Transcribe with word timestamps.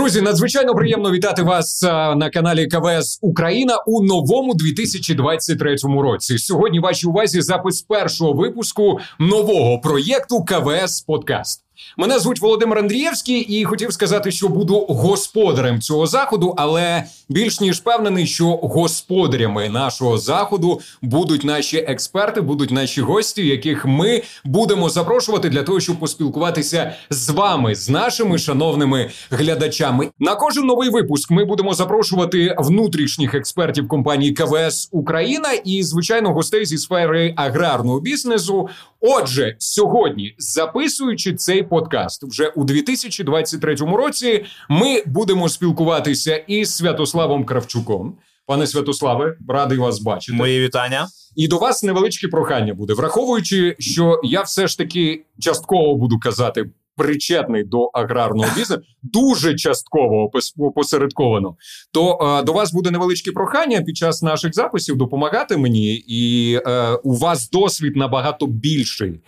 Друзі, 0.00 0.20
надзвичайно 0.20 0.74
приємно 0.74 1.10
вітати 1.10 1.42
вас 1.42 1.82
на 2.16 2.30
каналі 2.30 2.66
КВС 2.66 3.18
Україна 3.22 3.76
у 3.86 4.02
новому 4.02 4.54
2023 4.54 5.76
році. 6.02 6.38
Сьогодні 6.38 6.80
вашій 6.80 7.06
увазі 7.06 7.40
запис 7.40 7.82
першого 7.82 8.32
випуску 8.32 8.98
нового 9.18 9.80
проєкту 9.80 10.44
КВС 10.44 11.04
Подкаст. 11.06 11.64
Мене 11.96 12.18
звуть 12.18 12.40
Володимир 12.40 12.78
Андрієвський, 12.78 13.40
і 13.40 13.64
хотів 13.64 13.92
сказати, 13.92 14.30
що 14.30 14.48
буду 14.48 14.80
господарем 14.88 15.80
цього 15.80 16.06
заходу, 16.06 16.54
але 16.56 17.04
більш 17.28 17.60
ніж 17.60 17.76
впевнений, 17.76 18.26
що 18.26 18.46
господарями 18.46 19.68
нашого 19.68 20.18
заходу 20.18 20.80
будуть 21.02 21.44
наші 21.44 21.76
експерти, 21.78 22.40
будуть 22.40 22.70
наші 22.70 23.00
гості, 23.00 23.46
яких 23.46 23.86
ми 23.86 24.22
будемо 24.44 24.88
запрошувати 24.88 25.48
для 25.48 25.62
того, 25.62 25.80
щоб 25.80 25.98
поспілкуватися 25.98 26.92
з 27.10 27.30
вами, 27.30 27.74
з 27.74 27.88
нашими 27.88 28.38
шановними 28.38 29.10
глядачами. 29.30 30.08
На 30.18 30.34
кожен 30.34 30.66
новий 30.66 30.90
випуск 30.90 31.30
ми 31.30 31.44
будемо 31.44 31.74
запрошувати 31.74 32.56
внутрішніх 32.58 33.34
експертів 33.34 33.88
компанії 33.88 34.32
КВС 34.32 34.88
Україна 34.92 35.52
і, 35.64 35.82
звичайно, 35.82 36.32
гостей 36.32 36.66
зі 36.66 36.78
сфери 36.78 37.34
аграрного 37.36 38.00
бізнесу. 38.00 38.68
Отже, 39.00 39.56
сьогодні 39.58 40.34
записуючи 40.38 41.34
цей 41.34 41.62
подкаст 41.62 42.24
вже 42.24 42.48
у 42.48 42.64
2023 42.64 43.74
році, 43.74 44.44
ми 44.68 45.02
будемо 45.06 45.48
спілкуватися 45.48 46.36
із 46.36 46.76
Святославом 46.76 47.44
Кравчуком. 47.44 48.16
Пане 48.46 48.66
Святославе, 48.66 49.36
радий 49.48 49.78
вас 49.78 50.00
бачити. 50.00 50.38
Мої 50.38 50.60
вітання. 50.60 51.08
І 51.36 51.48
до 51.48 51.58
вас 51.58 51.82
невеличке 51.82 52.28
прохання 52.28 52.74
буде, 52.74 52.94
враховуючи, 52.94 53.76
що 53.78 54.20
я 54.24 54.42
все 54.42 54.66
ж 54.66 54.78
таки 54.78 55.24
частково 55.38 55.96
буду 55.96 56.18
казати 56.18 56.70
причетний 57.00 57.64
до 57.64 57.84
аграрного 57.84 58.48
бізнесу, 58.56 58.82
дуже 59.02 59.54
частково 59.54 60.30
посередковано, 60.74 61.56
то 61.92 62.18
е, 62.40 62.44
до 62.44 62.52
вас 62.52 62.72
буде 62.72 62.90
невеличке 62.90 63.32
прохання 63.32 63.82
під 63.82 63.96
час 63.96 64.22
наших 64.22 64.54
записів 64.54 64.96
допомагати 64.96 65.56
мені, 65.56 65.94
і 65.94 66.54
е, 66.66 66.92
у 67.02 67.16
вас 67.16 67.50
досвід 67.50 67.96
набагато 67.96 68.46
більший 68.46 69.20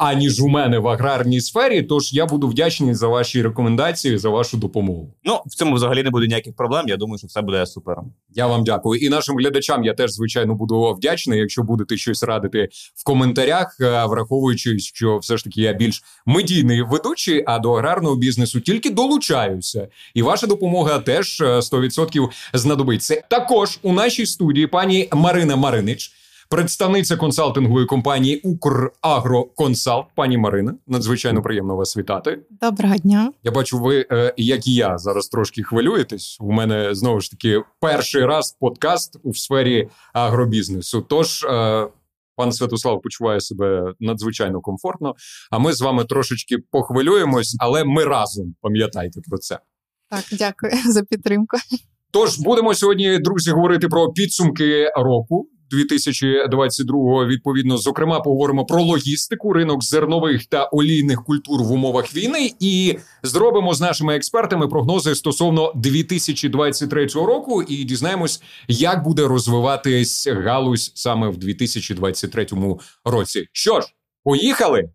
аніж 0.00 0.40
у 0.40 0.48
мене 0.48 0.78
в 0.78 0.88
аграрній 0.88 1.40
сфері. 1.40 1.82
Тож 1.82 2.12
я 2.12 2.26
буду 2.26 2.48
вдячний 2.48 2.94
за 2.94 3.08
ваші 3.08 3.42
рекомендації, 3.42 4.18
за 4.18 4.28
вашу 4.28 4.56
допомогу. 4.56 5.14
Ну 5.24 5.40
в 5.46 5.54
цьому 5.54 5.74
взагалі 5.74 6.02
не 6.02 6.10
буде 6.10 6.26
ніяких 6.26 6.56
проблем. 6.56 6.84
Я 6.88 6.96
думаю, 6.96 7.18
що 7.18 7.26
все 7.26 7.42
буде 7.42 7.66
супер. 7.66 7.96
Я 8.34 8.46
вам 8.46 8.64
дякую. 8.64 9.00
І 9.00 9.08
нашим 9.08 9.36
глядачам 9.36 9.84
я 9.84 9.94
теж 9.94 10.10
звичайно 10.10 10.54
буду 10.54 10.94
вдячний, 10.94 11.38
якщо 11.38 11.62
будете 11.62 11.96
щось 11.96 12.22
радити 12.22 12.68
в 12.94 13.04
коментарях, 13.04 13.76
е, 13.80 14.06
враховуючи, 14.06 14.78
що 14.78 15.18
все 15.18 15.36
ж 15.36 15.44
таки 15.44 15.60
я 15.60 15.72
більш 15.72 16.02
медійний 16.26 16.82
ведучий, 16.82 17.44
а 17.46 17.58
до 17.58 17.72
аграрного 17.72 18.16
бізнесу 18.16 18.60
тільки 18.60 18.90
долучаюся. 18.90 19.88
І 20.14 20.22
ваша 20.22 20.46
допомога 20.46 20.98
теж 20.98 21.40
100% 21.40 22.24
е, 22.24 22.28
знадобиться. 22.58 23.22
Також 23.30 23.78
у 23.82 23.92
нашій 23.92 24.26
студії 24.26 24.66
пані 24.66 25.08
Марина 25.12 25.56
Маринич 25.56 26.12
представниця 26.50 27.16
консалтингової 27.16 27.86
компанії 27.86 28.40
Украгроконсалт. 28.40 30.06
Пані 30.14 30.38
Марина, 30.38 30.74
надзвичайно 30.86 31.42
приємно 31.42 31.76
вас 31.76 31.96
вітати. 31.96 32.38
Доброго 32.50 32.96
дня. 32.96 33.32
Я 33.42 33.50
бачу, 33.50 33.78
ви 33.78 34.06
е, 34.12 34.34
як 34.36 34.66
і 34.66 34.74
я 34.74 34.98
зараз 34.98 35.28
трошки 35.28 35.62
хвилюєтесь. 35.62 36.36
У 36.40 36.52
мене 36.52 36.94
знову 36.94 37.20
ж 37.20 37.30
таки 37.30 37.62
перший 37.80 38.26
раз 38.26 38.56
подкаст 38.60 39.16
у 39.22 39.34
сфері 39.34 39.88
агробізнесу. 40.12 41.00
Тож. 41.00 41.44
Е, 41.44 41.88
пан 42.36 42.52
Святослав 42.52 43.02
почуває 43.02 43.40
себе 43.40 43.94
надзвичайно 44.00 44.60
комфортно. 44.60 45.14
А 45.50 45.58
ми 45.58 45.72
з 45.72 45.80
вами 45.80 46.04
трошечки 46.04 46.56
похвилюємось, 46.70 47.56
але 47.58 47.84
ми 47.84 48.04
разом 48.04 48.54
пам'ятайте 48.60 49.20
про 49.28 49.38
це. 49.38 49.58
Так, 50.10 50.24
дякую 50.32 50.72
за 50.92 51.02
підтримку. 51.02 51.56
Тож 52.10 52.38
будемо 52.38 52.74
сьогодні, 52.74 53.18
друзі, 53.18 53.50
говорити 53.50 53.88
про 53.88 54.12
підсумки 54.12 54.92
року. 54.96 55.48
2022-го, 55.72 57.26
Відповідно, 57.26 57.78
зокрема, 57.78 58.20
поговоримо 58.20 58.66
про 58.66 58.82
логістику, 58.82 59.52
ринок 59.52 59.84
зернових 59.84 60.46
та 60.46 60.64
олійних 60.64 61.24
культур 61.24 61.62
в 61.62 61.72
умовах 61.72 62.16
війни, 62.16 62.52
і 62.60 62.98
зробимо 63.22 63.74
з 63.74 63.80
нашими 63.80 64.16
експертами 64.16 64.68
прогнози 64.68 65.14
стосовно 65.14 65.72
2023 65.74 67.06
року. 67.06 67.62
І 67.62 67.84
дізнаємось, 67.84 68.42
як 68.68 69.04
буде 69.04 69.28
розвиватись 69.28 70.26
галузь 70.26 70.92
саме 70.94 71.28
в 71.28 71.36
2023 71.36 72.46
році. 73.04 73.46
Що 73.52 73.80
ж, 73.80 73.86
поїхали. 74.24 74.88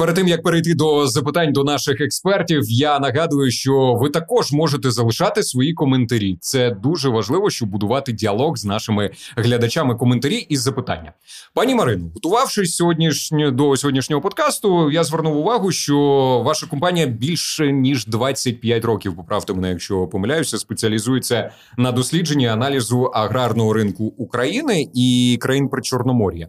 Перед 0.00 0.14
тим 0.14 0.28
як 0.28 0.42
перейти 0.42 0.74
до 0.74 1.06
запитань 1.06 1.52
до 1.52 1.64
наших 1.64 2.00
експертів, 2.00 2.62
я 2.66 2.98
нагадую, 2.98 3.50
що 3.50 3.94
ви 3.94 4.10
також 4.10 4.52
можете 4.52 4.90
залишати 4.90 5.42
свої 5.42 5.74
коментарі. 5.74 6.38
Це 6.40 6.70
дуже 6.70 7.08
важливо, 7.08 7.50
щоб 7.50 7.68
будувати 7.68 8.12
діалог 8.12 8.56
з 8.56 8.64
нашими 8.64 9.10
глядачами. 9.36 9.94
Коментарі 9.94 10.36
і 10.36 10.56
запитання. 10.56 11.12
Пані 11.54 11.74
Марино, 11.74 12.10
готувавшись 12.14 12.76
сьогоднішньо 12.76 13.50
до 13.50 13.76
сьогоднішнього 13.76 14.22
подкасту, 14.22 14.90
я 14.90 15.04
звернув 15.04 15.36
увагу, 15.36 15.72
що 15.72 15.96
ваша 16.44 16.66
компанія 16.66 17.06
більше 17.06 17.72
ніж 17.72 18.06
25 18.06 18.84
років. 18.84 19.16
Поправте 19.16 19.52
мене, 19.52 19.68
якщо 19.70 20.06
помиляюся, 20.06 20.58
спеціалізується 20.58 21.50
на 21.76 21.92
дослідженні 21.92 22.46
аналізу 22.46 23.02
аграрного 23.02 23.72
ринку 23.72 24.04
України 24.04 24.90
і 24.94 25.38
країн 25.40 25.68
Причорномор'я. 25.68 26.48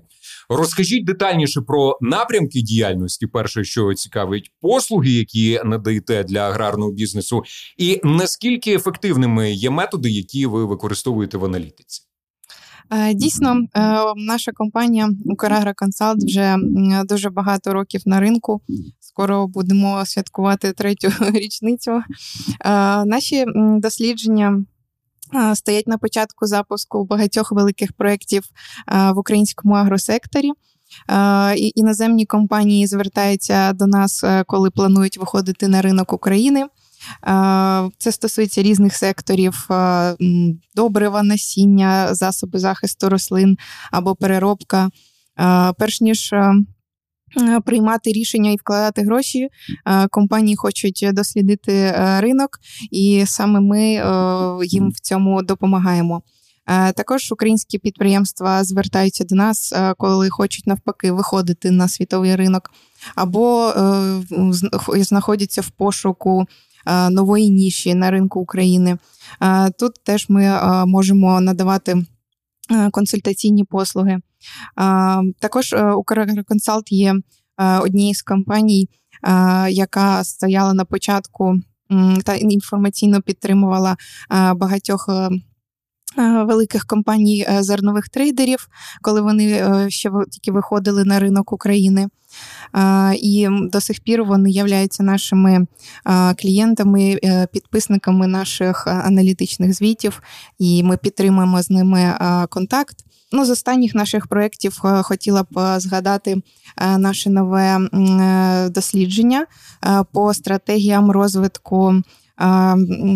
Розкажіть 0.53 1.05
детальніше 1.05 1.61
про 1.61 1.97
напрямки 2.01 2.61
діяльності. 2.61 3.27
Перше, 3.27 3.63
що 3.63 3.93
цікавить, 3.93 4.51
послуги, 4.61 5.09
які 5.09 5.59
надаєте 5.65 6.23
для 6.23 6.39
аграрного 6.39 6.91
бізнесу, 6.91 7.43
і 7.77 8.01
наскільки 8.03 8.73
ефективними 8.73 9.51
є 9.51 9.69
методи, 9.69 10.09
які 10.09 10.45
ви 10.45 10.65
використовуєте 10.65 11.37
в 11.37 11.45
аналітиці. 11.45 12.01
Е, 12.93 13.13
дійсно, 13.13 13.61
е, 13.75 14.03
наша 14.15 14.51
компанія 14.51 15.09
Украгроконсалт 15.25 16.23
вже 16.23 16.57
дуже 17.05 17.29
багато 17.29 17.73
років 17.73 18.01
на 18.05 18.19
ринку. 18.19 18.61
Скоро 18.99 19.47
будемо 19.47 20.05
святкувати 20.05 20.73
третю 20.73 21.11
річницю. 21.33 21.91
Е, 21.91 22.03
наші 23.05 23.45
дослідження 23.55 24.65
стоять 25.55 25.87
на 25.87 25.97
початку 25.97 26.45
запуску 26.45 27.05
багатьох 27.05 27.51
великих 27.51 27.93
проєктів 27.93 28.43
в 28.87 29.17
українському 29.17 29.73
агросекторі. 29.73 30.51
І 31.57 31.71
Іноземні 31.75 32.25
компанії 32.25 32.87
звертаються 32.87 33.73
до 33.73 33.87
нас, 33.87 34.23
е, 34.23 34.43
коли 34.47 34.71
планують 34.71 35.17
виходити 35.17 35.67
на 35.67 35.81
ринок 35.81 36.13
України. 36.13 36.65
Це 37.97 38.11
стосується 38.11 38.61
різних 38.61 38.95
секторів: 38.95 39.67
добрива, 40.75 41.23
насіння, 41.23 42.15
засоби 42.15 42.59
захисту 42.59 43.09
рослин 43.09 43.57
або 43.91 44.15
переробка. 44.15 44.89
Перш 45.77 46.01
ніж 46.01 46.33
Е, 46.33 46.53
приймати 47.65 48.11
рішення 48.11 48.51
і 48.51 48.55
вкладати 48.55 49.01
гроші. 49.01 49.49
Е, 49.85 50.07
компанії 50.07 50.55
хочуть 50.55 51.09
дослідити 51.13 51.73
е, 51.73 52.21
ринок, 52.21 52.59
і 52.91 53.23
саме 53.27 53.59
ми 53.59 53.83
їм 54.65 54.89
в 54.89 54.99
цьому 54.99 55.43
допомагаємо. 55.43 56.21
Також 56.95 57.31
українські 57.31 57.79
підприємства 57.79 58.63
звертаються 58.63 59.23
до 59.23 59.35
нас, 59.35 59.73
коли 59.97 60.29
хочуть 60.29 60.67
навпаки 60.67 61.11
виходити 61.11 61.71
на 61.71 61.87
світовий 61.87 62.35
ринок, 62.35 62.71
або 63.15 63.73
знаходяться 64.95 65.61
в 65.61 65.69
пошуку 65.69 66.45
нової 67.09 67.49
ніші 67.49 67.95
на 67.95 68.11
ринку 68.11 68.39
України. 68.39 68.97
Тут 69.79 69.93
теж 70.03 70.25
ми 70.29 70.61
можемо 70.85 71.41
надавати 71.41 72.05
консультаційні 72.91 73.63
послуги. 73.63 74.21
Також 75.39 75.73
е, 75.73 75.91
Укрконсалт 75.91 76.91
є 76.91 77.15
е, 77.57 77.79
однією 77.79 78.15
з 78.15 78.21
компаній, 78.21 78.89
е, 79.23 79.71
яка 79.71 80.23
стояла 80.23 80.73
на 80.73 80.85
початку 80.85 81.55
та 82.25 82.35
інформаційно 82.35 83.21
підтримувала 83.21 83.97
багатьох. 84.55 85.09
Великих 86.17 86.85
компаній 86.85 87.47
зернових 87.59 88.09
трейдерів, 88.09 88.67
коли 89.01 89.21
вони 89.21 89.63
ще 89.89 90.11
тільки 90.31 90.51
виходили 90.51 91.05
на 91.05 91.19
ринок 91.19 91.53
України, 91.53 92.07
і 93.21 93.47
до 93.51 93.81
сих 93.81 93.99
пір 93.99 94.23
вони 94.23 94.51
являються 94.51 95.03
нашими 95.03 95.65
клієнтами, 96.41 97.19
підписниками 97.53 98.27
наших 98.27 98.87
аналітичних 98.87 99.73
звітів, 99.73 100.21
і 100.59 100.83
ми 100.83 100.97
підтримуємо 100.97 101.61
з 101.61 101.69
ними 101.69 102.13
контакт. 102.49 102.95
Ну, 103.31 103.45
з 103.45 103.49
останніх 103.49 103.95
наших 103.95 104.27
проєктів 104.27 104.81
е, 104.85 105.01
хотіла 105.01 105.43
б 105.43 105.59
е, 105.59 105.79
згадати 105.79 106.41
е, 106.77 106.97
наше 106.97 107.29
нове 107.29 107.79
дослідження 108.69 109.45
по 110.11 110.33
стратегіям 110.33 111.11
розвитку. 111.11 111.93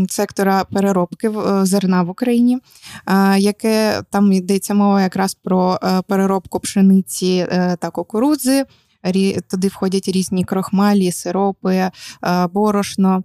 Сектора 0.09 0.63
переробки 0.63 1.31
зерна 1.63 2.03
в 2.03 2.09
Україні, 2.09 2.57
яке 3.37 4.01
там 4.09 4.31
йдеться 4.31 4.73
мова 4.73 5.01
якраз 5.01 5.33
про 5.33 5.79
переробку 6.07 6.59
пшениці 6.59 7.47
та 7.79 7.89
кукурудзи, 7.89 8.65
туди 9.49 9.67
входять 9.67 10.07
різні 10.07 10.43
крохмалі, 10.43 11.11
сиропи, 11.11 11.89
борошно. 12.53 13.23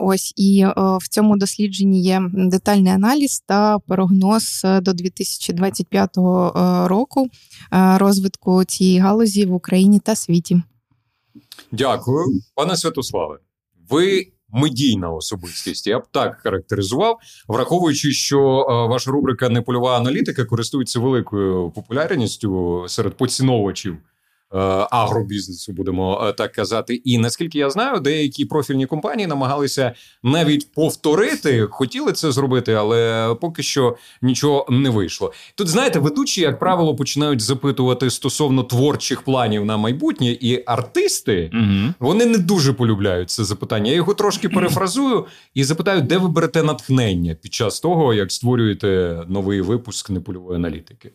Ось 0.00 0.32
і 0.36 0.66
в 0.76 1.08
цьому 1.08 1.36
дослідженні 1.36 2.02
є 2.02 2.22
детальний 2.32 2.92
аналіз 2.92 3.40
та 3.40 3.78
прогноз 3.78 4.66
до 4.82 4.92
2025 4.92 6.16
року 6.86 7.28
розвитку 7.70 8.64
цієї 8.64 8.98
галузі 8.98 9.44
в 9.44 9.54
Україні 9.54 10.00
та 10.00 10.14
світі. 10.14 10.62
Дякую, 11.72 12.24
пане 12.54 12.76
Святославе. 12.76 13.38
Ви 13.90 14.26
медійна 14.52 15.10
особистість. 15.10 15.86
Я 15.86 15.98
б 15.98 16.02
так 16.10 16.40
характеризував, 16.42 17.18
враховуючи, 17.48 18.12
що 18.12 18.66
ваша 18.90 19.10
рубрика 19.10 19.48
Непольова 19.48 19.96
аналітика 19.96 20.44
користується 20.44 21.00
великою 21.00 21.70
популярністю 21.70 22.84
серед 22.88 23.16
поціновувачів 23.16 23.96
Е, 23.96 24.09
агробізнесу, 24.90 25.72
будемо 25.72 26.24
е, 26.24 26.32
так 26.32 26.52
казати. 26.52 26.94
І 26.94 27.18
наскільки 27.18 27.58
я 27.58 27.70
знаю, 27.70 28.00
деякі 28.00 28.44
профільні 28.44 28.86
компанії 28.86 29.26
намагалися 29.26 29.94
навіть 30.22 30.72
повторити, 30.72 31.66
хотіли 31.70 32.12
це 32.12 32.32
зробити, 32.32 32.72
але 32.72 33.34
поки 33.40 33.62
що 33.62 33.96
нічого 34.22 34.66
не 34.70 34.90
вийшло. 34.90 35.32
Тут 35.54 35.68
знаєте, 35.68 35.98
ведучі, 35.98 36.40
як 36.40 36.58
правило, 36.58 36.96
починають 36.96 37.40
запитувати 37.40 38.10
стосовно 38.10 38.62
творчих 38.62 39.22
планів 39.22 39.64
на 39.64 39.76
майбутнє, 39.76 40.30
і 40.40 40.62
артисти 40.66 41.50
угу. 41.54 41.94
вони 42.00 42.26
не 42.26 42.38
дуже 42.38 42.72
полюбляють 42.72 43.30
це 43.30 43.44
запитання. 43.44 43.90
Я 43.90 43.96
його 43.96 44.14
трошки 44.14 44.48
перефразую 44.48 45.26
і 45.54 45.64
запитаю, 45.64 46.02
де 46.02 46.18
ви 46.18 46.28
берете 46.28 46.62
натхнення 46.62 47.34
під 47.34 47.54
час 47.54 47.80
того, 47.80 48.14
як 48.14 48.32
створюєте 48.32 49.22
новий 49.28 49.60
випуск 49.60 50.10
непольової 50.10 50.56
аналітики. 50.56 51.10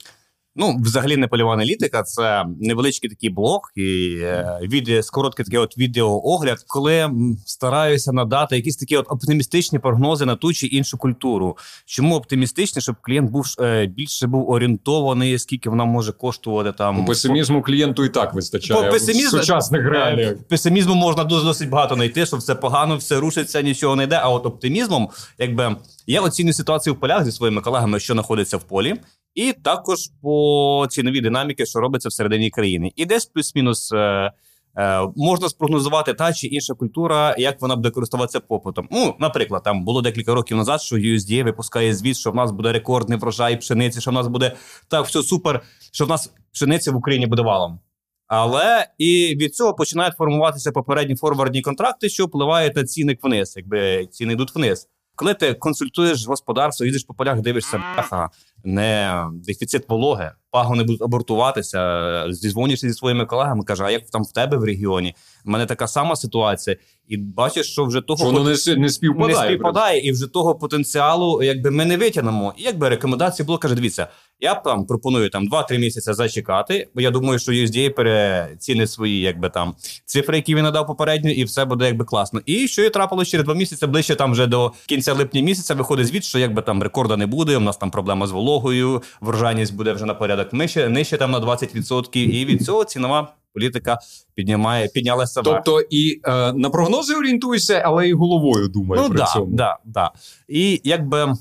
Ну, 0.57 0.78
взагалі, 0.81 1.18
не 1.18 1.28
польова 1.28 1.54
аналітика, 1.54 2.04
це 2.04 2.46
невеличкий 2.60 3.10
такий 3.10 3.30
блог 3.30 3.62
і 3.75 4.18
е, 4.22 4.60
від 4.62 5.06
короткий 5.06 5.46
такий 5.46 5.60
от 5.60 5.78
відеоогляд, 5.78 6.63
коли 6.68 7.10
стараюся 7.46 8.12
надати 8.12 8.56
якісь 8.56 8.78
такі 8.78 8.98
от 8.98 9.06
оптимістичні 9.10 9.80
прогнози 9.80 10.25
на 10.25 10.36
ту 10.36 10.54
чи 10.54 10.68
іншу 10.68 10.98
культуру. 10.98 11.57
Чому 11.86 12.16
оптимістичні, 12.16 12.81
щоб 12.81 12.96
клієнт 13.02 13.31
був 13.31 13.46
е, 13.60 13.86
більше 13.86 14.28
був 14.28 14.50
орієнтований, 14.50 15.40
скільки 15.40 15.69
вона 15.69 15.86
може 15.86 16.12
коштувати 16.12 16.72
там 16.72 16.98
По 16.98 17.06
песимізму 17.06 17.62
клієнту 17.62 18.06
і 18.06 18.10
так 18.10 18.34
вистачає 18.34 18.84
По 18.84 18.92
песимізм, 18.92 19.38
в 19.38 19.40
сучасних 19.40 19.81
е, 19.81 19.90
реаліях. 19.90 20.36
Песимізму 20.50 20.96
можна 20.96 21.24
досить 21.24 21.69
багато 21.69 21.96
знайти, 21.96 22.25
що 22.25 22.38
все 22.38 22.56
погано, 22.56 22.98
все 22.98 23.19
рушиться, 23.19 23.62
нічого 23.62 23.96
не 23.96 24.04
йде. 24.04 24.19
А 24.24 24.30
от 24.30 24.46
оптимізмом, 24.46 25.10
якби 25.38 25.75
я 26.08 26.22
оцінюю 26.22 26.54
ситуацію 26.54 26.94
в 26.94 27.00
полях 27.00 27.25
зі 27.25 27.31
своїми 27.31 27.62
колегами, 27.62 28.00
що 28.00 28.13
знаходиться 28.13 28.58
в 28.58 28.63
полі 28.63 28.96
і 29.36 29.54
також 29.54 30.00
по 30.22 30.88
ціновій 30.90 31.22
динаміки, 31.22 31.66
що 31.66 31.80
робиться 31.80 32.10
всередині 32.10 32.50
країни, 32.50 32.92
і 32.96 33.06
десь 33.06 33.26
плюс-мінус. 33.26 33.92
Е, 33.92 34.32
е, 34.78 35.02
можна 35.16 35.50
спрогнозувати 35.50 36.14
та 36.14 36.34
чи 36.34 36.48
інша 36.48 36.74
культура, 36.74 37.36
як 37.38 37.62
вона 37.62 37.76
буде 37.76 37.90
користуватися 37.90 38.40
попитом. 38.40 38.88
Ну, 38.92 39.16
наприклад, 39.20 39.64
там 39.64 39.86
було 39.86 40.02
декілька 40.02 40.34
років 40.34 40.58
назад, 40.58 40.82
що 40.82 40.96
USDA 40.96 41.44
випускає 41.44 41.96
звіт, 41.96 42.18
що 42.18 42.32
в 42.32 42.36
нас 42.36 42.52
буде 42.52 42.72
рекордний 42.72 43.18
врожай 43.18 43.58
пшениці, 43.58 44.02
що 44.02 44.12
в 44.12 44.14
нас 44.14 44.28
буде 44.28 44.56
так, 44.88 45.06
все 45.06 45.24
супер, 45.24 45.62
що 45.92 46.06
в 46.06 46.10
нас 46.10 46.34
пшениця 46.54 46.92
в 46.92 46.96
Україні 46.96 47.28
буде 47.28 47.42
валом. 47.42 47.80
Але 48.28 48.88
і 48.98 49.36
від 49.40 49.56
цього 49.56 49.74
починають 49.74 50.16
формуватися 50.18 50.72
попередні 50.72 51.16
форвардні 51.16 51.62
контракти, 51.62 52.10
що 52.10 52.26
впливають 52.26 52.76
на 52.76 52.84
ціни 52.84 53.18
вниз, 53.24 53.54
якби 53.58 54.08
ціни 54.08 54.34
йдуть 54.34 54.56
вниз. 54.56 54.88
Коли 55.16 55.34
ти 55.34 55.54
консультуєш 55.54 56.28
господарство, 56.28 56.86
їдеш 56.86 57.04
по 57.04 57.14
полях, 57.14 57.42
дивишся, 57.42 57.78
бляха, 57.78 58.30
не 58.66 59.26
дефіцит 59.34 59.90
вологи, 59.90 60.32
пагони 60.56 60.84
будуть 60.84 61.02
абортуватися, 61.02 62.25
зізвонюєшся 62.30 62.88
зі 62.88 62.94
своїми 62.94 63.25
колегами, 63.25 63.63
каже, 63.63 63.84
а 63.84 63.92
як 63.92 64.10
там 64.10 64.24
в 64.24 64.31
тебе 64.31 64.57
в 64.57 64.63
регіоні? 64.63 65.16
У 65.46 65.50
мене 65.52 65.66
така 65.66 65.88
сама 65.88 66.16
ситуація, 66.16 66.78
і 67.07 67.18
бачиш, 67.18 67.72
що 67.72 67.86
вже 67.86 68.02
того 68.02 68.18
що 68.18 68.25
воно 68.25 68.44
не, 68.44 68.75
не 68.78 68.90
співпадає, 68.90 69.40
не 69.40 69.46
співпадає, 69.46 70.00
і 70.07 70.12
вже 70.12 70.28
того 70.28 70.56
потенціалу, 70.56 71.44
якби 71.44 71.72
ми 71.72 71.86
не 71.86 71.98
витягнемо. 71.98 72.54
І 72.57 72.63
якби 72.63 72.90
рекомендація 72.90 73.46
була, 73.46 73.57
каже, 73.57 73.75
дивіться, 73.75 74.07
я 74.40 74.56
там 74.56 74.86
пропоную 74.86 75.30
там 75.30 75.50
2-3 75.50 75.78
місяці 75.78 76.13
зачекати, 76.13 76.88
бо 76.96 77.01
я 77.01 77.12
думаю, 77.12 77.40
що 77.40 77.51
USDA 77.51 77.90
перецінить 77.90 78.92
свої, 78.92 79.19
якби 79.19 79.50
там 79.50 79.75
цифри, 80.06 80.36
які 80.36 80.56
він 80.56 80.63
надав 80.63 80.88
попередньо, 80.88 81.31
і 81.31 81.44
все 81.44 81.66
буде 81.66 81.86
якби 81.86 82.06
класно. 82.06 82.42
І 82.46 82.68
що 82.68 82.84
і 82.84 82.90
трапилось 82.90 83.28
через 83.28 83.46
два 83.46 83.54
місяці, 83.56 83.88
ближче 83.88 84.16
там 84.16 84.31
вже 84.31 84.48
до 84.48 84.72
кінця 84.86 85.13
липня 85.13 85.42
місяця 85.42 85.74
виходить 85.74 86.08
звіт, 86.08 86.24
що 86.24 86.40
якби 86.40 86.62
там 86.62 86.84
рекорда 86.84 87.18
не 87.18 87.25
буде. 87.25 87.58
У 87.58 87.60
нас 87.60 87.78
там 87.78 87.92
проблема 87.92 88.28
з 88.28 88.31
вологою, 88.31 89.01
врожайність 89.22 89.75
буде 89.75 89.94
вже 89.94 90.06
на 90.06 90.13
порядок 90.13 90.45
нижче, 90.54 90.90
нижче 90.90 91.18
там 91.18 91.32
на 91.32 91.40
20%, 91.40 92.18
І 92.18 92.46
від 92.46 92.62
цього 92.62 92.86
цінова. 92.86 93.34
Політика 93.54 94.00
піднімає, 94.34 94.88
піднялася. 94.88 95.42
Тобто 95.42 95.82
і 95.90 96.22
е, 96.24 96.54
на 96.54 96.70
прогнози 96.70 97.16
орієнтуєшся, 97.16 97.82
але 97.86 98.08
і 98.08 98.14
головою 98.14 98.68
думає 98.68 99.02
ну, 99.02 99.10
при 99.10 99.18
да, 99.18 99.26
цьому. 99.26 99.56
Да, 99.56 99.78
да. 99.86 100.12
І 100.48 100.82
якби 100.84 101.36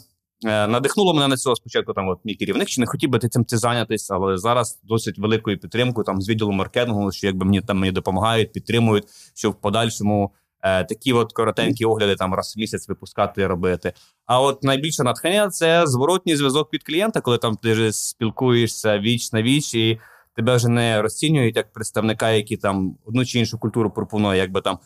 Е, 0.45 0.67
надихнуло 0.67 1.15
мене 1.15 1.29
на 1.29 1.37
цього 1.37 1.56
спочатку. 1.56 1.93
Там 1.93 2.09
от 2.09 2.19
мій 2.25 2.35
керівник 2.35 2.69
чи 2.69 2.81
не 2.81 2.87
хотів 2.87 3.11
би 3.11 3.19
ти 3.19 3.29
цим 3.29 3.45
це 3.45 3.59
зайнятися, 3.59 4.15
але 4.15 4.39
зараз 4.39 4.81
досить 4.83 5.19
великою 5.19 5.59
підтримкою 5.59 6.05
там 6.05 6.23
з 6.23 6.29
відділу 6.29 6.53
маркетингу, 6.53 7.12
що 7.12 7.27
якби 7.27 7.45
мені 7.45 7.61
там 7.61 7.79
мені 7.79 7.93
допомагають, 7.93 8.53
підтримують, 8.53 9.05
що 9.35 9.51
в 9.51 9.55
подальшому 9.55 10.31
такі 10.64 11.12
от 11.12 11.32
коротенькі 11.32 11.84
огляди 11.84 12.16
там 12.16 12.34
раз 12.34 12.56
в 12.56 12.58
місяць 12.58 12.88
випускати 12.88 13.43
і 13.43 13.46
робити. 13.46 13.93
А 14.26 14.40
от 14.40 14.62
найбільше 14.62 15.02
натхнення 15.02 15.50
це 15.50 15.87
зворотній 15.87 16.37
зв'язок 16.37 16.72
від 16.72 16.82
клієнта, 16.82 17.20
коли 17.20 17.38
там 17.38 17.56
ти 17.56 17.72
вже 17.72 17.93
спілкуєшся 17.93 18.99
віч 18.99 19.32
на 19.32 19.43
віч 19.43 19.75
і 19.75 20.00
тебе 20.37 20.56
вже 20.56 20.69
не 20.69 21.02
розцінюють 21.02 21.56
як 21.56 21.72
представника, 21.72 22.31
який 22.31 22.56
там 22.56 22.96
одну 23.05 23.25
чи 23.25 23.38
іншу 23.38 23.58
культуру 23.58 23.90
пропонує, 23.90 24.38
якби 24.38 24.61
там 24.61 24.78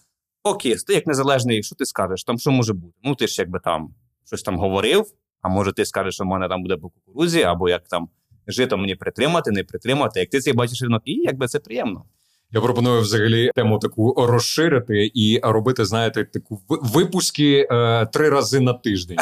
окей, 0.43 0.77
ти 0.87 0.95
як 0.95 1.07
незалежний, 1.07 1.63
що 1.63 1.77
ти 1.77 1.85
скажеш? 1.85 2.25
Там 2.25 2.39
що 2.39 2.51
може 2.51 2.73
бути? 2.73 2.95
Ну 3.03 3.15
ти 3.15 3.27
ж 3.27 3.43
якби 3.43 3.61
там 3.61 3.95
щось 4.27 4.43
там 4.43 4.59
говорив. 4.59 5.05
А 5.43 5.49
може, 5.49 5.73
ти 5.73 5.85
скажеш, 5.85 6.15
що 6.15 6.25
в 6.25 6.27
мене 6.27 6.49
там 6.49 6.63
буде 6.63 6.77
по 6.77 6.89
кукурузі, 6.89 7.43
або 7.43 7.69
як 7.69 7.89
там 7.89 8.09
жито 8.47 8.77
мені 8.77 8.95
притримати, 8.95 9.51
не 9.51 9.65
притримати. 9.65 10.21
Як 10.21 10.31
ти 10.31 10.41
цей 10.41 10.53
бачиш 10.53 10.83
ринок, 10.83 11.03
і 11.05 11.13
якби 11.13 11.49
це 11.49 11.59
приємно. 11.59 12.05
Я 12.53 12.61
пропоную 12.61 13.01
взагалі 13.01 13.51
тему 13.55 13.79
таку 13.79 14.15
розширити 14.19 15.11
і 15.15 15.41
робити, 15.43 15.85
знаєте, 15.85 16.25
таку 16.25 16.61
випуски 16.69 17.69
е, 17.71 18.07
три 18.07 18.29
рази 18.29 18.61
на 18.61 18.75
тиждень. 18.75 19.19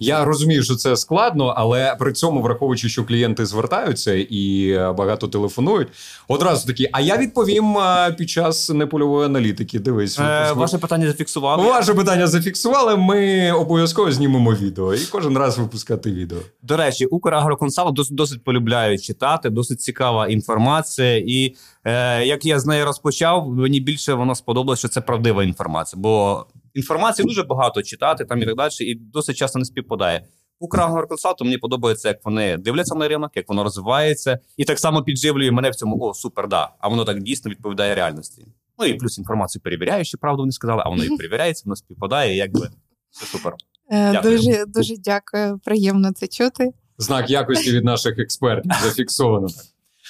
Я 0.00 0.24
розумію, 0.24 0.62
що 0.62 0.74
це 0.74 0.96
складно, 0.96 1.54
але 1.56 1.96
при 1.98 2.12
цьому, 2.12 2.42
враховуючи, 2.42 2.88
що 2.88 3.04
клієнти 3.04 3.46
звертаються 3.46 4.14
і 4.14 4.70
е, 4.70 4.92
багато 4.92 5.28
телефонують, 5.28 5.88
одразу 6.28 6.66
такі. 6.66 6.88
А 6.92 7.00
я 7.00 7.16
відповім 7.16 7.78
е, 7.78 8.14
під 8.18 8.30
час 8.30 8.70
непольової 8.70 9.26
аналітики. 9.26 9.78
Дивись, 9.78 10.18
е, 10.18 10.52
ваше 10.52 10.78
питання 10.78 11.06
зафіксували. 11.06 11.62
Ваше 11.62 11.94
питання 11.94 12.26
зафіксували. 12.26 12.96
Ми 12.96 13.52
обов'язково 13.52 14.12
знімемо 14.12 14.54
відео 14.54 14.94
і 14.94 15.00
кожен 15.12 15.38
раз 15.38 15.58
випускати 15.58 16.12
відео. 16.12 16.38
До 16.62 16.76
речі, 16.76 17.06
Украгроконсалт 17.06 17.94
досить 17.94 18.14
досить 18.14 18.44
полюбляють 18.44 19.02
читати, 19.02 19.50
досить 19.50 19.80
цікава 19.80 20.26
інформація. 20.26 21.18
І 21.18 21.54
е, 21.84 22.24
як 22.24 22.44
я 22.44 22.60
з 22.60 22.66
нею 22.66 22.84
розпочав, 22.84 23.48
мені 23.48 23.80
більше 23.80 24.14
воно 24.14 24.34
сподобалося, 24.34 24.78
що 24.78 24.88
це 24.88 25.00
правдива 25.00 25.44
інформація. 25.44 26.02
Бо 26.02 26.46
інформації 26.76 27.26
дуже 27.26 27.42
багато 27.42 27.82
читати 27.82 28.24
там 28.24 28.42
і 28.42 28.46
так 28.46 28.56
далі, 28.56 28.70
і 28.80 28.94
досить 28.94 29.36
часто 29.36 29.58
не 29.58 29.64
співпадає. 29.64 30.24
У 30.58 30.68
Крагнорконсалту 30.68 31.44
мені 31.44 31.58
подобається, 31.58 32.08
як 32.08 32.24
вони 32.24 32.56
дивляться 32.56 32.94
на 32.94 33.08
ринок, 33.08 33.30
як 33.34 33.48
воно 33.48 33.64
розвивається, 33.64 34.38
і 34.56 34.64
так 34.64 34.78
само 34.78 35.02
підживлює 35.02 35.50
мене 35.50 35.70
в 35.70 35.74
цьому 35.74 35.98
о, 36.00 36.14
супер, 36.14 36.48
да. 36.48 36.70
А 36.78 36.88
воно 36.88 37.04
так 37.04 37.22
дійсно 37.22 37.50
відповідає 37.50 37.94
реальності. 37.94 38.46
Ну 38.78 38.86
і 38.86 38.94
плюс 38.94 39.18
інформацію 39.18 39.62
перевіряю, 39.62 40.04
що 40.04 40.18
правду 40.18 40.42
вони 40.42 40.52
сказали, 40.52 40.82
а 40.86 40.88
воно 40.88 41.04
і 41.04 41.16
перевіряється, 41.16 41.62
воно 41.66 41.76
співпадає, 41.76 42.36
якби 42.36 42.68
все 43.10 43.26
супер. 43.26 43.54
Е, 43.90 44.12
дякую. 44.12 44.36
Дуже 44.36 44.64
дуже 44.66 44.96
дякую. 44.96 45.60
Приємно 45.64 46.12
це 46.12 46.26
чути. 46.26 46.70
Знак 46.98 47.30
якості 47.30 47.72
від 47.72 47.84
наших 47.84 48.18
експертів 48.18 48.72
зафіксовано 48.82 49.48
так. 49.48 49.64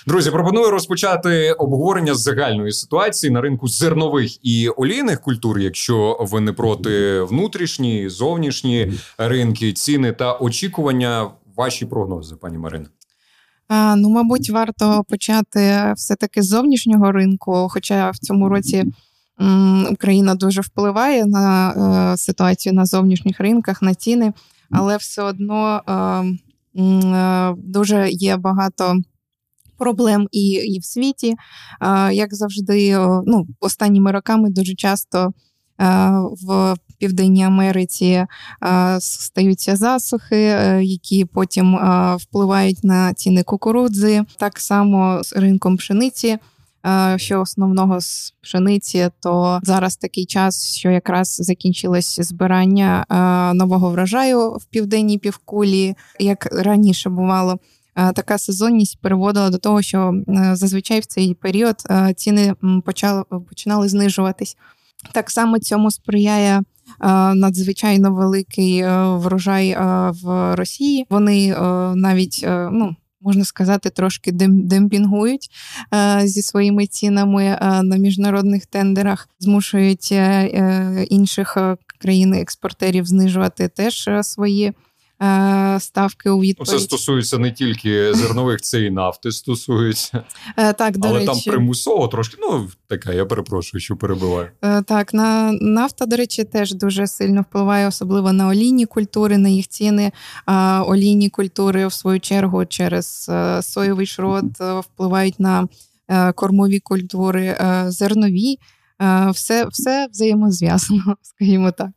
Друзі, 0.06 0.30
пропоную 0.30 0.70
розпочати 0.70 1.52
обговорення 1.52 2.14
з 2.14 2.22
загальної 2.22 2.72
ситуації 2.72 3.30
на 3.30 3.40
ринку 3.40 3.68
зернових 3.68 4.46
і 4.46 4.68
олійних 4.68 5.20
культур, 5.20 5.58
якщо 5.58 6.18
ви 6.20 6.40
не 6.40 6.52
проти 6.52 7.20
внутрішні, 7.22 8.08
зовнішні 8.08 8.92
ринки, 9.18 9.72
ціни 9.72 10.12
та 10.12 10.32
очікування. 10.32 11.30
Ваші 11.56 11.86
прогнози, 11.86 12.36
пані 12.36 12.58
Марина. 12.58 12.86
Ну, 13.96 14.08
мабуть, 14.08 14.50
варто 14.50 15.04
почати 15.08 15.92
все-таки 15.96 16.42
з 16.42 16.46
зовнішнього 16.46 17.12
ринку, 17.12 17.68
хоча 17.70 18.10
в 18.10 18.18
цьому 18.18 18.48
році 18.48 18.84
Україна 19.90 20.34
дуже 20.34 20.60
впливає 20.60 21.26
на 21.26 21.70
е, 22.12 22.16
ситуацію 22.16 22.72
на 22.72 22.86
зовнішніх 22.86 23.40
ринках, 23.40 23.82
на 23.82 23.94
ціни, 23.94 24.32
але 24.70 24.96
все 24.96 25.22
одно 25.22 25.82
е, 25.88 26.82
е, 26.82 27.54
дуже 27.58 28.08
є 28.10 28.36
багато 28.36 28.96
проблем 29.78 30.28
і 30.32 30.48
і 30.50 30.78
в 30.78 30.84
світі. 30.84 31.34
Як 32.12 32.34
завжди, 32.34 32.98
ну, 33.26 33.46
останніми 33.60 34.12
роками 34.12 34.50
дуже 34.50 34.74
часто 34.74 35.32
в 36.42 36.76
Південній 36.98 37.44
Америці 37.44 38.26
стаються 38.98 39.76
засухи, 39.76 40.36
е, 40.36 40.84
які 40.84 41.24
потім 41.24 41.78
впливають 42.18 42.84
на 42.84 43.14
ціни 43.14 43.42
кукурудзи. 43.42 44.24
Так 44.38 44.58
само 44.58 45.20
з 45.22 45.32
ринком 45.32 45.76
пшениці. 45.76 46.38
що 47.16 47.40
основного 47.40 48.00
з 48.00 48.34
пшениці, 48.42 49.08
то 49.20 49.60
зараз 49.62 49.96
такий 49.96 50.26
час, 50.26 50.76
що 50.76 50.90
якраз 50.90 51.36
закінчилось 51.40 52.20
збирання 52.20 53.06
нового 53.54 53.90
врожаю 53.90 54.50
в 54.50 54.64
південній 54.64 55.18
півкулі, 55.18 55.94
як 56.18 56.46
раніше 56.52 57.10
бувало. 57.10 57.58
Така 58.14 58.38
сезонність 58.38 58.98
приводила 59.00 59.50
до 59.50 59.58
того, 59.58 59.82
що 59.82 60.14
зазвичай 60.52 61.00
в 61.00 61.06
цей 61.06 61.34
період 61.34 61.76
ціни 62.16 62.54
почали 62.84 63.24
починали 63.48 63.88
знижуватись. 63.88 64.56
Так 65.12 65.30
само 65.30 65.58
цьому 65.58 65.90
сприяє 65.90 66.62
надзвичайно 67.34 68.14
великий 68.14 68.84
врожай 69.16 69.76
в 70.22 70.54
Росії. 70.56 71.06
Вони 71.10 71.56
навіть 71.94 72.44
ну 72.48 72.96
можна 73.26 73.44
сказати, 73.44 73.90
трошки 73.90 74.32
демпінгують 74.32 75.50
е, 75.94 76.20
зі 76.24 76.42
своїми 76.42 76.86
цінами 76.86 77.44
е, 77.44 77.82
на 77.82 77.96
міжнародних 77.96 78.66
тендерах, 78.66 79.28
змушують 79.38 80.08
е, 80.12 81.06
інших 81.10 81.56
країн-експортерів 81.98 83.06
знижувати 83.06 83.68
теж 83.68 84.08
свої 84.22 84.66
Е, 84.68 84.72
ставки 85.78 86.30
у 86.30 86.40
відповідь. 86.40 86.68
Це 86.70 86.78
стосується 86.78 87.38
не 87.38 87.52
тільки 87.52 88.14
зернових, 88.14 88.60
це 88.60 88.82
і 88.82 88.90
нафти 88.90 89.32
стосується. 89.32 90.24
Е, 90.56 90.72
так, 90.72 90.98
до 90.98 91.08
Але 91.08 91.18
речі. 91.18 91.26
там 91.26 91.52
примусово 91.54 92.08
трошки, 92.08 92.36
ну 92.40 92.68
така, 92.86 93.12
я 93.12 93.24
перепрошую, 93.26 93.80
що 93.80 93.96
перебиваю. 93.96 94.48
Е, 94.62 94.82
так, 94.82 95.14
на 95.14 95.52
нафта, 95.52 96.06
до 96.06 96.16
речі, 96.16 96.44
теж 96.44 96.74
дуже 96.74 97.06
сильно 97.06 97.42
впливає, 97.42 97.88
особливо 97.88 98.32
на 98.32 98.48
олійні 98.48 98.86
культури, 98.86 99.38
на 99.38 99.48
їх 99.48 99.68
ціни. 99.68 100.12
Олійні 100.86 101.30
культури, 101.30 101.86
в 101.86 101.92
свою 101.92 102.20
чергу, 102.20 102.66
через 102.66 103.30
соєвий 103.60 104.06
шрот 104.06 104.44
впливають 104.60 105.40
на 105.40 105.68
кормові 106.34 106.80
культури, 106.80 107.58
зернові. 107.86 108.58
Все, 109.32 109.66
Все 109.70 110.08
взаємозв'язано, 110.10 111.16
скажімо 111.22 111.70
так. 111.70 111.90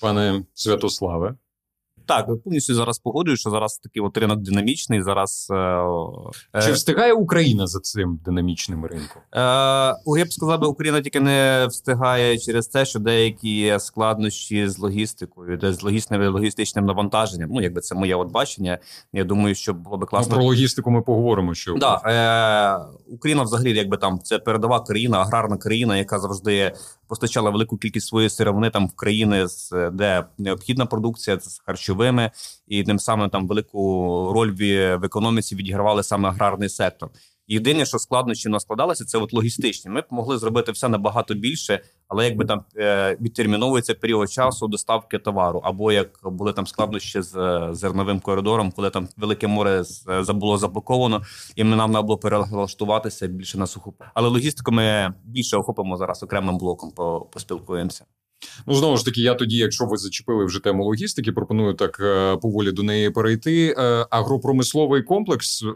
Пане 0.00 0.44
Святославе. 0.54 1.34
Так, 2.10 2.26
повністю 2.44 2.74
зараз 2.74 2.98
погоджую, 2.98 3.36
що 3.36 3.50
зараз 3.50 3.78
такий 3.78 4.02
от 4.02 4.18
ринок 4.18 4.38
динамічний. 4.38 5.02
Зараз 5.02 5.48
е, 6.54 6.62
чи 6.62 6.72
встигає 6.72 7.12
Україна 7.12 7.66
за 7.66 7.80
цим 7.80 8.20
динамічним 8.24 8.84
ринком? 8.84 9.22
Е, 9.34 10.18
Я 10.18 10.24
б 10.24 10.32
сказав, 10.32 10.64
Україна 10.64 11.00
тільки 11.00 11.20
не 11.20 11.66
встигає 11.70 12.38
через 12.38 12.66
те, 12.66 12.84
що 12.84 12.98
деякі 12.98 13.74
складнощі 13.78 14.68
з 14.68 14.78
логістикою, 14.78 15.56
де 15.56 15.72
з 15.72 15.82
логістичним 15.82 16.32
логістичним 16.32 16.86
навантаженням. 16.86 17.50
Ну 17.52 17.62
якби 17.62 17.80
це 17.80 17.94
моє 17.94 18.14
от 18.14 18.30
бачення. 18.30 18.78
Я 19.12 19.24
думаю, 19.24 19.54
що 19.54 19.74
було 19.74 19.96
би 19.96 20.06
класно. 20.06 20.30
Ну, 20.30 20.36
про 20.36 20.44
логістику. 20.44 20.90
Ми 20.90 21.02
поговоримо. 21.02 21.54
Що 21.54 21.74
да, 21.74 22.00
е, 22.04 23.12
Україна, 23.14 23.42
взагалі, 23.42 23.76
якби 23.76 23.96
там 23.96 24.20
це 24.22 24.38
передова 24.38 24.80
країна, 24.80 25.18
аграрна 25.18 25.56
країна, 25.56 25.96
яка 25.96 26.18
завжди 26.18 26.72
постачала 27.08 27.50
велику 27.50 27.76
кількість 27.76 28.06
своєї 28.06 28.30
сировини 28.30 28.70
там 28.70 28.86
в 28.88 28.92
країни, 28.92 29.46
де 29.92 30.24
необхідна 30.38 30.86
продукція, 30.86 31.36
це 31.36 31.50
з 31.50 31.58
харчовими, 32.00 32.30
і 32.66 32.84
тим 32.84 32.98
самим 32.98 33.30
там 33.30 33.48
велику 33.48 34.32
роль 34.32 34.52
в 34.52 35.04
економіці 35.04 35.56
відігравали 35.56 36.02
саме 36.02 36.28
аграрний 36.28 36.68
сектор. 36.68 37.10
Єдине, 37.48 37.86
що 37.86 37.98
складнощі 37.98 38.48
у 38.48 38.60
складалося, 38.60 39.04
це 39.04 39.18
от 39.18 39.32
логістичні. 39.32 39.90
Ми 39.90 40.00
б 40.00 40.04
могли 40.10 40.38
зробити 40.38 40.72
все 40.72 40.88
набагато 40.88 41.34
більше, 41.34 41.80
але 42.08 42.24
якби 42.24 42.44
там 42.44 42.64
е, 42.76 43.16
відтерміновується 43.20 43.94
період 43.94 44.30
часу 44.30 44.68
доставки 44.68 45.18
товару, 45.18 45.60
або 45.64 45.92
як 45.92 46.08
були 46.22 46.52
там 46.52 46.66
складнощі 46.66 47.22
з 47.22 47.36
е, 47.36 47.74
зерновим 47.74 48.20
коридором, 48.20 48.72
коли 48.76 48.90
там 48.90 49.08
велике 49.16 49.46
море 49.46 49.84
було 50.28 50.58
заблоковано, 50.58 51.22
і 51.56 51.64
ми 51.64 51.76
нам 51.76 51.90
треба 51.90 52.06
було 52.06 52.18
перелаштуватися 52.18 53.26
більше 53.26 53.58
на 53.58 53.66
суху. 53.66 53.94
Але 54.14 54.28
логістику 54.28 54.72
ми 54.72 55.14
більше 55.24 55.56
охопимо 55.56 55.96
зараз 55.96 56.22
окремим 56.22 56.58
блоком. 56.58 56.92
поспілкуємося. 57.32 58.04
Ну, 58.66 58.74
знову 58.74 58.96
ж 58.96 59.04
таки, 59.04 59.20
я 59.20 59.34
тоді, 59.34 59.56
якщо 59.56 59.86
ви 59.86 59.96
зачепили 59.96 60.44
вже 60.44 60.60
тему 60.60 60.84
логістики, 60.84 61.32
пропоную 61.32 61.74
так 61.74 62.00
е, 62.00 62.36
поволі 62.36 62.72
до 62.72 62.82
неї 62.82 63.10
перейти. 63.10 63.74
Е, 63.78 64.06
агропромисловий 64.10 65.02
комплекс, 65.02 65.62
е, 65.62 65.66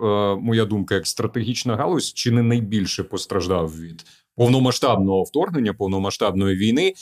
моя 0.41 0.65
думка, 0.65 0.95
як 0.95 1.07
стратегічна 1.07 1.77
галузь, 1.77 2.13
чи 2.13 2.31
не 2.31 2.43
найбільше 2.43 3.03
постраждав 3.03 3.81
від 3.81 4.05
повномасштабного 4.37 5.23
вторгнення, 5.23 5.75
повномасштабної 5.75 6.57
війни. 6.57 6.95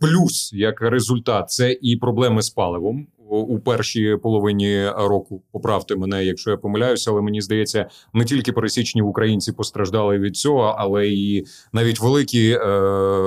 Плюс 0.00 0.52
як 0.52 0.82
результат, 0.82 1.50
це 1.50 1.78
і 1.82 1.96
проблеми 1.96 2.42
з 2.42 2.50
паливом 2.50 3.06
у 3.40 3.58
першій 3.58 4.16
половині 4.22 4.90
року. 4.96 5.42
Поправте 5.52 5.96
мене, 5.96 6.24
якщо 6.24 6.50
я 6.50 6.56
помиляюся, 6.56 7.10
але 7.10 7.20
мені 7.20 7.40
здається, 7.40 7.86
не 8.14 8.24
тільки 8.24 8.52
пересічні 8.52 9.02
українці 9.02 9.52
постраждали 9.52 10.18
від 10.18 10.36
цього, 10.36 10.74
але 10.78 11.08
і 11.08 11.46
навіть 11.72 12.00
великі 12.00 12.50
е, 12.50 12.58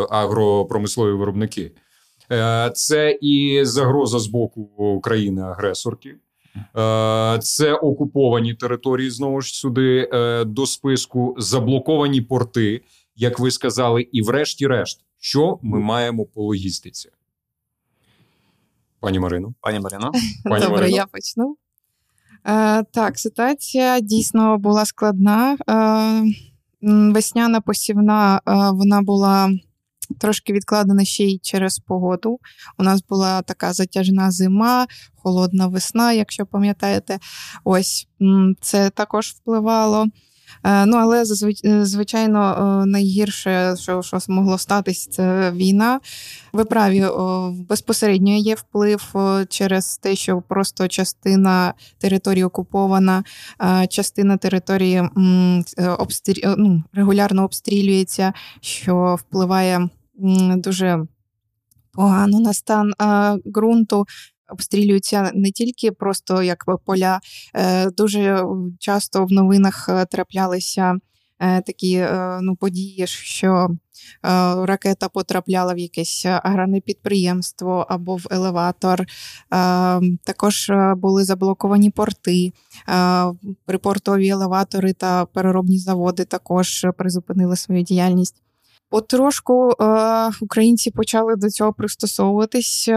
агропромислові 0.10 1.12
виробники. 1.12 1.72
Е, 2.32 2.72
Це 2.76 3.18
і 3.22 3.60
загроза 3.64 4.20
з 4.20 4.28
боку 4.28 5.00
країни-агресорки. 5.04 6.16
Е, 6.78 7.40
це 7.42 7.74
окуповані 7.74 8.54
території 8.54 9.10
знову 9.10 9.42
ж 9.42 9.54
сюди 9.54 10.10
е, 10.14 10.44
до 10.46 10.66
списку, 10.66 11.36
заблоковані 11.38 12.22
порти, 12.22 12.82
як 13.16 13.40
ви 13.40 13.52
сказали, 13.52 14.02
і 14.02 14.22
врешті-решт, 14.22 15.00
що 15.20 15.60
ми 15.62 15.80
маємо 15.80 16.26
по 16.26 16.44
логістиці. 16.44 17.10
Пані 19.00 19.20
Марино. 19.20 19.54
Пані 19.62 19.80
Марино. 19.80 20.12
Пані 20.44 20.62
Добре, 20.62 20.70
Марино. 20.70 20.98
я 20.98 21.06
почну. 21.06 21.58
Е, 22.48 22.84
Так, 22.84 23.20
ситуація 23.20 24.00
дійсно 24.00 24.58
була 24.58 24.86
складна. 24.86 25.58
Е, 25.70 26.34
Весняна 27.12 27.62
посівна 27.62 28.42
е, 28.48 28.52
вона 28.72 29.02
була 29.02 29.52
трошки 30.20 30.54
відкладена 30.54 31.06
ще 31.06 31.24
й 31.24 31.40
через 31.44 31.80
погоду. 31.80 32.40
У 32.78 32.84
нас 32.84 33.04
була 33.10 33.42
така 33.42 33.74
затяжна 33.74 34.32
зима, 34.32 34.88
холодна 35.16 35.68
весна, 35.68 36.14
якщо 36.14 36.46
пам'ятаєте. 36.46 37.20
Ось 37.64 38.08
це 38.62 38.90
також 38.90 39.28
впливало. 39.28 40.08
Е, 40.66 40.86
ну, 40.86 40.98
але 40.98 41.24
е, 41.66 41.86
звичайно, 41.86 42.56
е, 42.84 42.86
найгірше, 42.86 43.76
що 43.80 44.02
що 44.02 44.20
могло 44.28 44.58
статись, 44.58 45.08
це 45.08 45.52
війна. 45.52 46.00
Ви 46.54 46.66
праві 46.66 47.06
безпосередньо 47.70 48.32
є 48.32 48.56
вплив 48.56 49.14
через 49.50 49.98
те, 49.98 50.16
що 50.16 50.42
просто 50.48 50.88
частина 50.88 51.74
території 51.98 52.44
окупована, 52.44 53.24
частина 53.90 54.38
території 54.38 55.10
обстрі... 55.98 56.44
ну, 56.58 56.84
регулярно 56.94 57.44
обстрілюється, 57.44 58.34
що 58.62 59.16
впливає 59.20 59.90
дуже 60.56 61.06
погано 61.92 62.40
на 62.40 62.54
стан 62.54 62.94
ґрунту 63.46 64.06
обстрілюються 64.50 65.32
не 65.34 65.52
тільки 65.52 65.92
просто 65.92 66.44
як 66.44 66.66
поля, 66.86 67.20
е, 67.54 67.92
дуже 67.92 68.46
часто 68.80 69.26
в 69.26 69.32
новинах 69.32 69.90
е, 69.90 70.06
траплялися 70.06 70.96
е, 71.40 71.62
такі 71.62 72.06
ну, 72.42 72.56
події, 72.56 73.08
що 73.08 73.70
ракета 74.64 75.10
потрапляла 75.10 75.74
в 75.74 75.78
якесь 75.78 76.26
аграрне 76.26 76.80
підприємство 76.80 77.86
або 77.90 78.16
в 78.16 78.28
елеватор. 78.32 79.06
Також 80.24 80.72
були 80.98 81.24
заблоковані 81.24 81.90
порти, 81.90 82.52
припортові 83.66 84.28
елеватори 84.28 84.94
та 84.94 85.26
переробні 85.26 85.80
заводи 85.80 86.26
також 86.26 86.86
призупинили 86.98 87.56
свою 87.56 87.84
діяльність. 87.84 88.42
Потрошку 88.90 89.74
українці 90.42 90.92
почали 90.92 91.36
до 91.36 91.50
цього 91.50 91.74
пристосовуватись 91.74 92.90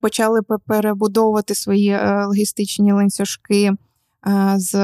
почали 0.00 0.40
перебудовувати 0.66 1.54
свої 1.54 1.88
е, 1.88 2.24
логістичні 2.26 2.92
ланцюжки 2.92 3.64
е, 3.64 4.54
з 4.56 4.74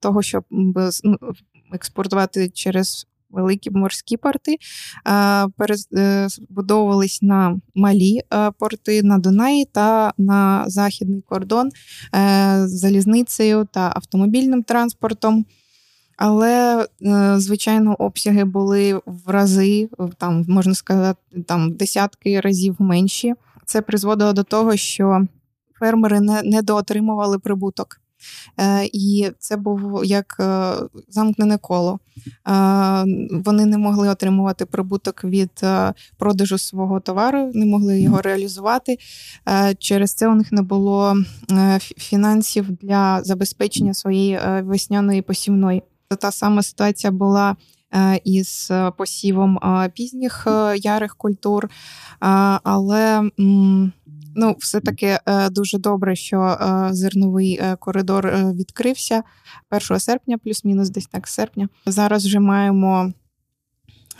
того, 0.00 0.22
щоб 0.22 0.44
ну, 0.50 1.16
експортувати 1.72 2.48
через 2.48 3.06
великі 3.30 3.70
морські 3.70 4.16
порти, 4.16 4.56
е, 5.08 5.46
перебудовувались 5.56 7.22
на 7.22 7.60
малі 7.74 8.20
порти 8.58 9.02
на 9.02 9.18
Дунаї 9.18 9.64
та 9.64 10.12
на 10.18 10.64
західний 10.66 11.20
кордон 11.20 11.70
з 12.64 12.68
залізницею 12.68 13.68
та 13.72 13.92
автомобільним 13.94 14.62
транспортом. 14.62 15.46
Але, 16.16 16.86
звичайно, 17.36 17.96
обсяги 17.98 18.44
були 18.44 19.00
в 19.06 19.30
рази, 19.30 19.88
там 20.18 20.44
можна 20.48 20.74
сказати, 20.74 21.20
там 21.46 21.72
десятки 21.72 22.40
разів 22.40 22.76
менші 22.78 23.34
це 23.72 23.82
призводило 23.82 24.32
до 24.32 24.42
того, 24.42 24.76
що 24.76 25.26
фермери 25.80 26.20
не 26.20 26.42
недоотримували 26.42 27.38
прибуток. 27.38 28.00
Е, 28.60 28.84
І 28.92 29.30
це 29.38 29.56
був 29.56 30.04
як 30.04 30.36
е, 30.40 30.72
замкнене 31.08 31.58
коло. 31.58 31.98
Е, 32.48 33.04
Вони 33.44 33.66
не 33.66 33.78
могли 33.78 34.08
отримувати 34.08 34.66
прибуток 34.66 35.24
від 35.24 35.64
продажу 36.18 36.58
свого 36.58 37.00
товару, 37.00 37.50
не 37.54 37.66
могли 37.66 38.00
його 38.00 38.22
реалізувати. 38.22 38.98
Через 39.78 40.14
це 40.14 40.28
у 40.28 40.34
них 40.34 40.52
не 40.52 40.62
було 40.62 41.16
фінансів 41.96 42.70
для 42.70 43.22
забезпечення 43.22 43.94
своєї 43.94 44.40
весняної 44.62 45.22
посівної. 45.22 45.82
Та 46.18 46.30
сама 46.30 46.62
ситуація 46.62 47.10
була 47.10 47.56
із 48.24 48.70
посівом 48.96 49.58
пізніх 49.94 50.46
ярих 50.76 51.16
культур. 51.16 51.70
Але 52.62 53.30
ну, 54.34 54.56
все-таки 54.58 55.18
дуже 55.50 55.78
добре, 55.78 56.16
що 56.16 56.58
зерновий 56.90 57.60
коридор 57.78 58.34
відкрився 58.54 59.22
1 59.70 60.00
серпня, 60.00 60.38
плюс-мінус 60.38 60.90
десь 60.90 61.06
так 61.06 61.28
серпня. 61.28 61.68
Зараз 61.86 62.26
вже 62.26 62.40
маємо 62.40 63.12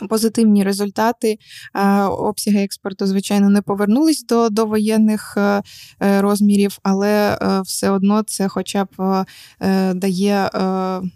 позитивні 0.09 0.63
результати. 0.63 1.37
Обсяги 2.09 2.63
експорту, 2.63 3.05
звичайно, 3.05 3.49
не 3.49 3.61
повернулись 3.61 4.25
до 4.51 4.65
воєнних 4.65 5.33
е, 5.37 5.61
е, 6.01 6.21
розмірів, 6.21 6.77
але 6.83 7.37
е, 7.41 7.61
все 7.61 7.89
одно 7.89 8.23
це, 8.23 8.47
хоча 8.47 8.85
б 8.85 9.25
дає 9.93 10.49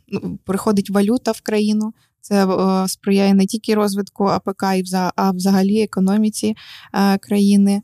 ну, 0.07 0.39
приходить 0.45 0.89
валюта 0.89 1.31
в 1.31 1.41
країну. 1.41 1.93
Це 2.21 2.47
сприяє 2.87 3.33
не 3.33 3.45
тільки 3.45 3.75
розвитку 3.75 4.25
АПК, 4.25 4.63
а 5.15 5.31
взагалі 5.31 5.81
економіці 5.81 6.55
країни. 7.21 7.81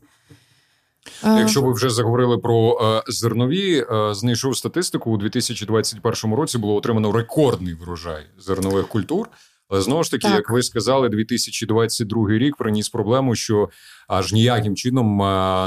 Якщо 1.24 1.62
ви 1.62 1.72
вже 1.72 1.90
заговорили 1.90 2.38
про 2.38 2.78
зернові, 3.08 3.84
знайшов 4.12 4.56
статистику 4.56 5.10
у 5.10 5.16
2021 5.16 6.34
році 6.34 6.58
було 6.58 6.74
отримано 6.74 7.12
рекордний 7.12 7.74
врожай 7.74 8.26
зернових 8.38 8.88
культур. 8.88 9.28
Але 9.68 9.80
знову 9.80 10.04
ж 10.04 10.10
таки, 10.10 10.28
так. 10.28 10.36
як 10.36 10.50
ви 10.50 10.62
сказали, 10.62 11.08
2022 11.08 12.28
рік 12.28 12.56
приніс 12.56 12.88
проблему, 12.88 13.34
що 13.34 13.68
аж 14.08 14.32
ніяким 14.32 14.76
чином 14.76 15.16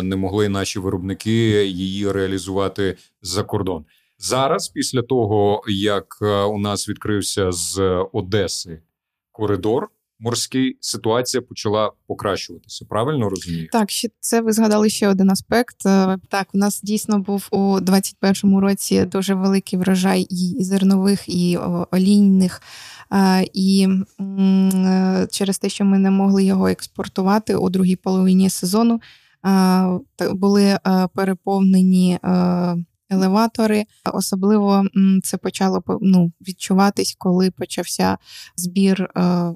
не 0.08 0.16
могли 0.16 0.50
наші 0.50 0.80
виробники 0.80 1.66
її 1.66 2.12
реалізувати 2.12 2.98
за 3.22 3.44
кордон. 3.44 3.86
Зараз, 4.20 4.70
після 4.70 5.02
того 5.02 5.64
як 5.68 6.18
у 6.50 6.58
нас 6.58 6.90
відкрився 6.90 7.52
з 7.52 7.80
Одеси 8.14 8.82
коридор. 9.32 9.90
Морський 10.20 10.78
ситуація 10.82 11.42
почала 11.42 11.92
покращуватися. 12.08 12.86
Правильно 12.90 13.30
розумію? 13.30 13.68
Так, 13.72 13.90
це 14.20 14.42
ви 14.42 14.52
згадали 14.52 14.90
ще 14.90 15.08
один 15.08 15.32
аспект. 15.32 15.86
Е, 15.86 16.18
так, 16.30 16.48
у 16.54 16.58
нас 16.58 16.82
дійсно 16.82 17.20
був 17.20 17.48
у 17.52 17.80
2021 17.80 18.60
році 18.60 19.06
дуже 19.06 19.34
великий 19.34 19.80
врожай 19.80 20.22
і 20.22 20.64
зернових, 20.64 21.24
і 21.30 21.58
олійних 21.92 22.62
і 23.54 23.88
е, 24.20 25.28
через 25.32 25.60
те, 25.60 25.70
що 25.70 25.86
ми 25.86 26.00
не 26.00 26.12
могли 26.12 26.44
його 26.44 26.68
експортувати 26.68 27.56
у 27.56 27.70
другій 27.70 27.96
половині 27.96 28.50
сезону, 28.50 29.02
були 30.34 30.64
е, 30.64 30.80
переповнені. 31.14 32.20
Е, 33.10 33.16
елеватори, 33.16 33.86
особливо 34.14 34.86
це 35.24 35.38
почало 35.38 35.84
ну, 36.02 36.32
відчуватись, 36.42 37.16
коли 37.18 37.52
почався 37.52 38.18
збір 38.56 39.10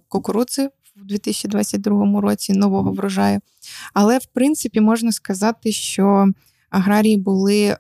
кукурудзи 0.08 0.70
в 0.96 1.06
2022 1.06 2.22
році 2.22 2.54
нового 2.54 2.92
врожаю. 2.92 3.40
Але 3.94 4.18
в 4.18 4.26
принципі 4.26 4.82
можна 4.82 5.12
сказати, 5.12 5.72
що 5.72 6.28
аграрії 6.72 7.18
були 7.18 7.64
е, 7.64 7.78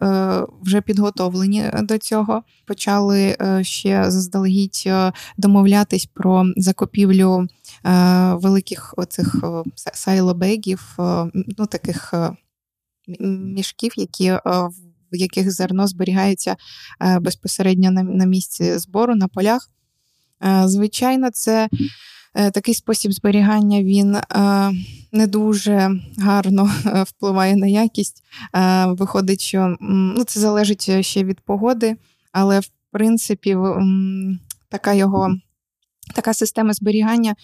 вже 0.62 0.82
підготовлені 0.82 1.64
до 1.82 1.98
цього. 1.98 2.44
Почали 2.66 3.38
е, 3.42 3.64
ще 3.64 4.12
заздалегідь 4.12 4.84
е, 4.86 5.12
домовлятись 5.38 6.06
про 6.06 6.46
закупівлю 6.58 7.48
великих 8.34 8.94
оцих 8.98 9.36
сайлобегів, 9.94 10.98
ну 11.34 11.66
таких 11.66 12.14
мішків, 13.20 13.92
які 13.96 14.38
в 15.12 15.16
яких 15.16 15.52
зерно 15.52 15.88
зберігається 15.88 16.56
безпосередньо 17.22 17.92
на 17.92 18.26
місці 18.26 18.78
збору 18.78 19.16
на 19.16 19.28
полях. 19.28 19.70
Звичайно, 20.66 21.32
це 21.32 21.70
Е, 22.34 22.52
такий 22.52 22.74
спосіб 22.74 23.12
зберігання 23.12 23.84
він 23.84 24.16
е, 24.16 24.24
не 25.12 25.28
дуже 25.28 26.02
гарно 26.18 26.72
е, 26.86 27.04
впливає 27.04 27.56
на 27.56 27.68
якість. 27.68 28.24
Виходить, 28.88 29.42
що 29.42 29.76
ну, 29.82 30.24
це 30.24 30.40
залежить 30.40 31.06
ще 31.06 31.24
від 31.24 31.42
погоди, 31.42 31.96
але 32.32 32.60
в 32.60 32.68
принципі 32.92 33.58
така 34.70 34.94
його. 34.94 35.36
Така 36.16 36.34
система 36.34 36.74
зберігання 36.74 37.36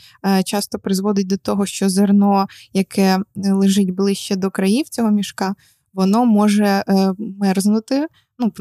часто 0.46 0.80
призводить 0.80 1.28
до 1.28 1.38
того, 1.38 1.66
що 1.66 1.90
зерно, 1.90 2.48
яке 2.74 3.20
лежить 3.36 3.92
ближче 3.92 4.36
до 4.36 4.52
країв 4.52 4.90
цього 4.90 5.12
мішка, 5.12 5.56
воно 5.98 6.26
може 6.26 6.84
мерзнути, 7.18 8.08
ну 8.40 8.52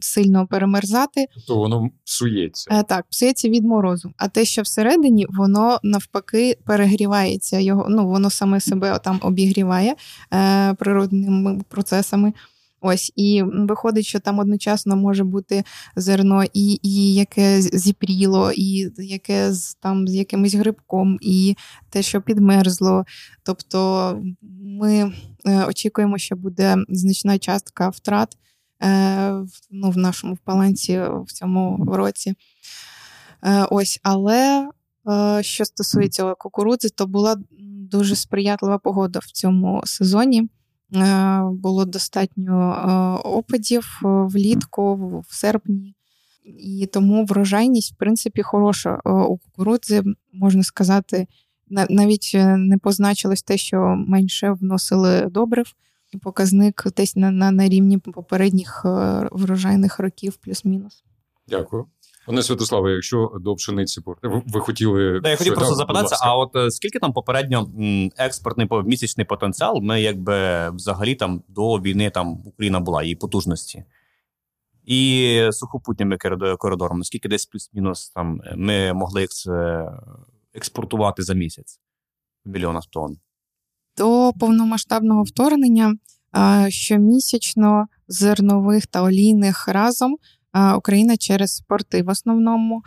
сильно 0.00 0.46
перемерзати. 0.46 1.26
То 1.46 1.56
воно 1.56 1.90
псується. 2.04 2.70
Е, 2.72 2.82
так, 2.82 3.04
псується 3.10 3.48
від 3.48 3.64
морозу. 3.64 4.12
А 4.16 4.28
те, 4.28 4.44
що 4.44 4.62
всередині, 4.62 5.26
воно 5.28 5.78
навпаки 5.82 6.58
перегрівається. 6.64 7.58
Його 7.58 7.86
ну 7.88 8.08
воно 8.08 8.30
саме 8.30 8.60
себе 8.60 8.98
там 9.04 9.20
обігріває 9.22 9.94
е, 10.34 10.74
природними 10.74 11.60
процесами. 11.68 12.32
Ось 12.80 13.12
і 13.16 13.42
виходить, 13.42 14.06
що 14.06 14.20
там 14.20 14.38
одночасно 14.38 14.96
може 14.96 15.24
бути 15.24 15.64
зерно, 15.96 16.44
і 16.52 16.78
і 16.82 17.14
яке 17.14 17.60
зіпріло, 17.60 18.52
і 18.56 18.92
яке 18.98 19.52
з 19.52 19.74
там 19.74 20.08
з 20.08 20.14
якимось 20.14 20.54
грибком, 20.54 21.18
і 21.20 21.56
те, 21.90 22.02
що 22.02 22.20
підмерзло. 22.20 23.04
Тобто 23.42 24.22
ми 24.62 25.12
е, 25.44 25.64
очікуємо, 25.64 26.18
що 26.18 26.36
буде 26.36 26.76
значна 26.88 27.38
частка 27.38 27.88
втрат 27.88 28.36
Е, 28.82 29.44
ну, 29.70 29.90
в 29.90 29.96
нашому 29.96 30.38
балансі 30.46 31.00
в 31.26 31.32
цьому 31.32 31.84
році. 31.92 32.34
Е, 33.44 33.66
ось, 33.70 34.00
але 34.02 34.70
що 35.40 35.64
стосується 35.64 36.34
кукурудзи, 36.34 36.88
то 36.88 37.06
була 37.06 37.36
дуже 37.90 38.16
сприятлива 38.16 38.78
погода 38.78 39.18
в 39.18 39.26
цьому 39.26 39.82
сезоні. 39.84 40.48
Було 41.52 41.84
достатньо 41.84 43.20
опадів 43.24 44.00
влітку, 44.02 44.94
в 45.28 45.34
серпні, 45.34 45.94
і 46.44 46.88
тому 46.92 47.24
врожайність, 47.24 47.92
в 47.92 47.96
принципі, 47.96 48.42
хороша 48.42 49.00
у 49.04 49.36
кукурудзи, 49.38 50.02
можна 50.32 50.62
сказати, 50.62 51.26
навіть 51.68 52.32
не 52.56 52.78
позначилось 52.78 53.42
те, 53.42 53.56
що 53.56 53.78
менше 54.08 54.50
вносили 54.50 55.26
добрив 55.26 55.74
показник 56.22 56.84
десь 56.96 57.16
на 57.16 57.30
на, 57.30 57.50
на 57.50 57.68
рівні 57.68 57.98
попередніх 57.98 58.82
е, 58.84 59.28
врожайних 59.32 59.98
років, 59.98 60.36
плюс-мінус. 60.36 61.04
Дякую. 61.48 61.86
Пане 62.26 62.42
Святославе, 62.42 62.92
якщо 62.92 63.32
до 63.40 63.54
пшениці 63.54 64.00
ви, 64.22 64.42
ви 64.46 64.60
хотіли. 64.60 65.20
Да, 65.20 65.30
я 65.30 65.36
хотів 65.36 65.54
просто 65.54 65.74
запитатися, 65.74 66.16
а 66.20 66.36
от 66.36 66.56
е, 66.56 66.70
скільки 66.70 66.98
там 66.98 67.12
попередньо 67.12 67.68
експортний 68.16 68.68
місячний 68.84 69.26
потенціал, 69.26 69.80
ми 69.82 70.02
якби 70.02 70.70
взагалі 70.70 71.14
там 71.14 71.42
до 71.48 71.76
війни 71.76 72.10
там 72.10 72.42
Україна 72.44 72.80
була 72.80 73.02
її 73.02 73.14
потужності. 73.14 73.84
І 74.84 75.48
сухопутніми 75.52 76.18
коридорами, 76.58 77.04
скільки 77.04 77.28
десь 77.28 77.46
плюс-мінус 77.46 78.10
там 78.10 78.40
ми 78.56 78.92
могли 78.92 79.26
експортувати 80.54 81.22
за 81.22 81.34
місяць 81.34 81.80
в 82.44 82.48
мільйонах 82.48 82.86
тонн? 82.86 83.18
До 83.96 84.32
повномасштабного 84.40 85.22
вторгнення 85.22 85.94
щомісячно 86.68 87.86
зернових 88.08 88.86
та 88.86 89.02
олійних 89.02 89.68
разом 89.68 90.16
Україна 90.76 91.16
через 91.16 91.60
порти 91.60 92.02
в 92.02 92.08
основному 92.08 92.82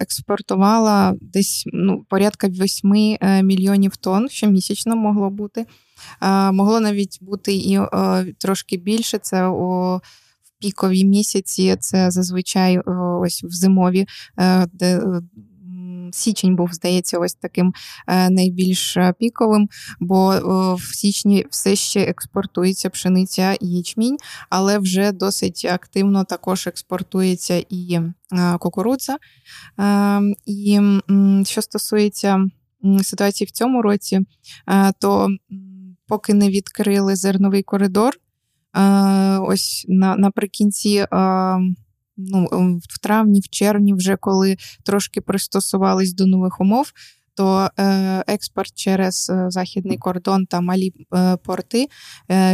експортувала 0.00 1.14
десь 1.20 1.64
ну, 1.72 2.04
порядка 2.08 2.48
8 2.48 2.94
е, 2.94 3.42
мільйонів 3.42 3.96
тонн, 3.96 4.28
щомісячно 4.28 4.96
могло 4.96 5.30
бути. 5.30 5.66
Могло 6.52 6.80
навіть 6.80 7.18
бути 7.20 7.54
і 7.54 7.78
трошки 8.38 8.76
більше. 8.76 9.18
Це 9.18 9.48
у 9.48 10.00
пікові 10.64 11.04
місяці, 11.04 11.76
це 11.80 12.10
зазвичай 12.10 12.78
ось 13.20 13.44
в 13.44 13.50
зимові, 13.50 14.06
е, 14.38 14.66
де 14.72 15.00
січень 16.12 16.56
був, 16.56 16.72
здається, 16.72 17.18
ось 17.18 17.34
таким 17.34 17.72
е, 18.08 18.30
найбільш 18.30 18.96
е, 18.96 19.14
піковим, 19.18 19.68
бо 20.00 20.40
в 20.74 20.94
січні 20.94 21.46
все 21.50 21.76
ще 21.76 22.00
експортується 22.00 22.90
пшениця 22.90 23.52
і 23.52 23.66
ячмінь, 23.66 24.16
але 24.50 24.78
вже 24.78 25.12
досить 25.12 25.64
активно 25.64 26.24
також 26.24 26.66
експортується 26.66 27.64
і 27.68 27.94
е, 27.94 28.58
кукурудза. 28.58 29.16
І 30.46 30.80
що 31.44 31.62
стосується 31.62 32.46
ситуації 33.02 33.46
в 33.46 33.50
цьому 33.50 33.82
році, 33.82 34.20
то 35.00 35.28
поки 36.06 36.34
не 36.34 36.48
відкрили 36.48 37.16
зерновий 37.16 37.62
коридор, 37.62 38.14
ось 39.40 39.86
наприкінці 39.88 41.06
ну, 42.16 42.48
ем, 42.52 42.80
в 42.88 42.98
травні, 42.98 43.40
в 43.40 43.48
червні, 43.48 43.94
вже 43.94 44.16
коли 44.16 44.56
трошки 44.82 45.20
пристосувались 45.20 46.14
до 46.14 46.26
нових 46.26 46.60
умов, 46.60 46.92
то 47.34 47.70
е, 47.78 48.24
експорт 48.26 48.72
через 48.74 49.30
е, 49.30 49.50
західний 49.50 49.98
кордон 49.98 50.46
та 50.46 50.60
малі 50.60 50.92
е, 51.14 51.36
порти 51.36 51.86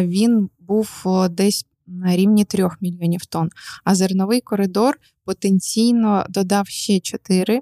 він 0.03 0.51
був 0.59 1.05
десь 1.31 1.67
на 1.87 2.17
рівні 2.17 2.45
3 2.45 2.69
мільйонів 2.81 3.27
тонн. 3.27 3.51
А 3.85 3.95
зерновий 3.95 4.41
коридор 4.41 4.99
потенційно 5.25 6.27
додав 6.29 6.67
ще 6.69 7.01
4 7.01 7.61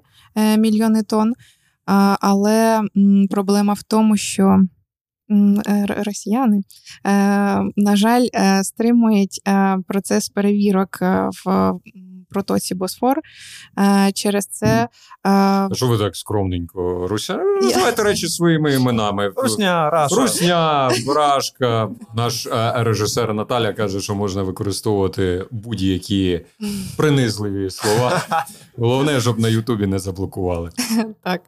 мільйони 0.57 1.03
тонн. 1.03 1.33
Але 2.21 2.81
проблема 3.29 3.73
в 3.73 3.83
тому, 3.83 4.17
що 4.17 4.63
росіяни, 6.05 6.63
на 7.75 7.95
жаль, 7.95 8.27
стримують 8.63 9.41
процес 9.87 10.29
перевірок 10.29 10.97
в 11.45 11.73
протоці 12.29 12.75
Босфор. 12.75 13.19
Е, 13.79 14.11
через 14.11 14.45
це. 14.45 14.87
Е, 15.27 15.69
що 15.73 15.87
ви 15.87 15.97
так 15.97 16.15
скромненько? 16.15 17.07
Руся? 17.07 17.39
Називайте 17.61 18.03
речі 18.03 18.27
своїми 18.27 18.73
іменами. 18.73 19.31
Русня, 19.35 19.89
Раша. 19.89 20.15
Русня, 20.15 20.89
Рашка. 21.15 21.89
Наш 22.15 22.45
е, 22.45 22.73
режисер 22.75 23.33
Наталя 23.33 23.73
каже, 23.73 24.01
що 24.01 24.15
можна 24.15 24.43
використовувати 24.43 25.45
будь-які 25.51 26.41
принизливі 26.97 27.69
слова. 27.69 28.21
Головне, 28.77 29.21
щоб 29.21 29.39
на 29.39 29.49
Ютубі 29.49 29.87
не 29.87 29.99
заблокували. 29.99 30.69
Так. 31.23 31.41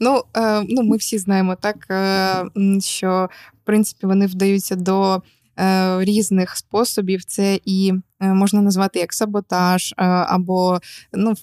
Ну, 0.00 0.22
е, 0.36 0.64
ну, 0.68 0.82
ми 0.82 0.96
всі 0.96 1.18
знаємо 1.18 1.56
так, 1.60 1.86
е, 1.90 2.44
що 2.80 3.28
в 3.62 3.66
принципі 3.66 4.06
вони 4.06 4.26
вдаються 4.26 4.76
до 4.76 5.22
Е, 5.58 6.04
різних 6.04 6.56
способів. 6.56 7.24
Це 7.24 7.60
і 7.64 7.92
е, 8.20 8.26
можна 8.26 8.62
назвати 8.62 8.98
як 8.98 9.12
саботаж 9.12 9.92
е, 9.92 10.04
або 10.06 10.80
ну, 11.12 11.34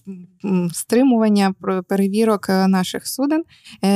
стримування 0.74 1.54
перевірок 1.88 2.50
наших 2.50 3.08
суден. 3.08 3.44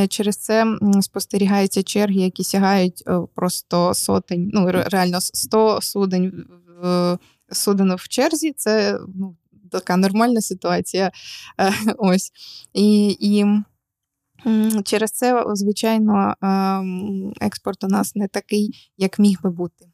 Через 0.10 0.38
це 0.38 0.66
спостерігаються 1.02 1.84
черги, 1.84 2.22
які 2.22 2.44
сягають 2.44 3.04
просто 3.36 3.94
сотень, 3.94 4.50
ну 4.54 4.72
реально 4.72 5.22
100 5.22 5.82
судень 5.82 6.46
суден 7.52 7.96
в 7.96 8.08
черзі. 8.08 8.54
Це 8.58 9.00
ну, 9.16 9.36
така 9.72 9.98
нормальна 9.98 10.42
ситуація. 10.42 11.12
Ось. 11.98 12.32
І, 12.74 13.18
і 13.20 13.46
Через 14.86 15.12
це, 15.12 15.44
звичайно, 15.54 16.34
експорт 17.42 17.84
у 17.84 17.88
нас 17.88 18.16
не 18.16 18.28
такий, 18.28 18.92
як 18.98 19.20
міг 19.20 19.42
би 19.44 19.50
бути 19.50 19.86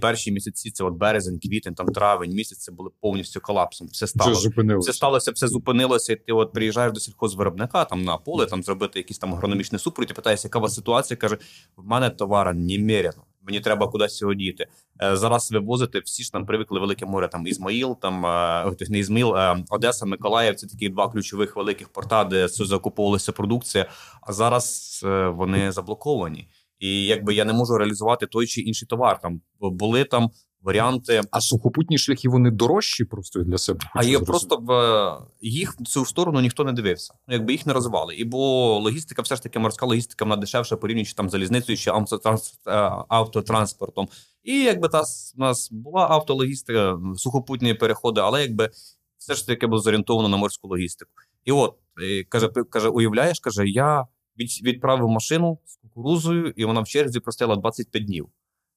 перші 0.00 0.32
місяці, 0.32 0.70
це 0.70 0.84
от 0.84 0.94
березень, 0.94 1.38
квітень, 1.38 1.74
там 1.74 1.86
травень 1.86 2.30
місяць, 2.30 2.58
це 2.58 2.72
були 2.72 2.90
повністю 3.00 3.40
колапсом. 3.40 3.86
Все 3.86 4.06
стало 4.06 4.32
все 4.32 4.40
зупинилося. 4.40 4.90
Все 4.90 4.96
сталося, 4.96 5.30
все 5.30 5.48
зупинилося. 5.48 6.12
і 6.12 6.16
Ти 6.16 6.32
от 6.32 6.52
приїжджаєш 6.52 6.92
до 6.92 7.00
сільхозвиробника 7.00 7.84
там 7.84 8.02
на 8.02 8.16
поле, 8.16 8.46
там 8.46 8.62
зробити 8.62 8.98
якийсь 8.98 9.18
там 9.18 9.34
агрономічний 9.34 9.78
супровід, 9.78 10.10
і 10.10 10.14
питаєшся, 10.14 10.48
яка 10.48 10.58
у 10.58 10.62
вас 10.62 10.74
ситуація? 10.74 11.16
каже: 11.16 11.38
в 11.76 11.86
мене 11.86 12.10
товара 12.10 12.52
немерено. 12.52 13.22
Мені 13.42 13.60
треба 13.60 13.88
кудись 13.88 14.20
його 14.20 14.34
діти. 14.34 14.66
Е, 15.02 15.16
зараз 15.16 15.52
вивозити 15.52 16.00
всі 16.00 16.22
ж 16.22 16.32
там 16.32 16.46
привикли 16.46 16.80
велике 16.80 17.06
море. 17.06 17.28
Там 17.28 17.46
Ізмаїл, 17.46 17.98
там 18.00 18.26
е, 18.26 18.76
не 18.88 18.98
Ізмаїл, 18.98 19.36
е, 19.36 19.64
Одеса, 19.70 20.06
Миколаїв. 20.06 20.54
Це 20.54 20.66
такі 20.66 20.88
два 20.88 21.08
ключових 21.08 21.56
великих 21.56 21.88
порта, 21.88 22.24
де 22.24 22.48
закуповувалася 22.48 23.32
продукція. 23.32 23.86
А 24.22 24.32
зараз 24.32 25.00
вони 25.34 25.72
заблоковані 25.72 26.48
і 26.80 27.04
якби 27.06 27.34
я 27.34 27.44
не 27.44 27.52
можу 27.52 27.78
реалізувати 27.78 28.26
той 28.26 28.46
чи 28.46 28.60
інший 28.60 28.88
товар. 28.88 29.20
Там 29.20 29.40
були 29.60 30.04
там 30.04 30.30
варіанти. 30.62 31.20
А 31.30 31.40
сухопутні 31.40 31.98
шляхи 31.98 32.28
вони 32.28 32.50
дорожчі 32.50 33.04
просто 33.04 33.42
для 33.42 33.58
себе. 33.58 33.80
А 33.94 34.04
є 34.04 34.18
просто 34.18 34.56
в 34.56 35.46
їх 35.46 35.74
в 35.80 35.84
цю 35.84 36.04
сторону 36.04 36.40
ніхто 36.40 36.64
не 36.64 36.72
дивився. 36.72 37.14
Ну 37.28 37.34
якби 37.34 37.52
їх 37.52 37.66
не 37.66 37.72
розвивали. 37.72 38.14
І 38.14 38.24
бо 38.24 38.38
логістика, 38.78 39.22
все 39.22 39.36
ж 39.36 39.42
таки, 39.42 39.58
морська 39.58 39.86
логістика 39.86 40.24
вона 40.24 40.36
дешевша 40.36 40.76
порівнюючи 40.76 41.14
там 41.14 41.30
залізницею 41.30 41.78
чи 41.78 41.90
е, 41.90 41.94
автотранспортом. 43.08 44.08
І 44.42 44.62
якби 44.62 44.88
та 44.88 45.00
у 45.36 45.40
нас 45.40 45.68
була 45.72 46.06
автологістика, 46.10 46.98
сухопутні 47.16 47.74
переходи, 47.74 48.20
але 48.20 48.42
якби 48.42 48.70
все 49.18 49.34
ж 49.34 49.46
таки 49.46 49.66
було 49.66 49.82
зорієнтовано 49.82 50.28
на 50.28 50.36
морську 50.36 50.68
логістику. 50.68 51.10
І 51.44 51.52
от 51.52 51.74
каже, 52.28 52.48
каже, 52.48 52.88
уявляєш, 52.88 53.40
каже, 53.40 53.68
я 53.68 54.06
відправив 54.62 55.08
машину 55.08 55.58
з 55.64 55.76
кукурузою, 55.76 56.52
і 56.56 56.64
вона 56.64 56.80
в 56.80 56.88
черзі 56.88 57.20
простояла 57.20 57.56
25 57.56 58.04
днів. 58.04 58.28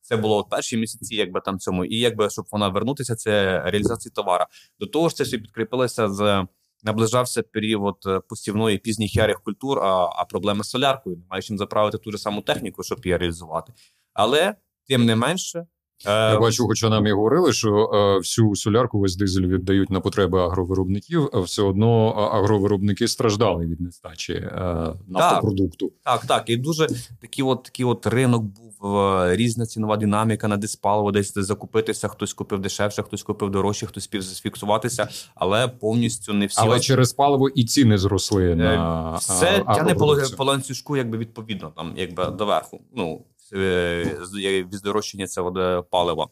Це 0.03 0.17
було 0.17 0.37
от 0.37 0.49
перші 0.49 0.77
місяці, 0.77 1.15
якби 1.15 1.41
там 1.41 1.59
цьому, 1.59 1.85
і 1.85 1.95
якби 1.95 2.29
щоб 2.29 2.45
вона 2.51 2.67
вернутися, 2.67 3.15
це 3.15 3.61
реалізація 3.65 4.11
товара. 4.15 4.47
До 4.79 4.85
того 4.85 5.09
ж, 5.09 5.15
це 5.15 5.25
ще 5.25 5.37
підкріпилося 5.37 6.09
з 6.09 6.45
наближався 6.83 7.43
період 7.43 7.97
посівної 8.29 8.77
пізніх 8.77 9.15
ярих 9.15 9.41
культур, 9.41 9.79
а 9.79 10.09
а 10.15 10.25
проблеми 10.25 10.63
з 10.63 10.69
соляркою. 10.69 11.17
Немає 11.17 11.41
чим 11.41 11.57
заправити 11.57 11.97
ту 11.97 12.11
ж 12.11 12.17
саму 12.17 12.41
техніку, 12.41 12.83
щоб 12.83 13.05
її 13.05 13.17
реалізувати. 13.17 13.73
Але 14.13 14.55
тим 14.87 15.05
не 15.05 15.15
менше, 15.15 15.67
я 16.05 16.39
бачу, 16.39 16.67
хоча 16.67 16.89
нам 16.89 17.07
і 17.07 17.11
говорили, 17.11 17.53
що 17.53 17.91
е, 17.93 18.17
всю 18.17 18.55
солярку 18.55 18.99
весь 18.99 19.15
дизель 19.15 19.47
віддають 19.47 19.89
на 19.89 19.99
потреби 19.99 20.39
агровиробників, 20.39 21.29
а 21.33 21.39
все 21.39 21.61
одно 21.61 22.07
агровиробники 22.09 23.07
страждали 23.07 23.65
від 23.65 23.81
нестачі 23.81 24.33
е, 24.33 24.93
нафтопродукту. 25.07 25.91
Так, 26.03 26.19
так, 26.19 26.27
так. 26.27 26.49
І 26.49 26.57
дуже 26.57 26.87
такий 27.21 27.43
от 27.43 27.63
такий 27.63 27.85
от 27.85 28.07
ринок 28.07 28.43
був 28.43 28.97
е, 28.97 29.35
різна 29.35 29.65
цінова 29.65 29.97
динаміка 29.97 30.47
на 30.47 30.57
диспаливо, 30.57 31.11
десь 31.11 31.33
закупитися. 31.35 32.07
Хтось 32.07 32.33
купив 32.33 32.59
дешевше, 32.59 33.03
хтось 33.03 33.23
купив 33.23 33.51
дорожче, 33.51 33.85
хтось 33.85 34.03
спів 34.03 34.21
зафіксуватися, 34.21 35.07
але 35.35 35.67
повністю 35.67 36.33
не 36.33 36.45
всі. 36.45 36.61
Але 36.61 36.79
через 36.79 37.13
паливо 37.13 37.49
і 37.49 37.65
ціни 37.65 37.97
зросли 37.97 38.55
на 38.55 39.17
це 39.21 39.63
тяне 39.75 39.95
по 40.37 40.43
ланцюжку, 40.43 40.97
якби 40.97 41.17
відповідно 41.17 41.71
там, 41.75 41.93
якби 41.95 42.25
доверху. 42.25 42.81
Ну 42.95 43.25
Е, 43.53 44.17
здорожчання 44.71 45.27
цього 45.27 45.83
палива. 45.83 46.27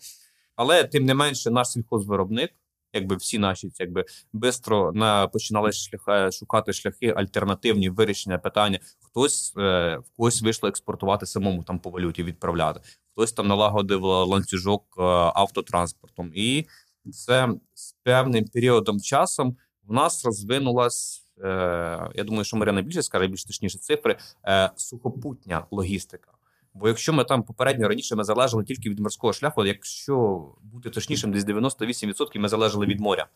Але 0.56 0.84
тим 0.84 1.06
не 1.06 1.14
менше, 1.14 1.52
наш 1.52 1.68
сільхозвиробник, 1.68 2.52
якби 2.94 3.16
всі 3.16 3.38
наші 3.38 3.72
якби 3.80 4.06
бистро 4.34 4.92
на 4.92 5.28
починали 5.28 5.72
шляхи 5.72 6.32
шукати 6.32 6.74
шляхи 6.74 7.14
альтернативні 7.16 7.90
вирішення 7.90 8.38
питання. 8.38 8.80
Хтось 9.00 9.54
е, 9.58 9.98
в 9.98 10.18
когось 10.18 10.42
вийшло 10.42 10.70
експортувати 10.70 11.26
самому 11.26 11.64
там 11.64 11.80
по 11.80 11.90
валюті 11.90 12.24
відправляти, 12.24 12.80
хтось 13.14 13.34
там 13.34 13.48
налагодив 13.48 14.04
ланцюжок 14.04 14.84
е, 14.98 15.02
автотранспортом, 15.36 16.32
і 16.36 16.66
це 17.12 17.50
з 17.74 17.96
певним 18.04 18.46
періодом 18.46 19.00
часом 19.00 19.58
в 19.84 19.94
нас 19.94 20.26
розвинулась. 20.26 21.26
Е, 21.44 21.48
я 22.16 22.24
думаю, 22.24 22.44
що 22.44 22.58
Марина 22.58 22.82
більше 22.82 23.04
скаже 23.04 23.28
більш 23.28 23.46
точніше 23.46 23.78
цифри 23.78 24.18
е, 24.48 24.72
сухопутня 24.76 25.66
логістика. 25.72 26.32
Бо 26.74 26.88
якщо 26.88 27.14
ми 27.14 27.24
там 27.24 27.44
попередньо 27.44 27.88
раніше 27.88 28.16
ми 28.16 28.24
залежали 28.24 28.64
тільки 28.64 28.90
від 28.90 29.00
морського 29.00 29.34
шляху, 29.34 29.66
якщо 29.66 30.46
бути 30.62 30.90
точнішим, 30.90 31.32
десь 31.32 31.46
98% 31.46 32.40
ми 32.40 32.50
залежали 32.50 32.86
від 32.86 33.00
моря. 33.00 33.28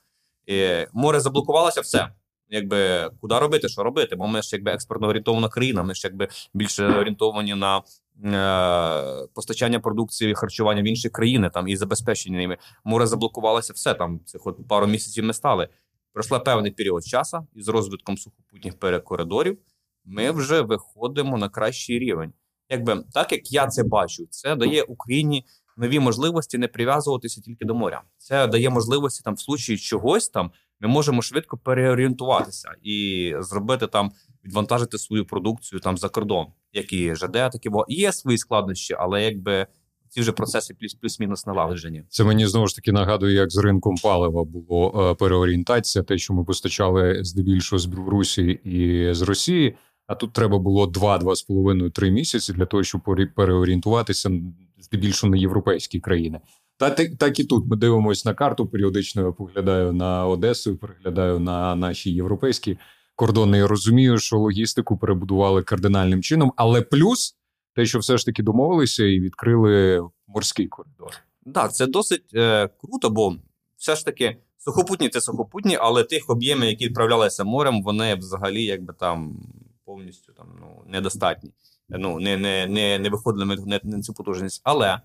І 0.45 0.85
Море 0.93 1.19
заблокувалося, 1.19 1.81
все. 1.81 2.09
Якби 2.49 3.09
куди 3.21 3.39
робити, 3.39 3.69
що 3.69 3.83
робити? 3.83 4.15
Бо 4.15 4.27
ми 4.27 4.41
ж 4.41 4.49
якби 4.53 4.71
експортно 4.71 5.07
орієнтована 5.07 5.49
країна, 5.49 5.83
ми 5.83 5.93
ж 5.93 6.01
якби 6.03 6.27
більше 6.53 6.87
орієнтовані 6.87 7.55
на 7.55 7.81
е, 8.23 9.27
постачання 9.33 9.79
продукції 9.79 10.35
харчування 10.35 10.81
в 10.81 10.85
інші 10.85 11.09
країни 11.09 11.49
там 11.49 11.67
і 11.67 11.75
забезпечення 11.75 12.37
ними. 12.37 12.57
Море 12.83 13.07
заблокувалося 13.07 13.73
все 13.73 13.93
там. 13.93 14.19
Цих 14.25 14.47
от 14.47 14.67
пару 14.67 14.87
місяців 14.87 15.23
ми 15.23 15.33
стали. 15.33 15.69
Пройшла 16.13 16.39
певний 16.39 16.71
період 16.71 17.05
часу, 17.05 17.47
і 17.55 17.61
з 17.61 17.67
розвитком 17.67 18.17
сухопутніх 18.17 18.79
перекоридорів 18.79 19.57
ми 20.05 20.31
вже 20.31 20.61
виходимо 20.61 21.37
на 21.37 21.49
кращий 21.49 21.99
рівень 21.99 22.33
якби 22.69 23.03
так 23.13 23.31
як 23.31 23.51
я 23.51 23.67
це 23.67 23.83
бачу, 23.83 24.27
це 24.29 24.55
дає 24.55 24.83
Україні 24.83 25.45
нові 25.77 25.99
можливості 25.99 26.57
не 26.57 26.67
прив'язуватися 26.67 27.41
тільки 27.41 27.65
до 27.65 27.75
моря. 27.75 28.01
Це 28.17 28.47
дає 28.47 28.69
можливості 28.69 29.21
там 29.23 29.33
в 29.35 29.39
случаї 29.39 29.77
чогось 29.77 30.29
там. 30.29 30.51
Ми 30.79 30.87
можемо 30.87 31.21
швидко 31.21 31.57
переорієнтуватися 31.57 32.71
і 32.83 33.33
зробити 33.39 33.87
там, 33.87 34.11
відвантажити 34.45 34.97
свою 34.97 35.25
продукцію 35.25 35.79
там 35.79 35.97
за 35.97 36.09
кордон, 36.09 36.47
як 36.73 36.93
і 36.93 37.15
ЖД, 37.15 37.31
так 37.31 37.65
і 37.65 37.69
бо 37.69 37.85
є 37.87 38.11
свої 38.11 38.37
складнощі, 38.37 38.95
але 38.99 39.23
якби 39.23 39.67
ці 40.09 40.21
вже 40.21 40.31
процеси 40.31 40.73
плюс-плюс-мінус 40.73 41.45
налагоджені. 41.45 42.03
Це 42.09 42.23
мені 42.23 42.47
знову 42.47 42.67
ж 42.67 42.75
таки 42.75 42.91
нагадує, 42.91 43.33
як 43.33 43.51
з 43.51 43.57
ринком 43.57 43.95
палива 44.03 44.43
було 44.43 45.09
е, 45.11 45.15
переорієнтація, 45.15 46.03
те, 46.03 46.17
що 46.17 46.33
ми 46.33 46.43
постачали 46.43 47.23
здебільшого 47.23 47.79
з 47.79 47.85
Білорусі 47.85 48.43
і 48.63 49.13
з 49.13 49.21
Росії. 49.21 49.75
А 50.07 50.15
тут 50.15 50.33
треба 50.33 50.59
було 50.59 50.87
2 50.87 51.19
половиною 51.47 51.89
три 51.89 52.11
місяці 52.11 52.53
для 52.53 52.65
того, 52.65 52.83
щоб 52.83 53.01
переорієнтуватися 53.35 54.31
здебільшого 54.79 55.31
на 55.31 55.37
європейські 55.37 55.99
країни. 55.99 56.39
Та 56.77 56.89
так 56.89 57.39
і 57.39 57.43
тут 57.43 57.65
ми 57.67 57.75
дивимося 57.75 58.29
на 58.29 58.35
карту. 58.35 58.67
Періодично 58.67 59.25
я 59.25 59.31
поглядаю 59.31 59.93
на 59.93 60.27
Одесу, 60.27 60.77
переглядаю 60.77 61.39
на 61.39 61.75
наші 61.75 62.11
європейські 62.11 62.77
кордони. 63.15 63.57
Я 63.57 63.67
розумію, 63.67 64.17
що 64.17 64.37
логістику 64.37 64.97
перебудували 64.97 65.63
кардинальним 65.63 66.21
чином, 66.21 66.53
але 66.55 66.81
плюс 66.81 67.35
те, 67.75 67.85
що 67.85 67.99
все 67.99 68.17
ж 68.17 68.25
таки 68.25 68.43
домовилися 68.43 69.03
і 69.03 69.19
відкрили 69.19 70.03
морський 70.27 70.67
коридор. 70.67 71.11
Так, 71.53 71.73
це 71.73 71.87
досить 71.87 72.33
е, 72.35 72.69
круто, 72.81 73.09
бо 73.09 73.35
все 73.77 73.95
ж 73.95 74.05
таки 74.05 74.37
сухопутні 74.57 75.09
це 75.09 75.21
сухопутні, 75.21 75.77
але 75.81 76.03
тих 76.03 76.29
об'ємів, 76.29 76.65
які 76.65 76.85
відправлялися 76.85 77.43
морем, 77.43 77.83
вони 77.83 78.15
взагалі 78.15 78.63
якби 78.63 78.93
там 78.93 79.37
повністю 79.85 80.33
там 80.33 80.57
ну 80.59 80.83
недостатні. 80.87 81.51
Ну 81.89 82.19
не 82.19 82.37
не, 82.37 82.67
не, 82.67 82.99
не 82.99 83.09
виходили 83.09 83.55
на, 83.65 83.79
на 83.83 84.01
цю 84.01 84.13
потужність. 84.13 84.61
Але 84.63 85.01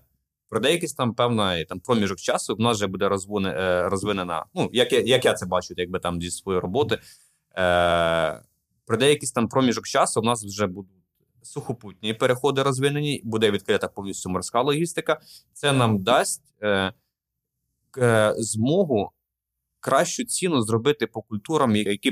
Про 0.49 0.59
деякийсь 0.59 0.93
там 0.93 1.13
певний 1.13 1.65
там 1.65 1.79
проміжок 1.79 2.19
часу 2.19 2.55
в 2.55 2.59
нас 2.59 2.77
вже 2.77 2.87
буде 2.87 3.09
розвинена, 3.09 3.89
розвинена. 3.89 4.45
Ну 4.53 4.69
як 4.73 4.93
я 4.93 4.99
як 4.99 5.25
я 5.25 5.33
це 5.33 5.45
бачу, 5.45 5.73
якби 5.77 5.99
там 5.99 6.21
зі 6.21 6.31
своєї 6.31 6.61
роботи. 6.61 6.99
Е, 7.57 8.41
Про 8.85 8.97
деякийсь 8.97 9.31
там 9.31 9.47
проміжок 9.47 9.87
часу 9.87 10.21
в 10.21 10.23
нас 10.23 10.45
вже 10.45 10.67
будуть 10.67 10.91
сухопутні 11.43 12.13
переходи 12.13 12.63
розвинені, 12.63 13.21
буде 13.23 13.51
відкрита 13.51 13.87
повністю 13.87 14.29
морська 14.29 14.61
логістика. 14.61 15.19
Це 15.53 15.71
нам 15.71 16.03
дасть 16.03 16.43
е, 16.61 16.93
е, 17.97 18.33
змогу 18.37 19.11
кращу 19.81 20.23
ціну 20.23 20.61
зробити 20.61 21.07
по 21.07 21.21
культурам, 21.21 21.75
які 21.75 22.11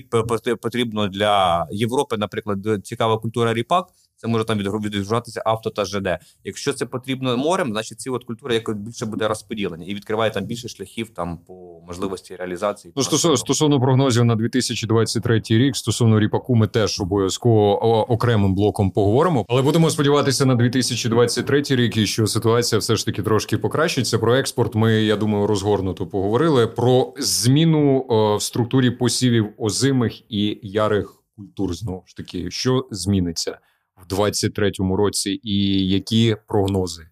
потрібно 0.61 1.07
для 1.07 1.67
Європи, 1.71 2.17
наприклад, 2.17 2.59
цікава 2.83 3.17
культура 3.19 3.53
ріпак. 3.53 3.87
Це 4.21 4.27
може 4.27 4.43
там 4.43 4.57
відгружатися 4.57 5.41
авто 5.45 5.69
та 5.69 5.85
ЖД. 5.85 6.07
Якщо 6.43 6.73
це 6.73 6.85
потрібно 6.85 7.37
морем, 7.37 7.71
значить 7.71 7.99
ці 7.99 8.09
от 8.09 8.23
культури 8.23 8.53
якось 8.53 8.75
більше 8.75 9.05
буде 9.05 9.27
розподілені 9.27 9.87
і 9.87 9.95
відкриває 9.95 10.31
там 10.31 10.45
більше 10.45 10.67
шляхів 10.67 11.09
там 11.09 11.37
по 11.37 11.81
можливості 11.87 12.35
реалізації. 12.35 12.93
Ну, 12.95 13.03
стосовно 13.03 13.37
стосовно 13.37 13.79
прогнозів 13.79 14.25
на 14.25 14.35
2023 14.35 15.41
рік, 15.49 15.75
стосовно 15.75 16.19
ріпаку, 16.19 16.55
ми 16.55 16.67
теж 16.67 16.99
обов'язково 16.99 18.11
окремим 18.11 18.55
блоком 18.55 18.91
поговоримо. 18.91 19.45
Але 19.49 19.61
будемо 19.61 19.89
сподіватися 19.89 20.45
на 20.45 20.55
2023 20.55 21.63
рік, 21.69 21.97
і 21.97 22.05
що 22.05 22.27
ситуація 22.27 22.79
все 22.79 22.95
ж 22.95 23.05
таки 23.05 23.23
трошки 23.23 23.57
покращиться. 23.57 24.19
Про 24.19 24.35
експорт 24.35 24.75
ми 24.75 24.93
я 24.93 25.15
думаю 25.15 25.47
розгорнуто 25.47 26.07
поговорили. 26.07 26.67
Про 26.67 27.13
зміну 27.17 28.05
в 28.37 28.41
структурі 28.41 28.91
посівів 28.91 29.49
озимих 29.57 30.31
і 30.31 30.59
ярих 30.63 31.15
культур 31.35 31.73
знову 31.73 32.03
ж 32.07 32.17
таки, 32.17 32.51
що 32.51 32.87
зміниться 32.91 33.57
в 34.03 34.13
23-му 34.13 34.95
році, 34.95 35.39
і 35.43 35.87
які 35.89 36.35
прогнози 36.47 37.07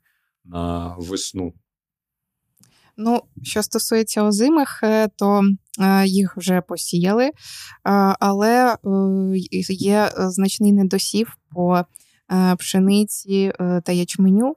на 0.46 0.96
весну? 0.98 1.54
Ну, 2.98 3.22
що 3.44 3.64
стосується 3.64 4.24
озимих, 4.24 4.80
е, 4.84 5.08
то 5.16 5.42
е, 5.80 6.06
їх 6.08 6.38
вже 6.38 6.62
посіяли, 6.62 7.26
е, 7.26 7.32
але 8.20 8.76
є 9.70 10.12
значний 10.16 10.72
недосів 10.72 11.38
по 11.52 11.86
пшениці 12.58 13.52
та 13.84 13.92
ячменю. 13.92 14.56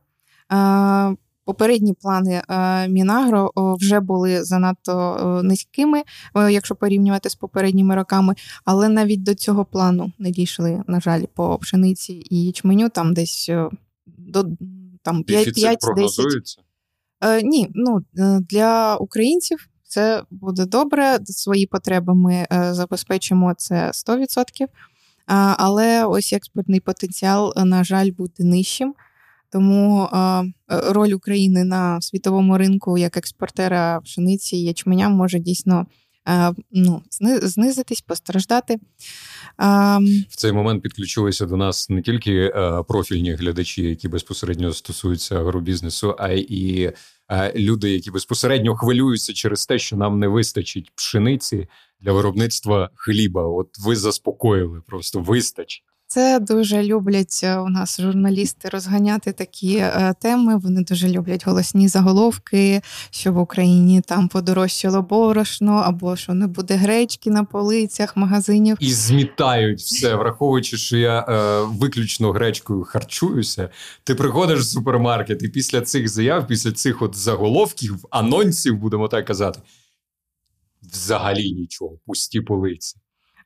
Попередні 1.51 1.95
плани 1.95 2.43
Мінагро 2.89 3.53
вже 3.57 4.01
були 4.01 4.45
занадто 4.45 5.41
низькими, 5.45 6.03
якщо 6.51 6.75
порівнювати 6.75 7.31
з 7.31 7.35
попередніми 7.35 7.95
роками, 7.95 8.35
але 8.65 8.89
навіть 8.89 9.23
до 9.23 9.35
цього 9.35 9.65
плану 9.65 10.13
не 10.19 10.31
дійшли, 10.31 10.83
на 10.87 11.01
жаль, 11.01 11.23
по 11.35 11.59
пшениці 11.59 12.23
і 12.31 12.45
ячменю, 12.45 12.89
там 12.89 13.15
десь 13.15 13.51
до 14.07 14.45
там 15.03 15.23
5-10. 15.23 15.77
Е, 17.21 17.43
Ні, 17.43 17.71
ну 17.75 18.05
е, 18.19 18.41
для 18.51 18.97
українців 18.97 19.69
це 19.83 20.23
буде 20.31 20.67
добре. 20.67 21.19
Свої 21.25 21.67
потреби 21.67 22.15
ми 22.15 22.47
е, 22.53 22.75
забезпечимо 22.75 23.55
це 23.57 23.91
100%. 23.91 24.67
Але 25.57 26.05
ось 26.05 26.33
експортний 26.33 26.81
потенціал, 26.81 27.53
на 27.57 27.85
жаль, 27.85 28.11
буде 28.11 28.45
нижчим. 28.45 28.95
Тому 29.53 30.09
роль 30.69 31.13
України 31.13 31.65
на 31.65 32.01
світовому 32.01 32.59
ринку 32.59 32.99
як 32.99 33.17
експортера 33.17 34.01
пшениці 34.01 34.57
і 34.57 34.65
ячменя 34.65 35.09
може 35.09 35.39
дійсно 35.39 35.87
ну, 36.71 37.03
знизитись, 37.43 38.01
постраждати. 38.01 38.77
В 40.29 40.37
цей 40.37 40.53
момент 40.53 40.83
підключилися 40.83 41.47
до 41.47 41.57
нас 41.57 41.91
не 41.91 42.03
тільки 42.03 42.35
е, 42.35 42.83
профільні 42.89 43.33
глядачі, 43.33 43.83
які 43.83 44.09
безпосередньо 44.09 44.73
стосуються 44.73 45.41
агробізнесу, 45.41 46.15
а 46.19 46.33
й 46.33 46.93
е, 47.31 47.53
люди, 47.57 47.91
які 47.91 48.11
безпосередньо 48.11 48.77
хвилюються 48.77 49.33
через 49.33 49.67
те, 49.67 49.79
що 49.79 49.97
нам 49.97 50.19
не 50.19 50.29
вистачить 50.29 50.91
пшениці 50.95 51.69
для 52.01 52.13
виробництва 52.13 52.91
хліба. 52.95 53.45
От 53.45 53.69
ви 53.79 53.97
заспокоїли, 53.97 54.83
просто 54.87 55.21
вистачить. 55.21 55.85
Це 56.13 56.41
дуже 56.41 56.83
люблять 56.83 57.41
е, 57.43 57.59
у 57.59 57.69
нас 57.69 58.01
журналісти 58.01 58.69
розганяти 58.69 59.33
такі 59.33 59.77
е, 59.77 60.15
теми. 60.21 60.59
Вони 60.59 60.83
дуже 60.83 61.09
люблять 61.09 61.47
голосні 61.47 61.89
заголовки, 61.89 62.83
що 63.11 63.33
в 63.33 63.39
Україні 63.39 64.01
там 64.01 64.29
подорожчало 64.29 65.03
борошно, 65.03 65.73
або 65.73 66.17
що 66.17 66.35
не 66.35 66.47
буде 66.47 66.75
гречки 66.75 67.31
на 67.31 67.45
полицях 67.45 68.17
магазинів. 68.17 68.77
І 68.81 68.93
змітають 68.93 69.81
все, 69.81 70.15
враховуючи, 70.15 70.77
що 70.77 70.97
я 70.97 71.21
е, 71.21 71.63
виключно 71.63 72.33
гречкою 72.33 72.85
харчуюся. 72.85 73.71
Ти 74.05 74.15
приходиш 74.15 74.61
в 74.61 74.65
супермаркет, 74.65 75.43
і 75.43 75.49
після 75.49 75.81
цих 75.81 76.09
заяв, 76.09 76.47
після 76.47 76.73
цих 76.73 77.03
от 77.03 77.17
заголовків, 77.17 78.05
анонсів, 78.11 78.77
будемо 78.77 79.09
так 79.09 79.25
казати, 79.25 79.61
взагалі 80.83 81.53
нічого, 81.53 81.99
пусті 82.07 82.41
полиці. 82.41 82.97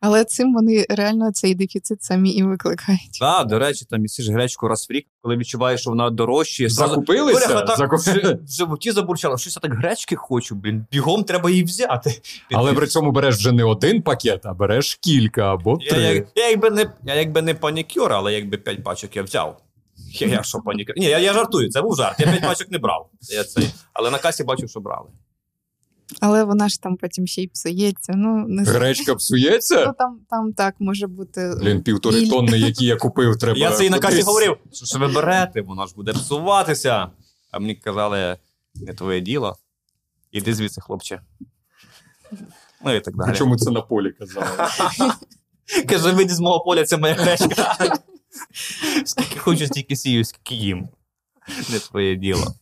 Але 0.01 0.25
цим 0.25 0.55
вони 0.55 0.87
реально 0.89 1.33
цей 1.33 1.55
дефіцит 1.55 2.03
самі 2.03 2.31
і 2.31 2.43
викликають. 2.43 3.19
Так, 3.21 3.47
до 3.47 3.59
речі, 3.59 3.85
там 3.91 4.03
їсиш 4.03 4.29
гречку 4.29 4.69
раз 4.69 4.87
в 4.91 4.93
рік, 4.93 5.07
коли 5.23 5.37
відчуваєш, 5.37 5.81
що 5.81 5.91
вона 5.91 6.11
дорожчає. 6.11 6.69
Закупилися? 6.69 7.49
Коля, 7.49 7.63
так, 7.63 7.79
Закупили. 7.79 8.35
В 8.35 8.51
животі 8.51 8.91
забурчало, 8.91 9.39
щось 9.39 9.57
я 9.57 9.61
так 9.61 9.79
гречки 9.79 10.17
хочу, 10.17 10.55
блін, 10.55 10.87
бігом 10.93 11.25
треба 11.25 11.51
її 11.51 11.65
взяти. 11.65 12.21
Але 12.53 12.73
при 12.73 12.87
цьому 12.87 13.13
береш 13.13 13.37
вже 13.37 13.53
не 13.53 13.65
один 13.65 14.03
пакет, 14.03 14.47
а 14.47 14.55
береш 14.55 14.95
кілька 14.95 15.55
або 15.55 15.77
три. 15.77 16.03
Я, 16.03 16.13
я, 16.13 16.25
я 16.35 16.51
якби 16.51 16.71
не 16.71 16.91
я 17.05 17.15
якби 17.15 17.43
не 17.43 17.55
панікюр, 17.55 18.13
але 18.13 18.33
якби 18.33 18.57
п'ять 18.57 18.85
пачок 18.85 19.17
я 19.17 19.23
взяв. 19.23 19.61
Я, 19.97 20.27
я 20.29 20.43
що 20.43 20.59
панікюр? 20.59 20.95
Ні, 20.99 21.07
я 21.07 21.19
я 21.19 21.33
жартую, 21.33 21.71
це 21.71 21.83
був 21.83 21.97
жарт. 21.97 22.21
Я 22.21 22.27
п'ять 22.27 22.43
пачок 22.43 22.71
не 22.71 22.79
брав. 22.79 23.11
Я 23.21 23.45
цей. 23.45 23.69
Але 23.93 24.11
на 24.11 24.19
касі 24.19 24.45
бачив, 24.45 24.71
що 24.71 24.81
брали. 24.81 25.09
Але 26.21 26.45
вона 26.45 26.69
ж 26.69 26.83
там 26.83 26.97
потім 26.97 27.27
ще 27.27 27.43
й 27.43 27.47
псується. 27.47 28.13
Ну, 28.17 28.45
не 28.49 28.63
Гречка 28.63 29.15
псується? 29.15 29.87
Ну 29.87 29.95
там 29.99 30.21
там 30.31 30.53
так 30.53 30.75
може 30.79 31.07
бути. 31.07 31.55
Блін, 31.61 31.83
півтори 31.83 32.29
тонни, 32.29 32.59
які 32.59 32.85
я 32.85 32.97
купив, 32.97 33.37
треба. 33.41 33.59
Я 33.59 33.71
це 33.71 33.87
і 33.87 33.91
на 33.91 33.99
касі 33.99 34.23
говорив. 34.23 34.57
Що 34.73 34.87
ж 34.87 34.99
ви 34.99 35.09
берете, 35.09 35.61
воно 35.61 35.87
ж 35.87 35.95
буде 35.95 36.13
псуватися. 36.13 37.11
А 37.51 37.59
мені 37.59 37.75
казали, 37.75 38.37
не 38.75 38.95
твоє 38.95 39.21
діло. 39.21 39.57
Іди 40.33 40.55
звідси, 40.55 40.81
хлопче. 40.81 41.21
Ну 42.85 42.95
і 42.95 43.01
так 43.01 43.17
далі. 43.17 43.37
Чому 43.37 43.57
це 43.57 43.71
на 43.71 43.81
полі 43.81 44.11
казали? 44.11 44.47
Каже, 45.89 46.13
вийди 46.13 46.35
з 46.35 46.41
мого 46.41 46.65
поля, 46.65 46.85
це 46.85 46.97
моя 46.97 47.15
гречка. 47.15 47.77
Скільки 49.05 49.39
хочу, 49.39 49.67
стільки 49.67 49.97
сію, 49.97 50.25
скільки 50.25 50.55
їм. 50.55 50.89
Не 51.71 51.79
твоє 51.79 52.17
діло. 52.17 52.55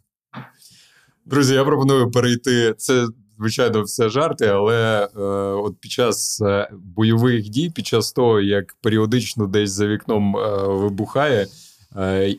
Друзі, 1.25 1.55
я 1.55 1.65
пропоную 1.65 2.11
перейти. 2.11 2.75
Це 2.79 3.07
звичайно, 3.39 3.83
все 3.83 4.09
жарти, 4.09 4.47
але 4.47 5.09
е, 5.17 5.21
от 5.53 5.77
під 5.81 5.91
час 5.91 6.41
е, 6.41 6.71
бойових 6.73 7.49
дій, 7.49 7.71
під 7.71 7.87
час 7.87 8.13
того, 8.13 8.41
як 8.41 8.77
періодично 8.83 9.47
десь 9.47 9.71
за 9.71 9.87
вікном 9.87 10.37
е, 10.37 10.67
вибухає, 10.67 11.47
е, 11.97 12.37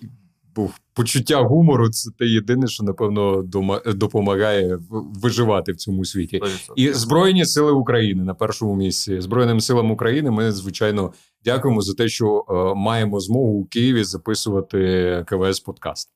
почуття 0.93 1.41
гумору 1.41 1.89
це 1.89 2.11
те 2.19 2.25
єдине, 2.25 2.67
що 2.67 2.83
напевно 2.83 3.41
дома, 3.41 3.81
допомагає 3.85 4.79
виживати 4.89 5.71
в 5.71 5.75
цьому 5.75 6.05
світі. 6.05 6.41
І 6.75 6.93
Збройні 6.93 7.45
сили 7.45 7.71
України 7.71 8.23
на 8.23 8.33
першому 8.33 8.75
місці. 8.75 9.21
Збройним 9.21 9.59
силам 9.59 9.91
України 9.91 10.31
ми 10.31 10.51
звичайно 10.51 11.13
дякуємо 11.45 11.81
за 11.81 11.93
те, 11.93 12.07
що 12.07 12.45
е, 12.49 12.79
маємо 12.79 13.19
змогу 13.19 13.51
у 13.51 13.65
Києві 13.65 14.03
записувати 14.03 15.23
КВС 15.27 15.63
подкаст. 15.65 16.09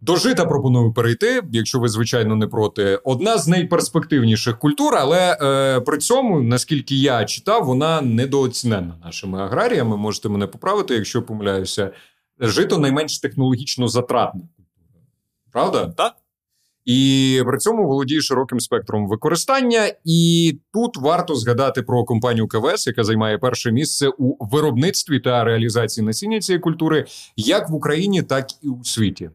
До 0.00 0.16
жита 0.16 0.44
пропоную 0.44 0.92
перейти, 0.92 1.42
якщо 1.52 1.78
ви 1.78 1.88
звичайно 1.88 2.36
не 2.36 2.46
проти. 2.46 3.00
Одна 3.04 3.38
з 3.38 3.48
найперспективніших 3.48 4.58
культур, 4.58 4.94
але 4.94 5.38
е, 5.40 5.80
при 5.80 5.98
цьому, 5.98 6.40
наскільки 6.40 6.96
я 6.96 7.24
читав, 7.24 7.64
вона 7.64 8.00
недооцінена 8.00 8.94
нашими 9.04 9.42
аграріями. 9.42 9.96
Можете 9.96 10.28
мене 10.28 10.46
поправити, 10.46 10.94
якщо 10.94 11.22
помиляюся. 11.22 11.90
Жито 12.40 12.78
найменш 12.78 13.18
технологічно 13.18 13.88
затратна 13.88 14.40
культура. 14.40 15.04
Правда? 15.52 15.86
Так. 15.96 16.14
І 16.84 17.42
при 17.46 17.58
цьому 17.58 17.88
володіє 17.88 18.20
широким 18.20 18.60
спектром 18.60 19.08
використання. 19.08 19.92
І 20.04 20.58
тут 20.72 20.96
варто 20.96 21.34
згадати 21.34 21.82
про 21.82 22.04
компанію 22.04 22.48
КВС, 22.48 22.90
яка 22.90 23.04
займає 23.04 23.38
перше 23.38 23.72
місце 23.72 24.08
у 24.08 24.46
виробництві 24.46 25.20
та 25.20 25.44
реалізації 25.44 26.06
насіння 26.06 26.40
цієї 26.40 26.60
культури, 26.60 27.04
як 27.36 27.70
в 27.70 27.74
Україні, 27.74 28.22
так 28.22 28.46
і 28.62 28.68
у 28.68 28.84
світі. 28.84 29.30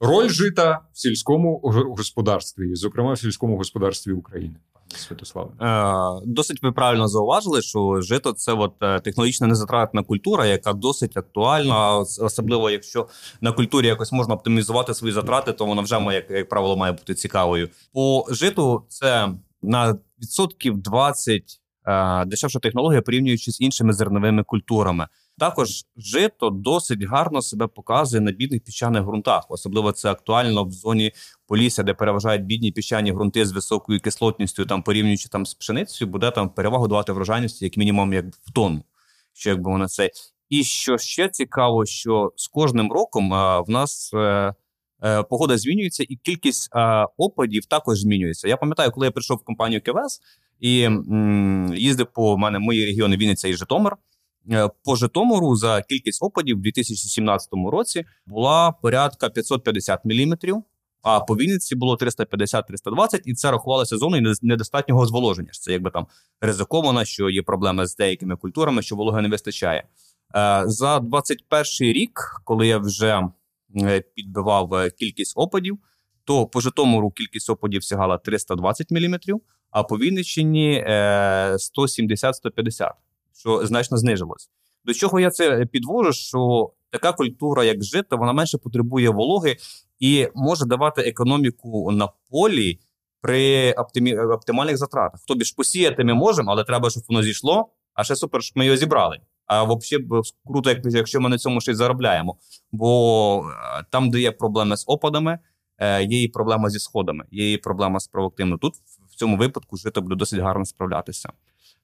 Роль 0.00 0.28
жита 0.28 0.80
в 0.92 0.98
сільському 0.98 1.60
господарстві, 1.96 2.74
зокрема 2.74 3.12
в 3.12 3.18
сільському 3.18 3.56
господарстві 3.56 4.12
України. 4.12 4.54
Святославе. 4.96 5.50
Е, 5.60 6.22
досить 6.26 6.62
ви 6.62 6.72
правильно 6.72 7.08
зауважили, 7.08 7.62
що 7.62 8.00
жито 8.00 8.32
це 8.32 8.52
от 8.52 8.72
е, 8.82 9.00
технологічно 9.00 9.46
незатратна 9.46 10.02
культура, 10.02 10.46
яка 10.46 10.72
досить 10.72 11.16
актуальна, 11.16 11.98
особливо 11.98 12.70
якщо 12.70 13.06
на 13.40 13.52
культурі 13.52 13.86
якось 13.86 14.12
можна 14.12 14.34
оптимізувати 14.34 14.94
свої 14.94 15.14
затрати, 15.14 15.52
то 15.52 15.66
вона 15.66 15.82
вже 15.82 15.98
має, 15.98 16.26
як, 16.30 16.48
правило, 16.48 16.76
має 16.76 16.92
бути 16.92 17.14
цікавою. 17.14 17.68
По 17.92 18.26
житу 18.30 18.84
це 18.88 19.28
на 19.62 19.98
відсотків 20.22 20.78
20 20.78 21.42
е, 21.86 22.24
дешевша 22.24 22.58
технологія, 22.58 23.02
порівнюючи 23.02 23.52
з 23.52 23.60
іншими 23.60 23.92
зерновими 23.92 24.42
культурами. 24.42 25.06
Також 25.40 25.84
жито 25.96 26.50
досить 26.50 27.02
гарно 27.02 27.42
себе 27.42 27.66
показує 27.66 28.20
на 28.20 28.32
бідних 28.32 28.64
піщаних 28.64 29.02
ґрунтах. 29.02 29.46
Особливо 29.48 29.92
це 29.92 30.10
актуально 30.10 30.64
в 30.64 30.72
зоні 30.72 31.12
Полісся, 31.46 31.82
де 31.82 31.94
переважають 31.94 32.42
бідні 32.42 32.72
піщані 32.72 33.12
ґрунти 33.12 33.46
з 33.46 33.52
високою 33.52 34.00
кислотністю, 34.00 34.66
там 34.66 34.82
порівнюючи 34.82 35.28
там 35.28 35.46
з 35.46 35.54
пшеницею, 35.54 36.10
буде 36.10 36.30
там 36.30 36.48
перевагу 36.48 36.88
давати 36.88 37.12
врожайності, 37.12 37.64
як 37.64 37.76
мінімум, 37.76 38.12
як 38.12 38.24
в 38.26 38.52
тонну. 38.52 38.84
Що 39.32 39.50
якби 39.50 39.70
вона 39.70 39.88
це. 39.88 40.10
І 40.48 40.64
що 40.64 40.98
ще 40.98 41.28
цікаво, 41.28 41.86
що 41.86 42.32
з 42.36 42.48
кожним 42.48 42.92
роком 42.92 43.34
а, 43.34 43.60
в 43.60 43.70
нас 43.70 44.10
е, 44.14 44.54
е, 45.04 45.22
погода 45.22 45.58
змінюється, 45.58 46.04
і 46.08 46.16
кількість 46.16 46.76
е, 46.76 47.06
опадів 47.16 47.64
також 47.64 48.00
змінюється. 48.00 48.48
Я 48.48 48.56
пам'ятаю, 48.56 48.90
коли 48.90 49.06
я 49.06 49.10
прийшов 49.10 49.36
в 49.36 49.44
компанію 49.44 49.80
КВС 49.80 50.20
і 50.60 50.82
м, 50.82 51.74
їздив 51.74 52.06
по 52.06 52.38
мене 52.38 52.58
мої 52.58 52.86
регіони 52.86 53.16
Вінниця 53.16 53.48
і 53.48 53.54
Житомир. 53.54 53.96
Е, 54.48 54.68
по 54.84 54.96
Житомиру 54.96 55.56
за 55.56 55.82
кількість 55.82 56.22
опадів 56.22 56.56
у 56.56 56.60
2017 56.60 57.48
році 57.72 58.04
була 58.26 58.72
порядка 58.72 59.28
550 59.28 60.04
мм, 60.04 60.36
а 61.02 61.20
по 61.20 61.36
Вінниці 61.36 61.76
було 61.76 61.96
350-320, 61.96 63.20
і 63.24 63.34
це 63.34 63.50
рахувалося 63.50 63.98
зоною 63.98 64.34
недостатнього 64.42 65.06
зволоження. 65.06 65.50
Це 65.52 65.72
якби 65.72 65.90
там 65.90 66.06
ризиковано, 66.40 67.04
що 67.04 67.30
є 67.30 67.42
проблеми 67.42 67.86
з 67.86 67.96
деякими 67.96 68.36
культурами, 68.36 68.82
що 68.82 68.96
вологи 68.96 69.22
не 69.22 69.28
вистачає. 69.28 69.84
Е, 70.36 70.62
за 70.66 71.00
21 71.00 71.92
рік, 71.92 72.20
коли 72.44 72.66
я 72.66 72.78
вже 72.78 73.28
е, 73.76 74.00
підбивав 74.00 74.90
кількість 74.98 75.32
опадів, 75.36 75.78
то 76.24 76.46
по 76.46 76.60
Житомиру 76.60 77.10
кількість 77.10 77.50
опадів 77.50 77.84
сягала 77.84 78.18
320 78.18 78.90
мм, 78.90 79.18
а 79.70 79.82
по 79.82 79.98
Вінниччині 79.98 80.84
170-150 80.86 82.90
що 83.40 83.66
значно 83.66 83.96
знижилось. 83.96 84.50
До 84.84 84.94
чого 84.94 85.20
я 85.20 85.30
це 85.30 85.66
підвожу? 85.66 86.12
Що 86.12 86.70
така 86.90 87.12
культура, 87.12 87.64
як 87.64 87.84
жито, 87.84 88.16
вона 88.16 88.32
менше 88.32 88.58
потребує 88.58 89.10
вологи 89.10 89.56
і 89.98 90.28
може 90.34 90.64
давати 90.64 91.02
економіку 91.02 91.90
на 91.92 92.08
полі 92.30 92.78
при 93.20 93.72
оптимі... 93.72 94.16
оптимальних 94.16 94.76
затратах. 94.76 95.20
Тобі 95.26 95.44
ж 95.44 95.54
посіяти 95.56 96.04
ми 96.04 96.14
можемо, 96.14 96.50
але 96.50 96.64
треба, 96.64 96.90
щоб 96.90 97.02
воно 97.08 97.22
зійшло. 97.22 97.68
А 97.94 98.04
ще 98.04 98.16
супер, 98.16 98.42
щоб 98.42 98.58
ми 98.58 98.64
його 98.64 98.76
зібрали. 98.76 99.20
А 99.46 99.64
взагалі 99.64 100.06
круто, 100.46 100.74
якщо 100.84 101.20
ми 101.20 101.28
на 101.28 101.38
цьому 101.38 101.58
й 101.68 101.74
заробляємо. 101.74 102.36
Бо 102.72 103.44
е, 103.78 103.84
там, 103.90 104.10
де 104.10 104.20
є 104.20 104.32
проблеми 104.32 104.76
з 104.76 104.84
опадами, 104.86 105.38
е, 105.78 106.04
є 106.04 106.22
і 106.22 106.28
проблема 106.28 106.70
зі 106.70 106.78
сходами, 106.78 107.24
є 107.30 107.52
і 107.52 107.58
проблема 107.58 108.00
з 108.00 108.08
провоктивною. 108.08 108.58
Тут 108.58 108.74
в 109.10 109.14
цьому 109.14 109.36
випадку 109.36 109.76
жито 109.76 110.02
буде 110.02 110.14
досить 110.14 110.40
гарно 110.40 110.64
справлятися. 110.64 111.32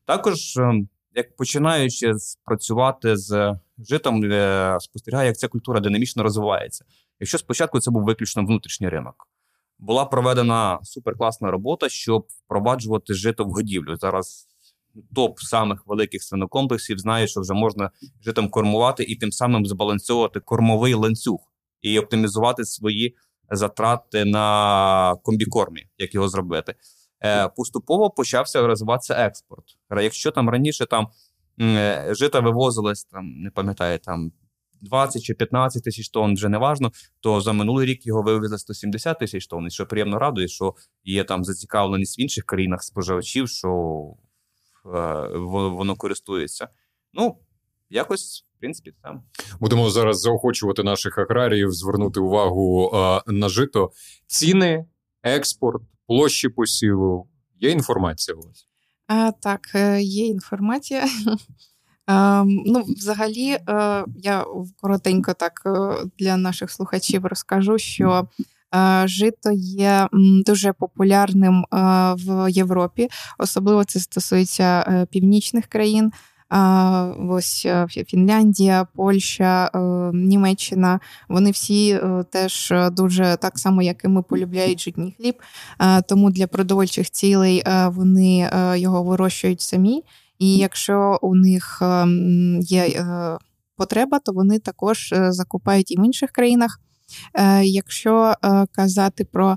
Також 0.04 0.56
ем, 0.56 0.88
як 1.16 1.36
починаючи 1.36 2.12
працювати 2.44 3.16
з 3.16 3.54
житом, 3.78 4.24
е, 4.24 4.76
спостерігаю, 4.80 5.26
як 5.26 5.36
ця 5.36 5.48
культура 5.48 5.80
динамічно 5.80 6.22
розвивається. 6.22 6.84
Якщо 7.20 7.38
спочатку 7.38 7.80
це 7.80 7.90
був 7.90 8.04
виключно 8.04 8.44
внутрішній 8.44 8.88
ринок, 8.88 9.28
була 9.78 10.04
проведена 10.04 10.78
суперкласна 10.82 11.50
робота, 11.50 11.88
щоб 11.88 12.26
впроваджувати 12.28 13.14
жито 13.14 13.44
в 13.44 13.50
годівлю. 13.50 13.96
Зараз 13.96 14.48
топ 15.14 15.40
самих 15.40 15.86
великих 15.86 16.22
свинокомплексів 16.22 16.98
знає, 16.98 17.26
що 17.26 17.40
вже 17.40 17.54
можна 17.54 17.90
житом 18.24 18.48
кормувати 18.48 19.04
і 19.04 19.16
тим 19.16 19.32
самим 19.32 19.66
збалансовувати 19.66 20.40
кормовий 20.40 20.94
ланцюг 20.94 21.52
і 21.82 21.98
оптимізувати 21.98 22.64
свої 22.64 23.16
затрати 23.50 24.24
на 24.24 25.16
комбікормі, 25.22 25.86
як 25.98 26.14
його 26.14 26.28
зробити. 26.28 26.74
Е, 27.24 27.48
поступово 27.48 28.10
почався 28.10 28.66
розвиватися 28.66 29.14
експорт. 29.14 29.64
Якщо 29.90 30.30
там 30.30 30.48
раніше 30.48 30.86
там 30.86 31.08
е, 31.60 32.06
жита 32.14 32.40
вивозилось, 32.40 33.04
там 33.04 33.42
не 33.42 33.50
пам'ятаю, 33.50 33.98
там 33.98 34.32
20 34.80 35.22
чи 35.22 35.34
15 35.34 35.84
тисяч 35.84 36.08
тонн, 36.08 36.34
вже 36.34 36.48
не 36.48 36.58
важно, 36.58 36.92
то 37.20 37.40
за 37.40 37.52
минулий 37.52 37.86
рік 37.86 38.06
його 38.06 38.22
вивезли 38.22 38.58
170 38.58 39.18
тисяч 39.18 39.46
тонн. 39.46 39.66
І 39.66 39.70
що 39.70 39.86
приємно 39.86 40.18
радує, 40.18 40.48
що 40.48 40.74
є 41.04 41.24
там 41.24 41.44
зацікавленість 41.44 42.18
в 42.18 42.20
інших 42.20 42.44
країнах 42.44 42.82
споживачів, 42.82 43.48
що 43.48 43.68
е, 44.86 45.28
воно 45.38 45.96
користується. 45.96 46.68
Ну, 47.12 47.38
якось. 47.90 48.42
В 48.56 48.58
принципі, 48.58 48.94
там 49.02 49.22
будемо 49.60 49.90
зараз 49.90 50.20
заохочувати 50.20 50.82
наших 50.82 51.18
аграріїв 51.18 51.72
звернути 51.72 52.20
увагу 52.20 52.90
а, 52.94 53.20
на 53.26 53.48
жито. 53.48 53.90
Ціни, 54.26 54.86
експорт, 55.22 55.82
площі 56.06 56.48
посіву. 56.48 57.28
Є 57.60 57.70
інформація 57.70 58.36
у 58.36 58.40
вас? 58.40 58.66
А, 59.06 59.32
Так, 59.32 59.60
е, 59.74 60.02
є 60.02 60.26
інформація. 60.26 61.04
Ну, 62.66 62.84
Взагалі, 62.88 63.48
е, 63.48 64.04
я 64.16 64.44
коротенько 64.76 65.32
так 65.32 65.62
е, 65.66 66.04
для 66.18 66.36
наших 66.36 66.70
слухачів 66.70 67.26
розкажу, 67.26 67.78
що 67.78 68.28
жито 69.04 69.50
є 69.52 70.08
дуже 70.46 70.72
популярним 70.72 71.64
в 72.16 72.50
Європі, 72.50 73.08
особливо 73.38 73.84
це 73.84 74.00
стосується 74.00 75.06
північних 75.10 75.66
країн. 75.66 76.12
Ось 76.50 77.66
е, 77.66 77.86
Фінляндія, 77.88 78.86
Польща, 78.94 79.70
е, 79.74 79.78
Німеччина. 80.16 81.00
Вони 81.28 81.50
всі 81.50 81.90
е, 81.90 82.24
теж 82.30 82.72
дуже 82.92 83.36
так 83.40 83.58
само, 83.58 83.82
як 83.82 84.04
і 84.04 84.08
ми 84.08 84.22
полюбляють 84.22 84.80
житній 84.80 85.14
хліб. 85.18 85.34
Тому 86.08 86.30
для 86.30 86.46
продовольчих 86.46 87.10
цілей 87.10 87.62
вони 87.86 88.50
його 88.76 89.02
вирощують 89.02 89.60
самі. 89.60 90.02
І 90.38 90.56
якщо 90.56 91.18
у 91.22 91.34
них 91.34 91.82
є 92.60 93.06
потреба, 93.76 94.18
то 94.18 94.32
вони 94.32 94.58
також 94.58 95.14
закупають 95.28 95.90
і 95.90 96.00
в 96.00 96.04
інших 96.04 96.30
країнах. 96.30 96.80
Якщо 97.62 98.34
казати 98.72 99.24
про 99.24 99.56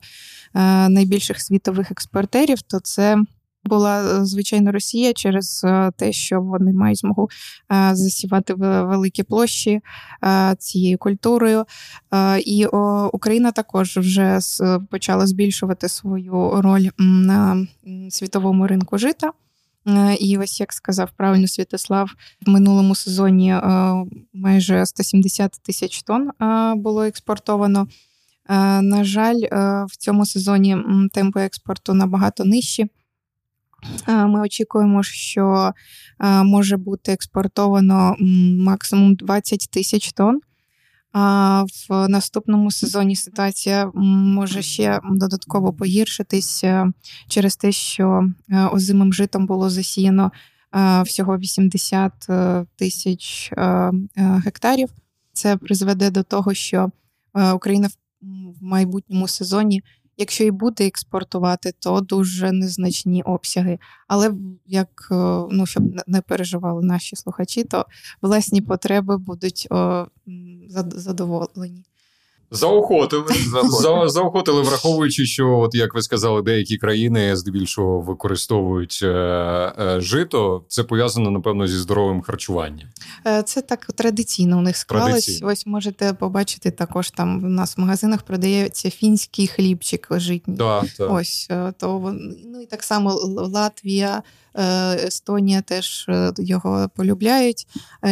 найбільших 0.89 1.41
світових 1.41 1.91
експортерів, 1.91 2.61
то 2.61 2.79
це 2.79 3.17
була 3.65 4.21
е, 4.21 4.25
звичайно 4.25 4.71
Росія 4.71 5.13
через 5.13 5.61
е, 5.63 5.91
те, 5.97 6.11
що 6.11 6.41
вони 6.41 6.73
мають 6.73 6.97
змогу 6.97 7.29
е, 7.71 7.95
засівати 7.95 8.53
великі 8.53 9.23
площі 9.23 9.81
цією 10.57 10.97
культурою. 10.97 11.65
І 12.45 12.65
Україна 13.13 13.51
також 13.51 13.97
вже 13.97 14.39
почала 14.89 15.27
збільшувати 15.27 15.89
свою 15.89 16.61
роль 16.61 16.89
на 16.97 17.67
світовому 18.09 18.67
ринку 18.67 18.97
жита. 18.97 19.31
І 20.19 20.37
ось 20.37 20.59
як 20.59 20.73
сказав 20.73 21.09
правильно 21.17 21.47
Святослав, 21.47 22.11
в 22.45 22.49
минулому 22.49 22.95
сезоні 22.95 23.55
майже 24.33 24.85
170 24.85 25.51
тисяч 25.51 26.03
тонн 26.03 26.31
було 26.75 27.03
експортовано. 27.03 27.87
На 28.81 29.03
жаль, 29.03 29.39
в 29.87 29.97
цьому 29.97 30.25
сезоні 30.25 30.77
темпи 31.13 31.41
експорту 31.41 31.93
набагато 31.93 32.45
нижчі. 32.45 32.87
Ми 34.07 34.41
очікуємо, 34.41 35.03
що 35.03 35.71
може 36.43 36.77
бути 36.77 37.11
експортовано 37.11 38.15
максимум 38.59 39.15
20 39.15 39.67
тисяч 39.71 40.13
тонн. 40.13 40.39
А 41.13 41.63
в 41.89 42.07
наступному 42.07 42.71
сезоні 42.71 43.15
ситуація 43.15 43.91
може 43.95 44.61
ще 44.61 44.99
додатково 45.11 45.73
погіршитись 45.73 46.63
через 47.27 47.55
те, 47.55 47.71
що 47.71 48.29
озимим 48.71 49.13
житом 49.13 49.45
було 49.45 49.69
засіяно 49.69 50.31
всього 51.05 51.37
80 51.37 52.29
е, 52.29 52.65
тисяч 52.75 53.51
е, 53.51 53.61
е, 53.61 53.91
гектарів. 54.45 54.89
Це 55.33 55.57
призведе 55.57 56.09
до 56.09 56.23
того, 56.23 56.53
що 56.53 56.91
Україна 57.53 57.89
в 58.61 58.63
майбутньому 58.63 59.27
сезоні 59.27 59.83
Якщо 60.21 60.43
і 60.43 60.51
буде 60.51 60.87
експортувати, 60.87 61.73
то 61.79 62.01
дуже 62.01 62.51
незначні 62.51 63.23
обсяги. 63.23 63.79
Але 64.07 64.33
як 64.65 65.07
е, 65.11 65.15
ну 65.51 65.65
щоб 65.65 65.83
не 66.07 66.21
переживали 66.21 66.83
наші 66.83 67.15
слухачі, 67.15 67.63
то 67.63 67.85
власні 68.21 68.61
потреби 68.61 69.17
будуть 69.17 69.67
о, 69.69 70.05
задоволені. 70.95 71.85
Заохотили 72.51 73.23
За, 73.81 74.09
заохотили, 74.09 74.61
враховуючи, 74.61 75.25
що, 75.25 75.59
от 75.59 75.75
як 75.75 75.93
ви 75.93 76.01
сказали, 76.01 76.41
деякі 76.41 76.77
країни 76.77 77.35
здебільшого 77.35 78.01
використовують 78.01 78.99
е, 79.03 79.07
е, 79.07 80.01
жито. 80.01 80.63
Це 80.67 80.83
пов'язано 80.83 81.31
напевно 81.31 81.67
зі 81.67 81.77
здоровим 81.77 82.21
харчуванням. 82.21 82.87
Е, 83.27 83.43
це 83.43 83.61
так 83.61 83.85
традиційно 83.85 84.57
у 84.57 84.61
них 84.61 84.77
склалось. 84.77 85.41
Ось 85.43 85.65
можете 85.65 86.13
побачити 86.13 86.71
також. 86.71 87.11
Там 87.11 87.41
в 87.41 87.49
нас 87.49 87.77
в 87.77 87.81
магазинах 87.81 88.21
продається 88.21 88.89
фінський 88.89 89.47
хлібчик 89.47 90.07
житній. 90.11 90.55
Да, 90.55 90.83
так. 90.97 91.11
Ось 91.11 91.47
е, 91.51 91.73
то 91.77 92.15
ну 92.45 92.61
і 92.61 92.65
так 92.65 92.83
само 92.83 93.13
Латвія. 93.53 94.23
Е, 94.55 94.95
Естонія 95.07 95.61
теж 95.61 96.05
його 96.37 96.89
полюбляють, 96.95 97.67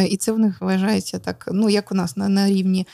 і 0.08 0.16
це 0.16 0.32
в 0.32 0.38
них 0.38 0.60
вважається 0.60 1.18
так. 1.18 1.48
Ну 1.52 1.68
як 1.68 1.92
у 1.92 1.94
нас 1.94 2.16
на 2.16 2.28
на 2.28 2.48
рівні 2.48 2.86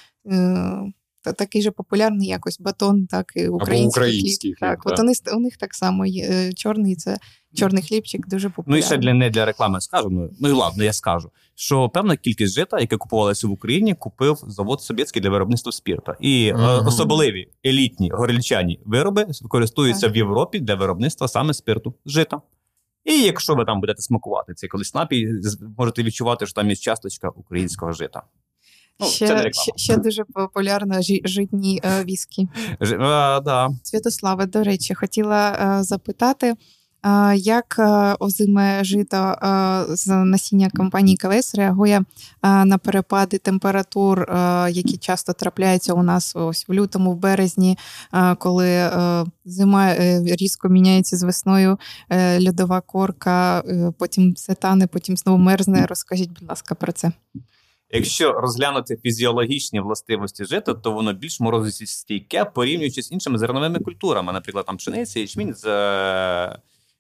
такий 1.33 1.63
же 1.63 1.71
популярний 1.71 2.29
якось 2.29 2.61
батон, 2.61 3.07
так 3.07 3.33
і 3.37 3.49
український. 3.49 3.85
Або 3.85 3.89
український 3.89 4.51
хліб. 4.51 4.61
Так, 4.61 4.83
от 4.85 4.99
вони, 4.99 5.13
у 5.37 5.41
них 5.41 5.57
так 5.57 5.75
само 5.75 6.07
є 6.07 6.53
чорний, 6.53 6.97
це 6.97 7.19
чорний 7.55 7.83
хлібчик 7.83 8.29
дуже 8.29 8.49
популярний. 8.49 8.81
Ну 8.81 8.87
і 8.87 8.89
ще 8.89 8.97
для 8.97 9.15
не 9.15 9.31
для 9.31 9.45
реклами 9.45 9.81
скажу. 9.81 10.11
Ну 10.11 10.31
ну 10.41 10.49
і 10.49 10.53
ладно, 10.53 10.85
я 10.85 10.93
скажу, 10.93 11.31
що 11.55 11.89
певна 11.89 12.17
кількість 12.17 12.55
жита, 12.55 12.81
яке 12.81 12.97
купувалося 12.97 13.47
в 13.47 13.51
Україні, 13.51 13.95
купив 13.95 14.39
завод 14.47 14.83
Собєцький 14.83 15.23
для 15.23 15.31
виробництва 15.31 15.73
спірта. 15.73 16.17
І 16.21 16.51
ага. 16.55 16.79
е, 16.79 16.87
особливі 16.87 17.49
елітні 17.67 18.11
горільчані 18.11 18.81
вироби 18.85 19.27
використовуються 19.43 20.09
в 20.09 20.17
Європі 20.17 20.61
для 20.61 20.75
виробництва 20.75 21.29
саме 21.29 21.55
спирту 21.55 21.95
жита. 22.07 22.41
І 23.05 23.23
якщо 23.23 23.55
ви 23.55 23.65
там 23.65 23.81
будете 23.81 24.03
смакувати 24.03 24.55
цей 24.55 24.69
колись 24.69 24.95
напій, 24.95 25.29
можете 25.79 26.03
відчувати, 26.03 26.47
що 26.47 26.55
там 26.55 26.71
є 26.71 26.77
часточка 26.77 27.29
українського 27.29 27.93
жита. 27.93 28.23
Ну, 29.01 29.07
ще, 29.07 29.27
це 29.27 29.51
ще 29.53 29.73
ще 29.77 29.97
дуже 29.97 30.25
популярно 30.25 31.03
жі, 31.03 31.23
житні 31.25 31.81
е, 31.85 32.05
віскі. 32.05 32.49
Ж, 32.81 32.99
а, 33.01 33.41
да. 33.41 33.71
Святославе, 33.83 34.47
до 34.47 34.63
речі, 34.63 34.95
хотіла 34.95 35.51
е, 35.51 35.83
запитати, 35.83 36.55
як 37.37 37.77
е, 37.79 38.17
озиме 38.21 38.85
жито 38.85 39.17
е, 39.17 39.85
з 39.97 40.07
насіння 40.07 40.71
компанії 40.77 41.17
КВС 41.17 41.57
реагує 41.59 42.03
е, 42.43 42.65
на 42.65 42.79
перепади 42.79 43.39
температур, 43.39 44.27
які 44.69 44.97
часто 44.97 45.33
трапляються 45.33 45.95
у 45.95 46.03
нас 46.03 46.37
ось 46.37 46.69
в 46.69 46.73
лютому, 46.73 47.13
в 47.13 47.17
березні, 47.17 47.79
коли 48.39 48.91
зима 49.45 49.95
різко 50.25 50.69
міняється 50.69 51.17
з 51.17 51.23
весною, 51.23 51.79
льодова 52.47 52.81
корка, 52.81 53.63
потім 53.99 54.33
все 54.33 54.55
тане, 54.55 54.87
потім 54.87 55.17
знову 55.17 55.39
мерзне. 55.39 55.87
Розкажіть, 55.87 56.31
будь 56.41 56.49
ласка, 56.49 56.75
про 56.75 56.93
це. 56.93 57.13
Якщо 57.95 58.33
розглянути 58.33 58.97
фізіологічні 58.97 59.81
властивості 59.81 60.45
жита, 60.45 60.75
то 60.75 60.93
воно 60.93 61.13
більш 61.13 61.41
морозостійке 61.41 62.45
порівнюючи 62.45 63.03
з 63.03 63.13
іншими 63.13 63.39
зерновими 63.39 63.79
культурами, 63.79 64.33
наприклад, 64.33 64.67
там 64.67 64.77
пшениця, 64.77 65.21
ячмінь 65.21 65.55
з 65.55 65.65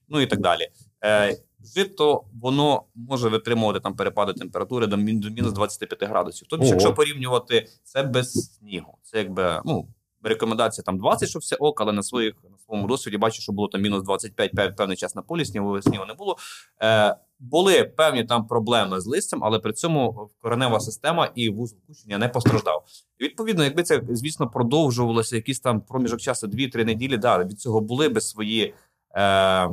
ну 0.08 0.20
і 0.20 0.26
так 0.26 0.40
далі. 0.40 0.68
Е, 1.04 1.36
Жито 1.76 2.24
воно 2.40 2.82
може 2.94 3.28
витримувати 3.28 3.80
там 3.80 3.96
перепади 3.96 4.32
температури 4.32 4.86
до 4.86 4.96
мінус 4.96 5.52
25 5.52 6.02
градусів. 6.02 6.46
Тобто, 6.50 6.66
якщо 6.66 6.94
порівнювати 6.94 7.68
це 7.84 8.02
без 8.02 8.32
снігу, 8.32 8.98
це 9.02 9.18
якби 9.18 9.60
ну 9.64 9.88
рекомендація 10.22 10.82
там 10.82 10.98
20, 10.98 11.28
що 11.28 11.38
все 11.38 11.56
ок, 11.56 11.80
але 11.80 11.92
на 11.92 12.02
своїх 12.02 12.34
своєму 12.66 12.88
досвіді 12.88 13.18
бачу, 13.18 13.42
що 13.42 13.52
було 13.52 13.68
там 13.68 13.82
мінус 13.82 14.02
25 14.02 14.76
певний 14.76 14.96
час 14.96 15.14
на 15.14 15.22
полі, 15.22 15.44
снігу 15.44 15.82
снігу 15.82 16.04
не 16.06 16.14
було. 16.14 16.36
Е, 16.82 17.16
Були 17.38 17.84
певні 17.84 18.24
там 18.24 18.46
проблеми 18.46 19.00
з 19.00 19.06
листям, 19.06 19.44
але 19.44 19.58
при 19.58 19.72
цьому 19.72 20.30
коренева 20.40 20.80
система 20.80 21.30
і 21.34 21.48
вузол 21.48 21.78
кущення 21.86 22.18
не 22.18 22.28
постраждав. 22.28 22.84
відповідно, 23.20 23.64
якби 23.64 23.82
це 23.82 24.02
звісно 24.10 24.50
продовжувалося 24.50 25.36
якийсь 25.36 25.60
там 25.60 25.80
проміжок 25.80 26.20
часу 26.20 26.46
2-3 26.46 26.84
неділі. 26.84 27.16
Да, 27.16 27.44
від 27.44 27.60
цього 27.60 27.80
були 27.80 28.08
би 28.08 28.20
свої 28.20 28.74
е, 29.16 29.68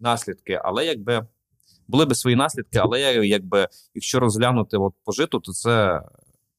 наслідки, 0.00 0.60
але 0.64 0.86
якби 0.86 1.26
були 1.88 2.04
би 2.04 2.14
свої 2.14 2.36
наслідки, 2.36 2.78
але 2.78 3.00
якби 3.26 3.68
якщо 3.94 4.20
розглянути 4.20 4.76
от 4.76 4.94
пожиту, 5.04 5.40
то 5.40 5.52
це 5.52 6.02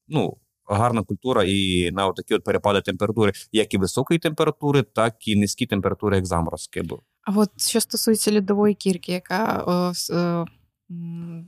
ну. 0.08 0.36
Гарна 0.66 1.02
культура 1.02 1.44
і 1.46 1.90
на 1.92 2.12
такі 2.12 2.34
от 2.34 2.44
перепади 2.44 2.80
температури, 2.80 3.32
як 3.52 3.74
і 3.74 3.78
високої 3.78 4.20
температури, 4.20 4.82
так 4.82 5.28
і 5.28 5.36
низькі 5.36 5.66
температури, 5.66 6.16
як 6.16 6.26
заморозки. 6.26 6.82
А 7.22 7.32
от 7.36 7.50
що 7.60 7.80
стосується 7.80 8.34
льодової 8.34 8.74
кірки, 8.74 9.12
яка 9.12 9.64
о, 9.66 9.92
о, 10.14 10.44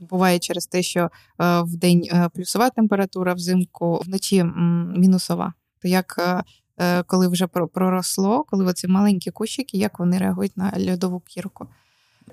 буває 0.09 0.39
через 0.39 0.67
те, 0.67 0.83
що 0.83 1.09
о, 1.37 1.63
в 1.63 1.75
день 1.75 2.07
е, 2.11 2.29
плюсова 2.33 2.69
температура, 2.69 3.33
взимку 3.33 4.01
вночі 4.05 4.43
мінусова, 4.95 5.53
то 5.81 5.87
як 5.87 6.15
е, 6.19 6.43
Е, 6.79 7.03
коли 7.03 7.27
вже 7.27 7.47
проросло, 7.47 8.43
коли 8.43 8.65
оці 8.65 8.87
маленькі 8.87 9.31
кущики, 9.31 9.77
як 9.77 9.99
вони 9.99 10.17
реагують 10.17 10.57
на 10.57 10.73
льодову 10.87 11.19
кірку. 11.19 11.67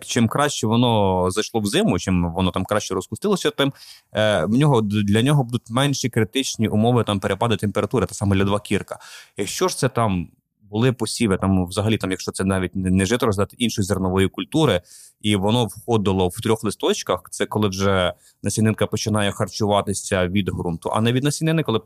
Чим 0.01 0.28
краще 0.28 0.66
воно 0.66 1.30
зайшло 1.30 1.61
в 1.61 1.66
зиму, 1.66 1.99
чим 1.99 2.32
воно 2.32 2.51
там 2.51 2.64
краще 2.64 2.95
розпустилося, 2.95 3.51
тим 3.51 3.72
е, 4.12 4.45
в 4.45 4.51
нього 4.51 4.80
для 4.82 5.22
нього 5.22 5.45
будуть 5.45 5.70
менші 5.70 6.09
критичні 6.09 6.68
умови 6.68 7.05
там 7.05 7.20
перепади 7.20 7.57
температури, 7.57 8.07
та 8.07 8.14
саме 8.14 8.40
льодова 8.40 8.61
кірка. 8.61 8.99
Якщо 9.36 9.68
ж 9.68 9.78
це 9.78 9.88
там 9.88 10.28
були 10.70 10.92
посіви, 10.92 11.36
там 11.36 11.66
взагалі, 11.66 11.97
там, 11.99 12.11
якщо 12.11 12.32
це 12.32 12.45
навіть 12.45 12.70
не 12.74 13.07
жито 13.07 13.26
роздати 13.26 13.57
іншої 13.59 13.84
зернової 13.84 14.28
культури, 14.28 14.82
і 15.20 15.36
воно 15.36 15.64
входило 15.64 16.28
в 16.28 16.40
трьох 16.40 16.64
листочках, 16.64 17.22
це 17.30 17.47
коли 17.47 17.68
вже 17.68 18.12
насінинка 18.42 18.86
починає 18.86 19.32
харчуватися 19.32 20.28
від 20.28 20.49
ґрунту, 20.49 20.90
а 20.95 21.01
не 21.01 21.12
від 21.12 21.24
насінини, 21.24 21.62
коли 21.62 21.78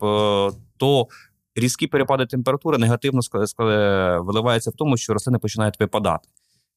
то 0.76 1.08
різкі 1.54 1.86
перепади 1.86 2.26
температури 2.26 2.78
негативно 2.78 3.20
виливаються 4.20 4.70
в 4.70 4.74
тому, 4.74 4.96
що 4.96 5.12
рослини 5.12 5.38
починають 5.38 5.80
випадати. 5.80 6.28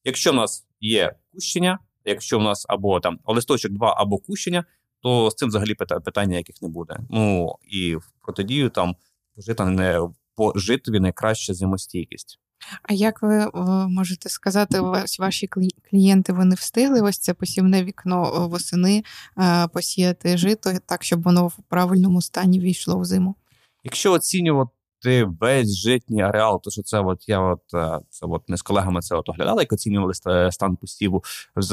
Якщо 0.04 0.32
в 0.32 0.34
нас 0.34 0.66
є 0.80 1.14
кущення, 1.32 1.78
якщо 2.04 2.38
в 2.38 2.42
нас 2.42 2.66
або 2.68 3.00
там 3.00 3.18
листочок 3.26 3.72
2 3.72 3.94
або 3.96 4.18
кущення, 4.18 4.64
то 5.02 5.30
з 5.30 5.34
цим 5.34 5.48
взагалі 5.48 5.74
питання 5.74 6.36
яких 6.36 6.62
не 6.62 6.68
буде. 6.68 6.96
Ну 7.10 7.54
і 7.62 7.96
в 7.96 8.12
протидію 8.22 8.70
там 8.70 8.96
пожита 9.36 9.64
не 9.64 10.00
по 10.34 10.52
житові 10.56 11.00
найкраща 11.00 11.54
зимостійкість. 11.54 12.38
А 12.82 12.92
як 12.92 13.22
ви 13.22 13.50
можете 13.88 14.28
сказати, 14.28 14.80
ваші 15.18 15.48
клієнти 15.90 16.32
вони 16.32 16.54
встигли 16.54 17.00
ось 17.00 17.18
це 17.18 17.34
посівне 17.34 17.84
вікно 17.84 18.48
восени 18.48 19.04
е, 19.38 19.68
посіяти 19.68 20.36
жито 20.36 20.72
так, 20.86 21.04
щоб 21.04 21.22
воно 21.22 21.46
в 21.46 21.56
правильному 21.68 22.22
стані 22.22 22.60
війшло 22.60 22.98
в 22.98 23.04
зиму? 23.04 23.34
Якщо 23.84 24.12
оцінювати 24.12 24.70
весь 25.40 25.76
житній 25.76 26.22
ареал, 26.22 26.62
то 26.62 26.70
що 26.70 26.82
це 26.82 27.00
от 27.00 27.28
я 27.28 27.40
от 27.40 27.74
е, 27.74 28.00
це 28.08 28.26
от 28.26 28.42
ми 28.48 28.56
з 28.56 28.62
колегами 28.62 29.00
це 29.00 29.16
от 29.16 29.28
оглядали, 29.28 29.62
як 29.62 29.72
оцінювали 29.72 30.14
стан 30.52 30.76
посіву, 30.76 31.24
з 31.56 31.72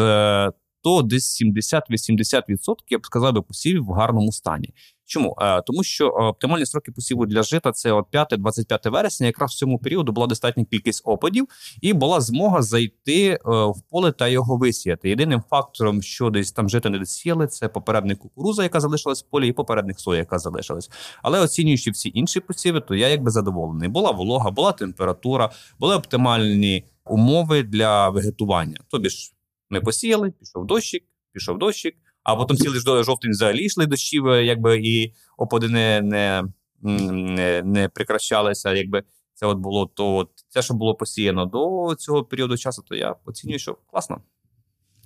то 0.83 1.01
десь 1.01 1.43
70-80% 1.43 2.75
я 2.89 2.97
б 2.97 3.05
сказав 3.05 3.33
би 3.33 3.41
посівів 3.41 3.85
в 3.85 3.91
гарному 3.91 4.31
стані. 4.31 4.73
Чому? 5.09 5.35
Е, 5.41 5.61
тому 5.61 5.83
що 5.83 6.07
е, 6.07 6.09
оптимальні 6.09 6.65
строки 6.65 6.91
посіву 6.91 7.25
для 7.25 7.43
жита 7.43 7.71
це 7.71 7.91
от 7.91 8.05
5-25 8.13 8.89
вересня. 8.91 9.27
Якраз 9.27 9.51
в 9.51 9.55
цьому 9.55 9.79
періоду 9.79 10.11
була 10.11 10.27
достатня 10.27 10.65
кількість 10.65 11.01
опадів, 11.05 11.47
і 11.81 11.93
була 11.93 12.21
змога 12.21 12.61
зайти 12.61 13.27
е, 13.27 13.37
в 13.45 13.81
поле 13.89 14.11
та 14.11 14.27
його 14.27 14.57
висіяти. 14.57 15.09
Єдиним 15.09 15.43
фактором, 15.49 16.01
що 16.01 16.29
десь 16.29 16.51
там 16.51 16.69
жити 16.69 16.89
не 16.89 16.99
досіяли, 16.99 17.47
це 17.47 17.67
попередник 17.67 18.19
кукуруза, 18.19 18.63
яка 18.63 18.79
залишилась 18.79 19.23
в 19.23 19.25
полі, 19.29 19.47
і 19.47 19.51
попередник 19.51 19.99
соя, 19.99 20.19
яка 20.19 20.39
залишилась. 20.39 20.89
Але 21.23 21.39
оцінюючи 21.39 21.91
всі 21.91 22.11
інші 22.13 22.39
посіви, 22.39 22.81
то 22.81 22.95
я 22.95 23.07
якби 23.07 23.31
задоволений. 23.31 23.89
Була 23.89 24.11
волога, 24.11 24.51
була 24.51 24.71
температура, 24.71 25.49
були 25.79 25.95
оптимальні 25.95 26.85
умови 27.05 27.63
для 27.63 28.09
вегетування. 28.09 28.77
Тобі 28.89 29.09
ж 29.09 29.33
ми 29.69 29.81
посіяли, 29.81 30.31
пішов 30.31 30.65
дощик, 30.65 31.03
пішов 31.33 31.57
дощик 31.57 31.95
а 32.23 32.35
потім 32.35 32.57
цілий 32.57 33.03
жовтень 33.03 33.31
взагалі 33.31 33.65
йшли 33.65 33.85
дощі, 33.85 34.21
якби 34.43 34.79
і 34.79 35.13
опади 35.37 35.67
не 35.67 36.01
не, 36.01 36.43
не, 36.81 37.61
не 37.63 37.89
прикращалися. 37.89 38.73
Якби 38.73 39.03
це 39.33 39.45
от 39.45 39.57
було, 39.57 39.85
то 39.85 40.15
от 40.15 40.29
це, 40.49 40.61
що 40.61 40.73
було 40.73 40.95
посіяно 40.95 41.45
до 41.45 41.95
цього 41.95 42.23
періоду 42.23 42.57
часу, 42.57 42.83
то 42.89 42.95
я 42.95 43.15
оцінюю, 43.25 43.59
що 43.59 43.77
класно. 43.91 44.21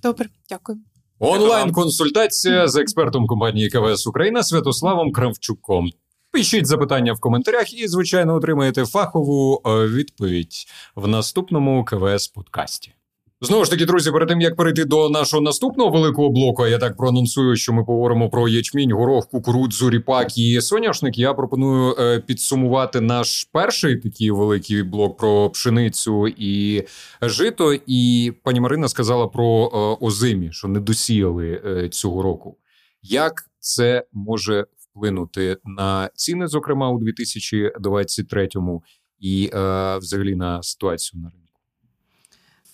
Добре, 0.02 0.28
дякую. 0.48 0.78
Онлайн-консультація 1.18 2.68
з 2.68 2.76
експертом 2.76 3.26
компанії 3.26 3.70
КВС 3.70 4.08
Україна 4.08 4.42
Святославом 4.42 5.12
Кравчуком. 5.12 5.90
Пишіть 6.30 6.66
запитання 6.66 7.12
в 7.12 7.20
коментарях 7.20 7.74
і, 7.74 7.88
звичайно, 7.88 8.34
отримаєте 8.34 8.86
фахову 8.86 9.62
е, 9.66 9.88
відповідь 9.88 10.66
в 10.96 11.08
наступному 11.08 11.84
КВС 11.84 12.32
подкасті. 12.34 12.94
Знову 13.40 13.64
ж 13.64 13.70
таки, 13.70 13.86
друзі, 13.86 14.10
перед 14.10 14.28
тим 14.28 14.40
як 14.40 14.56
перейти 14.56 14.84
до 14.84 15.08
нашого 15.10 15.42
наступного 15.42 15.90
великого 15.90 16.30
блоку, 16.30 16.66
я 16.66 16.78
так 16.78 16.96
проанонсую, 16.96 17.56
що 17.56 17.72
ми 17.72 17.84
поговоримо 17.84 18.30
про 18.30 18.48
ячмінь, 18.48 18.92
горох, 18.92 19.28
кукурудзу, 19.28 19.90
ріпак 19.90 20.38
і 20.38 20.60
соняшник. 20.60 21.18
Я 21.18 21.34
пропоную 21.34 21.96
е, 21.98 22.20
підсумувати 22.20 23.00
наш 23.00 23.48
перший 23.52 23.96
такий 23.96 24.30
великий 24.30 24.82
блок 24.82 25.16
про 25.16 25.50
пшеницю 25.50 26.28
і 26.28 26.82
жито. 27.22 27.78
І 27.86 28.32
пані 28.42 28.60
Марина 28.60 28.88
сказала 28.88 29.26
про 29.26 29.66
е, 29.66 30.04
озимі, 30.06 30.52
що 30.52 30.68
не 30.68 30.80
досіяли 30.80 31.62
е, 31.66 31.88
цього 31.88 32.22
року. 32.22 32.56
Як 33.02 33.50
це 33.58 34.04
може 34.12 34.66
вплинути 34.78 35.56
на 35.64 36.10
ціни, 36.14 36.46
зокрема 36.46 36.90
у 36.90 37.00
2023-му, 37.00 38.82
і 39.18 39.50
взагалі 39.98 40.34
на 40.34 40.62
ситуацію 40.62 41.22
на 41.22 41.28
ринку? 41.28 41.43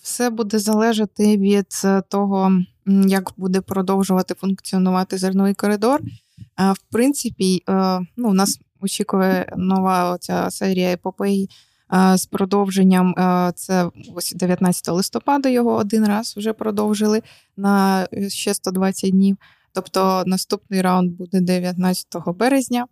Все 0.01 0.29
буде 0.29 0.59
залежати 0.59 1.37
від 1.37 1.67
е, 1.85 2.01
того, 2.09 2.51
як 3.07 3.31
буде 3.37 3.61
продовжувати 3.61 4.33
функціонувати 4.33 5.17
зерновий 5.17 5.53
коридор. 5.53 6.01
В 6.57 6.91
принципі, 6.91 7.63
е, 7.69 7.99
ну, 8.17 8.29
у 8.29 8.33
нас 8.33 8.59
очікує 8.81 9.53
нова 9.57 10.17
ця 10.17 10.49
серія 10.49 10.93
епопей 10.93 11.49
е, 11.93 12.17
з 12.17 12.25
продовженням. 12.25 13.15
Це 13.55 13.89
ось 14.15 14.31
19 14.31 14.87
листопада 14.89 15.49
його 15.49 15.73
один 15.73 16.07
раз 16.07 16.33
вже 16.37 16.53
продовжили 16.53 17.21
на 17.57 18.07
ще 18.27 18.53
120 18.53 19.11
днів. 19.11 19.37
Тобто 19.73 20.23
наступний 20.25 20.81
раунд 20.81 21.11
буде 21.11 21.41
19 21.41 22.07
березня. 22.35 22.85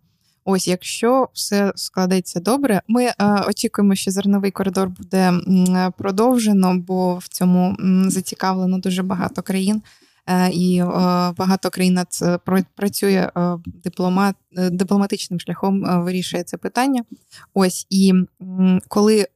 Ось, 0.50 0.68
якщо 0.68 1.28
все 1.32 1.72
складеться 1.76 2.40
добре, 2.40 2.82
ми 2.88 3.04
е, 3.04 3.14
очікуємо, 3.48 3.94
що 3.94 4.10
зерновий 4.10 4.50
коридор 4.50 4.88
буде 4.88 5.32
продовжено, 5.96 6.78
бо 6.78 7.14
в 7.14 7.28
цьому 7.28 7.76
зацікавлено 8.08 8.78
дуже 8.78 9.02
багато 9.02 9.42
країн. 9.42 9.82
Е, 10.30 10.50
і 10.50 10.78
е, 10.78 10.84
багато 11.36 11.70
країн 11.70 11.98
працює 12.76 13.30
е, 13.36 13.58
дипломат, 13.84 14.36
дипломатичним 14.52 15.40
шляхом, 15.40 16.04
вирішує 16.04 16.42
це 16.42 16.56
питання. 16.56 17.04
Ось 17.54 17.86
і 17.90 18.12
коли 18.88 19.26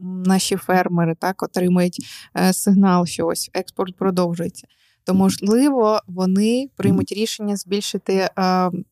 наші 0.00 0.56
фермери 0.56 1.14
так 1.14 1.42
отримують 1.42 2.06
сигнал, 2.52 3.06
що 3.06 3.26
ось 3.26 3.50
експорт 3.54 3.96
продовжується, 3.96 4.66
то 5.10 5.14
можливо 5.14 6.00
вони 6.06 6.68
приймуть 6.76 7.12
рішення 7.12 7.56
збільшити 7.56 8.28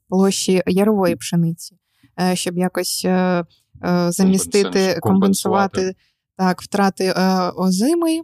площі 0.09 0.63
ярової 0.67 1.17
пшениці, 1.17 1.77
щоб 2.35 2.59
якось 2.59 3.07
замістити 4.09 4.99
компенсувати 5.01 5.95
так 6.37 6.63
втрати 6.63 7.13
озими. 7.57 8.21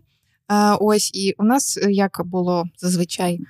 Ось 0.81 1.11
і 1.15 1.35
у 1.39 1.45
нас, 1.45 1.77
е, 1.77 1.93
як 1.93 2.21
було 2.25 2.65
зазвичай, 2.79 3.41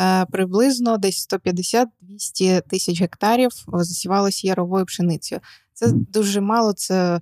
е, 0.00 0.26
приблизно 0.26 0.98
десь 0.98 1.18
150-200 1.18 2.60
тисяч 2.68 3.00
гектарів 3.00 3.50
засівалося 3.72 4.46
яровою 4.48 4.84
пшеницею. 4.84 5.40
Це 5.72 5.92
дуже 5.92 6.40
мало. 6.40 6.72
Це 6.72 7.14
е, 7.16 7.20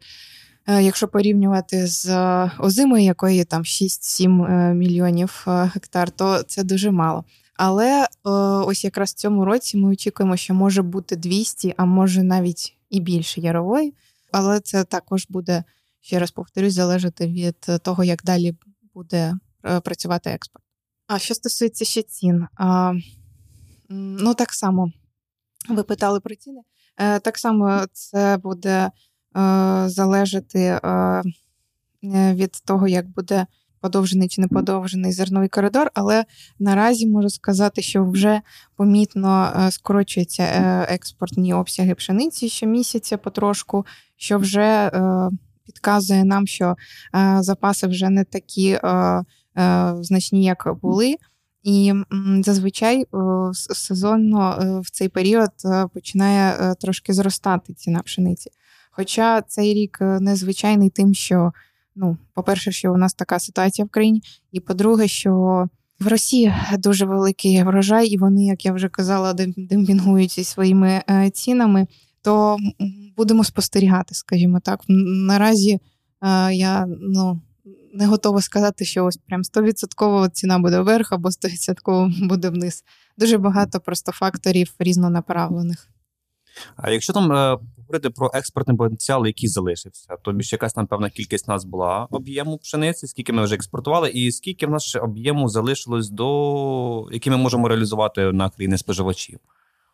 якщо 0.66 1.08
порівнювати 1.08 1.86
з 1.86 2.10
озимою, 2.58 3.04
якої 3.04 3.44
там 3.44 3.62
6-7 3.62 4.74
мільйонів 4.74 5.44
гектар, 5.46 6.10
то 6.10 6.42
це 6.42 6.64
дуже 6.64 6.90
мало. 6.90 7.24
Але 7.56 8.06
ось 8.66 8.84
якраз 8.84 9.10
в 9.10 9.14
цьому 9.14 9.44
році 9.44 9.76
ми 9.76 9.90
очікуємо, 9.90 10.36
що 10.36 10.54
може 10.54 10.82
бути 10.82 11.16
200, 11.16 11.74
а 11.76 11.84
може 11.84 12.22
навіть 12.22 12.76
і 12.90 13.00
більше 13.00 13.40
ярової. 13.40 13.94
Але 14.32 14.60
це 14.60 14.84
також 14.84 15.26
буде 15.28 15.64
ще 16.00 16.18
раз 16.18 16.30
повторюсь, 16.30 16.74
залежати 16.74 17.26
від 17.26 17.82
того, 17.82 18.04
як 18.04 18.22
далі 18.24 18.54
буде 18.94 19.34
е, 19.64 19.80
працювати 19.80 20.30
експорт. 20.30 20.64
А 21.06 21.18
що 21.18 21.34
стосується 21.34 21.84
ще 21.84 22.02
цін, 22.02 22.46
ну 23.88 24.34
так 24.34 24.52
само 24.52 24.92
ви 25.68 25.82
питали 25.82 26.20
про 26.20 26.34
ціни. 26.34 26.60
Е, 26.96 27.20
так 27.20 27.38
само 27.38 27.86
це 27.92 28.36
буде 28.36 28.70
е, 28.70 28.90
залежати 29.86 30.80
від 32.02 32.52
того, 32.64 32.88
як 32.88 33.08
буде 33.08 33.46
подовжений 33.80 34.28
чи 34.28 34.40
не 34.40 34.48
подовжений 34.48 35.12
зерновий 35.12 35.48
коридор, 35.48 35.90
але 35.94 36.24
наразі 36.58 37.06
можу 37.06 37.30
сказати, 37.30 37.82
що 37.82 38.04
вже 38.04 38.40
помітно 38.76 39.52
скорочуються 39.70 40.44
експортні 40.88 41.54
обсяги 41.54 41.94
пшениці 41.94 42.48
щомісяця 42.48 43.18
потрошку, 43.18 43.86
що 44.16 44.38
вже 44.38 44.90
підказує 45.66 46.24
нам, 46.24 46.46
що 46.46 46.76
е, 47.14 47.36
запаси 47.40 47.86
вже 47.86 48.10
не 48.10 48.24
такі 48.24 48.68
е, 48.70 48.88
е, 48.88 49.94
значні, 50.00 50.44
як 50.44 50.68
були. 50.82 51.16
І 51.62 51.92
зазвичай 52.44 53.06
сезонно 53.52 54.80
в 54.84 54.90
цей 54.90 55.08
період 55.08 55.50
починає 55.94 56.74
трошки 56.74 57.12
зростати 57.12 57.74
ціна 57.74 58.00
пшениці. 58.00 58.50
Хоча 58.92 59.42
цей 59.42 59.74
рік 59.74 59.98
незвичайний 60.00 60.90
тим, 60.90 61.14
що, 61.14 61.52
ну, 61.94 62.16
по-перше, 62.34 62.72
що 62.72 62.92
у 62.92 62.96
нас 62.96 63.14
така 63.14 63.38
ситуація 63.38 63.86
в 63.86 63.88
країні, 63.88 64.22
і 64.52 64.60
по-друге, 64.60 65.08
що 65.08 65.66
в 66.00 66.06
Росії 66.06 66.54
дуже 66.78 67.04
великий 67.06 67.62
врожай, 67.62 68.06
і 68.06 68.18
вони, 68.18 68.46
як 68.46 68.64
я 68.64 68.72
вже 68.72 68.88
казала, 68.88 69.32
демпінгують 69.56 70.30
зі 70.30 70.44
своїми 70.44 71.02
цінами 71.32 71.86
то 72.22 72.56
будемо 73.16 73.44
спостерігати, 73.44 74.14
скажімо 74.14 74.60
так. 74.60 74.80
Наразі 74.88 75.80
е, 76.22 76.54
я 76.54 76.86
ну, 77.00 77.40
не 77.94 78.06
готова 78.06 78.42
сказати, 78.42 78.84
що 78.84 79.04
ось 79.04 79.16
прям 79.16 79.42
100% 79.42 80.30
ціна 80.30 80.58
буде 80.58 80.80
вверх 80.80 81.12
або 81.12 81.28
100% 81.28 82.26
буде 82.28 82.50
вниз. 82.50 82.84
Дуже 83.18 83.38
багато 83.38 83.80
просто 83.80 84.12
факторів 84.12 84.74
різнонаправлених. 84.78 85.88
А 86.76 86.90
якщо 86.90 87.12
там 87.12 87.32
е, 87.32 87.58
говорити 87.92 88.10
про 88.10 88.30
експортний 88.34 88.76
потенціал, 88.76 89.26
який 89.26 89.48
залишився, 89.48 90.16
то 90.22 90.32
більше 90.32 90.56
якась 90.56 90.72
там 90.72 90.86
певна 90.86 91.10
кількість 91.10 91.48
нас 91.48 91.64
була 91.64 92.06
об'єму 92.10 92.58
пшениці, 92.58 93.06
скільки 93.06 93.32
ми 93.32 93.44
вже 93.44 93.54
експортували, 93.54 94.10
і 94.10 94.32
скільки 94.32 94.66
в 94.66 94.70
нас 94.70 94.82
ще 94.82 94.98
об'єму 94.98 95.48
залишилось 95.48 96.10
до 96.10 97.08
який 97.12 97.32
ми 97.32 97.38
можемо 97.38 97.68
реалізувати 97.68 98.32
на 98.32 98.50
країни 98.50 98.78
споживачів. 98.78 99.38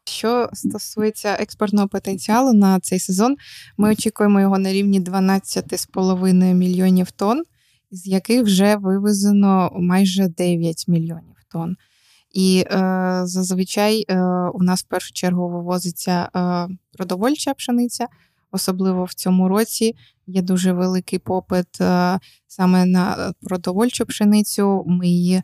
Що 0.05 0.49
стосується 0.53 1.36
експортного 1.40 1.88
потенціалу 1.88 2.53
на 2.53 2.80
цей 2.80 2.99
сезон, 2.99 3.36
ми 3.76 3.92
очікуємо 3.92 4.40
його 4.40 4.59
на 4.59 4.72
рівні 4.72 5.01
12,5 5.01 6.55
мільйонів 6.55 7.11
тонн, 7.11 7.42
з 7.90 8.07
яких 8.07 8.42
вже 8.42 8.76
вивезено 8.76 9.70
майже 9.74 10.28
9 10.28 10.88
мільйонів 10.88 11.36
тонн. 11.53 11.76
І 12.30 12.64
е, 12.70 13.20
зазвичай 13.24 14.04
е, 14.08 14.20
у 14.54 14.62
нас 14.62 14.80
в 14.80 14.86
першу 14.86 15.12
чергу 15.12 15.48
вивозиться 15.48 16.28
е, 16.36 16.68
продовольча 16.92 17.54
пшениця, 17.54 18.06
особливо 18.50 19.04
в 19.04 19.14
цьому 19.14 19.48
році 19.48 19.94
є 20.26 20.42
дуже 20.42 20.72
великий 20.72 21.18
попит 21.18 21.80
е, 21.80 22.18
саме 22.46 22.86
на 22.86 23.32
продовольчу 23.42 24.06
пшеницю. 24.06 24.84
Ми 24.86 25.08
її 25.08 25.34
е, 25.34 25.42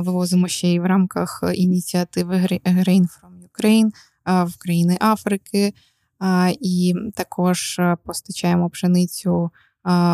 вивозимо 0.00 0.48
ще 0.48 0.68
й 0.68 0.80
в 0.80 0.86
рамках 0.86 1.44
ініціативи 1.54 2.36
Grain 2.36 3.02
from 3.02 3.44
Україн 3.44 3.92
в 4.26 4.58
країни 4.58 4.98
Африки, 5.00 5.72
і 6.60 6.94
також 7.14 7.78
е, 7.78 7.96
постачаємо 8.04 8.70
пшеницю 8.70 9.50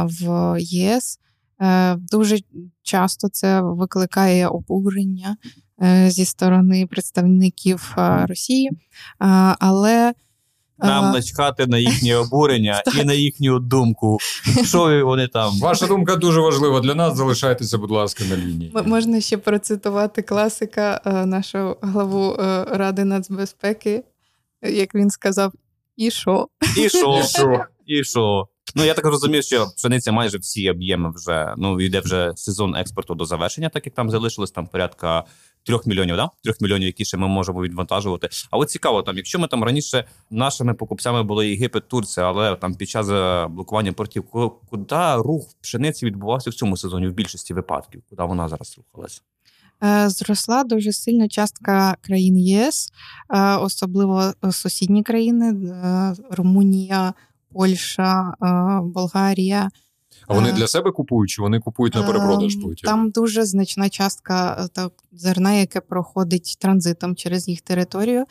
в 0.04 0.56
ЄС. 0.60 1.18
Е, 1.60 1.96
дуже 1.96 2.38
часто 2.82 3.28
це 3.28 3.60
викликає 3.60 4.48
обурення 4.48 5.36
е, 5.44 5.48
зі 6.06 6.24
сторони 6.24 6.86
представників 6.86 7.94
Росії, 8.28 8.70
але 9.58 10.14
нам 10.78 11.12
начхати 11.12 11.66
на 11.66 11.78
їхнє 11.78 12.16
обурення 12.16 12.82
і 13.00 13.04
на 13.04 13.12
їхню 13.12 13.58
думку. 13.58 14.18
Що 14.64 15.06
вони 15.06 15.28
там? 15.28 15.58
Ваша 15.60 15.86
думка 15.86 16.16
дуже 16.16 16.40
важлива 16.40 16.80
для 16.80 16.94
нас. 16.94 17.16
Залишайтеся, 17.16 17.78
будь 17.78 17.90
ласка, 17.90 18.24
на 18.24 18.36
лінії. 18.36 18.72
Можна 18.86 19.20
ще 19.20 19.38
процитувати 19.38 20.22
класика 20.22 21.00
е, 21.06 21.26
нашого 21.26 21.76
главу 21.82 22.36
е, 22.40 22.64
Ради 22.64 23.04
нацбезпеки, 23.04 24.04
як 24.62 24.94
він 24.94 25.10
сказав: 25.10 25.52
і 25.96 26.10
що? 26.10 26.48
І 26.76 26.88
що? 26.88 27.22
І 27.86 28.04
що? 28.04 28.48
Ну 28.78 28.84
я 28.84 28.94
так 28.94 29.06
розумію, 29.06 29.42
що 29.42 29.66
пшениця 29.76 30.12
майже 30.12 30.38
всі 30.38 30.70
об'єми 30.70 31.12
вже 31.14 31.54
ну 31.56 31.80
йде 31.80 32.00
вже 32.00 32.32
сезон 32.36 32.76
експорту 32.76 33.14
до 33.14 33.24
завершення, 33.24 33.68
так 33.68 33.86
як 33.86 33.94
там 33.94 34.10
залишилось 34.10 34.50
там 34.50 34.66
порядка 34.66 35.24
трьох 35.66 35.86
мільйонів, 35.86 36.16
да? 36.16 36.30
трьох 36.44 36.60
мільйонів, 36.60 36.86
які 36.86 37.04
ще 37.04 37.16
ми 37.16 37.28
можемо 37.28 37.62
відвантажувати. 37.62 38.28
А 38.50 38.56
от 38.56 38.70
цікаво, 38.70 39.02
там, 39.02 39.16
якщо 39.16 39.38
ми 39.38 39.48
там 39.48 39.64
раніше 39.64 40.04
нашими 40.30 40.74
покупцями 40.74 41.22
були 41.22 41.48
Єгипет, 41.48 41.88
Турція, 41.88 42.26
але 42.26 42.56
там 42.56 42.74
під 42.74 42.88
час 42.88 43.08
е, 43.08 43.46
блокування 43.46 43.92
портів, 43.92 44.24
куди 44.70 45.14
рух 45.16 45.44
пшениці 45.60 46.06
відбувався 46.06 46.50
в 46.50 46.54
цьому 46.54 46.76
сезоні 46.76 47.06
в 47.06 47.12
більшості 47.12 47.54
випадків, 47.54 48.02
куди 48.10 48.22
вона 48.22 48.48
зараз 48.48 48.78
рухалася? 48.78 49.20
Е, 49.84 50.08
зросла 50.08 50.64
дуже 50.64 50.92
сильно 50.92 51.28
частка 51.28 51.96
країн 52.00 52.38
ЄС, 52.38 52.92
е, 53.30 53.56
особливо 53.56 54.32
сусідні 54.50 55.02
країни 55.02 55.54
Румунія, 56.30 57.14
Польща, 57.56 58.34
Болгарія. 58.84 59.70
А 60.26 60.34
вони 60.34 60.52
для 60.52 60.66
себе 60.66 60.92
купують, 60.92 61.30
чи 61.30 61.42
вони 61.42 61.60
купують 61.60 61.94
на 61.94 62.02
перепродаж 62.02 62.54
ем, 62.54 62.62
потім? 62.62 62.86
Там 62.86 63.10
дуже 63.10 63.44
значна 63.44 63.88
частка 63.88 64.64
е, 64.64 64.68
так, 64.68 64.92
зерна, 65.12 65.52
яке 65.52 65.80
проходить 65.80 66.56
транзитом 66.60 67.16
через 67.16 67.48
їх 67.48 67.60
територію. 67.60 68.24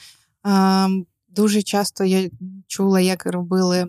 Ем, 0.44 1.06
дуже 1.30 1.62
часто 1.62 2.04
я 2.04 2.30
чула, 2.68 3.00
як 3.00 3.26
робили 3.26 3.88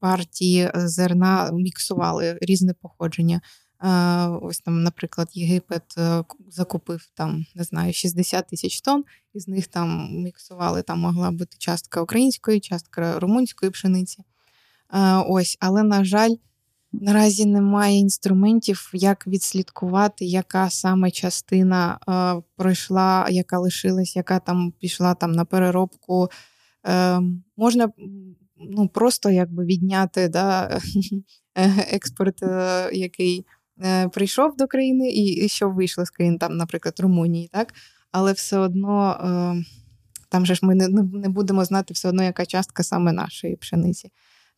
партії 0.00 0.70
зерна, 0.74 1.50
міксували 1.52 2.38
різне 2.40 2.74
походження. 2.82 3.40
Е, 3.82 3.88
ось 4.28 4.60
там, 4.60 4.82
наприклад, 4.82 5.28
Єгипет 5.32 5.98
е, 5.98 6.24
закупив 6.48 7.10
там, 7.14 7.46
не 7.54 7.64
знаю, 7.64 7.92
60 7.92 8.48
тисяч 8.48 8.80
тонн, 8.80 9.04
із 9.34 9.48
них 9.48 9.66
там 9.66 10.08
міксували, 10.12 10.82
там 10.82 11.00
могла 11.00 11.30
бути 11.30 11.56
частка 11.58 12.02
української, 12.02 12.60
частка 12.60 13.18
румунської 13.18 13.70
пшениці. 13.70 14.24
Ось, 15.26 15.56
але, 15.60 15.82
на 15.82 16.04
жаль, 16.04 16.34
Наразі 16.92 17.46
немає 17.46 17.98
інструментів, 17.98 18.90
як 18.92 19.26
відслідкувати, 19.26 20.24
яка 20.24 20.70
саме 20.70 21.10
частина 21.10 21.98
е, 22.08 22.42
пройшла, 22.56 23.26
яка 23.30 23.58
лишилась, 23.58 24.16
яка 24.16 24.38
там 24.38 24.72
пішла 24.80 25.14
там 25.14 25.32
на 25.32 25.44
переробку. 25.44 26.28
Е, 26.86 27.20
Можна 27.56 27.88
ну, 28.56 28.88
просто 28.88 29.30
якби 29.30 29.64
відняти 29.64 30.28
да, 30.28 30.80
експорт, 31.92 32.42
е, 32.42 32.90
який 32.92 33.46
е, 33.84 34.08
прийшов 34.08 34.56
до 34.56 34.66
країни, 34.66 35.10
і, 35.10 35.48
що 35.48 35.70
вийшло 35.70 36.04
з 36.06 36.10
країн, 36.10 36.38
там, 36.38 36.56
наприклад, 36.56 37.00
Румунії, 37.00 37.48
так? 37.52 37.74
але 38.12 38.32
все 38.32 38.58
одно. 38.58 39.20
Е, 39.24 39.64
там 40.30 40.46
же 40.46 40.54
ж 40.54 40.60
ми 40.62 40.74
не, 40.74 40.88
не 41.12 41.28
будемо 41.28 41.64
знати 41.64 41.94
все 41.94 42.08
одно, 42.08 42.22
яка 42.22 42.46
частка 42.46 42.82
саме 42.82 43.12
нашої 43.12 43.56
пшениці. 43.56 44.10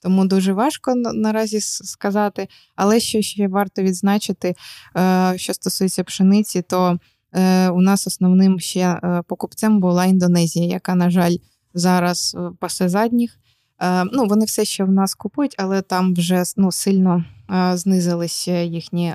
Тому 0.02 0.24
дуже 0.24 0.52
важко 0.52 0.94
наразі 0.94 1.60
сказати. 1.60 2.48
Але 2.76 3.00
що 3.00 3.22
ще 3.22 3.48
варто 3.48 3.82
відзначити, 3.82 4.54
е, 4.96 5.32
що 5.36 5.54
стосується 5.54 6.04
пшениці, 6.04 6.62
то 6.62 6.98
е, 7.32 7.70
у 7.70 7.80
нас 7.80 8.06
основним 8.06 8.60
ще 8.60 8.80
е, 8.80 9.22
покупцем 9.26 9.80
була 9.80 10.04
Індонезія, 10.04 10.66
яка, 10.66 10.94
на 10.94 11.10
жаль, 11.10 11.36
зараз 11.74 12.36
пасе 12.58 12.88
задніх. 12.88 13.36
Ну, 14.12 14.26
Вони 14.26 14.44
все 14.44 14.64
ще 14.64 14.84
в 14.84 14.90
нас 14.90 15.14
купують, 15.14 15.54
але 15.58 15.82
там 15.82 16.14
вже 16.14 16.42
ну, 16.56 16.72
сильно 16.72 17.24
знизилася 17.74 18.60
їхні, 18.60 19.14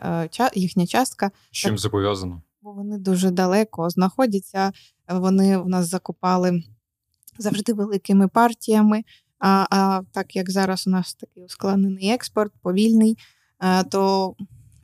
їхня 0.56 0.88
частка. 0.88 1.32
З 1.52 1.58
чим 1.58 1.78
це 1.78 1.90
пов'язано? 1.90 2.42
Бо 2.62 2.72
вони 2.72 2.98
дуже 2.98 3.32
далеко 3.32 3.90
знаходяться. 3.90 4.72
Вони 5.10 5.58
в 5.58 5.70
нас 5.70 5.88
закупали 5.90 6.64
завжди 7.38 7.74
великими 7.74 8.28
партіями. 8.28 9.04
А 9.40 9.66
а 9.70 10.02
так 10.12 10.36
як 10.36 10.52
зараз 10.52 10.88
у 10.88 10.90
нас 10.90 11.14
такий 11.14 11.44
ускладнений 11.44 12.10
експорт, 12.10 12.54
повільний, 12.62 13.18
а, 13.58 13.84
то 13.84 14.36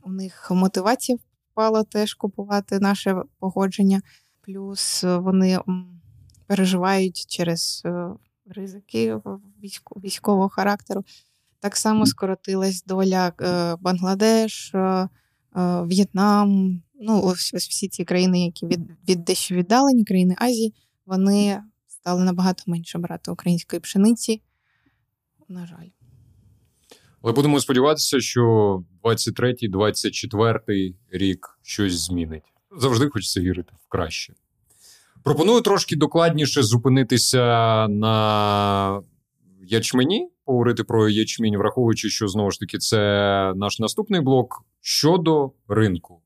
у 0.02 0.12
них 0.12 0.50
мотивація 0.50 1.18
впала 1.52 1.84
теж 1.84 2.14
купувати 2.14 2.78
наше 2.78 3.22
погодження, 3.38 4.02
плюс 4.40 5.04
вони 5.04 5.58
переживають 6.46 7.26
через 7.28 7.82
е, 7.84 8.08
ризики 8.46 9.16
військового 9.96 10.48
характеру. 10.48 11.04
Так 11.60 11.76
само 11.76 12.06
скоротилась 12.06 12.84
доля 12.84 13.32
е, 13.40 13.76
Бангладеш, 13.80 14.74
е, 14.74 15.08
В'єтнам, 15.86 16.80
ну 17.00 17.22
ось 17.22 17.54
всі 17.54 17.88
ці 17.88 18.04
країни, 18.04 18.44
які 18.44 18.66
від, 18.66 18.80
від 19.08 19.24
дещо 19.24 19.54
віддалені, 19.54 20.04
країни 20.04 20.36
Азії, 20.38 20.74
вони 21.06 21.62
стали 22.02 22.24
набагато 22.24 22.62
менше 22.66 22.98
брати 22.98 23.30
української 23.30 23.80
пшениці. 23.80 24.42
На 25.48 25.66
жаль. 25.66 25.88
Але 27.22 27.32
будемо 27.32 27.60
сподіватися, 27.60 28.20
що 28.20 28.84
23-24 29.04 30.94
рік 31.10 31.58
щось 31.62 31.92
змінить. 31.92 32.42
Завжди 32.78 33.08
хочеться 33.08 33.40
вірити 33.40 33.72
в 33.86 33.88
краще. 33.88 34.34
Пропоную 35.22 35.60
трошки 35.60 35.96
докладніше 35.96 36.62
зупинитися 36.62 37.38
на 37.88 39.02
ячмені, 39.60 40.30
поговорити 40.44 40.84
про 40.84 41.08
ячмінь, 41.08 41.56
враховуючи, 41.56 42.08
що 42.08 42.28
знову 42.28 42.50
ж 42.50 42.60
таки 42.60 42.78
це 42.78 42.98
наш 43.56 43.78
наступний 43.78 44.20
блок 44.20 44.64
щодо 44.80 45.52
ринку, 45.68 46.22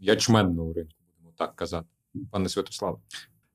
ячменного 0.00 0.72
ринку, 0.72 0.94
будемо 1.16 1.32
так 1.36 1.56
казати, 1.56 1.86
пане 2.30 2.48
Святославе. 2.48 2.98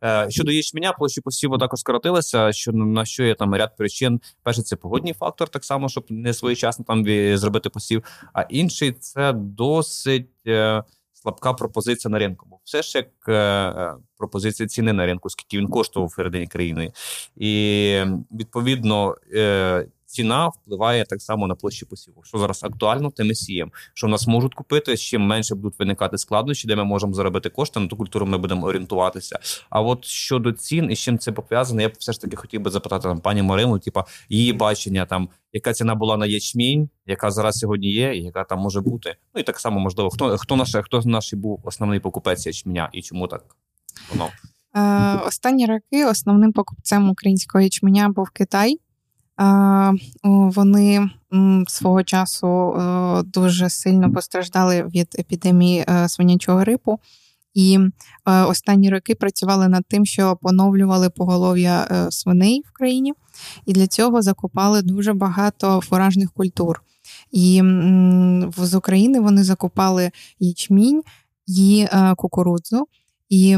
Е, 0.03 0.25
щодо 0.29 0.51
ячменя, 0.51 0.93
площі 0.93 1.21
посіву 1.21 1.57
також 1.57 1.79
скоротилися. 1.79 2.53
Що 2.53 2.71
на 2.71 3.05
що 3.05 3.23
є 3.23 3.35
там 3.35 3.55
ряд 3.55 3.77
причин. 3.77 4.21
Перший 4.43 4.63
це 4.63 4.75
погодній 4.75 5.13
фактор, 5.13 5.49
так 5.49 5.63
само, 5.63 5.89
щоб 5.89 6.05
не 6.09 6.33
своєчасно 6.33 6.85
там 6.87 7.05
зробити 7.37 7.69
посів. 7.69 8.03
А 8.33 8.41
інший 8.41 8.91
це 8.91 9.33
досить 9.33 10.47
е, 10.47 10.83
слабка 11.13 11.53
пропозиція 11.53 12.11
на 12.11 12.19
ринку. 12.19 12.47
Бо 12.49 12.59
все 12.63 12.81
ж 12.81 12.97
як 12.97 13.07
е, 13.29 13.93
пропозиція 14.17 14.67
ціни 14.67 14.93
на 14.93 15.05
ринку, 15.05 15.29
скільки 15.29 15.57
він 15.57 15.67
коштував 15.67 16.09
всередині 16.09 16.47
країни, 16.47 16.91
і 17.35 18.03
відповідно 18.31 19.15
ціна 20.13 20.47
впливає 20.47 21.05
так 21.05 21.21
само 21.21 21.47
на 21.47 21.55
площі 21.55 21.85
посіву. 21.85 22.23
Що 22.23 22.37
зараз 22.37 22.63
актуально, 22.63 23.11
тим 23.11 23.31
і 23.31 23.35
сієм. 23.35 23.71
Що 23.93 24.07
нас 24.07 24.27
можуть 24.27 24.53
купити, 24.53 24.97
з 24.97 25.01
чим 25.01 25.21
менше 25.21 25.55
будуть 25.55 25.79
виникати 25.79 26.17
складнощі, 26.17 26.67
де 26.67 26.75
ми 26.75 26.83
можемо 26.83 27.13
заробити 27.13 27.49
кошти, 27.49 27.79
на 27.79 27.87
ту 27.87 27.97
культуру 27.97 28.25
ми 28.25 28.37
будемо 28.37 28.67
орієнтуватися. 28.67 29.39
А 29.69 29.81
от 29.81 30.05
щодо 30.05 30.51
цін 30.51 30.91
і 30.91 30.95
з 30.95 30.99
чим 30.99 31.17
це 31.17 31.31
пов'язане, 31.31 31.81
я 31.81 31.89
б 31.89 31.93
все 31.99 32.13
ж 32.13 32.21
таки 32.21 32.35
хотів 32.35 32.61
би 32.61 32.71
запитати 32.71 33.03
там 33.03 33.19
пані 33.19 33.41
Марину, 33.41 33.79
типа 33.79 34.05
її 34.29 34.53
бачення, 34.53 35.05
там 35.05 35.29
яка 35.53 35.73
ціна 35.73 35.95
була 35.95 36.17
на 36.17 36.25
ячмінь, 36.25 36.89
яка 37.05 37.31
зараз 37.31 37.57
сьогодні 37.57 37.91
є, 37.91 38.15
і 38.15 38.23
яка 38.23 38.43
там 38.43 38.59
може 38.59 38.81
бути. 38.81 39.15
Ну 39.35 39.41
і 39.41 39.43
так 39.43 39.59
само 39.59 39.79
можливо, 39.79 40.09
хто 40.09 40.37
хто 40.37 40.55
наш 40.55 40.75
хто 40.83 41.01
наш 41.05 41.33
був 41.33 41.59
основний 41.63 41.99
покупець 41.99 42.45
ячменя 42.45 42.89
і 42.93 43.01
чому 43.01 43.27
так 43.27 43.55
воно. 44.11 44.29
Е, 44.75 45.27
Останні 45.27 45.65
роки 45.65 46.05
основним 46.05 46.53
покупцем 46.53 47.09
українського 47.09 47.61
ячменя 47.61 48.09
був 48.09 48.29
Китай. 48.29 48.79
Вони 50.23 51.09
свого 51.67 52.03
часу 52.03 52.47
е, 52.47 53.23
дуже 53.23 53.69
сильно 53.69 54.13
постраждали 54.13 54.83
від 54.83 55.15
епідемії 55.19 55.85
е, 55.89 56.09
свинячого 56.09 56.57
грипу. 56.57 56.99
І 57.53 57.79
е, 58.27 58.41
останні 58.43 58.89
роки 58.89 59.15
працювали 59.15 59.67
над 59.67 59.83
тим, 59.87 60.05
що 60.05 60.37
поновлювали 60.41 61.09
поголов'я 61.09 62.07
свиней 62.11 62.63
в 62.65 62.71
країні, 62.73 63.13
і 63.65 63.73
для 63.73 63.87
цього 63.87 64.21
закупали 64.21 64.81
дуже 64.81 65.13
багато 65.13 65.81
фуражних 65.81 66.31
культур. 66.31 66.83
І 67.31 67.61
з 68.57 68.75
України 68.75 69.19
вони 69.19 69.43
закупали 69.43 70.11
ячмінь 70.39 71.03
і 71.47 71.87
кукурудзу. 72.17 72.87
І 73.33 73.57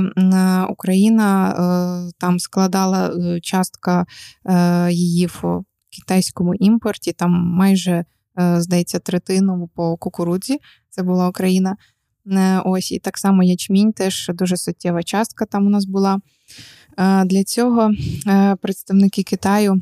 Україна 0.70 1.50
е, 1.50 2.12
там 2.18 2.40
складала 2.40 3.08
е, 3.08 3.40
частка 3.42 4.06
е, 4.46 4.92
її 4.92 5.26
в 5.26 5.64
китайському 5.96 6.54
імпорті, 6.56 7.14
там 7.14 7.32
майже, 7.32 8.06
здається, 8.58 9.00
третину 9.00 9.70
по 9.76 9.98
кукурудзі. 9.98 10.58
Це 10.90 11.04
була 11.04 11.30
Україна. 11.30 11.76
Ось 12.66 12.92
і 12.92 13.00
так 13.00 13.18
само 13.18 13.44
ячмінь, 13.44 13.94
теж 13.94 14.32
дуже 14.34 14.58
суттєва 14.58 15.04
частка 15.04 15.46
там 15.46 15.68
у 15.68 15.70
нас 15.70 15.86
була. 15.86 16.20
Для 17.26 17.44
цього 17.44 17.92
представники 18.62 19.24
Китаю 19.24 19.82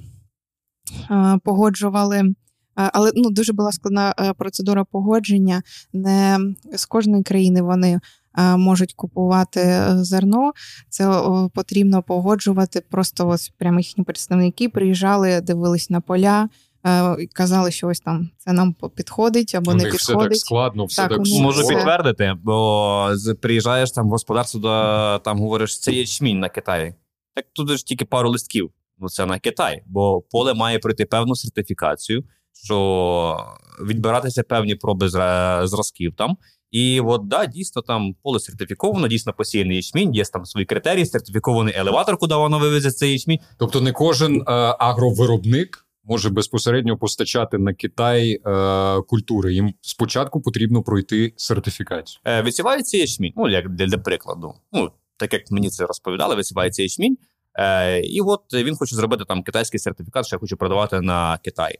погоджували. 1.44 2.34
Але 2.76 3.12
ну, 3.16 3.30
дуже 3.30 3.54
була 3.54 3.72
складна 3.72 4.14
процедура 4.38 4.84
погодження. 4.84 5.62
Не 5.94 6.40
з 6.74 6.86
кожної 6.86 7.24
країни 7.24 7.62
вони 7.62 8.00
можуть 8.38 8.94
купувати 8.94 9.60
е, 9.60 10.04
зерно. 10.04 10.52
Це 10.90 11.22
потрібно 11.54 12.04
погоджувати. 12.04 12.82
Просто 12.90 13.28
ось 13.28 13.54
прямо 13.58 13.80
їхні 13.80 14.04
представники 14.04 14.70
приїжджали, 14.70 15.42
дивились 15.42 15.90
на 15.90 16.02
поля. 16.02 16.50
Е, 16.86 17.28
казали, 17.34 17.72
що 17.72 17.88
ось 17.88 18.00
там 18.00 18.30
це 18.38 18.54
нам 18.54 18.76
підходить 18.96 19.56
або 19.56 19.72
у 19.72 19.74
не 19.74 19.84
них 19.84 19.94
підходить. 19.94 20.22
Все 20.22 20.30
так 20.30 20.36
складно, 20.36 20.86
все 20.86 21.02
так, 21.02 21.12
так 21.12 21.20
можу 21.42 21.68
підтвердити, 21.68 22.34
бо 22.44 23.10
приїжджаєш 23.42 23.92
там 23.92 24.08
в 24.08 24.10
господарство, 24.10 24.60
до 24.60 25.22
там 25.24 25.40
говориш, 25.40 25.80
це 25.80 25.92
ячмінь 25.92 26.40
на 26.40 26.50
Китаї. 26.50 26.94
Так 27.36 27.46
тут 27.54 27.70
ж 27.70 27.86
тільки 27.86 28.06
пару 28.06 28.30
листків. 28.30 28.72
Ну 29.00 29.10
це 29.10 29.26
на 29.26 29.40
Китай, 29.40 29.84
бо 29.86 30.22
поле 30.22 30.54
має 30.54 30.80
пройти 30.80 31.06
певну 31.06 31.36
сертифікацію, 31.36 32.24
що 32.66 33.38
відбиратися 33.86 34.44
певні 34.44 34.76
проби 34.76 35.10
зразків 35.10 36.14
там, 36.18 36.38
і 36.74 37.00
от 37.00 37.28
да, 37.28 37.46
дійсно 37.46 37.82
там 37.82 38.16
поле 38.24 38.40
сертифіковано, 38.40 39.08
дійсно 39.08 39.34
посіяний 39.34 39.76
ячмінь, 39.76 40.14
є 40.14 40.24
там 40.24 40.46
свої 40.46 40.66
критерії, 40.66 41.06
сертифікований 41.06 41.74
елеватор, 41.78 42.18
куди 42.18 42.36
воно 42.36 42.60
вивезе 42.60 42.92
цей 42.92 43.12
ячмінь. 43.12 43.40
Тобто 43.58 43.82
не 43.82 43.92
кожен 43.92 44.42
е, 44.42 44.44
агровиробник 44.80 45.86
може 46.04 46.30
безпосередньо 46.30 46.98
постачати 46.98 47.58
на 47.58 47.74
Китай 47.74 48.40
е, 48.46 49.02
культури. 49.02 49.54
Їм 49.54 49.74
спочатку 49.82 50.42
потрібно 50.42 50.84
пройти 50.84 51.34
сертифікацію. 51.36 52.22
Е, 52.26 52.42
Висівається 52.42 52.98
ячмінь, 52.98 53.34
ну 53.36 53.50
як 53.50 53.70
для, 53.70 53.86
для 53.86 53.98
прикладу. 53.98 54.54
Ну 54.72 54.92
так 55.18 55.34
як 55.34 55.52
мені 55.52 55.70
це 55.70 55.86
розповідали, 55.86 56.36
висівається 56.36 56.84
ячмінь. 56.84 57.18
Е, 57.56 58.02
І 58.02 58.22
от 58.22 58.42
він 58.54 58.76
хоче 58.76 58.96
зробити 58.96 59.26
там 59.28 59.44
китайський 59.44 59.80
сертифікат, 59.80 60.26
що 60.26 60.36
я 60.36 60.40
хочу 60.40 60.58
продавати 60.58 61.02
на 61.02 61.38
Китай. 61.38 61.78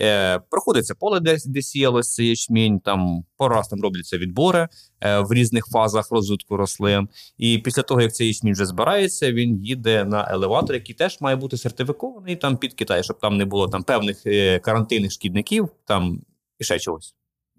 Е, 0.00 0.38
Проходиться 0.50 0.94
поле, 0.94 1.20
де, 1.20 1.36
де 1.46 1.62
сіялося 1.62 2.22
ячмінь, 2.22 2.80
там 2.80 3.24
по 3.36 3.48
раз 3.48 3.68
там 3.68 3.80
робляться 3.80 4.18
відбори 4.18 4.68
е, 5.00 5.20
в 5.20 5.32
різних 5.32 5.66
фазах 5.66 6.10
розвитку 6.10 6.56
рослин. 6.56 7.08
І 7.38 7.58
після 7.58 7.82
того, 7.82 8.00
як 8.00 8.14
цей 8.14 8.26
ячмінь 8.28 8.52
вже 8.52 8.66
збирається, 8.66 9.32
він 9.32 9.64
їде 9.64 10.04
на 10.04 10.28
елеватор, 10.30 10.74
який 10.74 10.94
теж 10.94 11.20
має 11.20 11.36
бути 11.36 11.56
сертифікований 11.56 12.36
там 12.36 12.56
під 12.56 12.74
Китай, 12.74 13.04
щоб 13.04 13.18
там 13.18 13.36
не 13.36 13.44
було 13.44 13.68
там 13.68 13.82
певних 13.82 14.26
е, 14.26 14.58
карантинних 14.58 15.12
шкідників, 15.12 15.68
там 15.84 16.20
і 16.58 16.64
ще 16.64 16.78
чогось. 16.78 17.14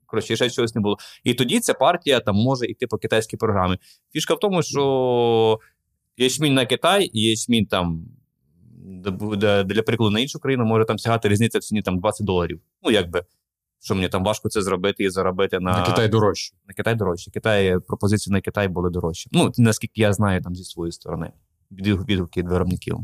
Коротше, 0.06 0.36
ще 0.36 0.50
чогось 0.50 0.76
не 0.76 0.82
було. 0.82 0.98
І 1.24 1.34
тоді 1.34 1.60
ця 1.60 1.74
партія 1.74 2.20
там 2.20 2.36
може 2.36 2.66
йти 2.66 2.88
по 2.88 2.98
китайській 2.98 3.38
програмі. 3.38 3.78
Фішка 4.14 4.34
в 4.34 4.40
тому, 4.40 4.64
що 4.64 5.60
ячмінь 6.18 6.54
на 6.54 6.66
Китай, 6.66 7.10
ячмінь 7.14 7.66
там 7.66 8.06
де, 8.88 9.64
для 9.64 9.82
прикладу 9.82 10.12
на 10.12 10.20
іншу 10.20 10.40
країну 10.40 10.66
може 10.66 10.86
там 10.86 11.00
сягати 11.00 11.30
різниця 11.30 11.60
в 11.60 11.62
ціні 11.62 11.82
там 11.82 12.00
20 12.00 12.26
доларів. 12.26 12.62
Ну, 12.84 12.92
якби. 12.92 13.24
Що 13.80 13.96
мені 13.96 14.10
там 14.10 14.24
важко 14.24 14.50
це 14.50 14.62
зробити 14.62 15.04
і 15.04 15.10
заробити 15.10 15.60
на 15.60 15.72
На 15.72 15.86
Китай 15.86 16.08
дорожче. 16.08 16.56
На 16.68 16.74
Китай 16.74 16.96
дорожче. 16.96 17.32
Китай, 17.32 17.80
пропозиції 17.88 18.34
на 18.34 18.42
Китай 18.42 18.68
були 18.68 18.90
дорожчі. 18.90 19.30
Ну, 19.34 19.52
наскільки 19.58 20.02
я 20.02 20.14
знаю, 20.14 20.42
там 20.42 20.56
зі 20.56 20.64
своєї 20.64 20.92
сторони, 20.92 21.32
відгуки 21.72 22.40
від 22.40 22.50
виробників. 22.50 22.98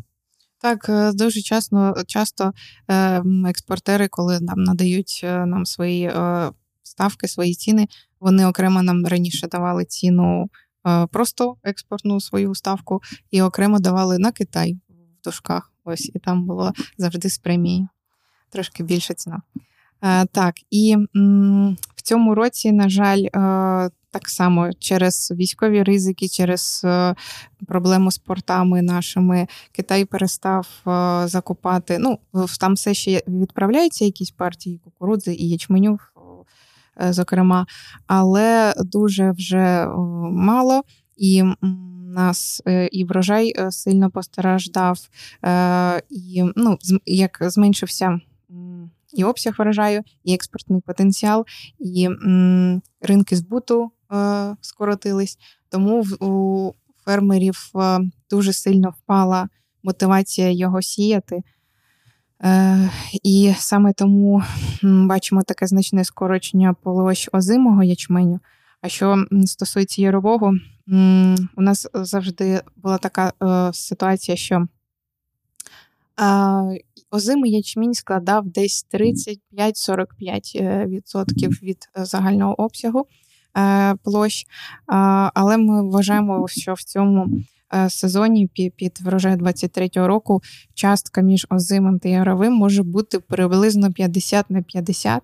Так, 0.64 0.90
е, 0.90 1.12
дуже 1.14 1.42
часто 1.42 1.96
часто 2.08 2.52
е, 2.88 3.24
експортери, 3.50 4.08
коли 4.08 4.40
нам 4.40 4.64
надають 4.64 5.22
е, 5.24 5.46
нам 5.46 5.66
свої 5.66 6.04
е, 6.04 6.52
ставки, 6.84 7.28
свої 7.28 7.54
ціни, 7.54 7.88
вони 8.20 8.48
окремо 8.48 8.84
нам 8.84 9.06
раніше 9.06 9.48
давали 9.48 9.86
ціну 9.86 10.50
е, 10.88 11.08
просто 11.08 11.56
експортну 11.64 12.22
свою 12.22 12.56
ставку, 12.56 13.02
і 13.32 13.42
окремо 13.42 13.80
давали 13.80 14.20
на 14.20 14.32
Китай 14.32 14.78
в 14.90 15.24
дужках. 15.24 15.73
Ось, 15.84 16.12
і 16.16 16.20
там 16.20 16.46
було 16.46 16.74
завжди 16.98 17.30
з 17.30 17.38
премією. 17.38 17.88
Трошки 18.50 18.84
більша 18.84 19.14
ціна. 19.14 19.42
Е, 20.04 20.26
так, 20.26 20.56
і 20.72 20.96
в 21.96 22.02
цьому 22.04 22.36
році, 22.36 22.72
на 22.72 22.90
жаль, 22.90 23.24
е, 23.24 23.30
так 24.12 24.30
само 24.30 24.74
через 24.80 25.34
військові 25.36 25.84
ризики, 25.84 26.28
через 26.28 26.82
е, 26.86 27.16
проблему 27.68 28.12
з 28.12 28.18
портами 28.18 28.82
нашими 28.82 29.48
Китай 29.72 30.06
перестав 30.06 30.68
закупати. 31.26 31.98
Ну, 32.00 32.20
там 32.60 32.74
все 32.74 32.94
ще 32.94 33.24
відправляються 33.28 34.06
якісь 34.06 34.32
партії 34.32 34.82
кукурудзи 34.84 35.34
і 35.34 35.50
ячменю, 35.50 36.00
зокрема, 37.10 37.66
але 38.08 38.74
дуже 38.78 39.32
вже 39.32 39.88
мало. 40.32 40.82
І 41.18 41.44
нас 42.14 42.62
і 42.92 43.06
врожай 43.06 43.54
сильно 43.70 44.10
постраждав, 44.10 44.98
і 46.10 46.44
ну, 46.56 46.78
як 47.06 47.38
зменшився 47.42 48.20
і 49.14 49.24
обсяг 49.24 49.56
врожаю, 49.58 50.02
і 50.24 50.34
експортний 50.34 50.82
потенціал, 50.82 51.46
і 51.80 52.10
ринки 53.02 53.36
збуту 53.36 53.92
Е, 54.14 54.56
скоротились. 54.62 55.38
Тому 55.70 56.06
у 56.20 56.72
фермерів 57.06 57.72
е, 57.76 58.00
дуже 58.30 58.54
сильно 58.54 58.90
впала 58.90 59.50
мотивація 59.84 60.52
його 60.52 60.82
сіяти. 60.82 61.44
Е, 62.44 62.90
і 63.24 63.54
саме 63.58 63.94
тому 63.94 64.44
бачимо 64.84 65.42
таке 65.42 65.68
значне 65.68 66.04
скорочення 66.04 66.76
площ 66.84 67.30
озимого 67.32 67.84
ячменю. 67.84 68.40
А 68.82 68.90
що 68.90 69.26
стосується 69.46 70.02
ярового, 70.02 70.54
у 71.58 71.62
нас 71.62 71.88
завжди 71.94 72.62
була 72.76 72.98
така 72.98 73.34
ситуація, 73.74 74.38
що 74.38 74.68
озимий 77.12 77.52
ячмінь 77.52 77.94
складав 77.94 78.46
десь 78.46 78.86
35-45% 78.94 81.64
від 81.64 81.78
загального 81.96 82.62
обсягу. 82.62 83.08
Е, 83.58 83.96
площ. 84.04 84.46
Але 85.34 85.58
ми 85.58 85.90
вважаємо, 85.90 86.48
що 86.48 86.74
в 86.74 86.84
цьому 86.84 87.28
е, 87.74 87.90
сезоні 87.90 88.48
під 88.48 89.00
врожай 89.02 89.36
23-го 89.36 90.08
року 90.08 90.42
частка 90.74 91.22
між 91.22 91.48
озимим 91.50 92.00
та 92.00 92.10
яровим 92.10 92.54
може 92.54 92.84
бути 92.84 93.20
приблизно 93.20 93.94
50 93.94 94.50
на 94.50 94.62
50. 94.62 95.22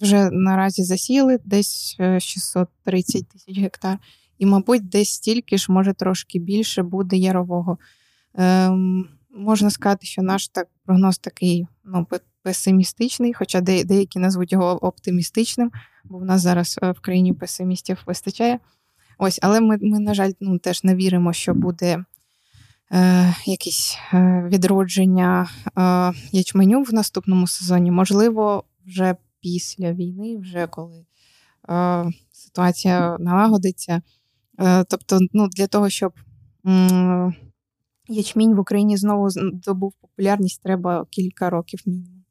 Вже 0.00 0.30
наразі 0.32 0.84
засіяли 0.84 1.38
десь 1.44 1.96
630 2.18 3.22
е, 3.22 3.24
тисяч 3.32 3.58
гектар, 3.58 3.98
і, 4.38 4.46
мабуть, 4.46 4.88
десь 4.88 5.12
стільки 5.12 5.58
ж, 5.58 5.72
може 5.72 5.92
трошки 5.92 6.38
більше 6.38 6.82
буде 6.82 7.16
ярового. 7.16 7.78
Ем, 8.34 9.08
можна 9.30 9.70
сказати, 9.70 10.06
що 10.06 10.22
наш 10.22 10.48
так 10.48 10.68
прогноз 10.84 11.18
такий 11.18 11.66
ну, 11.84 12.06
песимістичний, 12.42 13.32
хоча 13.32 13.60
деякі 13.60 14.18
назвуть 14.18 14.52
його 14.52 14.86
оптимістичним 14.86 15.70
бо 16.08 16.18
в 16.18 16.24
нас 16.24 16.40
зараз 16.40 16.78
е, 16.82 16.90
в 16.90 17.00
країні 17.00 17.32
песимістів 17.32 18.02
вистачає. 18.06 18.58
Ось, 19.18 19.38
Але 19.42 19.60
ми, 19.60 19.78
ми 19.80 19.98
на 19.98 20.14
жаль, 20.14 20.32
ну, 20.40 20.58
теж 20.58 20.84
не 20.84 20.94
віримо, 20.94 21.32
що 21.32 21.54
буде 21.54 22.04
е, 22.92 23.34
якесь 23.46 23.98
е, 24.12 24.48
відродження 24.52 25.48
е, 25.78 26.12
ячменю 26.32 26.82
в 26.82 26.94
наступному 26.94 27.46
сезоні. 27.46 27.90
Можливо, 27.90 28.64
вже 28.86 29.16
після 29.40 29.92
війни, 29.92 30.38
вже 30.38 30.66
коли 30.66 31.06
е, 31.68 32.04
ситуація 32.32 33.16
налагодиться. 33.18 34.02
Е, 34.60 34.84
тобто, 34.84 35.18
ну, 35.32 35.48
для 35.48 35.66
того, 35.66 35.88
щоб 35.90 36.12
м- 36.66 37.34
ячмінь 38.08 38.54
в 38.54 38.58
Україні 38.60 38.96
знову 38.96 39.30
здобув 39.30 39.94
популярність, 40.00 40.62
треба 40.62 41.06
кілька 41.10 41.50
років 41.50 41.80
мінімум. 41.86 42.24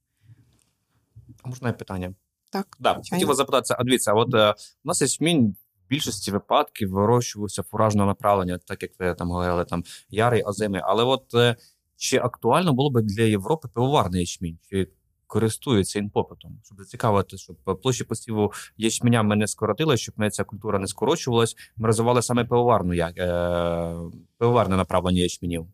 Можна 1.45 1.73
питання? 1.73 2.13
Так, 2.51 2.77
да, 2.79 3.01
хотів 3.11 3.27
вас 3.27 3.37
запитатися, 3.37 3.75
а 3.79 3.83
дивіться, 3.83 4.13
от 4.13 4.33
е, 4.33 4.51
у 4.83 4.87
нас 4.87 5.01
ячмінь 5.01 5.47
в 5.85 5.89
більшості 5.89 6.31
випадків 6.31 6.89
вирощувався 6.91 7.63
фуражне 7.63 8.05
направлення, 8.05 8.57
так 8.57 8.83
як 8.83 8.91
ви 8.99 9.13
там 9.13 9.27
говорили, 9.29 9.65
там 9.65 9.83
ярий, 10.09 10.43
озимий. 10.43 10.81
Але 10.83 11.03
от 11.03 11.33
е, 11.33 11.55
чи 11.95 12.17
актуально 12.17 12.73
було 12.73 12.91
б 12.91 13.01
для 13.01 13.23
Європи 13.23 13.67
пивоварний 13.73 14.21
ячмінь? 14.21 14.59
Чи 14.69 14.87
користується 15.35 15.99
він 15.99 16.09
попитом? 16.09 16.59
Щоб 16.63 16.77
зацікавити, 16.77 17.37
щоб 17.37 17.55
площі 17.81 18.03
посіву 18.03 18.53
ячменя 18.77 19.23
ми 19.23 19.35
не 19.35 19.47
скоротили, 19.47 19.97
щоб 19.97 20.15
ми 20.17 20.29
ця 20.29 20.43
культура 20.43 20.79
не 20.79 20.87
скорочувалась, 20.87 21.55
ми 21.77 21.87
розвивали 21.87 22.21
саме 22.21 22.45
пивоварну 22.45 22.93
як 22.93 23.17
е, 23.17 23.95
пивоварне 24.37 24.75
направлення 24.77 25.21
ячменів. 25.21 25.67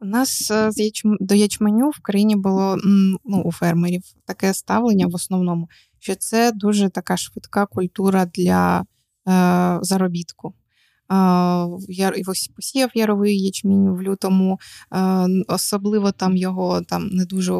У 0.00 0.04
нас 0.04 0.50
е, 0.50 0.70
до 1.20 1.34
ячменю 1.34 1.90
в 1.90 2.00
країні 2.02 2.36
було 2.36 2.76
ну, 3.24 3.42
у 3.42 3.52
фермерів 3.52 4.02
таке 4.24 4.54
ставлення 4.54 5.06
в 5.06 5.14
основному, 5.14 5.68
що 5.98 6.14
це 6.14 6.52
дуже 6.52 6.88
така 6.88 7.16
швидка 7.16 7.66
культура 7.66 8.26
для 8.26 8.80
е, 8.80 9.78
заробітку. 9.82 10.54
Я 11.88 12.12
посіяв 12.56 12.90
яровий 12.94 13.40
ячмінь 13.40 13.90
в 13.90 14.02
лютому, 14.02 14.60
е, 14.92 15.28
особливо 15.48 16.12
там 16.12 16.36
його 16.36 16.80
там 16.80 17.06
не 17.06 17.24
дуже 17.24 17.52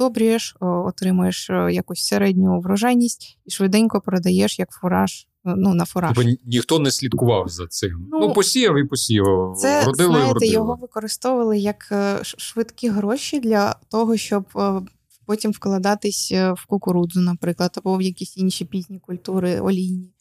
удобрюєш, 0.00 0.56
отримуєш 0.60 1.50
е, 1.50 1.72
якусь 1.72 2.02
середню 2.02 2.60
врожайність 2.60 3.38
і 3.46 3.50
швиденько 3.50 4.00
продаєш 4.00 4.58
як 4.58 4.70
фураж 4.70 5.26
ну, 5.44 5.74
на 5.74 5.84
фураж. 5.84 6.12
Тобто 6.14 6.30
ніхто 6.44 6.78
не 6.78 6.90
слідкував 6.90 7.48
за 7.48 7.66
цим. 7.66 8.08
Ну, 8.12 8.18
ну 8.20 8.32
посіяв 8.32 8.78
і 8.78 8.84
посіяв. 8.84 9.54
Це, 9.56 9.84
родило 9.84 10.10
знаєте, 10.10 10.30
і 10.30 10.34
родило. 10.34 10.52
його 10.52 10.74
використовували 10.74 11.58
як 11.58 11.88
е, 11.92 12.18
швидкі 12.22 12.88
гроші 12.88 13.40
для 13.40 13.76
того, 13.88 14.16
щоб 14.16 14.44
е, 14.56 14.82
потім 15.26 15.50
вкладатись 15.50 16.32
е, 16.32 16.52
в 16.52 16.64
кукурудзу, 16.66 17.20
наприклад, 17.20 17.74
або 17.76 17.96
в 17.96 18.02
якісь 18.02 18.36
інші 18.36 18.64
пізні 18.64 18.98
культури, 18.98 19.60
олійні. 19.60 20.12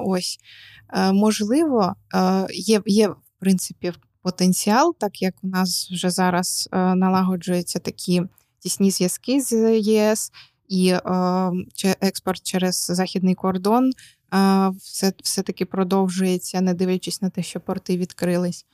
Ось. 0.00 0.38
Можливо, 1.12 1.94
є, 2.50 2.82
є, 2.86 3.08
в 3.08 3.16
принципі, 3.38 3.92
потенціал, 4.22 4.96
так 4.98 5.22
як 5.22 5.34
у 5.42 5.46
нас 5.46 5.90
вже 5.92 6.10
зараз 6.10 6.68
налагоджуються 6.72 7.78
такі 7.78 8.22
тісні 8.62 8.90
зв'язки 8.90 9.40
з 9.40 9.78
ЄС. 9.78 10.32
І 10.68 10.94
експорт 12.00 12.42
через 12.42 12.86
західний 12.86 13.34
кордон 13.34 13.90
все, 14.78 15.12
все-таки 15.22 15.64
продовжується, 15.64 16.60
не 16.60 16.74
дивлячись 16.74 17.22
на 17.22 17.30
те, 17.30 17.42
що 17.42 17.60
порти 17.60 17.96
відкрились. 17.96 18.66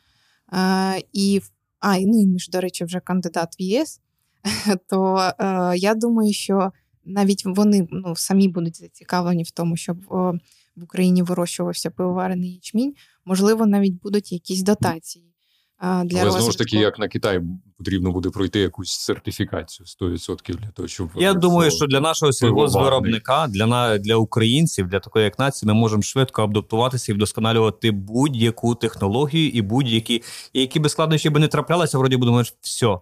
І 1.13 1.41
а, 1.81 1.99
ну 2.01 2.23
і 2.23 2.27
ми 2.27 2.39
ж, 2.39 2.51
до 2.51 2.61
речі, 2.61 2.85
вже 2.85 3.01
кандидат 3.01 3.61
в 3.61 3.63
ЄС, 3.63 4.01
то 4.89 5.33
е, 5.39 5.73
я 5.77 5.95
думаю, 5.95 6.33
що 6.33 6.73
навіть 7.05 7.43
вони 7.47 7.89
ну, 7.91 8.17
самі 8.17 8.49
будуть 8.49 8.77
зацікавлені 8.77 9.43
в 9.43 9.51
тому, 9.51 9.77
щоб 9.77 9.99
в 10.77 10.83
Україні 10.83 11.23
вирощувався 11.23 11.91
пивоварений 11.91 12.55
ячмінь. 12.55 12.95
Можливо, 13.25 13.67
навіть 13.67 14.03
будуть 14.03 14.33
якісь 14.33 14.63
дотації 14.63 15.28
для 15.81 16.21
Але 16.21 16.31
знову 16.31 16.51
ж 16.51 16.59
таки, 16.59 16.77
як 16.77 16.99
на 16.99 17.09
Китай 17.09 17.41
потрібно 17.79 18.11
буде 18.13 18.31
пройти 18.31 18.61
якусь 18.61 18.91
сертифікацію 18.91 19.87
100% 19.87 20.57
для 20.57 20.69
того, 20.69 20.89
щоб 20.89 21.09
я 21.17 21.35
думаю, 21.35 21.71
що 21.71 21.87
для 21.87 22.01
нашого 22.01 22.33
сільгоспвиробника, 22.33 23.47
для 23.47 23.67
на 23.67 23.99
для 23.99 24.17
українців, 24.17 24.89
для 24.89 25.01
такої 25.01 25.25
як 25.25 25.39
нації, 25.39 25.67
ми 25.67 25.75
можемо 25.75 26.03
швидко 26.03 26.45
адаптуватися 26.45 27.13
і 27.13 27.15
вдосконалювати 27.15 27.91
будь-яку 27.91 28.75
технологію 28.75 29.49
і 29.49 29.63
будь-які, 29.63 30.23
і 30.53 30.61
які 30.61 30.81
би 30.81 30.89
складнощі 30.89 31.31
би 31.31 31.41
не 31.41 31.49
траплялися, 31.49 31.99
вроді 31.99 32.17
будемо 32.17 32.43
все. 32.61 32.99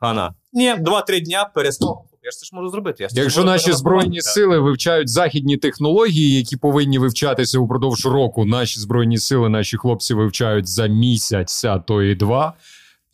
Хана. 0.00 0.34
Ні, 0.52 0.76
два-три 0.78 1.20
дня 1.20 1.50
перестав. 1.54 2.04
Я 2.28 2.32
ж 2.32 2.38
це 2.38 2.46
ж 2.46 2.50
можу 2.52 2.68
зробити. 2.68 3.02
Я 3.02 3.22
Якщо 3.22 3.44
наші 3.44 3.72
збройні 3.72 4.20
сили 4.20 4.58
вивчають 4.58 5.08
західні 5.08 5.56
технології, 5.56 6.36
які 6.36 6.56
повинні 6.56 6.98
вивчатися 6.98 7.58
упродовж 7.58 8.06
року, 8.06 8.44
наші 8.44 8.80
збройні 8.80 9.18
сили, 9.18 9.48
наші 9.48 9.76
хлопці 9.76 10.14
вивчають 10.14 10.68
за 10.68 10.86
місяць, 10.86 11.64
а 11.64 11.78
то 11.78 12.02
і 12.02 12.14
два. 12.14 12.54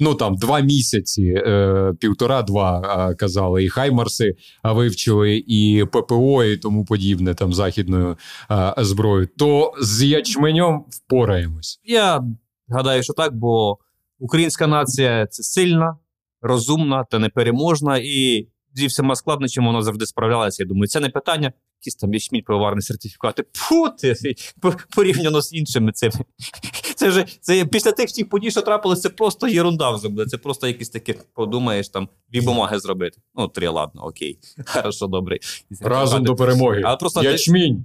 Ну 0.01 0.15
там 0.15 0.37
два 0.37 0.61
місяці, 0.61 1.23
е, 1.23 1.93
півтора-два 2.01 3.15
казали, 3.19 3.65
і 3.65 3.69
Хаймарси 3.69 4.35
вивчили, 4.65 5.45
і 5.47 5.85
ППО, 5.93 6.45
і 6.45 6.57
тому 6.57 6.85
подібне, 6.85 7.35
там 7.35 7.53
західною 7.53 8.17
е, 8.51 8.75
зброєю. 8.79 9.29
То 9.39 9.73
з 9.81 10.03
ячменем 10.03 10.85
впораємось. 10.91 11.81
Я 11.85 12.25
гадаю, 12.69 13.03
що 13.03 13.13
так, 13.13 13.37
бо 13.37 13.79
українська 14.19 14.67
нація 14.67 15.27
це 15.27 15.43
сильна, 15.43 15.97
розумна 16.43 17.05
та 17.05 17.19
непереможна, 17.19 17.99
і 18.03 18.49
зі 18.75 18.87
всіма 18.87 19.17
складнощами 19.17 19.67
вона 19.67 19.83
завжди 19.83 20.07
справлялася. 20.07 20.63
Я 20.63 20.67
думаю, 20.67 20.87
це 20.87 21.01
не 21.01 21.09
питання. 21.09 21.53
Якісь 21.81 21.95
там 21.95 22.15
ячмінь 22.15 22.43
пивоварні 22.43 22.83
сертифікати. 22.83 23.43
Пфу, 23.43 23.89
ти, 23.99 24.35
порівняно 24.97 25.43
з 25.43 25.53
іншими 25.53 25.93
цими. 25.93 26.25
Це 26.97 27.09
вже 27.09 27.25
це 27.41 27.65
після 27.65 27.93
тих 27.93 28.07
всіх 28.07 28.29
подій, 28.29 28.51
що 28.51 28.63
трапилося, 28.63 29.03
це 29.03 29.09
просто 29.09 29.49
єрунда 29.49 29.93
буде. 29.93 30.27
Це 30.27 30.39
просто 30.39 30.67
якісь 30.67 30.89
таке, 30.89 31.15
подумаєш, 31.35 31.89
там 31.89 32.09
дві 32.29 32.41
бумаги 32.41 32.79
зробити. 32.79 33.21
Ну, 33.35 33.49
три, 33.49 33.69
ладно, 33.69 34.05
окей. 34.05 34.39
Хорошо, 34.67 35.07
добре. 35.07 35.39
Разом 35.81 36.25
до 36.25 36.37
перемоги. 36.37 36.83
А 36.85 36.97
просто 36.97 37.23
Ячмінь 37.23 37.85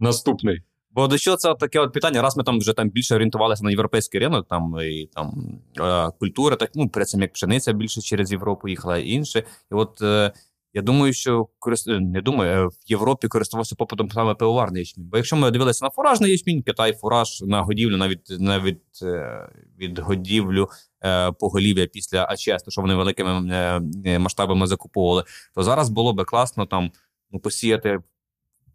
наступний. 0.00 0.62
Бо 0.96 1.06
до 1.06 1.18
чого 1.18 1.36
це 1.36 1.54
таке 1.54 1.80
от 1.80 1.92
питання, 1.92 2.22
раз 2.22 2.36
ми 2.36 2.44
там 2.44 2.58
вже 2.58 2.72
там 2.72 2.90
більше 2.90 3.14
орієнтувалися 3.14 3.64
на 3.64 3.70
європейський 3.70 4.20
ринок, 4.20 4.46
там 4.48 4.76
і 4.82 5.10
там 5.14 5.58
е, 5.80 6.10
культура, 6.18 6.56
так 6.56 6.70
ну 6.74 6.88
перед 6.88 7.08
цим 7.08 7.22
як 7.22 7.32
пшениця 7.32 7.72
більше 7.72 8.00
через 8.00 8.32
Європу 8.32 8.68
їхала 8.68 8.98
і 8.98 9.08
інше. 9.08 9.42
І 9.72 9.74
от 9.74 10.02
е, 10.02 10.32
я 10.76 10.82
думаю, 10.82 11.12
що. 11.12 11.48
Е, 11.88 12.00
не 12.00 12.20
думаю, 12.20 12.50
е, 12.50 12.66
в 12.66 12.72
Європі 12.86 13.28
користувався 13.28 13.74
попитом 13.76 14.10
саме 14.10 14.34
пивоварний 14.34 14.80
ячмінь. 14.80 15.08
Бо 15.10 15.16
якщо 15.16 15.36
ми 15.36 15.50
дивилися 15.50 15.84
на 15.84 15.90
фуражний 15.90 16.32
ячмінь, 16.32 16.62
Китай 16.62 16.92
фураж 16.92 17.42
на 17.42 17.62
годівлю, 17.62 17.96
навіть 17.96 18.36
навіть 18.40 19.02
е, 19.02 19.48
від 19.78 19.98
годівлю 19.98 20.68
е, 21.04 21.32
поголів'я 21.32 21.86
після 21.86 22.24
АЧС, 22.24 22.62
то 22.62 22.70
що 22.70 22.80
вони 22.80 22.94
великими 22.94 23.80
масштабами 24.18 24.66
закуповували, 24.66 25.24
то 25.54 25.62
зараз 25.62 25.90
було 25.90 26.12
би 26.12 26.24
класно 26.24 26.66
там 26.66 26.90
ну, 27.30 27.40
посіяти 27.40 27.98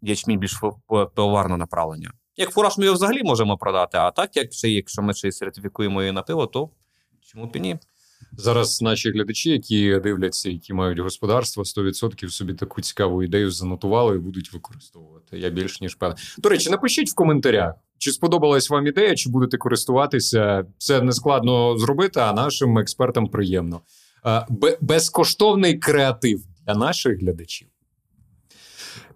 ячмінь 0.02 0.38
більш 0.38 0.60
пивоварне 1.14 1.56
направлення. 1.56 2.12
Як 2.36 2.50
фураж 2.50 2.78
ми 2.78 2.84
його 2.84 2.94
взагалі 2.94 3.22
можемо 3.22 3.56
продати, 3.56 3.98
а 3.98 4.10
так, 4.10 4.36
як 4.36 4.52
ще, 4.52 4.68
якщо 4.68 5.02
ми 5.02 5.14
ще 5.14 5.32
сертифікуємо 5.32 6.02
її 6.02 6.12
на 6.12 6.22
пиво, 6.22 6.46
то 6.46 6.70
чому 7.20 7.46
б 7.46 7.56
і 7.56 7.60
ні? 7.60 7.78
Зараз 8.36 8.82
наші 8.82 9.10
глядачі, 9.10 9.50
які 9.50 10.00
дивляться, 10.02 10.50
які 10.50 10.72
мають 10.72 10.98
господарство, 10.98 11.62
100% 11.62 12.28
собі 12.28 12.54
таку 12.54 12.80
цікаву 12.80 13.22
ідею 13.22 13.50
занотували 13.50 14.16
і 14.16 14.18
будуть 14.18 14.52
використовувати. 14.52 15.38
Я 15.38 15.50
більш 15.50 15.80
ніж 15.80 15.94
певний. 15.94 16.24
До 16.38 16.48
речі, 16.48 16.70
напишіть 16.70 17.10
в 17.10 17.14
коментарях, 17.14 17.74
чи 17.98 18.12
сподобалась 18.12 18.70
вам 18.70 18.86
ідея, 18.86 19.14
чи 19.14 19.30
будете 19.30 19.58
користуватися. 19.58 20.66
Це 20.78 21.02
не 21.02 21.12
складно 21.12 21.78
зробити, 21.78 22.20
а 22.20 22.32
нашим 22.32 22.78
експертам 22.78 23.26
приємно. 23.26 23.80
Безкоштовний 24.80 25.78
креатив 25.78 26.42
для 26.66 26.74
наших 26.74 27.20
глядачів. 27.20 27.68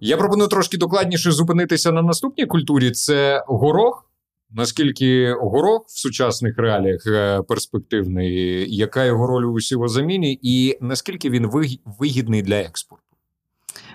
Я 0.00 0.16
пропоную 0.16 0.48
трошки 0.48 0.76
докладніше 0.76 1.32
зупинитися 1.32 1.92
на 1.92 2.02
наступній 2.02 2.46
культурі: 2.46 2.90
це 2.90 3.44
горох. 3.46 4.02
Наскільки 4.50 5.32
горох 5.32 5.84
в 5.86 5.98
сучасних 5.98 6.58
реаліях 6.58 7.06
е, 7.06 7.42
перспективний, 7.42 8.64
яка 8.76 9.04
його 9.04 9.26
роль 9.26 9.44
у 9.44 9.60
сівозаміні, 9.60 10.38
і 10.42 10.78
наскільки 10.80 11.30
він 11.30 11.50
вигідний 11.98 12.42
для 12.42 12.56
експорту? 12.56 13.04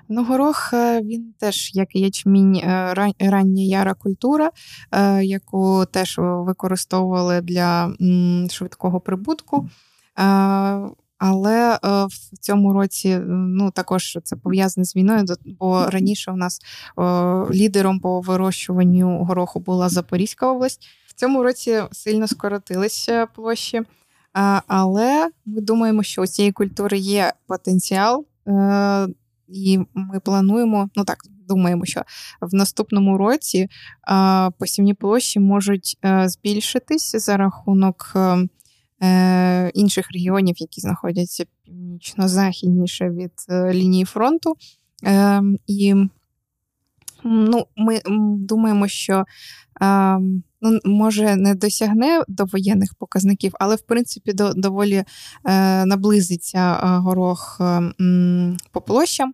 Ну, 0.09 0.23
горох 0.23 0.69
е, 0.73 1.01
він 1.01 1.34
теж 1.39 1.75
як 1.75 1.95
ячмінь 1.95 2.55
е, 2.55 2.93
рання 3.19 3.63
яра 3.63 3.93
культура, 3.93 4.51
яку 5.21 5.86
теж 5.91 6.15
використовували 6.19 7.41
для 7.41 7.93
швидкого 8.49 8.99
прибутку. 8.99 9.69
Але 11.24 11.74
е, 11.74 11.78
в 12.05 12.38
цьому 12.39 12.74
році 12.74 13.19
ну 13.28 13.72
також 13.72 14.17
це 14.24 14.36
пов'язане 14.36 14.86
з 14.86 14.95
війною, 14.95 15.26
бо 15.59 15.86
раніше 15.86 16.32
у 16.32 16.36
нас 16.36 16.59
е, 16.99 17.03
лідером 17.53 17.99
по 17.99 18.22
вирощуванню 18.22 19.24
гороху 19.24 19.59
була 19.59 19.89
Запорізька 19.89 20.51
область. 20.51 20.88
В 21.07 21.13
цьому 21.13 21.43
році 21.43 21.82
сильно 21.91 22.28
скоротилися 22.28 23.26
площі, 23.26 23.82
але 24.67 25.30
ми 25.45 25.61
думаємо, 25.61 26.03
що 26.03 26.22
у 26.22 26.28
цієї 26.28 26.51
культури 26.51 26.97
є 26.97 27.34
потенціал, 27.47 28.26
е, 28.47 29.07
і 29.47 29.80
ми 29.93 30.19
плануємо, 30.19 30.89
ну 30.95 31.03
так. 31.03 31.17
Думаємо, 31.47 31.86
що 31.86 32.01
в 32.41 32.53
наступному 32.53 33.17
році 33.17 33.67
посівні 34.57 34.93
площі 34.93 35.39
можуть 35.39 35.97
збільшитись 36.26 37.15
за 37.15 37.38
рахунок 37.38 38.13
Е, 38.15 38.47
інших 39.74 40.12
регіонів, 40.12 40.56
які 40.58 40.82
знаходяться 40.82 41.45
північно-західніше 41.66 43.10
від 43.10 43.32
е, 43.49 43.74
лінії 43.74 44.06
фронту. 44.06 44.56
Е, 45.06 45.41
і 45.68 45.95
ну, 47.24 47.66
ми 47.76 48.02
думаємо, 48.38 48.88
що 48.88 49.26
ну, 50.62 50.80
може 50.86 51.36
не 51.36 51.56
досягне 51.56 52.24
до 52.28 52.45
воєнних 52.45 52.95
показників, 52.95 53.54
але 53.60 53.76
в 53.76 53.82
принципі 53.82 54.34
до, 54.34 54.54
доволі 54.54 55.04
наблизиться 55.86 56.74
горох 56.84 57.62
по 58.72 58.82
площам. 58.82 59.34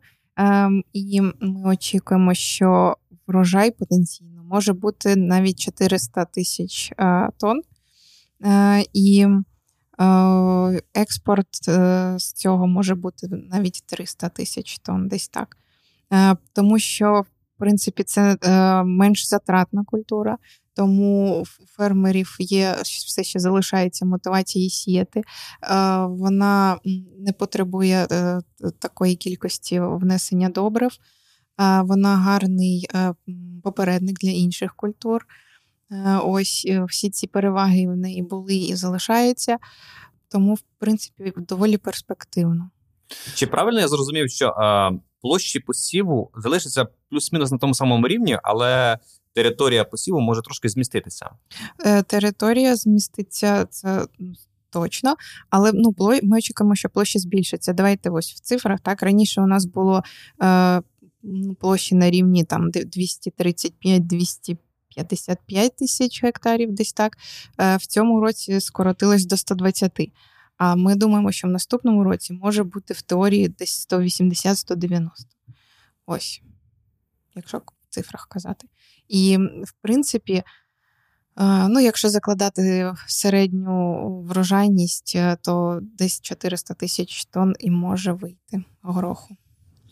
І 0.93 1.21
ми 1.21 1.69
очікуємо, 1.69 2.33
що 2.33 2.97
врожай 3.27 3.71
потенційно 3.71 4.43
може 4.43 4.73
бути 4.73 5.15
навіть 5.15 5.59
400 5.59 6.25
тисяч 6.25 6.91
тонн. 7.37 7.61
І 8.93 9.27
Е, 9.27 9.43
експорт 10.93 11.67
е, 11.67 12.15
з 12.17 12.33
цього 12.33 12.67
може 12.67 12.95
бути 12.95 13.27
навіть 13.27 13.83
300 13.85 14.29
тисяч 14.29 14.79
тонн, 14.79 15.07
десь 15.07 15.27
так. 15.27 15.57
Е, 16.13 16.35
тому 16.53 16.79
що, 16.79 17.21
в 17.21 17.59
принципі, 17.59 18.03
це 18.03 18.37
менш 18.85 19.27
затратна 19.27 19.83
культура, 19.83 20.37
тому 20.75 21.41
у 21.41 21.45
фермерів 21.45 22.35
є 22.39 22.75
все 22.81 23.23
ще 23.23 23.39
залишається 23.39 24.05
мотивація 24.05 24.69
сіяти. 24.69 25.21
Вона 26.07 26.79
не 27.19 27.33
потребує 27.33 28.07
такої 28.79 29.15
кількості 29.15 29.79
внесення 29.79 30.49
добрив, 30.49 30.91
вона 31.83 32.17
гарний 32.17 32.89
попередник 33.63 34.19
для 34.19 34.31
інших 34.31 34.75
культур. 34.75 35.25
Е, 35.91 36.19
ось 36.23 36.65
е, 36.69 36.85
всі 36.89 37.09
ці 37.09 37.27
переваги 37.27 37.87
в 37.87 37.97
неї 37.97 38.23
були 38.23 38.55
і 38.55 38.75
залишаються, 38.75 39.57
тому, 40.31 40.53
в 40.53 40.61
принципі, 40.79 41.33
доволі 41.37 41.77
перспективно. 41.77 42.69
Чи 43.35 43.47
правильно 43.47 43.79
я 43.79 43.87
зрозумів, 43.87 44.29
що 44.29 44.47
а, 44.47 44.91
площі 45.21 45.59
посіву 45.59 46.31
залишаться 46.35 46.87
плюс-мінус 47.09 47.51
на 47.51 47.57
тому 47.57 47.73
самому 47.73 48.07
рівні, 48.07 48.39
але 48.43 48.97
територія 49.33 49.83
посіву 49.83 50.19
може 50.19 50.41
трошки 50.41 50.69
зміститися? 50.69 51.29
Е, 51.85 52.03
Територія 52.03 52.75
зміститься 52.75 53.65
це 53.65 54.07
точно, 54.69 55.15
але 55.49 55.71
ну, 55.73 55.95
ми 56.23 56.37
очікуємо, 56.37 56.75
що 56.75 56.89
площі 56.89 57.19
збільшаться. 57.19 57.73
Давайте 57.73 58.09
ось 58.09 58.31
в 58.31 58.39
цифрах. 58.39 58.79
Так 58.79 59.03
раніше 59.03 59.41
у 59.41 59.47
нас 59.47 59.65
було 59.65 60.03
е, 60.43 60.81
площі 61.59 61.95
на 61.95 62.09
рівні 62.09 62.43
там 62.43 62.71
235-250 62.71 64.57
55 64.97 65.75
тисяч 65.75 66.23
гектарів, 66.23 66.71
десь 66.71 66.93
так. 66.93 67.17
Е, 67.59 67.77
в 67.77 67.85
цьому 67.85 68.21
році 68.21 68.59
скоротилось 68.59 69.25
до 69.25 69.37
120. 69.37 70.11
А 70.57 70.75
ми 70.75 70.95
думаємо, 70.95 71.31
що 71.31 71.47
в 71.47 71.51
наступному 71.51 72.03
році 72.03 72.33
може 72.33 72.63
бути 72.63 72.93
в 72.93 73.01
теорії 73.01 73.47
десь 73.47 73.87
180-190. 73.89 75.09
Ось, 76.05 76.41
якщо 77.35 77.57
в 77.57 77.63
цифрах 77.89 78.27
казати. 78.27 78.67
І, 79.07 79.37
в 79.63 79.71
принципі, 79.81 80.33
е, 80.33 80.43
ну, 81.67 81.79
якщо 81.79 82.09
закладати 82.09 82.93
середню 83.07 84.21
врожайність, 84.21 85.13
е, 85.15 85.37
то 85.41 85.79
десь 85.81 86.21
400 86.21 86.73
тисяч 86.73 87.25
тонн 87.25 87.53
і 87.59 87.71
може 87.71 88.11
вийти 88.11 88.63
гороху. 88.81 89.37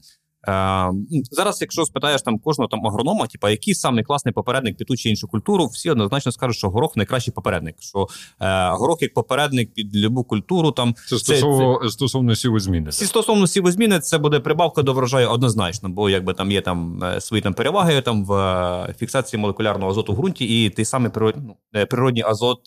Е, 0.47 0.91
Зараз, 1.31 1.61
якщо 1.61 1.85
спитаєш 1.85 2.21
там 2.21 2.39
кожного 2.39 2.67
там 2.67 2.87
агронома, 2.87 3.27
типа 3.27 3.49
який 3.49 3.73
самий 3.73 4.03
класний 4.03 4.33
попередник 4.33 4.77
під 4.77 4.87
ту 4.87 4.95
чи 4.95 5.09
іншу 5.09 5.27
культуру, 5.27 5.65
всі 5.65 5.89
однозначно 5.89 6.31
скажуть, 6.31 6.57
що 6.57 6.69
горох 6.69 6.97
найкращий 6.97 7.33
попередник. 7.33 7.75
Що 7.79 8.07
е, 8.41 8.69
горох 8.69 9.01
як 9.01 9.13
попередник 9.13 9.73
під 9.73 9.95
любу 9.95 10.23
культуру, 10.23 10.71
там 10.71 10.95
це 11.09 11.17
стосовно 11.17 11.79
це, 11.83 11.89
стосовно 11.89 12.35
сівозміни. 12.35 12.89
Всі 12.89 13.05
стосовно 13.05 13.47
сівозміни, 13.47 13.99
це 13.99 14.17
буде 14.17 14.39
прибавка 14.39 14.81
до 14.81 14.93
врожаю 14.93 15.29
однозначно, 15.29 15.89
бо 15.89 16.09
якби 16.09 16.33
там 16.33 16.51
є 16.51 16.61
там 16.61 17.03
е, 17.03 17.21
свої 17.21 17.43
там 17.43 17.53
переваги 17.53 18.01
там 18.01 18.25
в 18.25 18.33
е, 18.33 18.95
фіксації 18.99 19.41
молекулярного 19.41 19.91
азоту 19.91 20.13
в 20.13 20.15
ґрунті, 20.15 20.65
і 20.65 20.69
той 20.69 20.85
самий 20.85 21.11
природний, 21.11 21.45
ну, 21.73 21.85
природній 21.85 22.23
азот 22.23 22.59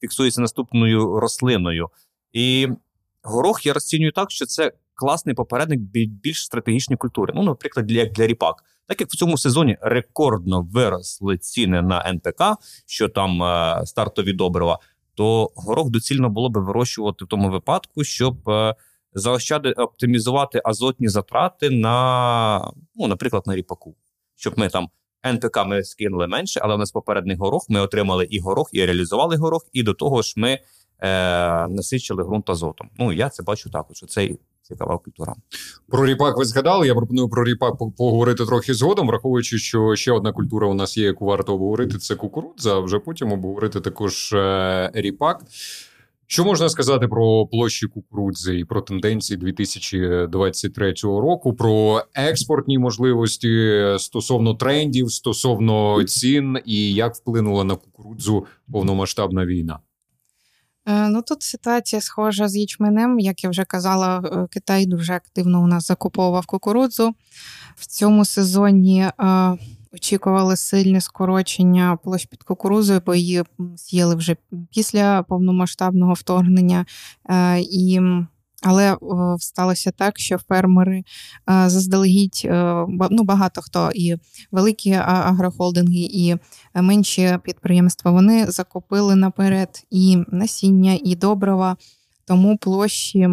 фіксується 0.00 0.40
наступною 0.40 1.20
рослиною. 1.20 1.88
І 2.32 2.68
горох 3.22 3.66
я 3.66 3.72
розцінюю 3.72 4.12
так, 4.12 4.30
що 4.30 4.46
це 4.46 4.72
класний 5.02 5.34
попередник 5.34 5.80
більш 6.06 6.44
стратегічної 6.44 6.96
культури. 6.96 7.32
Ну, 7.36 7.42
наприклад, 7.42 7.90
як 7.90 8.12
для 8.12 8.26
ріпак. 8.26 8.64
Так 8.86 9.00
як 9.00 9.10
в 9.10 9.16
цьому 9.16 9.38
сезоні 9.38 9.76
рекордно 9.80 10.68
виросли 10.72 11.38
ціни 11.38 11.82
на 11.82 12.04
НПК, 12.06 12.42
що 12.86 13.08
там 13.08 13.42
е, 13.42 13.82
стартові 13.86 14.32
добрива, 14.32 14.78
то 15.14 15.50
горох 15.56 15.90
доцільно 15.90 16.28
було 16.28 16.48
би 16.48 16.60
вирощувати 16.60 17.24
в 17.24 17.28
тому 17.28 17.50
випадку, 17.50 18.04
щоб 18.04 18.48
е, 18.48 18.74
заощадити 19.12 19.82
оптимізувати 19.82 20.60
азотні 20.64 21.08
затрати 21.08 21.70
на, 21.70 22.72
ну, 22.94 23.06
наприклад, 23.06 23.42
на 23.46 23.56
ріпаку, 23.56 23.96
щоб 24.36 24.58
ми 24.58 24.68
там. 24.68 24.88
НПК 25.26 25.66
ми 25.66 25.84
скинули 25.84 26.26
менше, 26.26 26.60
але 26.62 26.74
у 26.74 26.78
нас 26.78 26.90
попередній 26.90 27.34
горох. 27.34 27.66
Ми 27.68 27.80
отримали 27.80 28.24
і 28.24 28.40
горох, 28.40 28.70
і 28.72 28.86
реалізували 28.86 29.36
горох, 29.36 29.66
і 29.72 29.82
до 29.82 29.94
того 29.94 30.22
ж 30.22 30.34
ми 30.36 30.50
е, 30.50 30.58
насичили 31.68 32.24
ґрунт 32.24 32.50
азотом. 32.50 32.90
Ну 32.98 33.12
я 33.12 33.28
це 33.28 33.42
бачу 33.42 33.70
також. 33.70 33.96
що 33.96 34.06
Це 34.06 34.28
цікава 34.72 34.98
культура. 34.98 35.34
Про 35.88 36.06
ріпак 36.06 36.36
ви 36.38 36.44
згадали. 36.44 36.86
Я 36.86 36.94
пропоную 36.94 37.28
про 37.28 37.44
ріпак 37.44 37.78
поговорити 37.78 38.46
трохи 38.46 38.74
згодом, 38.74 39.06
враховуючи, 39.06 39.58
що 39.58 39.96
ще 39.96 40.12
одна 40.12 40.32
культура 40.32 40.68
у 40.68 40.74
нас 40.74 40.96
є, 40.96 41.04
яку 41.04 41.24
варто 41.24 41.54
обговорити. 41.54 41.98
Це 41.98 42.14
кукурудза. 42.14 42.78
Вже 42.80 42.98
потім 42.98 43.32
обговорити 43.32 43.80
також 43.80 44.32
е, 44.32 44.90
ріпак. 44.94 45.44
Що 46.26 46.44
можна 46.44 46.68
сказати 46.68 47.08
про 47.08 47.46
площі 47.46 47.86
кукурудзи 47.86 48.58
і 48.58 48.64
про 48.64 48.80
тенденції 48.80 49.36
2023 49.36 50.94
року, 51.02 51.54
про 51.54 52.02
експортні 52.14 52.78
можливості 52.78 53.82
стосовно 53.98 54.54
трендів, 54.54 55.12
стосовно 55.12 56.04
цін 56.04 56.58
і 56.64 56.94
як 56.94 57.14
вплинула 57.14 57.64
на 57.64 57.76
кукурудзу 57.76 58.46
повномасштабна 58.72 59.46
війна? 59.46 59.78
Е, 60.86 61.08
ну 61.08 61.22
тут 61.22 61.42
ситуація 61.42 62.02
схожа 62.02 62.48
з 62.48 62.56
ячменем. 62.56 63.18
Як 63.18 63.44
я 63.44 63.50
вже 63.50 63.64
казала, 63.64 64.22
е, 64.24 64.46
Китай 64.50 64.86
дуже 64.86 65.12
активно 65.12 65.62
у 65.62 65.66
нас 65.66 65.86
закуповував 65.86 66.46
кукурудзу. 66.46 67.14
В 67.76 67.86
цьому 67.86 68.24
сезоні 68.24 69.00
е, 69.00 69.12
очікували 69.94 70.56
сильне 70.56 71.00
скорочення 71.00 71.98
площ 72.04 72.26
під 72.26 72.42
кукурузою, 72.42 73.02
бо 73.06 73.14
її 73.14 73.42
з'їли 73.76 74.14
вже 74.14 74.36
після 74.74 75.22
повномасштабного 75.22 76.12
вторгнення. 76.12 76.86
І 77.70 78.00
але 78.62 78.96
сталося 79.38 79.90
так, 79.90 80.18
що 80.18 80.38
фермери 80.38 81.04
а, 81.44 81.70
заздалегідь 81.70 82.48
а, 82.50 82.86
ну, 83.10 83.22
багато 83.22 83.62
хто 83.62 83.90
і 83.94 84.16
великі 84.50 84.92
агрохолдинги, 84.92 86.08
і 86.10 86.36
менші 86.74 87.38
підприємства 87.44 88.10
вони 88.10 88.46
закупили 88.46 89.14
наперед 89.14 89.68
і 89.90 90.18
насіння, 90.28 90.98
і 91.04 91.16
добрива. 91.16 91.76
Тому 92.24 92.58
площі 92.58 93.28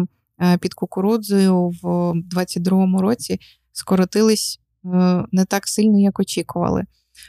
під 0.60 0.74
кукурудзою 0.74 1.68
в 1.68 2.12
2022 2.14 3.00
році 3.00 3.40
скоротились 3.72 4.60
не 5.32 5.44
так 5.48 5.68
сильно, 5.68 5.98
як 5.98 6.20
очікували. 6.20 6.84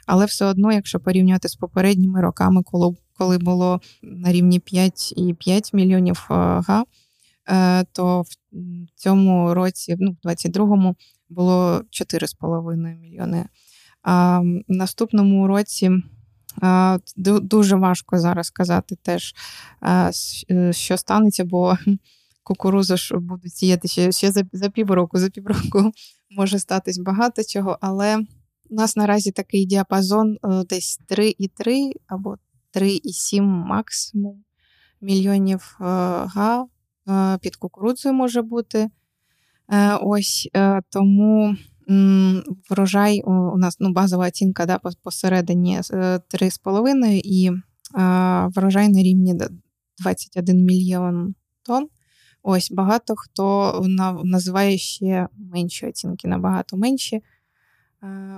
Але 0.06 0.26
все 0.26 0.46
одно, 0.46 0.72
якщо 0.74 1.00
порівняти 1.00 1.50
з 1.50 1.56
попередніми 1.56 2.22
роками, 2.22 2.64
коли 3.18 3.38
було 3.38 3.82
на 4.04 4.32
рівні 4.32 4.60
5,5 4.60 5.76
мільйонів 5.76 6.26
га. 6.30 6.84
Е, 7.50 7.84
то 7.84 8.22
в 8.22 8.28
цьому 8.96 9.54
році, 9.54 9.96
ну, 10.00 10.18
в 10.24 10.28
22-му, 10.28 10.96
було 11.30 11.84
4,5 11.92 12.76
мільйони. 12.76 13.46
А 14.02 14.40
в 14.40 14.64
наступному 14.68 15.48
році 15.48 15.92
дуже 17.24 17.76
важко 17.76 18.20
зараз 18.20 18.48
сказати 18.48 18.98
теж, 19.02 19.34
е, 19.84 20.74
що 20.74 20.98
станеться, 20.98 21.46
бо 21.46 21.78
кукурузу 22.44 22.98
ж 22.98 23.18
будуть 23.18 23.54
сіяти 23.54 23.88
ще 23.88 24.12
ще 24.12 24.32
за 24.32 24.44
за 24.54 24.70
півроку, 24.70 25.18
за 25.20 25.30
півроку 25.30 25.92
може 26.38 26.60
статись 26.60 26.98
багато 26.98 27.44
чого, 27.44 27.78
але 27.82 28.18
у 28.70 28.76
нас 28.76 28.96
наразі 28.96 29.32
такий 29.32 29.66
діапазон 29.66 30.34
е, 30.34 30.64
десь 30.70 31.00
3,3 31.10 31.92
або 32.08 32.36
3,7 32.74 33.42
максимум 33.42 34.44
мільйонів 35.02 35.76
га 35.80 36.68
під 37.42 37.56
кукурудзою 37.56 38.16
може 38.16 38.42
бути. 38.42 38.90
Е, 39.72 39.98
ось 40.02 40.50
е, 40.56 40.82
тому 40.90 41.56
врожай 42.70 43.22
у 43.26 43.58
нас 43.58 43.78
ну, 43.80 43.92
базова 43.92 44.28
оцінка 44.28 44.66
да, 44.66 44.80
посередині 45.04 45.80
3,5 45.80 47.06
е, 47.06 47.22
і 47.24 47.52
врожай 48.56 48.90
на 48.90 49.04
рівні 49.04 49.36
21 50.00 50.66
мільйон 50.66 51.36
тонн. 51.64 51.88
Ось 52.44 52.72
багато 52.72 53.16
хто 53.16 53.80
називає 54.24 54.78
ще 54.78 55.28
менші 55.54 55.88
оцінки, 55.88 56.28
набагато 56.28 56.78
менші. 56.78 57.22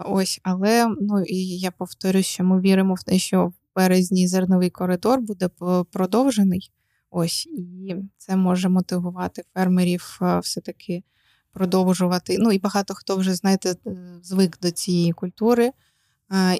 Ось, 0.05 0.39
але 0.43 0.95
ну 1.01 1.23
і 1.27 1.59
я 1.59 1.71
повторюю, 1.71 2.23
що 2.23 2.43
ми 2.43 2.61
віримо 2.61 2.93
в 2.93 3.03
те, 3.03 3.19
що 3.19 3.45
в 3.45 3.53
березні 3.75 4.27
зерновий 4.27 4.69
коридор 4.69 5.21
буде 5.21 5.49
продовжений. 5.91 6.71
Ось 7.15 7.45
і 7.45 7.95
це 8.17 8.35
може 8.35 8.69
мотивувати 8.69 9.43
фермерів 9.53 10.19
е, 10.21 10.39
все-таки 10.39 11.03
продовжувати. 11.51 12.37
Ну 12.39 12.51
і 12.51 12.59
багато 12.59 12.93
хто 12.93 13.15
вже, 13.15 13.35
знаєте, 13.35 13.75
е, 13.87 14.19
звик 14.23 14.59
до 14.61 14.71
цієї 14.71 15.11
культури. 15.11 15.71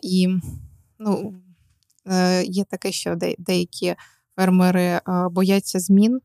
І 0.01 0.27
ну, 0.99 1.33
е, 2.07 2.43
є 2.43 2.63
таке, 2.63 2.91
що 2.91 3.15
деякі 3.37 3.95
фермери 4.35 5.01
бояться 5.31 5.79
змін. 5.79 6.19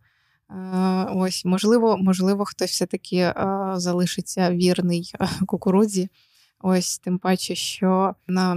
Ось, 1.09 1.45
можливо, 1.45 1.99
можливо, 1.99 2.45
хтось 2.45 2.71
все-таки 2.71 3.35
залишиться 3.75 4.51
вірний 4.51 5.13
кукурудзі. 5.47 6.09
Ось, 6.61 6.99
тим 6.99 7.19
паче, 7.19 7.55
що 7.55 8.15
на 8.27 8.57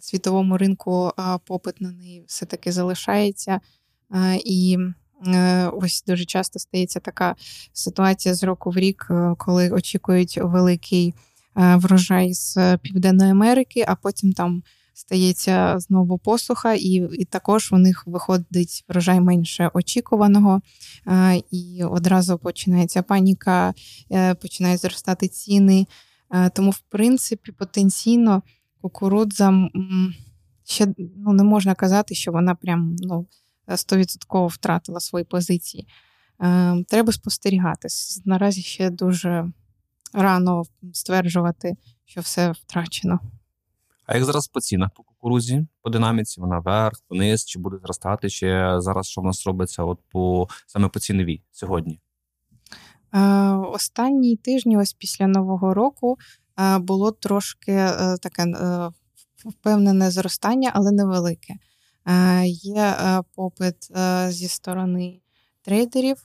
світовому 0.00 0.56
ринку 0.56 1.12
попит 1.44 1.80
на 1.80 1.92
неї 1.92 2.24
все-таки 2.26 2.72
залишається. 2.72 3.60
І 4.44 4.78
е, 5.26 5.66
ось 5.68 6.04
дуже 6.06 6.24
часто 6.24 6.58
стається 6.58 7.00
така 7.00 7.34
ситуація 7.72 8.34
з 8.34 8.44
року 8.44 8.70
в 8.70 8.76
рік, 8.76 9.06
е, 9.10 9.34
коли 9.38 9.70
очікують 9.70 10.38
великий 10.42 11.14
е, 11.56 11.76
врожай 11.76 12.34
з 12.34 12.78
Південної 12.82 13.30
Америки, 13.30 13.84
а 13.88 13.94
потім 13.94 14.32
там. 14.32 14.62
Стається 14.96 15.78
знову 15.78 16.18
посуха, 16.18 16.74
і 16.74 17.08
і 17.18 17.24
також 17.24 17.72
у 17.72 17.78
них 17.78 18.06
виходить 18.06 18.84
врожай 18.88 19.20
менше 19.20 19.70
очікуваного, 19.74 20.60
і 21.50 21.84
одразу 21.84 22.38
починається 22.38 23.02
паніка, 23.02 23.74
починають 24.42 24.80
зростати 24.80 25.28
ціни. 25.28 25.86
Тому, 26.52 26.70
в 26.70 26.78
принципі, 26.78 27.52
потенційно 27.52 28.42
кукурудза 28.80 29.68
ще 30.64 30.94
ну, 31.16 31.32
не 31.32 31.42
можна 31.42 31.74
казати, 31.74 32.14
що 32.14 32.32
вона 32.32 32.54
прям 32.54 32.96
ну, 32.98 33.26
стовідсотково 33.76 34.46
втратила 34.46 35.00
свої 35.00 35.24
позиції. 35.24 35.86
Ем, 36.40 36.84
треба 36.84 37.12
спостерігати. 37.12 37.88
Наразі 38.24 38.62
ще 38.62 38.90
дуже 38.90 39.48
рано 40.12 40.62
стверджувати, 40.92 41.76
що 42.04 42.20
все 42.20 42.52
втрачено. 42.52 43.20
А 44.06 44.14
як 44.14 44.24
зараз 44.24 44.48
по 44.48 44.60
цінах 44.60 44.90
по 44.96 45.02
кукурузі, 45.02 45.66
по 45.82 45.90
динаміці, 45.90 46.40
вона 46.40 46.58
вверх, 46.58 47.02
вниз, 47.10 47.44
чи 47.44 47.58
буде 47.58 47.76
зростати, 47.82 48.30
чи 48.30 48.46
зараз 48.78 49.06
що 49.06 49.20
в 49.20 49.24
нас 49.24 49.46
робиться 49.46 49.82
от 49.82 49.98
по 50.08 50.48
саме 50.66 50.88
по 50.88 51.00
ціновій 51.00 51.42
сьогодні? 51.52 52.00
Е, 53.14 53.20
останні 53.50 54.36
тижні, 54.36 54.76
ось 54.76 54.92
після 54.92 55.26
Нового 55.26 55.74
року, 55.74 56.16
е, 56.58 56.78
було 56.78 57.12
трошки 57.12 57.72
е, 57.72 58.16
таке 58.22 58.46
впевнене 59.44 60.10
зростання, 60.10 60.70
але 60.74 60.92
невелике. 60.92 61.54
Е, 62.06 62.46
є 62.46 62.82
е, 62.82 63.22
попит 63.34 63.88
е, 63.96 64.26
зі 64.30 64.48
сторони 64.48 65.20
трейдерів, 65.62 66.24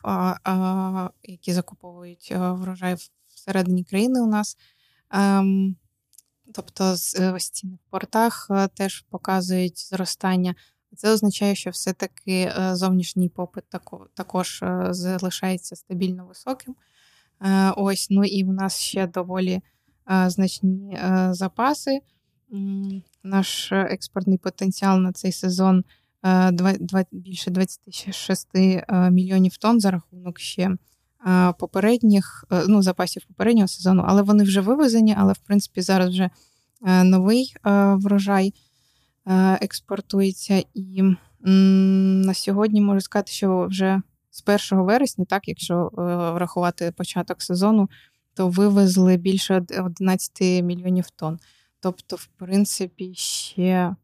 які 1.24 1.54
закуповують 1.54 2.34
врожай 2.36 2.96
всередині 3.28 3.84
країни 3.84 4.22
у 4.22 4.28
нас. 4.28 4.58
Тобто, 6.54 6.92
ось 7.36 7.50
ціни 7.50 7.76
в 7.76 7.92
портах 7.92 8.50
теж 8.74 9.06
показують 9.10 9.90
зростання. 9.90 10.56
Це 10.98 11.14
означає, 11.14 11.56
що 11.56 11.70
все-таки 11.70 12.54
зовнішній 12.72 13.30
попит 13.30 13.64
також 14.14 14.64
залишається 14.90 15.76
стабільно 15.76 16.26
високим. 16.26 16.76
Ось, 17.76 18.08
ну 18.10 18.24
і 18.24 18.44
в 18.44 18.54
нас 18.54 18.80
ще 18.80 19.08
доволі 19.08 19.62
значні 20.28 21.00
запаси. 21.30 22.00
Наш 23.24 23.72
експортний 23.72 24.38
потенціал 24.38 25.00
на 25.00 25.12
цей 25.12 25.32
сезон 25.32 25.84
більше 27.12 27.52
26 27.52 28.48
мільйонів 29.12 29.58
тонн 29.58 29.80
за 29.80 29.92
рахунок 29.92 30.40
ще 30.40 30.72
попередніх 31.60 32.46
ну, 32.68 32.82
запасів 32.82 33.26
попереднього 33.28 33.68
сезону, 33.68 34.04
але 34.08 34.22
вони 34.22 34.44
вже 34.44 34.62
вивезені. 34.62 35.16
Але 35.18 35.34
в 35.34 35.38
принципі 35.38 35.82
зараз 35.82 36.10
вже 36.10 36.30
новий 37.04 37.56
врожай 37.94 38.54
експортується. 39.62 40.64
І 40.74 41.04
на 41.46 42.34
сьогодні 42.34 42.82
можу 42.82 43.02
сказати, 43.02 43.32
що 43.32 43.68
вже 43.70 44.02
з 44.32 44.44
1 44.72 44.86
вересня, 44.86 45.26
так, 45.26 45.48
якщо 45.48 45.90
врахувати 46.36 46.94
початок 46.98 47.42
сезону, 47.42 47.90
то 48.34 48.48
вивезли 48.48 49.18
більше 49.18 49.66
11 49.80 50.64
мільйонів 50.64 51.10
тонн. 51.10 51.40
Тобто, 51.80 52.16
в 52.16 52.26
принципі, 52.26 53.12
ще 53.16 53.96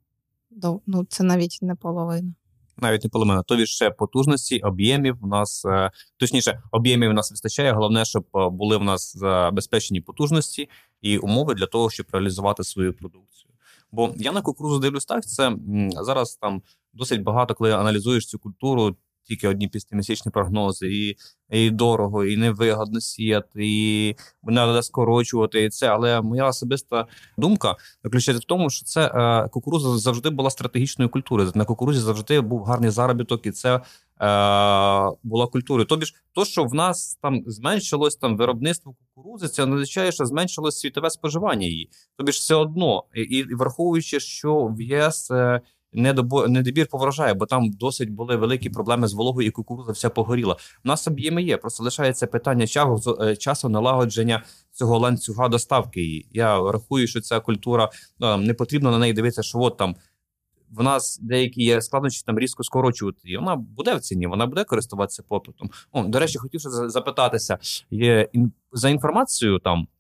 ну, 0.88 1.06
це 1.10 1.24
навіть 1.24 1.60
не 1.62 1.76
половина. 1.76 2.34
Навіть 2.78 3.04
не 3.04 3.10
половина. 3.10 3.44
Тобі 3.44 3.66
ще 3.66 3.90
потужності, 3.90 4.60
об'ємів 4.60 5.18
у 5.22 5.28
нас 5.28 5.66
е, 5.66 5.92
точніше, 6.18 6.62
об'ємів 6.72 7.10
у 7.10 7.14
нас 7.14 7.32
вистачає. 7.32 7.72
Головне, 7.72 8.06
щоб 8.06 8.26
е, 8.36 8.50
були 8.50 8.78
в 8.78 8.84
нас 8.84 9.18
забезпечені 9.18 10.02
потужності 10.02 10.70
і 11.02 11.18
умови 11.18 11.54
для 11.54 11.66
того, 11.66 11.90
щоб 11.90 12.06
реалізувати 12.12 12.64
свою 12.64 12.94
продукцію. 12.94 13.52
Бо 13.92 14.14
я 14.18 14.32
на 14.32 14.42
кукурузу 14.42 14.80
дивлюсь 14.80 15.06
так, 15.06 15.26
це 15.26 15.56
зараз 16.02 16.36
там 16.36 16.62
досить 16.94 17.24
багато, 17.24 17.56
коли 17.56 17.72
аналізуєш 17.72 18.26
цю 18.26 18.40
культуру, 18.40 18.96
тільки 19.26 19.48
одні 19.48 19.68
пістимісячні 19.68 20.32
прогнози, 20.32 20.88
і 20.88 21.18
і 21.50 21.70
дорого, 21.70 22.26
і 22.26 22.38
невигодно 22.38 23.02
сіяти, 23.02 23.60
і 23.62 24.16
треба 24.48 24.84
скорочувати 24.84 25.64
і 25.64 25.70
це. 25.70 25.88
Але 25.88 26.22
моя 26.22 26.48
особиста 26.48 27.08
думка 27.38 27.76
заключається 28.04 28.42
в 28.42 28.46
тому, 28.48 28.70
що 28.70 28.86
це 28.86 29.08
е, 29.08 29.50
кукуруза 29.50 29.98
завжди 29.98 30.30
була 30.30 30.50
стратегічною 30.50 31.10
культурою. 31.10 31.52
На 31.56 31.66
кукурузі 31.66 32.00
завжди 32.00 32.42
був 32.42 32.64
гарний 32.64 32.90
заробіток, 32.90 33.46
і 33.46 33.52
це. 33.52 33.82
Е, 34.22 35.12
була 35.24 35.48
культурою. 35.52 35.86
Тобі 35.86 36.06
ж 36.06 36.14
то, 36.34 36.46
що 36.46 36.64
в 36.64 36.74
нас 36.74 37.20
там 37.22 37.44
зменшилось 37.48 38.16
там 38.16 38.38
виробництво 38.38 38.96
кукурузи, 39.16 39.48
це 39.48 39.64
означає, 39.64 40.12
що 40.12 40.26
зменшилось 40.26 40.80
світове 40.80 41.10
споживання 41.10 41.68
її. 41.68 41.90
Тобі 42.18 42.32
ж 42.32 42.38
все 42.40 42.56
одно, 42.56 43.04
і, 43.16 43.22
і 43.22 43.56
враховуючи, 43.56 44.20
що 44.20 44.66
в 44.66 44.82
ЄС 44.82 45.32
е, 45.98 46.48
недобір 46.48 46.88
по 46.88 46.98
врожаю, 46.98 47.36
бо 47.36 47.46
там 47.46 47.70
досить 47.70 48.10
були 48.10 48.36
великі 48.36 48.70
проблеми 48.70 49.08
з 49.08 49.14
вологою, 49.14 49.48
і 49.48 49.52
кукуруза 49.52 49.92
вся 49.92 50.10
погоріла. 50.10 50.58
У 50.86 50.88
нас 50.88 51.08
об'єми 51.08 51.44
є. 51.44 51.58
Просто 51.58 51.84
лишається 51.84 52.28
питання 52.28 52.68
часу, 52.68 53.18
е, 53.22 53.36
часу 53.36 53.70
налагодження 53.70 54.44
цього 54.72 55.00
ланцюга 55.00 55.50
доставки. 55.50 56.26
Я 56.32 56.72
рахую, 56.72 57.08
що 57.08 57.22
ця 57.22 57.40
культура 57.40 57.90
ну, 58.20 58.38
не 58.38 58.54
потрібно 58.54 58.92
на 58.92 58.98
неї 58.98 59.14
дивитися, 59.14 59.44
що 59.44 59.60
от 59.60 59.78
там. 59.78 59.96
В 60.72 60.84
нас 60.84 61.20
деякі 61.22 61.64
є 61.64 61.82
складнощі 61.82 62.24
там 62.26 62.40
різко 62.40 62.64
скорочувати, 62.64 63.20
і 63.24 63.38
вона 63.38 63.56
буде 63.56 63.96
в 63.96 64.00
ціні, 64.00 64.28
вона 64.28 64.46
буде 64.46 64.64
користуватися 64.64 65.24
попитом. 65.28 65.70
О, 65.92 66.04
До 66.04 66.20
речі, 66.20 66.38
хотів 66.38 66.60
запитатися 66.90 67.58
є 67.92 68.30
за 68.72 68.90
інформацією 68.90 69.60
там 69.60 69.88
Е, 69.88 69.95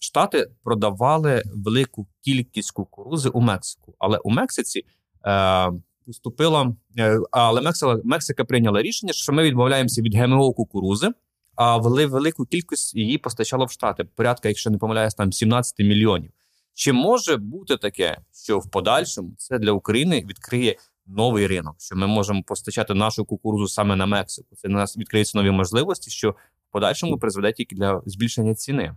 Штати 0.00 0.50
продавали 0.62 1.42
велику 1.54 2.06
кількість 2.20 2.70
кукурузи 2.70 3.28
у 3.28 3.40
Мексику, 3.40 3.94
але 3.98 4.18
у 4.18 4.30
Мексиці 4.30 4.84
е, 5.26 5.72
поступила, 6.06 6.72
е, 6.98 7.18
але 7.30 7.60
Мексика, 7.60 8.00
Мексика 8.04 8.44
прийняла 8.44 8.82
рішення, 8.82 9.12
що 9.12 9.32
ми 9.32 9.42
відмовляємося 9.42 10.02
від 10.02 10.14
ГМО 10.14 10.52
кукурузи, 10.52 11.08
а 11.54 11.76
вели 11.76 12.06
велику 12.06 12.44
кількість 12.44 12.94
її 12.94 13.18
постачало 13.18 13.64
в 13.64 13.70
Штати. 13.70 14.04
Порядка, 14.04 14.48
якщо 14.48 14.70
не 14.70 14.78
помиляюсь, 14.78 15.14
там 15.14 15.32
17 15.32 15.78
мільйонів. 15.78 16.30
Чи 16.74 16.92
може 16.92 17.36
бути 17.36 17.76
таке, 17.76 18.18
що 18.44 18.58
в 18.58 18.70
подальшому 18.70 19.34
це 19.38 19.58
для 19.58 19.72
України 19.72 20.24
відкриє 20.28 20.76
новий 21.08 21.46
ринок, 21.46 21.74
що 21.78 21.96
ми 21.96 22.06
можемо 22.06 22.42
постачати 22.42 22.94
нашу 22.94 23.24
кукурузу 23.24 23.68
саме 23.68 23.96
на 23.96 24.06
Мексику? 24.06 24.56
Це 24.56 24.68
на 24.68 24.78
нас 24.78 24.96
відкриються 24.96 25.38
нові 25.38 25.50
можливості, 25.50 26.10
що 26.10 26.30
в 26.30 26.72
подальшому 26.72 27.18
призведе 27.18 27.52
тільки 27.52 27.76
для 27.76 28.02
збільшення 28.06 28.54
ціни. 28.54 28.94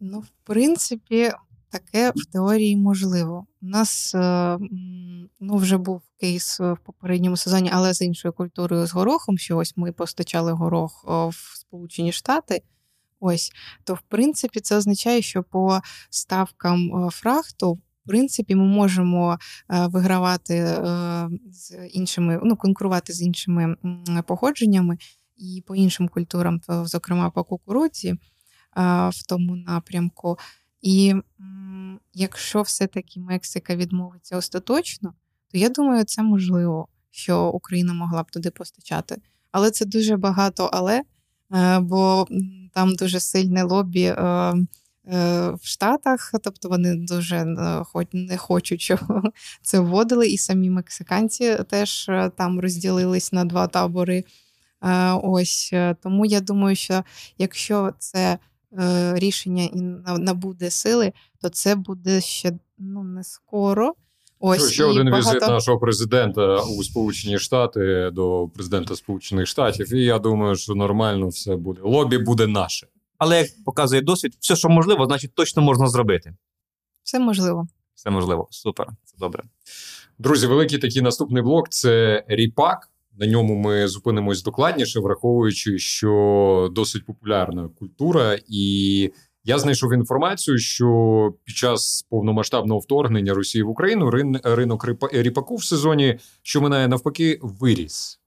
Ну, 0.00 0.20
в 0.20 0.28
принципі, 0.44 1.32
таке 1.70 2.12
в 2.16 2.26
теорії 2.32 2.76
можливо. 2.76 3.46
У 3.62 3.66
нас 3.66 4.14
е, 4.14 4.58
ну, 5.40 5.56
вже 5.56 5.76
був 5.78 6.02
кейс 6.20 6.60
в 6.60 6.76
попередньому 6.84 7.36
сезоні, 7.36 7.70
але 7.72 7.94
з 7.94 8.02
іншою 8.02 8.32
культурою 8.32 8.86
з 8.86 8.92
горохом, 8.92 9.38
що 9.38 9.56
ось 9.56 9.76
ми 9.76 9.92
постачали 9.92 10.52
горох 10.52 11.04
в 11.06 11.34
Сполучені 11.54 12.12
Штати. 12.12 12.62
Ось, 13.20 13.52
то 13.84 13.94
в 13.94 14.00
принципі 14.00 14.60
це 14.60 14.76
означає, 14.76 15.22
що 15.22 15.42
по 15.42 15.80
ставкам 16.10 17.10
фрахту, 17.12 17.78
принципі, 18.06 18.54
ми 18.54 18.64
можемо 18.64 19.38
е, 19.70 19.86
вигравати 19.86 20.54
е, 20.54 21.28
з 21.50 21.86
іншими, 21.92 22.40
ну, 22.44 22.56
конкурувати 22.56 23.12
з 23.12 23.22
іншими 23.22 23.76
походженнями 24.26 24.98
і 25.36 25.64
по 25.66 25.74
іншим 25.74 26.08
культурам, 26.08 26.60
зокрема 26.68 27.30
по 27.30 27.44
кукурудзі 27.44 28.14
в 29.08 29.26
тому 29.28 29.56
напрямку. 29.56 30.38
І 30.82 31.14
якщо 32.14 32.62
все-таки 32.62 33.20
Мексика 33.20 33.76
відмовиться 33.76 34.36
остаточно, 34.36 35.14
то 35.52 35.58
я 35.58 35.68
думаю, 35.68 36.04
це 36.04 36.22
можливо, 36.22 36.88
що 37.10 37.48
Україна 37.48 37.94
могла 37.94 38.22
б 38.22 38.30
туди 38.30 38.50
постачати. 38.50 39.16
Але 39.52 39.70
це 39.70 39.84
дуже 39.84 40.16
багато, 40.16 40.70
але 40.72 41.02
е, 41.54 41.80
бо 41.80 42.26
там 42.72 42.94
дуже 42.94 43.20
сильне 43.20 43.62
лобі 43.62 44.02
е, 44.02 44.12
е, 44.12 44.54
в 45.06 45.60
Штатах, 45.62 46.32
тобто 46.42 46.68
вони 46.68 46.94
дуже 46.96 47.44
не 48.12 48.36
хочуть, 48.36 48.80
щоб 48.80 48.98
це 49.62 49.80
вводили, 49.80 50.28
і 50.28 50.38
самі 50.38 50.70
мексиканці 50.70 51.56
теж 51.68 52.10
там 52.36 52.60
розділились 52.60 53.32
на 53.32 53.44
два 53.44 53.66
табори. 53.66 54.24
Ось 55.22 55.74
тому 56.02 56.26
я 56.26 56.40
думаю, 56.40 56.76
що 56.76 57.04
якщо 57.38 57.92
це 57.98 58.38
Е, 58.78 59.14
рішення 59.14 59.64
і 59.64 59.80
набуде 60.18 60.70
сили, 60.70 61.12
то 61.42 61.48
це 61.48 61.74
буде 61.74 62.20
ще 62.20 62.52
ну 62.78 63.02
не 63.04 63.24
скоро. 63.24 63.94
Ось 64.40 64.72
ще 64.72 64.84
один 64.84 65.10
багато... 65.10 65.30
візит 65.30 65.48
нашого 65.48 65.78
президента 65.78 66.56
у 66.56 66.84
Сполучені 66.84 67.38
Штати 67.38 68.10
до 68.12 68.48
президента 68.54 68.96
Сполучених 68.96 69.46
Штатів. 69.46 69.94
І 69.94 70.04
я 70.04 70.18
думаю, 70.18 70.56
що 70.56 70.74
нормально 70.74 71.28
все 71.28 71.56
буде. 71.56 71.80
Лобі 71.84 72.18
буде 72.18 72.46
наше. 72.46 72.86
Але 73.18 73.38
як 73.38 73.46
показує 73.64 74.02
досвід, 74.02 74.36
все, 74.40 74.56
що 74.56 74.68
можливо, 74.68 75.06
значить 75.06 75.34
точно 75.34 75.62
можна 75.62 75.88
зробити. 75.88 76.34
Все 77.02 77.18
можливо. 77.18 77.66
Все 77.94 78.10
можливо. 78.10 78.48
Супер, 78.50 78.88
це 79.04 79.14
добре. 79.18 79.42
Друзі, 80.18 80.46
великий 80.46 80.78
такий 80.78 81.02
наступний 81.02 81.42
блок 81.42 81.68
це 81.68 82.24
ріпак. 82.28 82.90
На 83.18 83.26
ньому 83.26 83.54
ми 83.54 83.88
зупинимось 83.88 84.42
докладніше, 84.42 85.00
враховуючи, 85.00 85.78
що 85.78 86.70
досить 86.72 87.06
популярна 87.06 87.68
культура, 87.68 88.38
і 88.48 89.10
я 89.44 89.58
знайшов 89.58 89.94
інформацію, 89.94 90.58
що 90.58 91.34
під 91.44 91.56
час 91.56 92.06
повномасштабного 92.10 92.80
вторгнення 92.80 93.34
Росії 93.34 93.62
в 93.62 93.68
Україну 93.68 94.10
ринок 94.44 94.86
ріпаку 95.12 95.56
в 95.56 95.64
сезоні, 95.64 96.18
що 96.42 96.60
минає 96.60 96.88
навпаки, 96.88 97.38
виріс. 97.42 98.20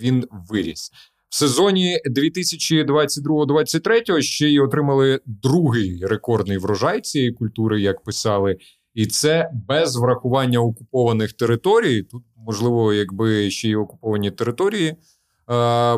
Він 0.00 0.28
виріс 0.30 0.92
сезоні 1.36 1.98
2022-2023 2.10 4.22
ще 4.22 4.48
й 4.48 4.58
отримали 4.58 5.20
другий 5.26 6.00
рекордний 6.02 6.58
врожай 6.58 7.00
цієї 7.00 7.32
культури, 7.32 7.80
як 7.80 8.02
писали, 8.02 8.56
і 8.94 9.06
це 9.06 9.50
без 9.68 9.96
врахування 9.96 10.58
окупованих 10.58 11.32
територій. 11.32 12.02
Тут 12.02 12.22
можливо, 12.36 12.92
якби 12.92 13.50
ще 13.50 13.68
й 13.68 13.74
окуповані 13.74 14.30
території 14.30 14.96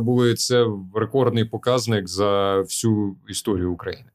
були 0.00 0.34
це 0.34 0.66
рекордний 0.94 1.44
показник 1.44 2.08
за 2.08 2.60
всю 2.60 3.16
історію 3.28 3.72
України. 3.72 4.10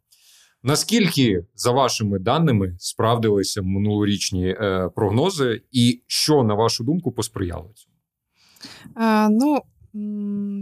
Наскільки, 0.63 1.45
за 1.55 1.71
вашими 1.71 2.19
даними, 2.19 2.75
справдилися 2.79 3.61
минулорічні 3.61 4.47
е, 4.47 4.89
прогнози, 4.95 5.61
і 5.71 6.01
що, 6.07 6.43
на 6.43 6.53
вашу 6.53 6.83
думку, 6.83 7.11
посприяло 7.11 7.71
цьому? 7.75 7.93
А, 8.95 9.27
Ну, 9.31 9.61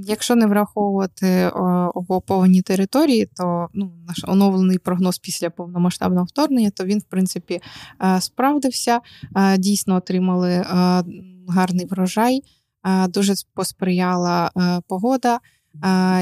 якщо 0.03 0.35
не 0.35 0.45
враховувати 0.45 1.47
окуповані 1.93 2.61
території, 2.61 3.25
то 3.25 3.67
ну, 3.73 3.91
наш 4.07 4.23
оновлений 4.27 4.77
прогноз 4.77 5.19
після 5.19 5.49
повномасштабного 5.49 6.25
вторгнення, 6.25 6.69
то 6.69 6.85
він, 6.85 6.99
в 6.99 7.03
принципі, 7.03 7.61
е, 8.03 8.21
справдився. 8.21 8.99
Е, 9.37 9.57
дійсно 9.57 9.95
отримали 9.95 10.65
гарний 11.47 11.85
врожай, 11.85 12.43
дуже 13.09 13.33
посприяла 13.53 14.51
е, 14.57 14.81
погода. 14.87 15.39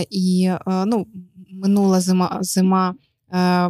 І 0.10 0.50
е, 0.50 0.86
ну, 0.86 1.08
минула 1.52 2.02
зима 2.02 2.38
зима, 2.42 2.96
е, 3.34 3.70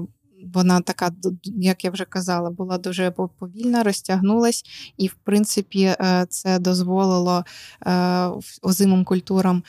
вона 0.53 0.81
така, 0.81 1.11
як 1.43 1.83
я 1.83 1.91
вже 1.91 2.05
казала, 2.05 2.49
була 2.49 2.77
дуже 2.77 3.11
повільна, 3.11 3.83
розтягнулась, 3.83 4.63
і, 4.97 5.07
в 5.07 5.13
принципі, 5.13 5.95
це 6.29 6.59
дозволило 6.59 7.43
озимим 8.61 9.03
культурам 9.05 9.63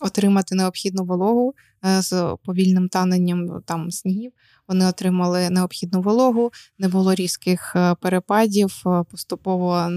отримати 0.00 0.54
необхідну 0.54 1.04
вологу 1.04 1.54
з 1.82 2.36
повільним 2.44 2.88
таненням 2.88 3.62
там 3.64 3.90
снігів. 3.90 4.32
Вони 4.68 4.86
отримали 4.86 5.50
необхідну 5.50 6.02
вологу, 6.02 6.50
не 6.78 6.88
було 6.88 7.14
різких 7.14 7.76
перепадів, 8.00 8.82
поступово 9.10 9.88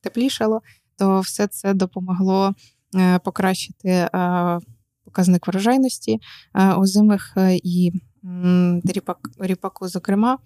теплішало. 0.00 0.62
То 0.96 1.20
все 1.20 1.46
це 1.46 1.74
допомогло 1.74 2.54
покращити 3.24 4.08
показник 5.04 5.46
врожайності 5.46 6.18
озимих 6.76 7.34
і 7.50 7.92
ріпаку, 9.38 9.88
зокрема. 9.88 10.38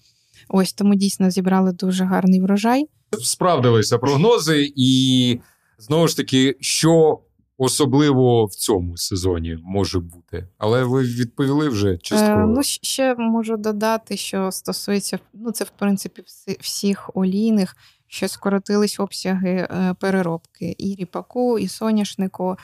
Ось 0.48 0.72
тому 0.72 0.94
дійсно 0.94 1.30
зібрали 1.30 1.72
дуже 1.72 2.04
гарний 2.04 2.40
врожай. 2.40 2.88
Справдилися 3.22 3.98
прогнози, 3.98 4.72
і 4.76 5.40
знову 5.78 6.08
ж 6.08 6.16
таки, 6.16 6.56
що 6.60 7.20
особливо 7.58 8.44
в 8.44 8.54
цьому 8.54 8.96
сезоні 8.96 9.58
може 9.62 10.00
бути. 10.00 10.48
Але 10.58 10.84
ви 10.84 11.02
відповіли 11.02 11.68
вже 11.68 11.98
частково. 11.98 12.40
Е, 12.40 12.46
ну, 12.46 12.62
ще 12.62 13.14
можу 13.14 13.56
додати, 13.56 14.16
що 14.16 14.52
стосується 14.52 15.18
ну, 15.34 15.50
це 15.50 15.64
в 15.64 15.70
принципі 15.70 16.22
всіх 16.60 17.10
олійних, 17.14 17.76
що 18.06 18.28
скоротились 18.28 19.00
обсяги 19.00 19.68
е, 19.70 19.94
переробки 20.00 20.76
і 20.78 20.94
ріпаку, 20.94 21.58
і 21.58 21.68
соняшнику. 21.68 22.56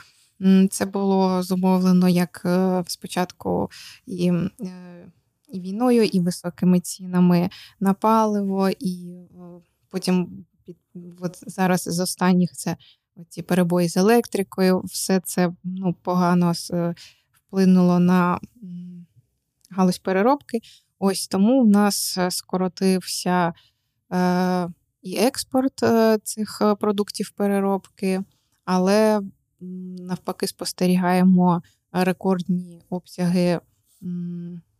Це 0.70 0.86
було 0.86 1.42
зумовлено 1.42 2.08
як 2.08 2.42
е, 2.44 2.84
спочатку 2.86 3.70
і 4.06 4.32
е, 4.60 5.08
і 5.48 5.60
війною, 5.60 6.04
і 6.04 6.20
високими 6.20 6.80
цінами 6.80 7.50
на 7.80 7.94
паливо, 7.94 8.70
і 8.70 9.26
потім 9.88 10.44
от 11.20 11.38
зараз 11.46 11.82
з 11.82 12.00
останніх 12.00 12.52
це 12.52 12.76
ці 13.28 13.42
перебої 13.42 13.88
з 13.88 13.96
електрикою. 13.96 14.80
Все 14.84 15.20
це 15.20 15.52
ну, 15.64 15.94
погано 16.02 16.52
вплинуло 17.32 17.98
на 17.98 18.40
галузь 19.70 19.98
переробки. 19.98 20.60
Ось 20.98 21.28
тому 21.28 21.62
в 21.62 21.68
нас 21.68 22.18
е, 22.18 22.30
скоротився 22.30 23.52
е, 24.12 24.68
і 25.02 25.16
експорт 25.16 25.82
е, 25.82 26.18
цих 26.22 26.62
продуктів 26.80 27.30
переробки, 27.30 28.22
але 28.64 29.20
навпаки 29.98 30.46
спостерігаємо 30.46 31.62
рекордні 31.92 32.82
обсяги 32.90 33.60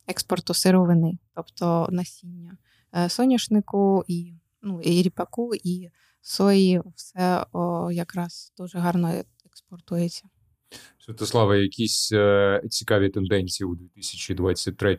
експорту 0.06 0.54
сировини, 0.54 1.18
тобто 1.34 1.88
насіння 1.90 2.56
е, 2.94 3.08
соняшнику 3.08 4.04
і 4.08 4.34
ну, 4.62 4.80
і 4.80 5.02
ріпаку, 5.02 5.54
і 5.64 5.90
сої, 6.20 6.80
все 6.94 7.46
о, 7.52 7.90
якраз 7.92 8.52
дуже 8.56 8.78
гарно 8.78 9.22
експортується. 9.46 10.24
Святослава, 10.98 11.56
якісь 11.56 12.12
е, 12.12 12.62
цікаві 12.70 13.08
тенденції 13.08 13.66
у 13.66 13.74
2023 13.74 14.96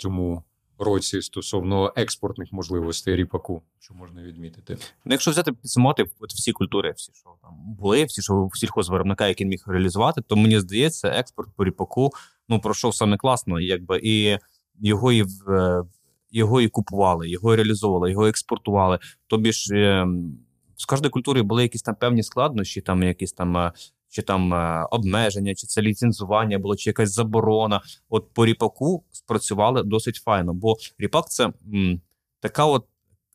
році 0.83 1.21
стосовно 1.21 1.93
експортних 1.95 2.53
можливостей 2.53 3.15
ріпаку, 3.15 3.63
що 3.79 3.93
можна 3.93 4.23
відмітити? 4.23 4.77
Ну, 5.05 5.11
якщо 5.11 5.31
взяти 5.31 5.51
підсумувати 5.51 6.05
от 6.19 6.33
всі 6.33 6.51
культури, 6.51 6.93
всі, 6.97 7.11
що 7.13 7.29
там 7.41 7.51
були, 7.79 8.05
всі, 8.05 8.21
що 8.21 8.49
сільхозвиробника, 8.53 9.27
який 9.27 9.47
міг 9.47 9.63
реалізувати, 9.67 10.21
то 10.21 10.35
мені 10.35 10.59
здається, 10.59 11.07
експорт 11.07 11.49
по 11.55 11.65
ріпаку 11.65 12.11
ну 12.49 12.59
пройшов 12.59 12.95
саме 12.95 13.17
класно, 13.17 13.59
якби 13.59 13.99
і 14.03 14.37
його 14.79 15.11
і 15.11 15.23
в. 15.23 15.83
Його 16.35 16.61
і 16.61 16.67
купували, 16.67 17.29
його 17.29 17.53
і 17.53 17.55
реалізовували, 17.55 18.11
його 18.11 18.27
експортували. 18.27 18.99
Тобі 19.27 19.51
ж 19.51 19.75
е, 19.75 20.07
з 20.77 20.85
кожної 20.85 21.09
культури 21.09 21.41
були 21.41 21.61
якісь 21.63 21.81
там 21.81 21.95
певні 21.95 22.23
складнощі, 22.23 22.81
там 22.81 23.03
якісь 23.03 23.33
там 23.33 23.57
е, 23.57 23.71
чи 24.13 24.21
там 24.21 24.53
е, 24.53 24.87
обмеження, 24.91 25.55
чи 25.55 25.67
це 25.67 25.81
ліцензування 25.81 26.59
було, 26.59 26.75
чи 26.75 26.89
якась 26.89 27.13
заборона. 27.13 27.81
От 28.09 28.33
по 28.33 28.45
ріпаку 28.45 29.03
спрацювали 29.11 29.83
досить 29.83 30.15
файно. 30.15 30.53
Бо 30.53 30.75
ріпак 30.99 31.29
це 31.29 31.51
м, 31.73 32.01
така 32.39 32.65
от 32.65 32.85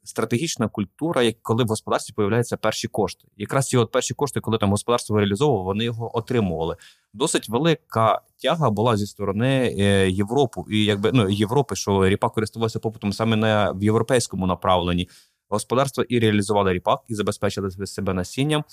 стратегічна 0.05 0.68
культура, 0.68 1.22
як 1.22 1.36
коли 1.42 1.64
в 1.64 1.66
господарстві 1.66 2.14
появляються 2.14 2.56
перші 2.56 2.88
кошти. 2.88 3.28
Якраз 3.36 3.66
ці 3.68 3.76
от 3.76 3.90
перші 3.90 4.14
кошти, 4.14 4.40
коли 4.40 4.59
там 4.59 4.70
господарство 4.70 5.18
реалізовувало, 5.18 5.64
вони 5.64 5.84
його 5.84 6.16
отримували. 6.18 6.76
Досить 7.12 7.48
велика 7.48 8.20
тяга 8.42 8.70
була 8.70 8.96
зі 8.96 9.06
сторони 9.06 9.76
е, 9.78 10.10
Європи 10.10 10.60
і 10.70 10.84
якби 10.84 11.12
ну 11.12 11.28
Європи, 11.28 11.76
що 11.76 12.09
ріпак 12.09 12.32
користувався 12.32 12.78
попитом 12.78 13.12
саме 13.12 13.36
на 13.36 13.72
в 13.72 13.82
європейському 13.82 14.46
направленні. 14.46 15.09
Господарство 15.48 16.05
і 16.09 16.18
реалізували 16.18 16.72
ріпак, 16.72 17.00
і 17.09 17.14
забезпечили 17.14 17.86
себе 17.86 18.14
насінням, 18.14 18.64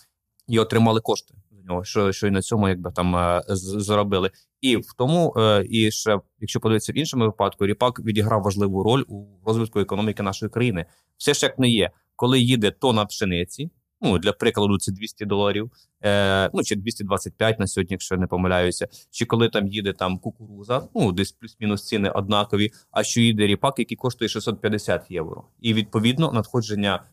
і 0.48 0.60
отримали 0.60 1.02
кошти 1.02 1.34
нього, 1.66 1.84
що 1.84 2.12
що 2.12 2.28
і 2.28 2.32
на 2.32 2.42
цьому 2.42 2.70
якби 2.70 2.92
там 2.92 3.16
е, 3.16 3.42
заробили. 3.48 4.32
І 4.62 4.78
в 4.78 4.94
тому, 4.98 5.34
е, 5.38 5.66
і 5.70 5.92
ще 5.92 6.20
якщо 6.40 6.60
подивитися 6.60 6.94
в 6.94 6.98
іншому 6.98 7.26
випадку, 7.26 7.66
ріпак 7.66 8.00
відіграв 8.00 8.42
важливу 8.42 8.84
роль 8.84 9.04
у 9.08 9.26
розвитку 9.46 9.80
економіки 9.80 10.24
нашої 10.24 10.50
країни. 10.50 10.86
Все 11.18 11.34
ж 11.34 11.46
як 11.46 11.60
не 11.60 11.70
є, 11.70 11.92
коли 12.16 12.40
їде 12.40 12.72
тона 12.72 13.06
пшениці. 13.06 13.70
Ну, 14.02 14.20
для 14.20 14.34
прикладу, 14.34 14.78
це 14.78 14.92
200 14.92 15.26
доларів, 15.26 15.72
е, 16.04 16.50
ну 16.54 16.64
чи 16.64 16.76
225 16.76 17.60
на 17.60 17.68
сьогодні, 17.68 17.94
якщо 17.94 18.18
не 18.18 18.28
помиляюся. 18.28 18.88
Чи 19.12 19.26
коли 19.26 19.50
там 19.50 19.68
їде 19.68 19.94
там 19.94 20.18
кукуруза, 20.18 20.88
ну 20.96 21.12
десь 21.12 21.32
плюс-мінус 21.32 21.88
ціни 21.88 22.10
однакові. 22.10 22.72
А 22.92 23.04
що 23.04 23.22
їде 23.22 23.48
ріпак, 23.48 23.80
який 23.80 23.98
коштує 23.98 24.30
650 24.30 25.12
євро, 25.12 25.44
і 25.62 25.74
відповідно 25.74 26.32
надходження 26.32 27.04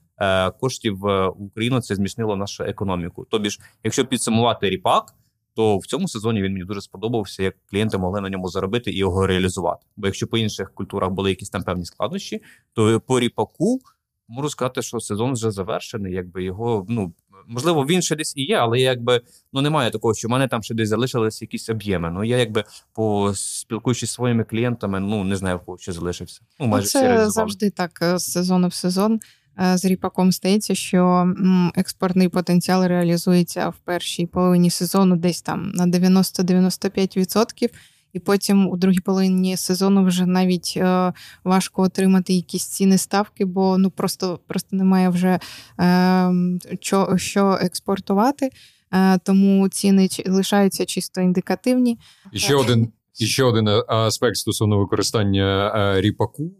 коштів 0.60 0.98
в 0.98 1.28
Україну 1.28 1.80
це 1.80 1.94
зміцнило 1.94 2.36
нашу 2.36 2.64
економіку. 2.64 3.24
Тобі 3.24 3.50
ж, 3.50 3.60
якщо 3.84 4.06
підсумувати 4.06 4.70
ріпак, 4.70 5.14
то 5.54 5.78
в 5.78 5.86
цьому 5.86 6.08
сезоні 6.08 6.42
він 6.42 6.52
мені 6.52 6.64
дуже 6.64 6.80
сподобався, 6.80 7.42
як 7.42 7.54
клієнти 7.70 7.98
могли 7.98 8.20
на 8.20 8.30
ньому 8.30 8.48
заробити 8.48 8.90
і 8.90 8.96
його 8.96 9.26
реалізувати. 9.26 9.86
Бо 9.96 10.06
якщо 10.06 10.26
по 10.26 10.38
інших 10.38 10.74
культурах 10.74 11.10
були 11.10 11.30
якісь 11.30 11.50
там 11.50 11.62
певні 11.62 11.84
складнощі, 11.84 12.42
то 12.72 13.00
по 13.00 13.20
ріпаку 13.20 13.80
можу 14.28 14.50
сказати, 14.50 14.82
що 14.82 15.00
сезон 15.00 15.32
вже 15.32 15.50
завершений. 15.50 16.12
Якби 16.12 16.44
його 16.44 16.86
ну 16.88 17.12
можливо 17.46 17.86
він 17.86 18.02
ще 18.02 18.16
десь 18.16 18.36
і 18.36 18.42
є, 18.42 18.56
але 18.56 18.80
якби 18.80 19.20
ну 19.52 19.60
немає 19.60 19.90
такого, 19.90 20.14
що 20.14 20.28
в 20.28 20.30
мене 20.30 20.48
там 20.48 20.62
ще 20.62 20.74
десь 20.74 20.88
залишилися 20.88 21.44
якісь 21.44 21.68
об'єми. 21.68 22.10
Ну 22.10 22.24
я 22.24 22.36
якби 22.36 22.64
по 22.92 23.32
спілкуючись 23.34 24.08
зі 24.08 24.14
своїми 24.14 24.44
клієнтами, 24.44 25.00
ну 25.00 25.24
не 25.24 25.36
знаю, 25.36 25.56
в 25.56 25.60
кого 25.60 25.78
ще 25.78 25.92
залишився. 25.92 26.40
Ну 26.60 26.66
майже 26.66 26.88
це 26.88 27.30
завжди 27.30 27.70
так 27.70 27.98
е, 28.02 28.18
з 28.18 28.32
сезону 28.32 28.68
в 28.68 28.74
сезон. 28.74 29.20
Е, 29.60 29.78
з 29.78 29.84
ріпаком 29.84 30.32
стається, 30.32 30.74
що 30.74 31.32
експортний 31.74 32.28
потенціал 32.28 32.86
реалізується 32.86 33.68
в 33.68 33.74
першій 33.84 34.26
половині 34.26 34.70
сезону 34.70 35.16
десь 35.16 35.42
там 35.42 35.70
на 35.74 35.86
90-95%. 35.86 37.70
І 38.12 38.18
потім 38.18 38.68
у 38.68 38.76
другій 38.76 39.00
половині 39.00 39.56
сезону 39.56 40.04
вже 40.04 40.26
навіть 40.26 40.74
е, 40.76 41.12
важко 41.44 41.82
отримати 41.82 42.32
якісь 42.32 42.66
ціни 42.66 42.98
ставки, 42.98 43.44
бо 43.44 43.78
ну 43.78 43.90
просто 43.90 44.40
просто 44.46 44.76
немає 44.76 45.08
вже 45.08 45.38
е, 45.80 46.32
що, 46.80 47.16
що 47.16 47.58
експортувати, 47.60 48.50
е, 48.92 49.18
тому 49.18 49.68
ціни 49.68 50.08
лишаються 50.26 50.84
чисто 50.84 51.20
індикативні. 51.20 51.98
Ще 52.34 52.54
один 52.54 52.92
і 53.20 53.26
ще 53.26 53.44
один 53.44 53.68
е, 53.68 53.84
аспект 53.88 54.36
стосовно 54.36 54.78
використання 54.78 55.72
е, 55.76 56.00
ріпаку. 56.00 56.52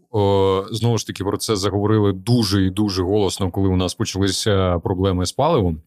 Знову 0.71 0.97
ж 0.97 1.07
таки, 1.07 1.23
про 1.23 1.37
це 1.37 1.55
заговорили 1.55 2.13
дуже 2.13 2.65
і 2.65 2.69
дуже 2.69 3.03
голосно, 3.03 3.51
коли 3.51 3.69
у 3.69 3.75
нас 3.75 3.93
почалися 3.93 4.79
проблеми 4.79 5.25
з 5.25 5.31
паливом. 5.31 5.81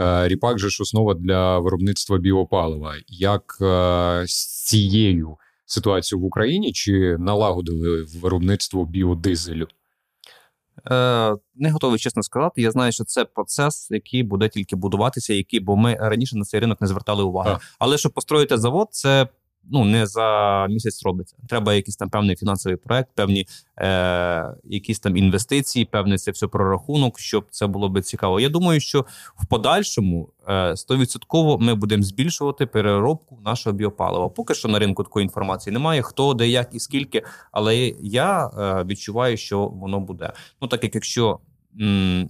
Е, 0.00 0.28
ріпак 0.28 0.58
же 0.58 0.70
ж 0.70 0.82
основа 0.82 1.14
для 1.14 1.58
виробництва 1.58 2.18
біопалива. 2.18 2.94
Як 3.08 3.56
з 4.26 4.64
цією 4.64 5.36
ситуацією 5.66 6.22
в 6.22 6.26
Україні 6.26 6.72
чи 6.72 7.16
налагодили 7.18 8.06
виробництво 8.22 8.84
біодизелю? 8.84 9.66
Не 11.54 11.70
готовий 11.72 11.98
чесно 11.98 12.22
сказати. 12.22 12.62
Я 12.62 12.70
знаю, 12.70 12.92
що 12.92 13.04
це 13.04 13.24
процес, 13.24 13.90
який 13.90 14.22
буде 14.22 14.48
тільки 14.48 14.76
будуватися, 14.76 15.34
який, 15.34 15.60
бо 15.60 15.76
ми 15.76 15.94
раніше 16.00 16.36
на 16.36 16.44
цей 16.44 16.60
ринок 16.60 16.80
не 16.80 16.86
звертали 16.86 17.24
уваги. 17.24 17.58
Але 17.78 17.98
щоб 17.98 18.12
построїти 18.12 18.58
завод, 18.58 18.88
це 18.90 19.28
ну 19.70 19.84
не 19.84 20.06
за 20.06 20.66
місяць 20.70 21.02
робиться. 21.04 21.36
Треба 21.48 21.74
якийсь 21.74 21.96
там 21.96 22.10
певний 22.10 22.36
фінансовий 22.36 22.76
проект, 22.76 23.08
певні 23.14 23.46
е, 23.76 24.54
якісь 24.64 24.98
там 24.98 25.16
інвестиції, 25.16 25.84
певний 25.84 26.18
це 26.18 26.30
все 26.30 26.46
прорахунок, 26.46 27.18
щоб 27.18 27.46
це 27.50 27.66
було 27.66 27.88
би 27.88 28.02
цікаво. 28.02 28.40
Я 28.40 28.48
думаю, 28.48 28.80
що 28.80 29.06
в 29.36 29.46
подальшому 29.46 30.28
е, 30.48 30.74
ми 31.60 31.74
будемо 31.74 32.02
збільшувати 32.02 32.66
переробку 32.66 33.38
нашого 33.44 33.76
біопалива. 33.76 34.28
Поки 34.28 34.54
що 34.54 34.68
на 34.68 34.78
ринку 34.78 35.04
такої 35.04 35.24
інформації 35.24 35.72
немає. 35.72 36.02
Хто 36.02 36.34
де, 36.34 36.48
як 36.48 36.68
і 36.72 36.80
скільки, 36.80 37.22
але 37.52 37.76
я 38.00 38.46
е, 38.46 38.84
відчуваю, 38.84 39.36
що 39.36 39.66
воно 39.66 40.00
буде. 40.00 40.32
Ну 40.62 40.68
так 40.68 40.84
як 40.84 40.94
якщо 40.94 41.38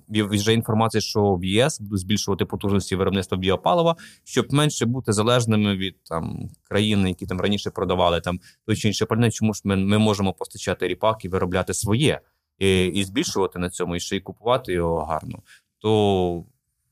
вже 0.09 0.53
інформація, 0.53 1.01
що 1.01 1.35
в 1.35 1.45
ЄС 1.45 1.81
будуть 1.81 1.99
збільшувати 1.99 2.45
потужності 2.45 2.97
виробництва 2.97 3.39
біопалива, 3.39 3.97
щоб 4.25 4.53
менше 4.53 4.87
бути 4.87 5.13
залежними 5.13 5.77
від 5.77 6.05
там 6.05 6.51
країн, 6.69 7.09
які 7.09 7.27
там 7.27 7.41
раніше 7.41 7.71
продавали 7.71 8.21
там 8.21 8.41
той 8.67 8.77
чи 8.77 8.89
інше 8.89 9.07
пальне. 9.07 9.31
Чому 9.31 9.55
ж 9.55 9.61
ми, 9.65 9.77
ми 9.77 9.99
можемо 9.99 10.33
постачати 10.33 10.89
ріпак 10.89 11.25
і 11.25 11.29
виробляти 11.29 11.75
своє 11.75 12.21
і, 12.59 12.87
і 12.87 13.05
збільшувати 13.05 13.59
на 13.59 13.71
цьому, 13.71 13.97
і 13.97 14.01
ще 14.01 14.17
й 14.17 14.21
купувати 14.21 14.73
його 14.73 15.05
гарно. 15.05 15.39
То 15.79 16.45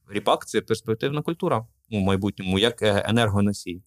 ріпак 0.09 0.47
це 0.47 0.61
перспективна 0.61 1.23
культура 1.23 1.67
у 1.91 2.01
майбутньому, 2.01 2.59
як 2.59 2.83
е, 2.83 3.05
енергоносій. 3.07 3.83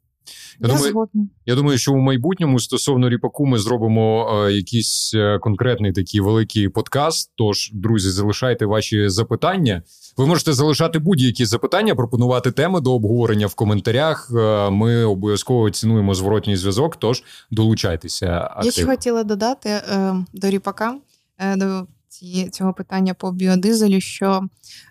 Я, 0.60 0.68
я 0.68 0.74
думаю, 0.74 0.92
згодна. 0.92 1.28
Я 1.46 1.56
думаю, 1.56 1.78
що 1.78 1.94
у 1.94 1.98
майбутньому 1.98 2.60
стосовно 2.60 3.10
ріпаку 3.10 3.46
ми 3.46 3.60
зробимо 3.60 4.30
е, 4.48 4.52
якийсь 4.52 5.12
е, 5.16 5.40
конкретний 5.40 5.92
такий 5.92 6.20
великий 6.20 6.70
подкаст. 6.70 7.32
Тож, 7.36 7.72
друзі, 7.74 8.10
залишайте 8.10 8.66
ваші 8.66 9.10
запитання. 9.10 9.82
Ви 10.18 10.26
можете 10.26 10.54
залишати 10.54 11.00
будь-які 11.00 11.46
запитання, 11.46 11.96
пропонувати 11.96 12.52
теми 12.52 12.82
до 12.82 12.94
обговорення 12.94 13.48
в 13.48 13.56
коментарях. 13.56 14.32
Е, 14.36 14.70
ми 14.70 15.04
обов'язково 15.04 15.70
цінуємо 15.70 16.14
зворотній 16.14 16.56
зв'язок. 16.56 16.96
Тож 16.96 17.24
долучайтеся. 17.52 18.28
Активно. 18.28 18.66
Я 18.66 18.72
ще 18.72 18.86
хотіла 18.86 19.24
додати 19.24 19.70
е, 19.70 20.16
до 20.34 20.50
ріпака. 20.50 20.98
Е, 21.40 21.56
до 21.56 21.88
ці, 22.12 22.50
цього 22.50 22.74
питання 22.74 23.14
по 23.14 23.32
біодизелю, 23.32 24.02
що 24.02 24.42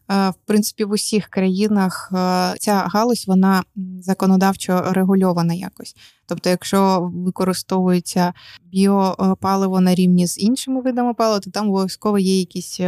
в 0.09 0.34
принципі 0.44 0.84
в 0.84 0.90
усіх 0.90 1.26
країнах 1.26 2.12
ця 2.60 2.74
галузь 2.74 3.24
вона 3.26 3.62
законодавчо 4.01 4.92
регульована 4.92 5.55
якось. 5.55 5.97
Тобто, 6.26 6.51
якщо 6.51 7.10
використовується 7.14 8.32
біопаливо 8.62 9.80
на 9.80 9.94
рівні 9.94 10.26
з 10.26 10.38
іншими 10.38 10.80
видами 10.80 11.14
палива, 11.14 11.40
то 11.40 11.51
там 11.51 11.68
обов'язково 11.68 12.18
є 12.18 12.38
якісь 12.38 12.80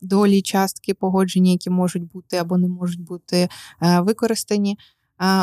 долі, 0.00 0.42
частки 0.42 0.94
погодження, 0.94 1.50
які 1.50 1.70
можуть 1.70 2.10
бути 2.12 2.36
або 2.36 2.58
не 2.58 2.68
можуть 2.68 3.00
бути 3.00 3.48
е, 3.82 4.00
використані. 4.00 4.78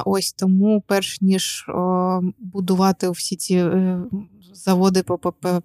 Ось 0.06 0.34
тому, 0.34 0.84
перш 0.88 1.22
ніж 1.22 1.66
будувати 2.40 3.10
всі 3.10 3.36
ці 3.36 3.56
е, 3.56 4.02
заводи 4.54 5.04
по 5.04 5.18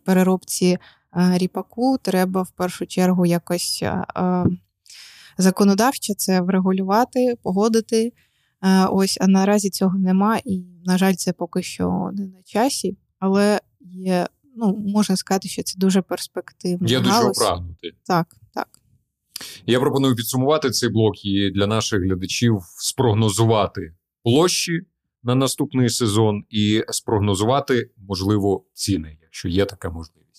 переробці 0.04 0.66
е, 0.66 0.78
ріпаку, 1.12 1.98
треба 2.02 2.42
в 2.42 2.50
першу 2.50 2.86
чергу 2.86 3.26
якось 3.26 3.84
законодавчо 5.38 6.14
це 6.14 6.40
врегулювати, 6.40 7.36
погодити. 7.42 8.12
Ось, 8.90 9.18
а 9.20 9.26
наразі 9.26 9.70
цього 9.70 9.98
нема, 9.98 10.40
і, 10.44 10.64
на 10.84 10.98
жаль, 10.98 11.14
це 11.14 11.32
поки 11.32 11.62
що 11.62 12.10
не 12.12 12.26
на 12.26 12.42
часі, 12.44 12.96
але 13.18 13.60
є, 13.80 14.28
ну, 14.56 14.76
можна 14.78 15.16
сказати, 15.16 15.48
що 15.48 15.62
це 15.62 15.78
дуже 15.78 16.02
перспективно. 16.02 16.88
Є 16.88 17.00
до 17.00 17.10
чого 17.10 17.32
прагнути. 17.32 17.92
Так, 18.06 18.36
так. 18.54 18.68
Я 19.66 19.80
пропоную 19.80 20.14
підсумувати 20.14 20.70
цей 20.70 20.88
блок 20.88 21.24
і 21.24 21.50
для 21.50 21.66
наших 21.66 22.00
глядачів 22.02 22.58
спрогнозувати 22.78 23.94
площі 24.22 24.80
на 25.22 25.34
наступний 25.34 25.90
сезон 25.90 26.44
і 26.50 26.84
спрогнозувати, 26.88 27.90
можливо, 27.96 28.64
ціни, 28.72 29.18
якщо 29.22 29.48
є 29.48 29.64
така 29.64 29.90
можливість. 29.90 30.29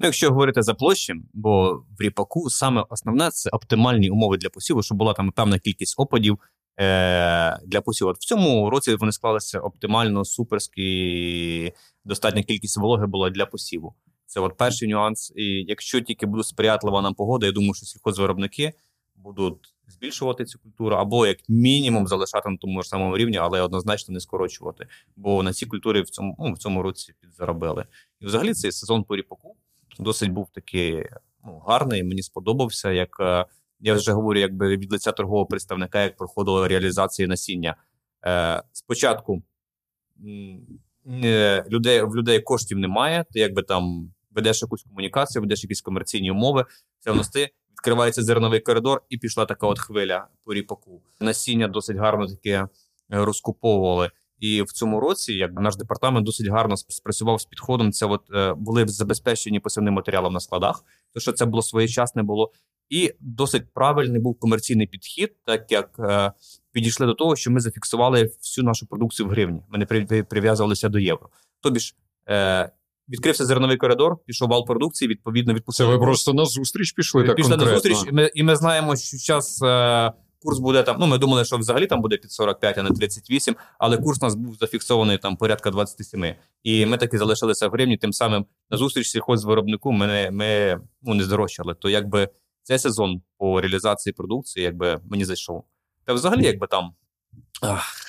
Ну, 0.00 0.06
якщо 0.06 0.30
говорити 0.30 0.62
за 0.62 0.74
площі, 0.74 1.14
бо 1.32 1.74
в 1.98 2.02
ріпаку 2.02 2.50
саме 2.50 2.84
основне 2.88 3.30
це 3.30 3.50
оптимальні 3.50 4.10
умови 4.10 4.36
для 4.36 4.48
посіву, 4.48 4.82
щоб 4.82 4.98
була 4.98 5.12
там 5.12 5.30
певна 5.30 5.58
кількість 5.58 5.94
опадів 5.98 6.38
е- 6.80 7.58
для 7.66 7.80
посіву. 7.80 8.10
От 8.10 8.16
в 8.16 8.24
цьому 8.24 8.70
році 8.70 8.94
вони 8.94 9.12
склалися 9.12 9.60
оптимально, 9.60 10.24
суперські, 10.24 11.72
достатня 12.04 12.42
кількість 12.42 12.76
вологи 12.76 13.06
була 13.06 13.30
для 13.30 13.46
посіву. 13.46 13.94
Це 14.26 14.40
от 14.40 14.56
перший 14.56 14.88
нюанс. 14.88 15.32
І 15.36 15.44
якщо 15.44 16.00
тільки 16.00 16.26
буде 16.26 16.42
сприятлива 16.42 17.02
нам 17.02 17.14
погода, 17.14 17.46
я 17.46 17.52
думаю, 17.52 17.74
що 17.74 17.86
сільхозвиробники 17.86 18.72
будуть 19.16 19.74
збільшувати 19.88 20.44
цю 20.44 20.58
культуру, 20.58 20.96
або 20.96 21.26
як 21.26 21.38
мінімум 21.48 22.06
залишати 22.06 22.48
на 22.48 22.56
тому 22.56 22.82
ж 22.82 22.88
самому 22.88 23.16
рівні, 23.16 23.36
але 23.36 23.60
однозначно 23.60 24.14
не 24.14 24.20
скорочувати. 24.20 24.86
Бо 25.16 25.42
на 25.42 25.52
ці 25.52 25.66
культури 25.66 26.02
в 26.02 26.10
цьому 26.10 26.36
ну, 26.38 26.52
в 26.52 26.58
цьому 26.58 26.82
році 26.82 27.14
підзаробили. 27.20 27.86
І 28.20 28.26
взагалі 28.26 28.54
цей 28.54 28.72
сезон 28.72 29.04
по 29.04 29.16
ріпаку 29.16 29.56
досить 29.98 30.30
був 30.30 30.48
такий 30.52 31.04
ну, 31.44 31.62
гарний. 31.66 32.04
Мені 32.04 32.22
сподобався. 32.22 32.92
Як 32.92 33.16
е, 33.20 33.44
я 33.80 33.94
вже 33.94 34.12
говорю, 34.12 34.40
якби 34.40 34.76
від 34.76 34.92
лиця 34.92 35.12
торгового 35.12 35.46
представника, 35.46 36.02
як 36.02 36.16
проходила 36.16 36.68
реалізація 36.68 37.28
насіння. 37.28 37.76
Е, 38.26 38.62
Спочатку. 38.72 39.42
Людей 41.70 42.02
в 42.02 42.16
людей 42.16 42.40
коштів 42.40 42.78
немає, 42.78 43.24
ти 43.32 43.40
якби 43.40 43.62
там 43.62 44.12
ведеш 44.30 44.62
якусь 44.62 44.82
комунікацію, 44.82 45.42
ведеш 45.42 45.62
якісь 45.62 45.80
комерційні 45.80 46.30
умови, 46.30 46.64
все 47.00 47.10
одно 47.10 47.22
ти 47.32 47.50
відкривається 47.72 48.22
зерновий 48.22 48.60
коридор, 48.60 49.02
і 49.08 49.18
пішла 49.18 49.46
така 49.46 49.66
от 49.66 49.78
хвиля 49.78 50.26
по 50.44 50.54
ріпаку. 50.54 51.02
Насіння 51.20 51.68
досить 51.68 51.96
гарно 51.96 52.26
таке 52.26 52.52
е, 52.52 52.68
розкуповували. 53.08 54.10
І 54.40 54.62
в 54.62 54.72
цьому 54.72 55.00
році, 55.00 55.32
як 55.32 55.52
наш 55.52 55.76
департамент 55.76 56.26
досить 56.26 56.46
гарно 56.46 56.76
спрацював 56.76 57.40
з 57.40 57.44
підходом. 57.44 57.92
Це 57.92 58.06
от 58.06 58.22
е, 58.34 58.54
були 58.54 58.88
забезпечені 58.88 59.60
посівним 59.60 59.94
матеріалом 59.94 60.32
на 60.32 60.40
складах, 60.40 60.84
то 61.14 61.20
що 61.20 61.32
це 61.32 61.46
було 61.46 61.62
своєчасне 61.62 62.22
було, 62.22 62.52
і 62.90 63.12
досить 63.20 63.72
правильний 63.74 64.20
був 64.20 64.38
комерційний 64.38 64.86
підхід, 64.86 65.36
так 65.44 65.72
як 65.72 65.90
е, 65.98 66.32
підійшли 66.72 67.06
до 67.06 67.14
того, 67.14 67.36
що 67.36 67.50
ми 67.50 67.60
зафіксували 67.60 68.24
всю 68.24 68.64
нашу 68.64 68.86
продукцію 68.86 69.26
в 69.26 69.30
гривні. 69.30 69.62
Ми 69.68 69.78
не 69.78 70.22
прив'язувалися 70.22 70.88
до 70.88 70.98
євро. 70.98 71.28
Тобі 71.60 71.80
ж 71.80 71.94
е, 72.28 72.70
відкрився 73.08 73.44
зерновий 73.44 73.76
коридор, 73.76 74.16
пішов 74.26 74.48
вал 74.48 74.66
продукції. 74.66 75.08
Відповідно, 75.08 75.54
відпустили. 75.54 75.90
Це 75.90 75.96
ви 75.96 76.04
просто 76.04 76.34
на 76.34 76.44
зустріч 76.44 76.92
пішли. 76.92 77.24
так 77.24 77.36
Пішли 77.36 77.50
конкретно. 77.50 77.74
на 77.74 77.80
зустріч, 77.80 78.12
і 78.12 78.14
ми, 78.14 78.30
і 78.34 78.42
ми 78.42 78.56
знаємо, 78.56 78.96
що 78.96 79.16
зараз 79.16 79.62
е, 79.62 80.12
курс 80.42 80.58
буде 80.58 80.82
там. 80.82 80.96
Ну, 81.00 81.06
ми 81.06 81.18
думали, 81.18 81.44
що 81.44 81.56
взагалі 81.56 81.86
там 81.86 82.00
буде 82.00 82.16
під 82.16 82.32
45, 82.32 82.78
а 82.78 82.82
не 82.82 82.90
38, 82.90 83.56
але 83.78 83.96
курс 83.96 84.18
у 84.22 84.24
нас 84.24 84.34
був 84.34 84.54
зафіксований 84.54 85.18
там 85.18 85.36
порядка 85.36 85.70
27. 85.70 86.34
І 86.62 86.86
ми 86.86 86.96
таки 86.96 87.18
залишилися 87.18 87.68
в 87.68 87.70
гривні. 87.70 87.96
Тим 87.96 88.12
самим 88.12 88.46
на 88.70 88.76
зустріч 88.76 89.08
сільхозвиробнику 89.08 89.92
ми, 89.92 90.30
ми 90.30 90.80
ну, 91.02 91.14
не 91.14 91.24
здорожчали. 91.24 91.74
То 91.74 91.88
якби 91.88 92.28
цей 92.62 92.78
сезон 92.78 93.22
по 93.38 93.60
реалізації 93.60 94.12
продукції, 94.12 94.64
якби 94.64 95.00
мені 95.10 95.24
зайшов. 95.24 95.64
Та 96.04 96.12
взагалі, 96.12 96.44
якби 96.44 96.66
там 96.66 96.92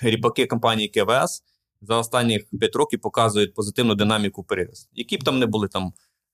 ріпаки 0.02 0.46
компанії 0.46 0.88
КВС 0.88 1.44
за 1.82 1.98
останні 1.98 2.40
5 2.60 2.76
років 2.76 3.02
показують 3.02 3.54
позитивну 3.54 3.96
динаміку 3.96 4.44
переріст. 4.44 4.90
Які 4.94 5.18
б 5.18 5.24
там 5.24 5.40
не 5.40 5.46
були 5.46 5.68
там 5.68 5.94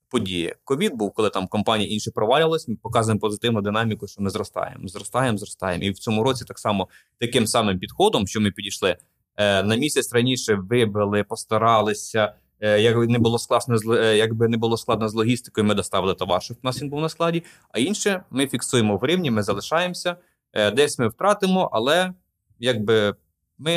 події. 0.10 0.56
Ковід 0.64 0.94
був, 0.94 1.14
коли 1.14 1.30
там 1.30 1.48
компанії 1.48 1.94
інші 1.94 2.12
провалювались, 2.12 2.68
ми 2.68 2.76
показуємо 2.76 3.20
позитивну 3.20 3.62
динаміку, 3.62 4.08
що 4.08 4.22
ми 4.22 4.30
зростаємо, 4.30 4.88
зростаємо, 4.88 5.38
зростаємо. 5.38 5.84
І 5.84 5.90
в 5.90 6.00
цьому 6.00 6.24
році 6.24 6.46
так 6.46 6.60
само 6.60 6.88
таким 7.20 7.48
самим 7.48 7.80
підходом, 7.80 8.28
що 8.28 8.42
ми 8.42 8.52
підійшли 8.52 8.98
е, 9.38 9.64
на 9.64 9.76
місяць 9.76 10.14
раніше, 10.14 10.56
вибили, 10.56 11.24
постаралися. 11.24 12.34
Е, 12.60 12.82
як 12.82 12.98
не 12.98 13.20
було 13.20 13.40
складно 13.40 13.94
е, 13.94 14.18
якби 14.18 14.48
не 14.48 14.58
було 14.58 14.78
складно 14.78 15.10
з 15.10 15.14
логістикою, 15.14 15.68
ми 15.68 15.74
доставили 15.74 16.14
товар, 16.14 16.44
щоб 16.44 16.58
в 16.64 16.66
нас 16.66 16.82
він 16.82 16.90
був 16.90 17.02
на 17.02 17.10
складі. 17.10 17.44
А 17.72 17.80
інше 17.80 18.24
ми 18.32 18.48
фіксуємо 18.48 18.98
в 18.98 19.06
рівні, 19.06 19.32
ми 19.32 19.44
залишаємося. 19.44 20.16
Е, 20.54 20.72
десь 20.72 21.00
ми 21.00 21.08
втратимо, 21.08 21.70
але 21.74 22.14
якби 22.60 23.16
ми 23.58 23.72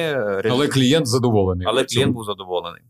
але 0.51 0.69
клієнт 0.69 1.07
задоволений. 1.07 1.67
Але 1.71 1.85
клієнт 1.85 2.15
був 2.15 2.25
задоволений. 2.25 2.83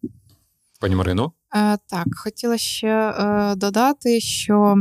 Пані 0.81 0.95
Марино? 0.95 1.33
Е, 1.57 1.79
Так, 1.87 2.07
хотіла 2.17 2.59
ще 2.59 2.89
е, 2.89 3.55
додати, 3.57 4.21
що 4.21 4.77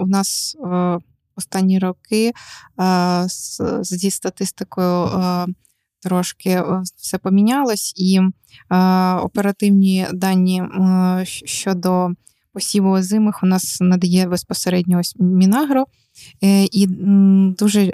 у 0.00 0.06
нас 0.06 0.56
е, 0.64 0.98
останні 1.36 1.78
роки 1.78 2.32
зі 3.80 4.10
статистикою 4.10 5.10
трошки 6.02 6.62
все 6.96 7.18
помінялось, 7.18 7.92
і 7.96 8.20
оперативні 9.22 10.06
дані 10.12 10.62
щодо 11.24 12.10
посіву 12.52 12.90
озимих 12.90 13.42
у 13.42 13.46
нас 13.46 13.80
надає 13.80 14.26
безпосередньо 14.26 14.98
ось 14.98 15.16
Мінагро, 15.18 15.86
і 16.72 16.86
дуже 17.58 17.92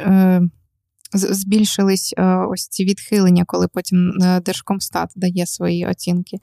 збільшились 1.12 2.14
е, 2.18 2.24
ось 2.24 2.68
ці 2.68 2.84
відхилення, 2.84 3.44
коли 3.44 3.68
потім 3.68 4.10
е, 4.22 4.40
Держкомстат 4.40 5.12
дає 5.16 5.46
свої 5.46 5.86
оцінки. 5.86 6.38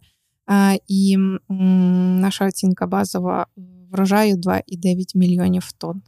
І 0.88 1.18
наша 1.50 2.48
оцінка 2.48 2.88
базова 2.88 3.46
врожаю 3.92 4.36
2,9 4.36 5.18
мільйонів 5.18 5.72
тонн 5.72 6.02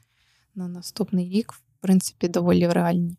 на 0.56 0.68
наступний 0.68 1.30
рік, 1.30 1.54
в 1.54 1.62
принципі, 1.82 2.28
доволі 2.28 2.68
реальні. 2.68 3.18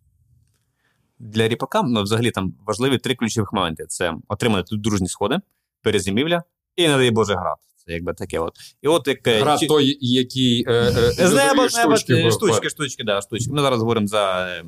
Для 1.18 1.48
ріпака 1.48 1.82
ну, 1.82 2.02
взагалі 2.02 2.30
там 2.30 2.54
важливі 2.66 2.98
три 2.98 3.14
ключових 3.14 3.52
моменти: 3.52 3.84
це 3.88 4.14
отримати 4.28 4.76
дружні 4.76 5.08
сходи, 5.08 5.38
перезимівля 5.82 6.42
і, 6.76 6.88
не 6.88 6.96
дай 6.96 7.10
Боже, 7.10 7.34
град. 7.34 7.56
Це 7.76 7.92
якби 7.92 8.14
таке. 8.14 8.38
от. 8.38 8.52
І 8.82 8.88
от 8.88 9.08
як... 9.08 9.26
е, 9.26 9.40
Гра 9.40 9.58
чи- 9.58 9.66
той, 9.66 9.98
який 10.00 10.64
е, 10.68 10.72
е, 10.72 10.92
З 11.28 11.34
неба, 11.34 11.68
з 11.68 11.76
неба, 11.76 11.96
штучки, 11.96 12.30
штучки, 12.30 12.30
штучки, 12.30 12.70
штучки, 12.70 13.04
да, 13.04 13.20
штучки. 13.20 13.52
Ми 13.52 13.60
зараз 13.60 13.80
говоримо 13.80 14.06
за 14.06 14.46
е, 14.48 14.64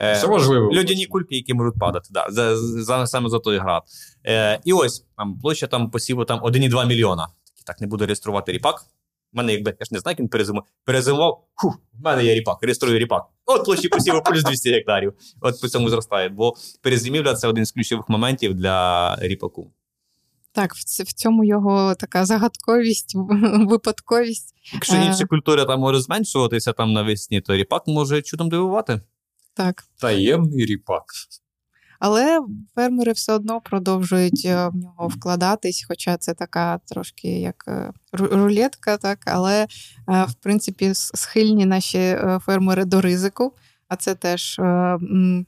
е, 0.00 0.20
Це 0.20 0.26
важливо. 0.26 0.72
людяні 0.72 1.06
кульки, 1.06 1.36
які 1.36 1.54
можуть 1.54 1.78
падати. 1.78 2.08
Да, 2.12 2.26
за, 2.28 2.56
за, 2.56 3.06
саме 3.06 3.28
за 3.28 3.38
той 3.38 3.58
град. 3.58 3.82
Е, 4.26 4.60
і 4.64 4.72
ось 4.72 5.04
там 5.16 5.38
площа 5.38 5.66
там 5.66 5.90
посіву 5.90 6.24
там 6.24 6.40
1,2 6.40 6.86
мільйона. 6.86 7.28
Так, 7.66 7.80
не 7.80 7.86
буду 7.86 8.06
реєструвати 8.06 8.52
ріпак. 8.52 8.82
У 9.32 9.36
мене, 9.36 9.52
якби, 9.52 9.76
я 9.80 9.84
ж 9.84 9.88
не 9.94 9.98
знаю, 10.00 10.12
як 10.12 10.20
він 10.20 10.28
перезимував. 10.28 10.68
Перезимував, 10.84 11.44
хух, 11.54 11.78
в 11.92 12.04
мене 12.04 12.24
є 12.24 12.34
ріпак, 12.34 12.62
реєструю 12.62 12.98
ріпак. 12.98 13.26
От 13.46 13.64
площі 13.64 13.88
посіву 13.88 14.22
плюс 14.22 14.44
200 14.44 14.70
гектарів. 14.70 15.12
От 15.40 15.60
по 15.60 15.68
цьому 15.68 15.90
зростає. 15.90 16.28
Бо 16.28 16.54
перезимівля 16.82 17.34
це 17.34 17.48
один 17.48 17.66
з 17.66 17.72
ключових 17.72 18.08
моментів 18.08 18.54
для 18.54 19.16
ріпаку. 19.20 19.72
Так, 20.52 20.74
в 20.74 20.78
в 21.02 21.12
цьому 21.12 21.44
його 21.44 21.94
така 21.94 22.24
загадковість, 22.24 23.12
випадковість. 23.66 24.54
Якщо 24.72 24.94
Е. 24.94 25.04
інші 25.06 25.24
культури 25.24 25.64
там 25.64 25.80
можуть 25.80 26.02
зменшуватися 26.02 26.72
там 26.72 26.92
навесні, 26.92 27.40
то 27.40 27.56
ріпак 27.56 27.82
може 27.86 28.22
чудом 28.22 28.48
дивувати. 28.48 29.00
Так. 29.54 29.84
Таємний 30.00 30.66
ріпак. 30.66 31.04
Але 31.98 32.40
фермери 32.74 33.12
все 33.12 33.32
одно 33.32 33.60
продовжують 33.60 34.42
е, 34.44 34.68
в 34.68 34.76
нього 34.76 35.08
вкладатись, 35.08 35.84
хоча 35.88 36.16
це 36.16 36.34
така 36.34 36.80
трошки 36.86 37.28
як 37.28 37.64
е, 37.68 37.92
рулетка, 38.12 38.96
так, 38.96 39.18
але 39.24 39.62
е, 39.62 39.66
в 40.28 40.34
принципі 40.34 40.90
схильні 40.94 41.66
наші 41.66 42.16
фермери 42.40 42.84
до 42.84 43.00
ризику, 43.00 43.52
а 43.88 43.96
це 43.96 44.14
теж 44.14 44.60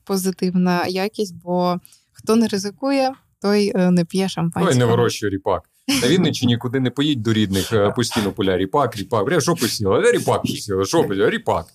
позитивна 0.04 0.86
якість, 0.86 1.34
бо 1.42 1.76
хто 2.12 2.36
не 2.36 2.48
ризикує, 2.48 3.12
той 3.42 3.72
не 3.74 4.04
п'є 4.04 4.22
Ну 4.22 4.26
і 4.26 4.28
шампанського. 4.28 4.78
не 4.78 4.84
вирощує 4.84 5.30
ріпак. 5.30 5.62
На 6.02 6.08
Вінниччині 6.08 6.52
нікуди 6.52 6.80
не 6.80 6.90
поїдь 6.90 7.22
до 7.22 7.32
рідних, 7.32 7.72
постійно 7.96 8.32
поля 8.32 8.56
ріпак, 8.56 8.96
ріпак. 8.96 9.26
Бля, 9.26 9.40
що 9.40 9.54
посіла? 9.54 10.12
Ріпак 10.12 10.42
посіла, 10.42 10.84
що 10.84 11.04
посіла? 11.04 11.30
Ріпак. 11.30 11.66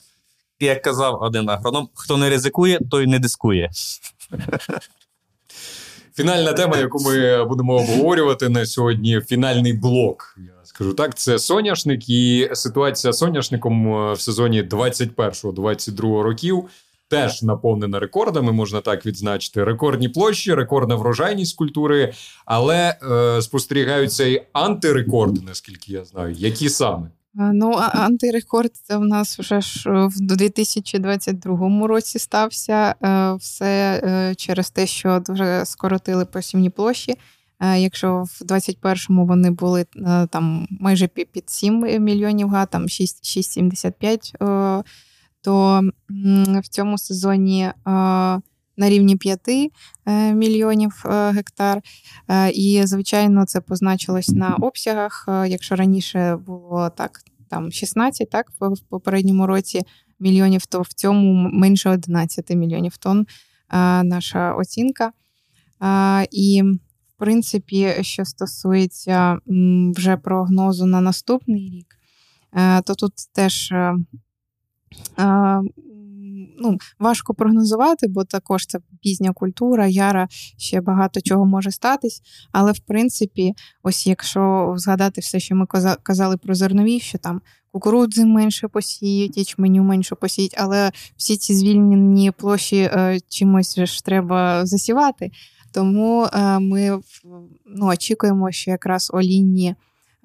Як 0.59 0.81
казав 0.81 1.21
один 1.21 1.49
агроном, 1.49 1.89
хто 1.93 2.17
не 2.17 2.29
ризикує, 2.29 2.79
той 2.91 3.07
не 3.07 3.19
дискує. 3.19 3.69
Фінальна 6.15 6.53
тема, 6.53 6.77
яку 6.77 7.03
ми 7.03 7.45
будемо 7.45 7.75
обговорювати 7.75 8.49
на 8.49 8.65
сьогодні, 8.65 9.21
фінальний 9.21 9.73
блок. 9.73 10.35
Я 10.37 10.53
скажу 10.63 10.93
так, 10.93 11.15
це 11.15 11.39
соняшник 11.39 12.09
і 12.09 12.49
ситуація 12.53 13.13
з 13.13 13.17
соняшником 13.17 13.93
е, 13.93 14.13
в 14.13 14.19
сезоні 14.21 14.63
21-22 14.63 16.21
років. 16.21 16.63
Теж 17.07 17.43
наповнена 17.43 17.99
рекордами, 17.99 18.51
можна 18.51 18.81
так 18.81 19.05
відзначити. 19.05 19.63
Рекордні 19.63 20.09
площі, 20.09 20.53
рекордна 20.53 20.95
врожайність 20.95 21.57
культури, 21.57 22.13
але 22.45 22.97
е, 23.11 23.41
спостерігаються 23.41 24.25
і 24.25 24.47
антирекорди, 24.53 25.41
наскільки 25.47 25.93
я 25.93 26.05
знаю. 26.05 26.35
Які 26.37 26.69
саме? 26.69 27.09
Е, 27.39 27.51
Ну, 27.53 27.71
антирекорд 27.77 28.71
це 28.75 28.97
в 28.97 29.05
нас 29.05 29.39
вже 29.39 29.61
ж 29.61 29.89
е, 29.89 30.07
в 30.07 30.19
2022 30.19 31.87
році 31.87 32.19
стався. 32.19 32.95
Е, 33.03 33.33
Все 33.33 34.33
через 34.37 34.69
те, 34.69 34.87
що 34.87 35.19
дуже 35.19 35.65
скоротили 35.65 36.25
посівні 36.25 36.69
площі. 36.69 37.15
Якщо 37.77 38.23
в 38.23 38.41
21-му 38.45 39.25
вони 39.25 39.51
були 39.51 39.85
там 40.29 40.67
майже 40.69 41.07
під 41.07 41.49
7 41.49 41.79
мільйонів 42.03 42.49
га, 42.49 42.65
там 42.65 42.89
6, 42.89 43.25
6,75, 43.25 44.79
е, 44.79 44.83
то 45.41 45.81
в 46.61 46.67
цьому 46.67 46.97
сезоні 46.97 47.71
на 48.77 48.89
рівні 48.89 49.15
5 49.15 49.39
е, 49.49 50.33
мільйонів 50.33 51.03
е, 51.05 51.31
гектар. 51.31 51.81
Е, 52.29 52.51
І, 52.51 52.81
звичайно, 52.85 53.45
це 53.45 53.61
позначилось 53.61 54.29
на 54.29 54.55
обсягах. 54.55 55.25
Якщо 55.47 55.75
раніше 55.75 56.35
було 56.35 56.89
так, 56.89 57.19
там 57.49 57.71
16, 57.71 58.29
так, 58.29 58.51
в 58.59 58.79
попередньому 58.89 59.47
році 59.47 59.81
мільйонів, 60.19 60.65
то 60.65 60.81
в 60.81 60.87
цьому 60.87 61.49
менше 61.53 61.89
11 61.89 62.49
мільйонів 62.49 62.97
тонн 62.97 63.27
наша 64.03 64.53
оцінка. 64.53 65.11
І, 66.31 66.61
в 66.63 67.19
принципі, 67.19 67.93
що 68.01 68.25
стосується 68.25 69.37
вже 69.95 70.17
прогнозу 70.17 70.85
на 70.85 71.01
наступний 71.01 71.69
рік, 71.69 71.95
то 72.83 72.95
тут 72.95 73.13
теж. 73.33 73.73
Ну, 76.59 76.77
важко 76.99 77.33
прогнозувати, 77.33 78.07
бо 78.07 78.23
також 78.23 78.65
це 78.65 78.79
пізня 79.01 79.33
культура, 79.33 79.87
яра, 79.87 80.27
ще 80.57 80.81
багато 80.81 81.21
чого 81.21 81.45
може 81.45 81.71
статись. 81.71 82.21
Але 82.51 82.71
в 82.71 82.79
принципі, 82.79 83.53
ось 83.83 84.07
якщо 84.07 84.73
згадати 84.77 85.21
все, 85.21 85.39
що 85.39 85.55
ми 85.55 85.65
казали 86.03 86.37
про 86.37 86.55
зернові, 86.55 86.99
що 86.99 87.17
там 87.17 87.41
кукурудзи 87.71 88.25
менше 88.25 88.67
посіють, 88.67 89.37
ячменю 89.37 89.83
менше 89.83 90.15
посіють, 90.15 90.55
але 90.57 90.91
всі 91.17 91.37
ці 91.37 91.55
звільнені 91.55 92.31
площі 92.31 92.77
е, 92.77 93.19
чимось 93.29 93.79
ж 93.79 94.05
треба 94.05 94.65
засівати. 94.65 95.31
Тому 95.71 96.23
е, 96.23 96.59
ми 96.59 96.99
ну, 97.65 97.87
очікуємо, 97.87 98.51
що 98.51 98.71
якраз 98.71 99.11
олійні 99.13 99.75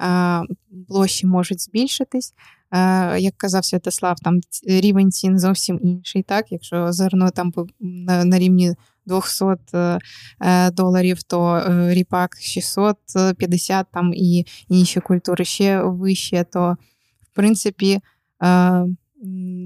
е, 0.01 0.43
площі 0.89 1.27
можуть 1.27 1.61
збільшитись. 1.61 2.35
Е, 2.73 3.21
Як 3.21 3.35
казав 3.37 3.65
Святослав, 3.65 4.17
там 4.23 4.41
рівень 4.67 5.11
цін 5.13 5.39
зовсім 5.39 5.81
інший. 5.83 6.23
Так, 6.23 6.53
якщо 6.53 6.93
зерно 6.93 7.31
там 7.31 7.53
на, 7.81 8.25
на 8.25 8.39
рівні 8.39 8.75
200 9.07 9.45
е, 9.75 9.99
е, 10.41 10.71
доларів, 10.71 11.23
то 11.23 11.63
ріпак 11.91 12.37
650 12.41 13.87
там 13.93 14.13
і 14.15 14.47
інші 14.69 15.01
культури 15.01 15.45
ще 15.45 15.83
вище, 15.83 16.45
то 16.53 16.77
в 17.23 17.35
принципі 17.35 18.01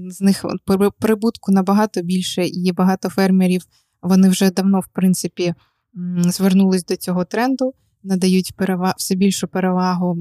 з 0.07 0.21
них 0.21 0.45
прибутку 0.99 1.51
набагато 1.51 2.01
більше, 2.01 2.45
і 2.47 2.71
багато 2.71 3.09
фермерів 3.09 3.61
вони 4.01 4.29
вже 4.29 4.51
давно, 4.51 4.79
в 4.79 4.87
принципі, 4.87 5.53
звернулись 6.17 6.85
до 6.85 6.95
цього 6.95 7.25
тренду, 7.25 7.73
надають 8.03 8.53
перева- 8.57 8.93
все 8.97 9.15
більшу 9.15 9.47
перевагу 9.47 10.17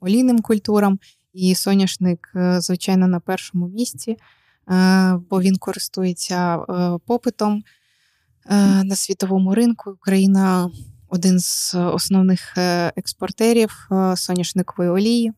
олійним 0.00 0.40
культурам. 0.40 0.98
І 1.32 1.54
соняшник, 1.54 2.32
е, 2.36 2.60
звичайно, 2.60 3.06
на 3.06 3.20
першому 3.20 3.68
місці, 3.68 4.16
е, 4.70 5.18
бо 5.30 5.40
він 5.40 5.56
користується 5.56 6.56
е, 6.56 6.98
попитом 7.06 7.62
на 8.84 8.96
світовому 8.96 9.54
ринку. 9.54 9.90
Україна 9.90 10.70
один 11.08 11.40
з 11.40 11.74
основних 11.74 12.52
експортерів 12.96 13.88
соняшникової 14.16 14.90
олії. 14.90 15.32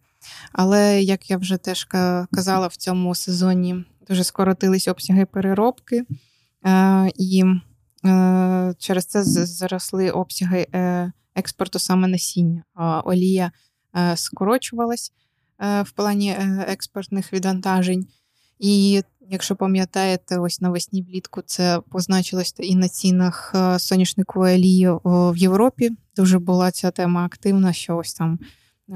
Але, 0.52 1.02
як 1.02 1.30
я 1.30 1.36
вже 1.36 1.56
теж 1.56 1.84
казала, 2.32 2.66
в 2.66 2.76
цьому 2.76 3.14
сезоні 3.14 3.84
дуже 4.08 4.24
скоротились 4.24 4.88
обсяги 4.88 5.26
переробки, 5.26 6.04
і 7.18 7.44
через 8.78 9.06
це 9.06 9.22
зросли 9.24 10.10
обсяги 10.10 10.66
експорту 11.34 11.78
саме 11.78 12.08
насіння. 12.08 12.64
Олія 13.04 13.52
скорочувалась 14.14 15.12
в 15.84 15.92
плані 15.94 16.30
е, 16.30 16.64
експортних 16.68 17.32
відвантажень. 17.32 18.06
І 18.58 19.02
якщо 19.30 19.56
пам'ятаєте, 19.56 20.38
ось 20.38 20.60
навесні 20.60 21.02
влітку 21.02 21.42
це 21.46 21.80
позначилось 21.90 22.54
і 22.58 22.76
на 22.76 22.88
цінах 22.88 23.52
е, 23.54 23.78
соняшникової 23.78 24.54
олії 24.54 24.88
в 25.04 25.36
Європі. 25.36 25.90
Дуже 26.16 26.38
була 26.38 26.70
ця 26.70 26.90
тема 26.90 27.24
активна, 27.24 27.72
що 27.72 27.96
ось 27.96 28.14
там 28.14 28.38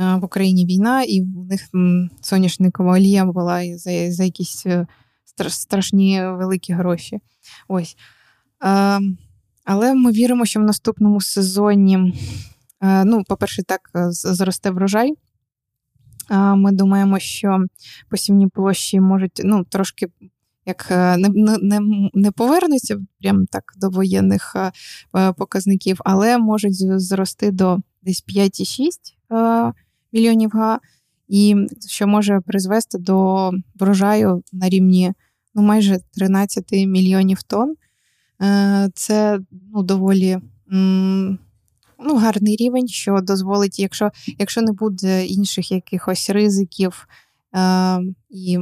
е, 0.00 0.16
в 0.16 0.24
Україні 0.24 0.66
війна, 0.66 1.02
і 1.02 1.20
в 1.20 1.46
них 1.48 1.68
соняшникова 2.20 2.92
олія 2.92 3.24
була 3.24 3.78
за, 3.78 4.12
за 4.12 4.24
якісь 4.24 4.66
е, 4.66 4.86
страшні 5.48 6.22
великі 6.22 6.72
гроші. 6.72 7.20
Ось. 7.68 7.96
Е, 8.64 9.00
але 9.64 9.94
ми 9.94 10.12
віримо, 10.12 10.44
що 10.44 10.60
в 10.60 10.62
наступному 10.62 11.20
сезоні, 11.20 12.14
е, 12.82 13.04
ну, 13.04 13.24
по-перше, 13.28 13.62
так 13.62 13.80
е, 13.96 14.06
зросте 14.10 14.70
врожай. 14.70 15.14
Ми 16.30 16.72
думаємо, 16.72 17.18
що 17.18 17.64
посівні 18.10 18.48
площі 18.48 19.00
можуть 19.00 19.40
ну, 19.44 19.64
трошки 19.64 20.08
як 20.68 20.86
е, 20.90 21.16
не, 21.16 21.28
не, 21.62 21.80
не- 22.14 22.30
повернуться 22.30 22.98
прям 23.20 23.46
так 23.46 23.62
до 23.76 23.90
воєнних 23.90 24.56
е, 24.56 24.72
е, 25.16 25.32
показників, 25.32 26.00
але 26.04 26.38
можуть 26.38 27.00
зрости 27.00 27.50
до 27.50 27.78
десь 28.02 28.24
5,6 28.28 28.88
е, 29.32 29.72
мільйонів 30.12 30.50
га, 30.54 30.80
і 31.28 31.56
що 31.88 32.06
може 32.06 32.40
призвести 32.46 32.98
до 32.98 33.50
врожаю 33.78 34.42
на 34.52 34.68
рівні 34.68 35.12
ну, 35.54 35.62
майже 35.62 35.98
13 36.14 36.72
мільйонів 36.72 37.42
тонн. 37.42 37.74
Це 38.94 39.40
ну, 39.72 39.82
доволі 39.82 40.38
ну, 41.98 42.16
гарний 42.16 42.56
рівень, 42.56 42.88
що 42.88 43.20
дозволить, 43.20 43.78
якщо, 43.78 44.10
якщо 44.38 44.62
не 44.62 44.72
буде 44.72 45.26
інших 45.26 45.72
якихось 45.72 46.30
ризиків, 46.30 47.08
е, 47.54 48.00
і 48.30 48.58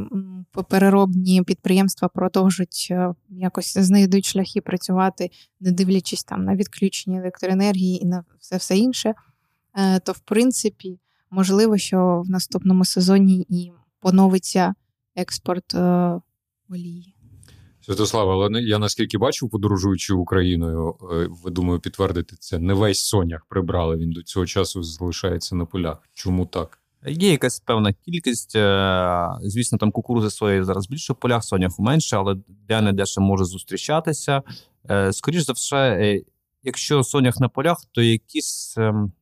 переробні 0.68 1.42
підприємства 1.42 2.08
продовжують 2.08 2.88
е, 2.90 3.14
якось 3.30 3.78
знайдуть 3.78 4.24
шляхи 4.24 4.60
працювати, 4.60 5.30
не 5.60 5.72
дивлячись 5.72 6.24
там 6.24 6.44
на 6.44 6.56
відключення 6.56 7.20
електроенергії 7.20 8.02
і 8.02 8.06
на 8.06 8.24
все 8.40 8.56
все 8.56 8.78
інше, 8.78 9.14
е, 9.74 10.00
то 10.00 10.12
в 10.12 10.18
принципі 10.18 10.98
можливо, 11.30 11.78
що 11.78 12.22
в 12.26 12.30
наступному 12.30 12.84
сезоні 12.84 13.46
і 13.48 13.72
поновиться 14.00 14.74
експорт 15.16 15.74
олії. 16.70 17.15
Святослава, 17.86 18.34
але 18.34 18.62
я 18.62 18.78
наскільки 18.78 19.18
бачив, 19.18 19.50
подорожуючи 19.50 20.14
Україною, 20.14 20.96
е, 21.12 21.28
ви 21.44 21.50
думаю, 21.50 21.80
підтвердити 21.80 22.36
це. 22.36 22.58
Не 22.58 22.74
весь 22.74 23.00
сонях 23.00 23.46
прибрали. 23.48 23.96
Він 23.96 24.10
до 24.10 24.22
цього 24.22 24.46
часу 24.46 24.82
залишається 24.82 25.56
на 25.56 25.64
полях. 25.64 26.02
Чому 26.14 26.46
так? 26.46 26.78
Є 27.06 27.30
якась 27.30 27.60
певна 27.60 27.92
кількість. 27.92 28.56
Е, 28.56 29.28
звісно, 29.42 29.78
там 29.78 29.90
кукурузи 29.90 30.30
сої 30.30 30.64
зараз 30.64 30.88
більше 30.88 31.12
в 31.12 31.16
полях, 31.16 31.44
соняху 31.44 31.82
менше, 31.82 32.16
але 32.16 32.36
де 32.48 32.80
не 32.80 32.92
де 32.92 33.06
ще 33.06 33.20
може 33.20 33.44
зустрічатися. 33.44 34.42
Е, 34.90 35.12
Скоріше 35.12 35.44
за 35.44 35.52
все, 35.52 36.20
якщо 36.62 37.04
сонях 37.04 37.40
на 37.40 37.48
полях, 37.48 37.76
то 37.92 38.02
якісь 38.02 38.74
ем, 38.78 39.12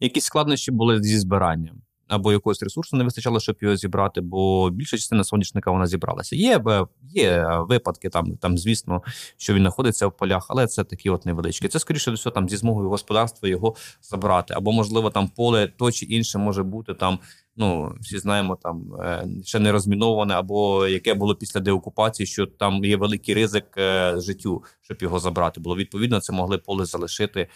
якісь 0.00 0.24
складнощі 0.24 0.70
були 0.70 1.02
зі 1.02 1.18
збиранням 1.18 1.82
або 2.08 2.32
якогось 2.32 2.62
ресурсу 2.62 2.96
не 2.96 3.04
вистачало, 3.04 3.40
щоб 3.40 3.56
його 3.60 3.76
зібрати, 3.76 4.20
бо 4.20 4.70
більша 4.70 4.96
частина 4.96 5.24
соняшника 5.24 5.70
вона 5.70 5.86
зібралася. 5.86 6.36
Є 6.36 6.62
е, 6.68 6.86
є 7.14 7.46
випадки, 7.60 8.08
там, 8.08 8.36
там, 8.36 8.58
звісно, 8.58 9.02
що 9.36 9.54
він 9.54 9.62
знаходиться 9.62 10.06
в 10.06 10.16
полях, 10.16 10.46
але 10.48 10.66
це 10.66 10.84
такі 10.84 11.10
от 11.10 11.26
невеличкі. 11.26 11.68
Це, 11.68 11.78
скоріше 11.78 12.10
все, 12.10 12.30
там 12.30 12.48
зі 12.48 12.56
змогою 12.56 12.88
господарства 12.88 13.48
його 13.48 13.74
забрати. 14.02 14.54
Або, 14.54 14.72
можливо, 14.72 15.10
там 15.10 15.28
поле 15.28 15.66
то 15.66 15.92
чи 15.92 16.06
інше 16.06 16.38
може 16.38 16.62
бути 16.62 16.94
там. 16.94 17.18
Ну, 17.60 17.96
всі 18.00 18.18
знаємо, 18.18 18.58
там 18.62 18.94
е, 19.00 19.28
ще 19.44 19.58
не 19.58 19.72
розміноване, 19.72 20.34
або 20.34 20.86
яке 20.86 21.14
було 21.14 21.34
після 21.34 21.60
деокупації, 21.60 22.26
що 22.26 22.46
там 22.46 22.84
є 22.84 22.96
великий 22.96 23.34
ризик 23.34 23.64
е, 23.78 24.14
життю, 24.20 24.64
щоб 24.80 24.98
його 25.00 25.18
забрати. 25.18 25.60
Було 25.60 25.76
відповідно, 25.76 26.20
це 26.20 26.32
могли 26.32 26.58
поле 26.58 26.84
залишити 26.84 27.48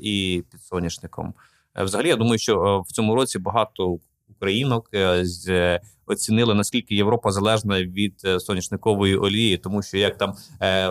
і 0.00 0.44
під 0.50 0.62
соняшником. 0.62 1.34
Е, 1.78 1.84
взагалі, 1.84 2.08
я 2.08 2.16
думаю, 2.16 2.38
що 2.38 2.52
е, 2.54 2.88
в 2.88 2.92
цьому 2.92 3.14
році 3.14 3.38
багато 3.38 3.98
українок 4.28 4.90
е, 4.94 5.80
оцінили 6.06 6.54
наскільки 6.54 6.94
Європа 6.94 7.30
залежна 7.30 7.82
від 7.82 8.14
соняшникової 8.38 9.16
олії, 9.16 9.56
тому 9.56 9.82
що 9.82 9.98
як 9.98 10.16
там 10.16 10.34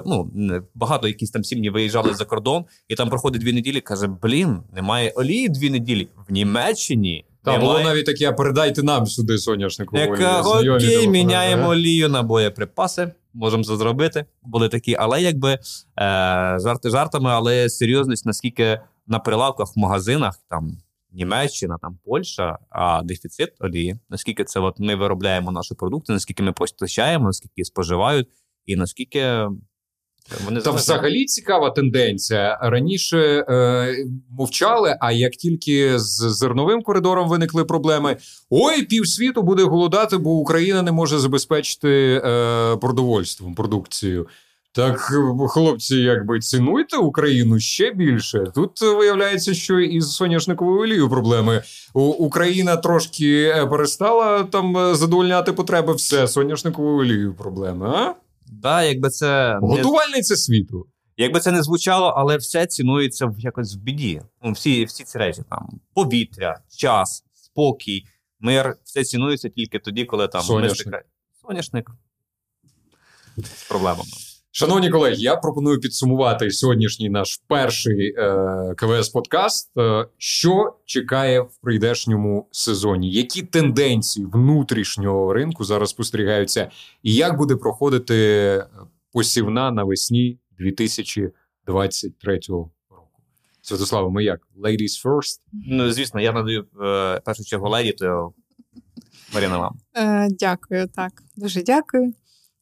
ну 0.05 0.31
багато 0.76 1.07
якісь 1.07 1.31
там 1.31 1.43
сім'ї 1.43 1.69
виїжджали 1.69 2.14
за 2.14 2.26
кордон, 2.26 2.65
і 2.88 2.95
там 2.95 3.10
проходить 3.10 3.41
дві 3.41 3.53
неділі. 3.53 3.81
каже: 3.81 4.07
Блін, 4.22 4.60
немає 4.76 5.10
олії 5.10 5.49
дві 5.49 5.69
неділі 5.69 6.07
в 6.30 6.31
Німеччині. 6.31 7.26
Та 7.43 7.57
було 7.57 7.80
навіть 7.80 8.05
таке, 8.05 8.31
передайте 8.31 8.84
нам 8.84 9.07
сюди 9.07 9.38
соняшникову 9.38 10.03
олію. 10.45 10.76
Окей, 10.76 11.07
міняємо 11.07 11.68
олію 11.69 12.10
на 12.10 12.23
боєприпаси. 12.23 13.11
Можемо 13.34 13.64
це 13.64 13.76
зробити. 13.76 14.26
Були 14.43 14.69
такі, 14.69 14.95
але 14.99 15.22
якби 15.22 15.51
е, 15.53 15.60
жарти 16.64 16.89
жартами, 16.89 17.30
але 17.31 17.69
серйозність, 17.69 18.26
наскільки 18.26 18.80
на 19.08 19.20
прилавках 19.20 19.68
в 19.76 19.80
магазинах 19.80 20.40
там 20.50 20.78
Німеччина, 21.14 21.78
там 21.82 21.98
Польща, 22.06 22.60
а 22.70 23.02
дефіцит 23.04 23.50
олії, 23.60 23.96
наскільки 24.10 24.44
це 24.44 24.60
от 24.60 24.80
ми 24.80 24.96
виробляємо 24.96 25.52
наші 25.52 25.76
продукти, 25.76 26.14
наскільки 26.14 26.44
ми 26.44 26.52
постачаємо, 26.52 27.26
наскільки 27.26 27.66
споживають, 27.66 28.28
і 28.66 28.76
наскільки. 28.76 29.48
Вони 30.46 30.62
Та 30.62 30.72
взагалі 30.72 31.26
цікава 31.26 31.70
тенденція. 31.70 32.60
Раніше 32.62 33.46
е, 33.50 33.96
мовчали, 34.30 34.98
а 35.00 35.12
як 35.12 35.32
тільки 35.32 36.00
з 36.00 36.32
зерновим 36.34 36.82
коридором 36.82 37.30
виникли 37.30 37.66
проблеми, 37.66 38.18
ой, 38.50 38.84
півсвіту 38.84 39.42
буде 39.42 39.64
голодати, 39.64 40.18
бо 40.18 40.32
Україна 40.32 40.82
не 40.82 40.92
може 40.92 41.20
забезпечити 41.20 42.22
е, 42.26 42.78
продовольством 42.78 43.56
продукцією. 43.56 44.28
Так, 44.76 45.00
хлопці, 45.50 45.95
якби 45.95 46.40
цінуйте 46.40 46.98
Україну 46.98 47.60
ще 47.60 47.91
більше. 47.91 48.44
Тут 48.56 48.82
виявляється, 48.82 49.54
що 49.54 49.80
із 49.80 50.12
соняшниковою 50.12 50.82
олією 50.82 51.10
проблеми. 51.10 51.64
Україна 51.94 52.78
трошки 52.78 53.44
е, 53.44 53.68
перестала 53.68 54.44
там 54.44 54.78
е, 54.78 54.95
задовольняти 54.95 55.54
потреби. 55.54 55.94
Все 55.94 56.28
соняшниковою 56.28 56.98
олією 56.98 57.34
проблеми. 57.34 57.88
а? 57.95 58.14
Да, 58.45 58.84
якби 58.84 59.10
це 59.10 59.58
Готувальниця 59.62 60.36
світу. 60.36 60.86
Якби 61.18 61.40
це 61.40 61.52
не 61.52 61.64
звучало, 61.64 62.08
але 62.08 62.38
все 62.38 62.66
цінується 62.66 63.36
якось 63.38 63.76
в 63.76 63.80
біді. 63.80 64.22
Ну, 64.44 64.52
Всі 64.52 64.86
всі 64.86 65.04
ці 65.04 65.18
речі 65.18 65.41
там 65.50 65.70
повітря, 65.94 66.60
час, 66.78 67.24
спокій, 67.34 68.06
мир, 68.40 68.78
все 68.84 69.04
цінується 69.04 69.50
тільки 69.50 69.80
тоді, 69.80 70.06
коли 70.06 70.28
там 70.28 70.41
соняшник. 70.41 71.06
Соняшник 71.48 71.91
з 73.38 73.64
проблемами. 73.70 74.32
Шановні 74.56 74.90
колеги, 74.90 75.16
я 75.18 75.36
пропоную 75.36 75.80
підсумувати 75.80 76.52
сьогоднішній 76.52 77.10
наш 77.10 77.42
перший 77.48 78.14
е, 78.18 78.74
КВС 78.78 79.12
подкаст. 79.12 79.78
Е, 79.78 80.08
що 80.18 80.76
чекає 80.86 81.42
в 81.42 81.58
прийдешньому 81.62 82.48
сезоні? 82.52 83.12
Які 83.12 83.42
тенденції 83.42 84.26
внутрішнього 84.26 85.34
ринку 85.34 85.64
зараз 85.64 85.90
спостерігаються, 85.90 86.72
і 87.04 87.16
як 87.16 87.38
буде 87.38 87.56
проходити 87.56 88.66
посівна 89.12 89.72
навесні 89.72 90.40
2023 90.60 92.40
року? 92.50 92.72
Святослава, 93.62 94.10
ми 94.10 94.24
як? 94.24 94.40
Ladies 94.64 95.06
first? 95.06 95.40
Ну, 95.68 95.92
звісно, 95.92 96.22
я 96.22 96.32
надаю 96.32 96.66
е, 96.84 97.20
першу 97.20 97.44
чергу 97.44 97.70
леді, 97.70 97.92
то 97.92 98.34
Маріна 99.34 99.58
вам. 99.58 99.78
Е, 99.98 100.28
Дякую, 100.32 100.88
так. 100.88 101.12
Дуже 101.36 101.64
дякую. 101.64 102.14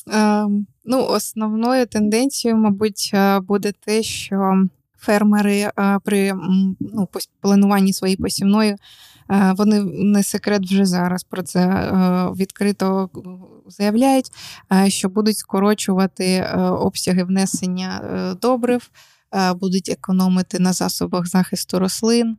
Ем, 0.07 0.67
ну, 0.85 1.05
Основною 1.05 1.85
тенденцією, 1.85 2.59
мабуть, 2.59 3.11
е, 3.13 3.39
буде 3.39 3.71
те, 3.71 4.03
що 4.03 4.63
фермери 4.97 5.59
е, 5.59 5.99
при 6.03 6.33
ну, 6.79 7.07
плануванні 7.41 7.93
своєї 7.93 8.17
посівної. 8.17 8.75
Е, 9.31 9.53
вони 9.57 9.79
не 9.83 10.23
секрет 10.23 10.61
вже 10.65 10.85
зараз 10.85 11.23
про 11.23 11.43
це 11.43 11.91
відкрито 12.35 13.09
заявляють, 13.67 14.31
що 14.87 15.09
будуть 15.09 15.37
скорочувати 15.37 16.43
обсяги 16.79 17.23
внесення 17.23 18.01
добрив, 18.41 18.89
будуть 19.55 19.89
економити 19.89 20.59
на 20.59 20.73
засобах 20.73 21.27
захисту 21.27 21.79
рослин. 21.79 22.37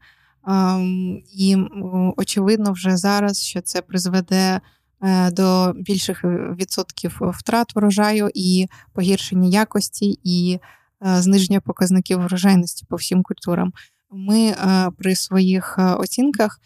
Ем, 0.48 1.22
і 1.32 1.56
очевидно, 2.16 2.72
вже 2.72 2.96
зараз 2.96 3.42
що 3.42 3.60
це 3.60 3.82
призведе 3.82 4.60
до 5.32 5.72
більших 5.76 6.24
е, 6.24 6.28
відсотків 6.60 7.18
втрат 7.20 7.74
врожаю 7.74 8.30
і 8.34 8.66
погіршення 8.92 9.48
якості, 9.48 10.18
і 10.24 10.58
е, 11.06 11.22
зниження 11.22 11.60
показників 11.60 12.20
врожайності 12.20 12.86
по 12.88 12.96
всім 12.96 13.22
культурам. 13.22 13.72
Ми 14.10 14.54
при 14.98 15.14
своїх 15.14 15.78
оцінках 15.78 16.60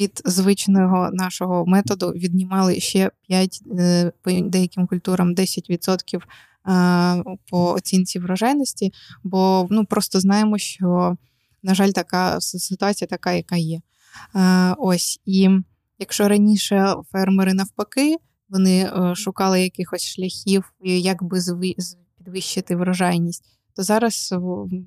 від 0.00 0.22
звичного 0.24 1.10
нашого 1.12 1.66
методу 1.66 2.08
віднімали 2.08 2.80
ще 2.80 3.10
5 3.28 3.62
по 4.22 4.30
деяким 4.30 4.86
культурам 4.86 5.34
10% 5.34 6.22
по 7.50 7.72
оцінці 7.72 8.18
врожайності, 8.18 8.92
бо 9.24 9.66
ну 9.70 9.84
просто 9.84 10.20
знаємо, 10.20 10.58
що, 10.58 11.16
на 11.62 11.74
жаль, 11.74 11.90
така 11.90 12.40
ситуація 12.40 13.08
така, 13.08 13.32
яка 13.32 13.56
є. 13.56 13.80
Ось 14.78 15.20
і. 15.26 15.50
Якщо 15.98 16.28
раніше 16.28 16.94
фермери 17.12 17.54
навпаки 17.54 18.16
вони 18.48 18.80
е, 18.80 19.14
шукали 19.14 19.62
якихось 19.62 20.06
шляхів, 20.06 20.72
як 20.80 21.22
би 21.22 21.40
підвищити 22.18 22.76
врожайність, 22.76 23.44
то 23.76 23.82
зараз 23.82 24.34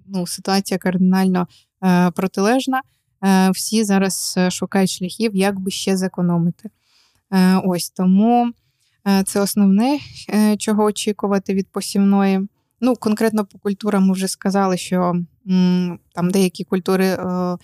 ну, 0.07 0.27
ситуація 0.27 0.77
кардинально 0.77 1.47
е, 1.83 2.11
протилежна. 2.11 2.81
Е, 3.23 3.51
всі 3.51 3.83
зараз 3.83 4.39
шукають 4.49 4.89
шляхів, 4.89 5.35
як 5.35 5.59
би 5.59 5.71
ще 5.71 5.97
зекономити. 5.97 6.69
Ось 7.63 7.89
тому 7.89 8.51
це 9.25 9.39
основне, 9.39 9.99
чого 10.57 10.83
очікувати 10.83 11.53
від 11.53 11.67
посівної. 11.67 12.47
Ну, 12.81 12.95
конкретно 12.95 13.45
по 13.45 13.59
культурам 13.59 14.05
ми 14.05 14.13
вже 14.13 14.27
сказали, 14.27 14.77
що 14.77 15.15
там 16.13 16.31
деякі 16.31 16.63
культури 16.63 17.05
Е, 17.05 17.57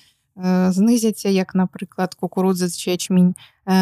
знизяться, 0.69 1.29
як, 1.29 1.55
наприклад, 1.55 2.13
кукурудза 2.13 2.69
чи 2.69 2.91
ячмінь. 2.91 3.35
Е, 3.67 3.73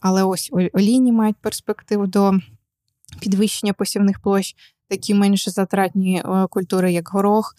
але 0.00 0.22
ось 0.22 0.50
олійні 0.72 1.12
мають 1.12 1.36
перспективу 1.36 2.06
до 2.06 2.32
підвищення 3.20 3.72
посівних 3.72 4.20
площ, 4.20 4.56
такі 4.88 5.14
менш 5.14 5.48
затратні 5.48 6.22
е, 6.24 6.46
культури, 6.50 6.92
як 6.92 7.08
горох, 7.08 7.56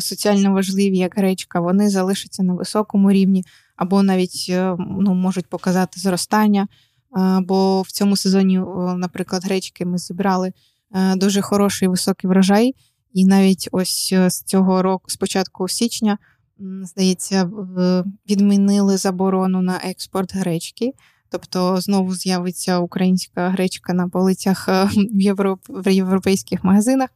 соціально 0.00 0.52
важливі, 0.52 0.98
як 0.98 1.16
гречка, 1.16 1.60
вони 1.60 1.90
залишаться 1.90 2.42
на 2.42 2.54
високому 2.54 3.12
рівні 3.12 3.44
або 3.76 4.02
навіть 4.02 4.46
ну, 4.78 5.14
можуть 5.14 5.46
показати 5.46 6.00
зростання. 6.00 6.68
Бо 7.40 7.82
в 7.82 7.90
цьому 7.90 8.16
сезоні, 8.16 8.58
наприклад, 8.96 9.44
гречки 9.44 9.84
ми 9.84 9.98
зібрали 9.98 10.52
дуже 11.16 11.40
хороший 11.40 11.88
високий 11.88 12.30
врожай, 12.30 12.74
і 13.12 13.24
навіть 13.24 13.68
ось 13.72 14.14
з 14.28 14.42
цього 14.42 14.82
року, 14.82 15.04
з 15.10 15.16
початку 15.16 15.68
січня, 15.68 16.18
здається, 16.82 17.50
відмінили 18.30 18.96
заборону 18.96 19.62
на 19.62 19.80
експорт 19.84 20.34
гречки. 20.34 20.92
Тобто 21.30 21.80
знову 21.80 22.14
з'явиться 22.14 22.78
українська 22.78 23.48
гречка 23.48 23.92
на 23.92 24.08
полицях 24.08 24.68
е, 24.68 24.84
в, 24.84 25.20
європ... 25.20 25.60
в 25.68 25.92
європейських 25.92 26.64
магазинах. 26.64 27.08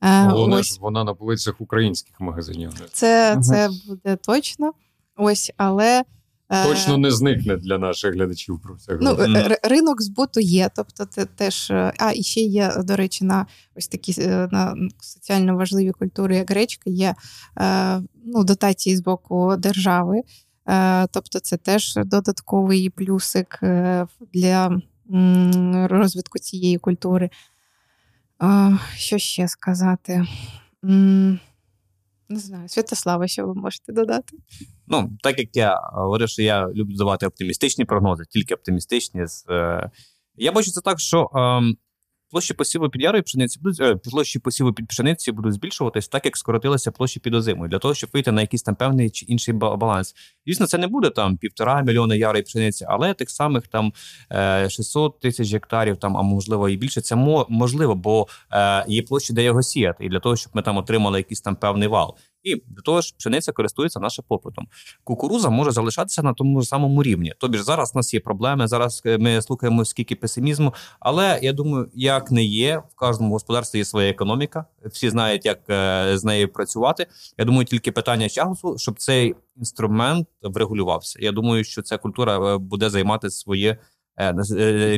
Головне 0.00 0.56
ось. 0.56 0.74
ж 0.74 0.80
вона 0.80 1.04
на 1.04 1.14
полицях 1.14 1.54
українських 1.58 2.20
магазинів. 2.20 2.72
Це, 2.92 3.38
це 3.42 3.70
буде 3.88 4.16
точно. 4.16 4.72
Ось, 5.16 5.52
але 5.56 6.04
Точно 6.48 6.96
не 6.98 7.10
зникне 7.10 7.56
для 7.56 7.78
наших 7.78 8.14
глядачів 8.14 8.60
про 8.62 8.74
все. 8.74 8.98
Ну, 9.00 9.10
р- 9.36 9.58
ринок 9.62 10.02
збуту 10.02 10.40
є, 10.40 10.70
тобто 10.76 11.04
це 11.04 11.24
теж. 11.24 11.70
е, 11.70 11.92
А, 11.98 12.12
і 12.12 12.22
ще 12.22 12.40
є, 12.40 12.72
до 12.84 12.96
речі, 12.96 13.24
на 13.24 13.46
ось 13.76 13.88
такі 13.88 14.14
е, 14.22 14.48
на 14.52 14.74
соціально 15.00 15.56
важливі 15.56 15.92
культури, 15.92 16.36
як 16.36 16.50
гречка, 16.50 16.90
є 16.90 17.14
е, 17.60 18.00
ну, 18.24 18.44
дотації 18.44 18.96
з 18.96 19.00
боку 19.00 19.56
держави. 19.58 20.22
Е, 20.68 21.06
Тобто, 21.06 21.38
це 21.40 21.56
теж 21.56 21.94
додатковий 21.96 22.90
плюсик 22.90 23.58
е, 23.62 24.06
для 24.34 24.80
розвитку 25.88 26.38
цієї 26.38 26.78
культури. 26.78 27.30
Е, 28.42 28.78
Що 28.96 29.18
ще 29.18 29.48
сказати? 29.48 30.26
Не 32.34 32.40
знаю, 32.40 32.68
Святослава, 32.68 33.26
що 33.26 33.46
ви 33.46 33.54
можете 33.54 33.92
додати? 33.92 34.36
Ну, 34.86 35.10
так 35.22 35.38
як 35.38 35.56
я 35.56 35.80
говорив, 35.92 36.28
що 36.28 36.42
я 36.42 36.68
люблю 36.68 36.96
давати 36.96 37.26
оптимістичні 37.26 37.84
прогнози, 37.84 38.24
тільки 38.30 38.54
оптимістичні. 38.54 39.26
з, 39.26 39.44
е, 39.50 39.90
Я 40.36 40.52
бачу 40.52 40.70
це 40.70 40.80
так, 40.80 41.00
що 41.00 41.30
ем, 41.34 41.76
площі 42.34 42.54
посіву 42.54 42.88
під 42.88 43.02
ярою 43.02 43.22
пшениці 43.22 43.60
будуть 43.62 43.80
е, 43.80 43.96
площі 43.96 44.38
посіву 44.38 44.72
під 44.72 44.88
пшениці 44.88 45.32
будуть 45.32 45.52
збільшуватись, 45.52 46.08
так 46.08 46.24
як 46.24 46.36
скоротилися 46.36 46.90
площі 46.90 47.20
під 47.20 47.34
озимою, 47.34 47.70
для 47.70 47.78
того, 47.78 47.94
щоб 47.94 48.10
вийти 48.12 48.32
на 48.32 48.40
якийсь 48.40 48.62
там 48.62 48.74
певний 48.74 49.10
чи 49.10 49.26
інший 49.26 49.54
баланс. 49.54 50.14
Звісно, 50.46 50.66
це 50.66 50.78
не 50.78 50.86
буде 50.86 51.10
там 51.10 51.36
півтора 51.36 51.82
мільйона 51.82 52.14
ярої 52.14 52.42
пшениці, 52.42 52.86
але 52.88 53.14
тих 53.14 53.30
самих 53.30 53.66
там 53.66 53.92
е, 54.32 54.70
600 54.70 55.20
тисяч 55.20 55.52
гектарів, 55.52 55.96
там, 55.96 56.16
а 56.16 56.22
можливо 56.22 56.68
і 56.68 56.76
більше, 56.76 57.00
це 57.00 57.16
можливо, 57.48 57.94
бо 57.94 58.26
е, 58.52 58.84
є 58.88 59.02
площі, 59.02 59.32
де 59.32 59.42
його 59.42 59.62
сіяти, 59.62 60.04
і 60.04 60.08
для 60.08 60.20
того, 60.20 60.36
щоб 60.36 60.52
ми 60.54 60.62
там 60.62 60.76
отримали 60.76 61.18
якийсь 61.18 61.40
там 61.40 61.56
певний 61.56 61.88
вал. 61.88 62.16
І 62.44 62.62
до 62.66 62.82
того 62.82 63.00
ж, 63.00 63.14
пшениця 63.18 63.52
користується 63.52 64.00
нашим 64.00 64.24
попитом. 64.28 64.68
Кукуруза 65.04 65.50
може 65.50 65.70
залишатися 65.70 66.22
на 66.22 66.34
тому 66.34 66.62
самому 66.62 67.02
рівні. 67.02 67.34
Тобі 67.38 67.58
ж 67.58 67.64
зараз 67.64 67.92
у 67.94 67.98
нас 67.98 68.14
є 68.14 68.20
проблеми. 68.20 68.68
Зараз 68.68 69.02
е, 69.06 69.18
ми 69.18 69.42
слухаємо 69.42 69.84
скільки 69.84 70.16
песимізму. 70.16 70.74
Але 71.00 71.38
я 71.42 71.52
думаю, 71.52 71.90
як 71.94 72.30
не 72.30 72.44
є, 72.44 72.78
в 72.78 72.94
кожному 72.94 73.32
господарстві 73.32 73.78
є 73.78 73.84
своя 73.84 74.10
економіка. 74.10 74.64
Всі 74.84 75.10
знають, 75.10 75.46
як 75.46 75.58
е, 75.70 76.12
з 76.18 76.24
нею 76.24 76.52
працювати. 76.52 77.06
Я 77.38 77.44
думаю, 77.44 77.64
тільки 77.64 77.92
питання 77.92 78.28
часу, 78.28 78.78
щоб 78.78 78.98
цей 78.98 79.34
інструмент 79.56 80.28
врегулювався. 80.42 81.18
Я 81.22 81.32
думаю, 81.32 81.64
що 81.64 81.82
ця 81.82 81.98
культура 81.98 82.54
е, 82.54 82.58
буде 82.58 82.90
займати 82.90 83.30
своє 83.30 83.78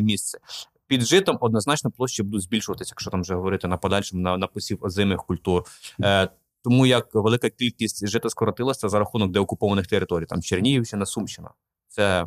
місце. 0.01 0.39
Під 0.86 1.02
житом 1.02 1.39
однозначно 1.40 1.90
площі 1.90 2.23
будуть 2.23 2.43
збільшуватися, 2.43 2.93
якщо 2.93 3.10
там 3.10 3.20
вже 3.20 3.35
говорити 3.35 3.68
на 3.68 3.77
подальшому 3.77 4.23
на, 4.23 4.36
на 4.36 4.47
посів 4.47 4.78
озимих 4.81 5.24
культур. 5.24 5.62
Е, 6.02 6.28
тому 6.66 6.86
як 6.86 7.14
велика 7.14 7.51
кількість 7.51 8.09
жита 8.09 8.28
скоротилася 8.28 8.88
за 8.88 8.98
рахунок 8.98 9.30
деокупованих 9.30 9.86
територій, 9.86 10.26
там 10.26 10.43
Чернігівщина, 10.43 11.06
Сумщина. 11.06 11.51
Це 11.88 12.26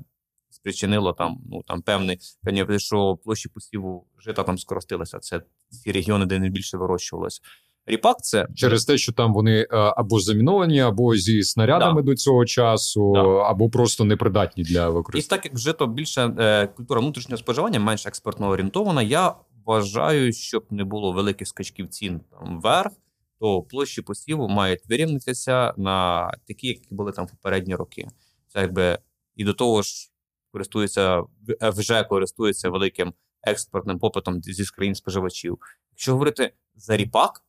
спричинило 0.50 1.14
там, 1.14 1.38
ну 1.52 1.64
там 1.68 1.82
певний 1.82 2.20
певні, 2.44 2.80
що 2.80 3.18
площі 3.24 3.50
посіву 3.50 4.06
жита 4.20 4.44
там 4.44 4.58
скоротилися. 4.58 5.20
Це 5.20 5.42
ті 5.84 5.92
регіони, 5.92 6.26
де 6.26 6.40
найбільше 6.40 6.78
вирощувалося. 6.78 7.42
Ріпак 7.86 8.24
це 8.24 8.48
Через 8.56 8.86
те, 8.86 8.98
що 8.98 9.14
там 9.14 9.34
вони 9.34 9.60
е, 9.62 9.68
або 9.72 10.20
заміновані, 10.20 10.80
або 10.80 11.16
зі 11.16 11.44
снарядами 11.44 12.02
до 12.02 12.16
цього 12.16 12.46
часу, 12.46 13.12
Да. 13.14 13.22
або 13.22 13.70
просто 13.70 14.04
непридатні 14.04 14.64
для 14.64 15.04
І 15.14 15.22
так 15.22 15.46
як 15.46 15.60
жито 15.60 15.88
більше 15.88 16.34
е, 16.40 16.68
культура 16.68 17.02
внутрішнього 17.02 17.38
споживання, 17.38 17.80
менш 17.80 18.06
експортно 18.06 18.48
орієнтована, 18.48 19.02
я 19.02 19.36
вважаю, 19.66 20.34
щоб 20.34 20.66
не 20.70 20.84
було 20.84 21.12
великих 21.12 21.48
скачків 21.48 21.88
цін 21.88 22.22
там 22.32 22.62
вверх, 22.62 22.92
то 23.40 23.62
площі 23.62 24.02
посіву 24.02 24.50
мають 24.50 24.86
вирівнятися 24.90 25.74
на 25.78 26.30
такі, 26.48 26.68
які 26.68 26.88
були 26.96 27.12
там 27.12 27.28
попередні 27.28 27.76
роки. 27.76 28.08
Це 28.48 28.62
якби 28.62 29.00
і 29.36 29.44
до 29.44 29.54
того 29.54 29.82
ж 29.82 30.12
користується 30.52 31.24
вже 31.62 32.04
користується 32.04 32.70
великим 32.70 33.14
експортним 33.44 34.00
попитом 34.00 34.42
зі 34.44 34.66
країн 34.66 34.96
споживачів. 34.96 35.58
Якщо 35.92 36.12
говорити 36.12 36.54
за 36.76 36.98
ріпак, 36.98 37.44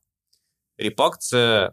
ріпак 0.79 1.21
це 1.21 1.73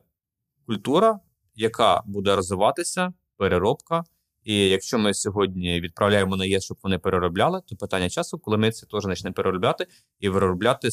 культура, 0.66 1.20
яка 1.56 2.04
буде 2.06 2.36
розвиватися, 2.36 3.14
переробка. 3.38 4.04
І 4.44 4.70
якщо 4.70 5.00
ми 5.00 5.14
сьогодні 5.14 5.82
відправляємо 5.82 6.36
на 6.36 6.46
ЄС, 6.46 6.64
щоб 6.64 6.78
вони 6.84 7.00
переробляли, 7.00 7.62
то 7.66 7.76
питання 7.76 8.10
часу, 8.10 8.40
коли 8.40 8.58
ми 8.58 8.72
це 8.72 8.86
теж 8.86 9.04
почнемо 9.04 9.34
переробляти 9.34 9.88
і 10.20 10.30
виробляти 10.30 10.90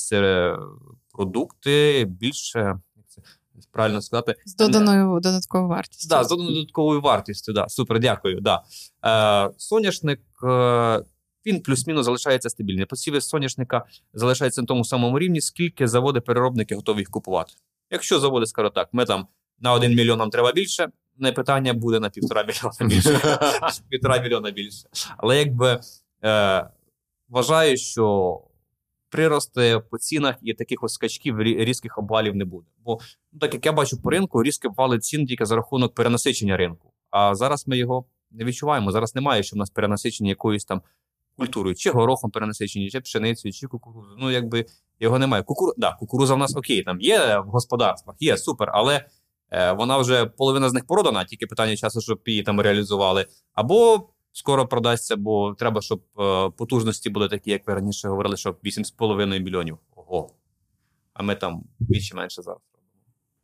продукти 1.13 2.05
це 2.33 2.81
правильно 3.73 4.03
сказати, 4.03 4.35
З 4.45 4.57
доданою 4.57 5.21
додатковою 5.21 5.69
вартістю. 5.69 6.09
Да, 6.09 6.25
з 6.25 6.29
доданою 6.29 6.55
додатковою 6.55 7.01
вартістю. 7.01 7.53
Да. 7.53 7.69
Супер, 7.69 8.01
дякую. 8.01 8.41
Да. 8.41 8.63
Е, 9.05 9.51
соняшник 9.59 10.21
е, 10.45 11.05
він 11.47 11.61
плюс-мінус 11.63 12.05
залишається 12.05 12.51
стабільний. 12.51 12.85
Посіви 12.85 13.21
соняшника 13.21 13.85
залишаються 14.15 14.61
на 14.61 14.67
тому 14.67 14.85
самому 14.85 15.19
рівні, 15.19 15.41
скільки 15.41 15.89
заводи-переробники 15.89 16.75
готові 16.75 16.99
їх 16.99 17.11
купувати. 17.11 17.53
Якщо 17.91 18.21
заводи 18.21 18.47
скажуть 18.47 18.75
так, 18.75 18.89
ми 18.93 19.05
там 19.05 19.27
на 19.61 19.73
1 19.73 19.95
мільйон 19.95 20.19
нам 20.19 20.31
треба 20.31 20.53
більше, 20.53 20.89
не 21.17 21.33
питання 21.33 21.73
буде 21.75 22.01
на 22.01 22.11
півтора 22.11 22.43
мільйона 22.43 22.75
більше. 22.81 23.39
півтора 23.89 24.19
мільйона 24.19 24.51
більше. 24.51 24.89
Але 25.17 25.39
якби 25.39 25.81
е, 26.25 26.67
вважаю, 27.29 27.77
що 27.77 28.41
прирости 29.15 29.83
по 29.91 29.99
цінах 29.99 30.37
і 30.43 30.55
таких 30.55 30.83
ось 30.83 30.93
скачків 30.93 31.41
різких 31.41 31.99
обвалів 31.99 32.37
не 32.37 32.45
буде. 32.45 32.67
Бо 32.85 32.99
ну, 33.33 33.39
так 33.39 33.55
як 33.55 33.67
я 33.67 33.73
бачу 33.73 34.03
по 34.03 34.11
ринку, 34.11 34.43
різкі 34.43 34.69
обвали 34.69 34.99
цін 34.99 35.27
тільки 35.27 35.47
за 35.47 35.57
рахунок 35.57 35.95
перенасичення 35.95 36.57
ринку. 36.57 36.93
А 37.11 37.35
зараз 37.35 37.69
ми 37.69 37.79
його 37.79 38.05
не 38.31 38.45
відчуваємо. 38.45 38.93
Зараз 38.93 39.15
немає, 39.15 39.43
що 39.43 39.57
в 39.57 39.59
нас 39.59 39.71
перенасичення 39.71 40.29
якоюсь 40.29 40.65
там 40.65 40.83
культурою, 41.37 41.75
чи 41.75 41.91
горохом 41.91 42.31
перенасичені, 42.31 42.91
чи 42.91 43.01
пшеницею, 43.01 43.53
чи 43.53 43.67
кукурудзою. 43.67 44.17
Ну, 44.21 44.31
якби 44.31 44.67
його 45.01 45.19
немає. 45.19 45.43
Кукуру... 45.43 45.73
Да, 45.77 45.93
кукуруза 45.93 46.35
в 46.35 46.39
нас 46.39 46.57
окей, 46.57 46.83
там 46.83 47.01
є 47.01 47.39
в 47.39 47.45
господарствах, 47.45 48.17
є 48.21 48.37
супер, 48.37 48.71
але 48.73 49.05
е, 49.51 49.73
вона 49.73 49.99
вже 49.99 50.27
половина 50.27 50.69
з 50.69 50.73
них 50.73 50.87
продана, 50.87 51.25
тільки 51.25 51.47
питання 51.47 51.77
часу, 51.77 52.01
щоб 52.01 52.21
її 52.27 52.43
там 52.43 52.61
реалізували. 52.61 53.27
Або 53.53 54.09
скоро 54.35 54.69
продасться, 54.69 55.17
бо 55.17 55.55
треба, 55.59 55.81
щоб 55.81 56.03
е, 56.21 56.51
потужності 56.51 57.11
були 57.11 57.29
такі, 57.29 57.51
як 57.51 57.67
ви 57.67 57.75
раніше 57.75 58.09
говорили, 58.09 58.37
що 58.37 58.51
8,5 58.51 59.41
мільйонів. 59.41 59.79
Ого. 59.97 60.31
А 61.15 61.23
ми 61.23 61.35
там 61.35 61.65
більше 61.79 62.17
менше 62.17 62.43
зараз. 62.43 62.61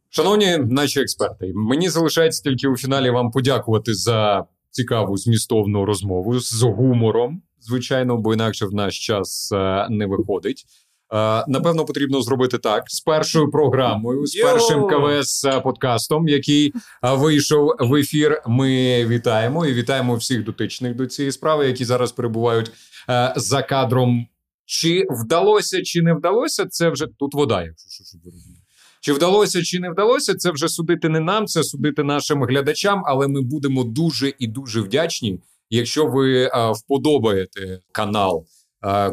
Шановні 0.09 0.59
наші 0.59 1.01
експерти, 1.01 1.53
мені 1.55 1.89
залишається 1.89 2.43
тільки 2.43 2.69
у 2.69 2.77
фіналі 2.77 3.11
вам 3.11 3.31
подякувати 3.31 3.95
за 3.95 4.47
цікаву 4.71 5.17
змістовну 5.17 5.85
розмову 5.85 6.41
з 6.41 6.62
гумором, 6.62 7.43
звичайно, 7.61 8.17
бо 8.17 8.35
інакше 8.35 8.67
в 8.67 8.75
наш 8.75 9.07
час 9.07 9.53
е, 9.53 9.87
не 9.91 10.07
виходить. 10.07 10.65
Е, 11.12 11.45
Напевно, 11.49 11.85
потрібно 11.85 12.23
зробити 12.23 12.59
так 12.59 12.85
з 12.87 13.01
першою 13.01 13.51
програмою, 13.51 14.27
з 14.27 14.41
першим 14.41 14.87
КВС 14.87 15.61
подкастом, 15.61 16.28
який 16.28 16.73
е, 17.05 17.15
вийшов 17.15 17.74
в 17.81 17.95
ефір. 17.95 18.43
Ми 18.47 19.07
вітаємо 19.07 19.66
і 19.66 19.74
вітаємо 19.74 20.15
всіх 20.15 20.45
дотичних 20.45 20.95
до 20.95 21.07
цієї 21.07 21.32
справи, 21.32 21.66
які 21.66 21.85
зараз 21.85 22.12
перебувають 22.12 22.70
е, 23.09 23.32
за 23.37 23.62
кадром. 23.62 24.27
Чи 24.65 25.07
вдалося, 25.11 25.82
чи 25.82 26.03
не 26.03 26.15
вдалося, 26.15 26.66
це 26.66 26.91
вже 26.91 27.07
тут 27.19 27.35
вода, 27.35 27.62
якщо 27.62 27.91
що, 27.91 28.05
щоб 28.05 28.20
ви 28.24 28.31
розуміли. 28.31 28.61
Чи 29.01 29.12
вдалося, 29.12 29.62
чи 29.62 29.81
не 29.81 29.91
вдалося, 29.91 30.35
це 30.35 30.51
вже 30.51 30.69
судити 30.69 31.09
не 31.09 31.20
нам, 31.20 31.47
це 31.47 31.65
судити 31.65 32.05
нашим 32.05 32.45
глядачам, 32.45 33.03
але 33.07 33.28
ми 33.28 33.41
будемо 33.41 33.85
дуже 33.85 34.32
і 34.39 34.47
дуже 34.47 34.81
вдячні, 34.81 35.41
якщо 35.70 36.07
ви 36.07 36.51
вподобаєте 36.74 37.81
канал 37.93 38.47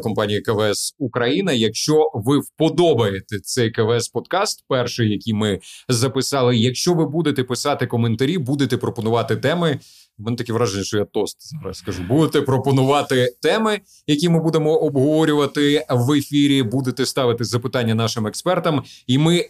компанії 0.02 0.40
КВС 0.40 0.94
Україна. 0.98 1.52
Якщо 1.52 2.10
ви 2.14 2.38
вподобаєте 2.38 3.40
цей 3.40 3.70
КВС 3.70 4.10
подкаст, 4.12 4.64
перший, 4.68 5.10
який 5.10 5.34
ми 5.34 5.60
записали. 5.88 6.56
Якщо 6.56 6.94
ви 6.94 7.06
будете 7.06 7.44
писати 7.44 7.86
коментарі, 7.86 8.38
будете 8.38 8.76
пропонувати 8.76 9.36
теми. 9.36 9.78
У 10.18 10.22
мене 10.22 10.36
таке 10.36 10.52
враження, 10.52 10.84
що 10.84 10.98
я 10.98 11.04
тост 11.04 11.36
зараз 11.62 11.78
скажу. 11.78 12.02
Будете 12.02 12.42
пропонувати 12.42 13.34
теми, 13.42 13.80
які 14.06 14.28
ми 14.28 14.42
будемо 14.42 14.74
обговорювати 14.74 15.86
в 15.90 16.12
ефірі. 16.12 16.62
Будете 16.62 17.06
ставити 17.06 17.44
запитання 17.44 17.94
нашим 17.94 18.26
експертам, 18.26 18.82
і 19.06 19.18
ми. 19.18 19.44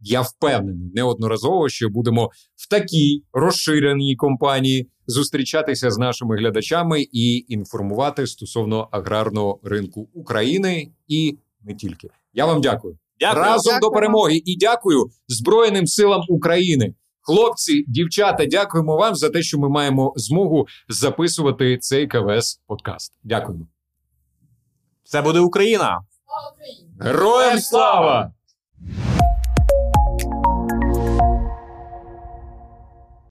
Я 0.00 0.20
впевнений 0.20 0.90
неодноразово, 0.94 1.68
що 1.68 1.88
будемо 1.88 2.30
в 2.56 2.68
такій 2.68 3.22
розширеній 3.32 4.16
компанії 4.16 4.90
зустрічатися 5.06 5.90
з 5.90 5.98
нашими 5.98 6.36
глядачами 6.36 7.02
і 7.12 7.44
інформувати 7.48 8.26
стосовно 8.26 8.88
аграрного 8.90 9.60
ринку 9.62 10.08
України 10.14 10.90
і 11.08 11.38
не 11.62 11.74
тільки. 11.74 12.08
Я 12.32 12.46
вам 12.46 12.60
дякую. 12.60 12.98
Дякую. 13.20 13.44
Разом 13.44 13.74
Дякую 13.74 13.80
до 13.80 13.90
перемоги 13.90 14.42
і 14.44 14.56
дякую 14.56 15.10
Збройним 15.28 15.86
силам 15.86 16.22
України. 16.28 16.94
Хлопці, 17.20 17.84
дівчата, 17.88 18.46
дякуємо 18.46 18.96
вам 18.96 19.14
за 19.14 19.30
те, 19.30 19.42
що 19.42 19.58
ми 19.58 19.68
маємо 19.68 20.12
змогу 20.16 20.66
записувати 20.88 21.78
цей 21.78 22.06
КВС 22.06 22.60
подкаст. 22.66 23.12
Дякуємо. 23.24 23.66
Це 25.04 25.22
буде 25.22 25.40
Україна. 25.40 26.00
Героям 27.00 27.58
слава! 27.58 28.32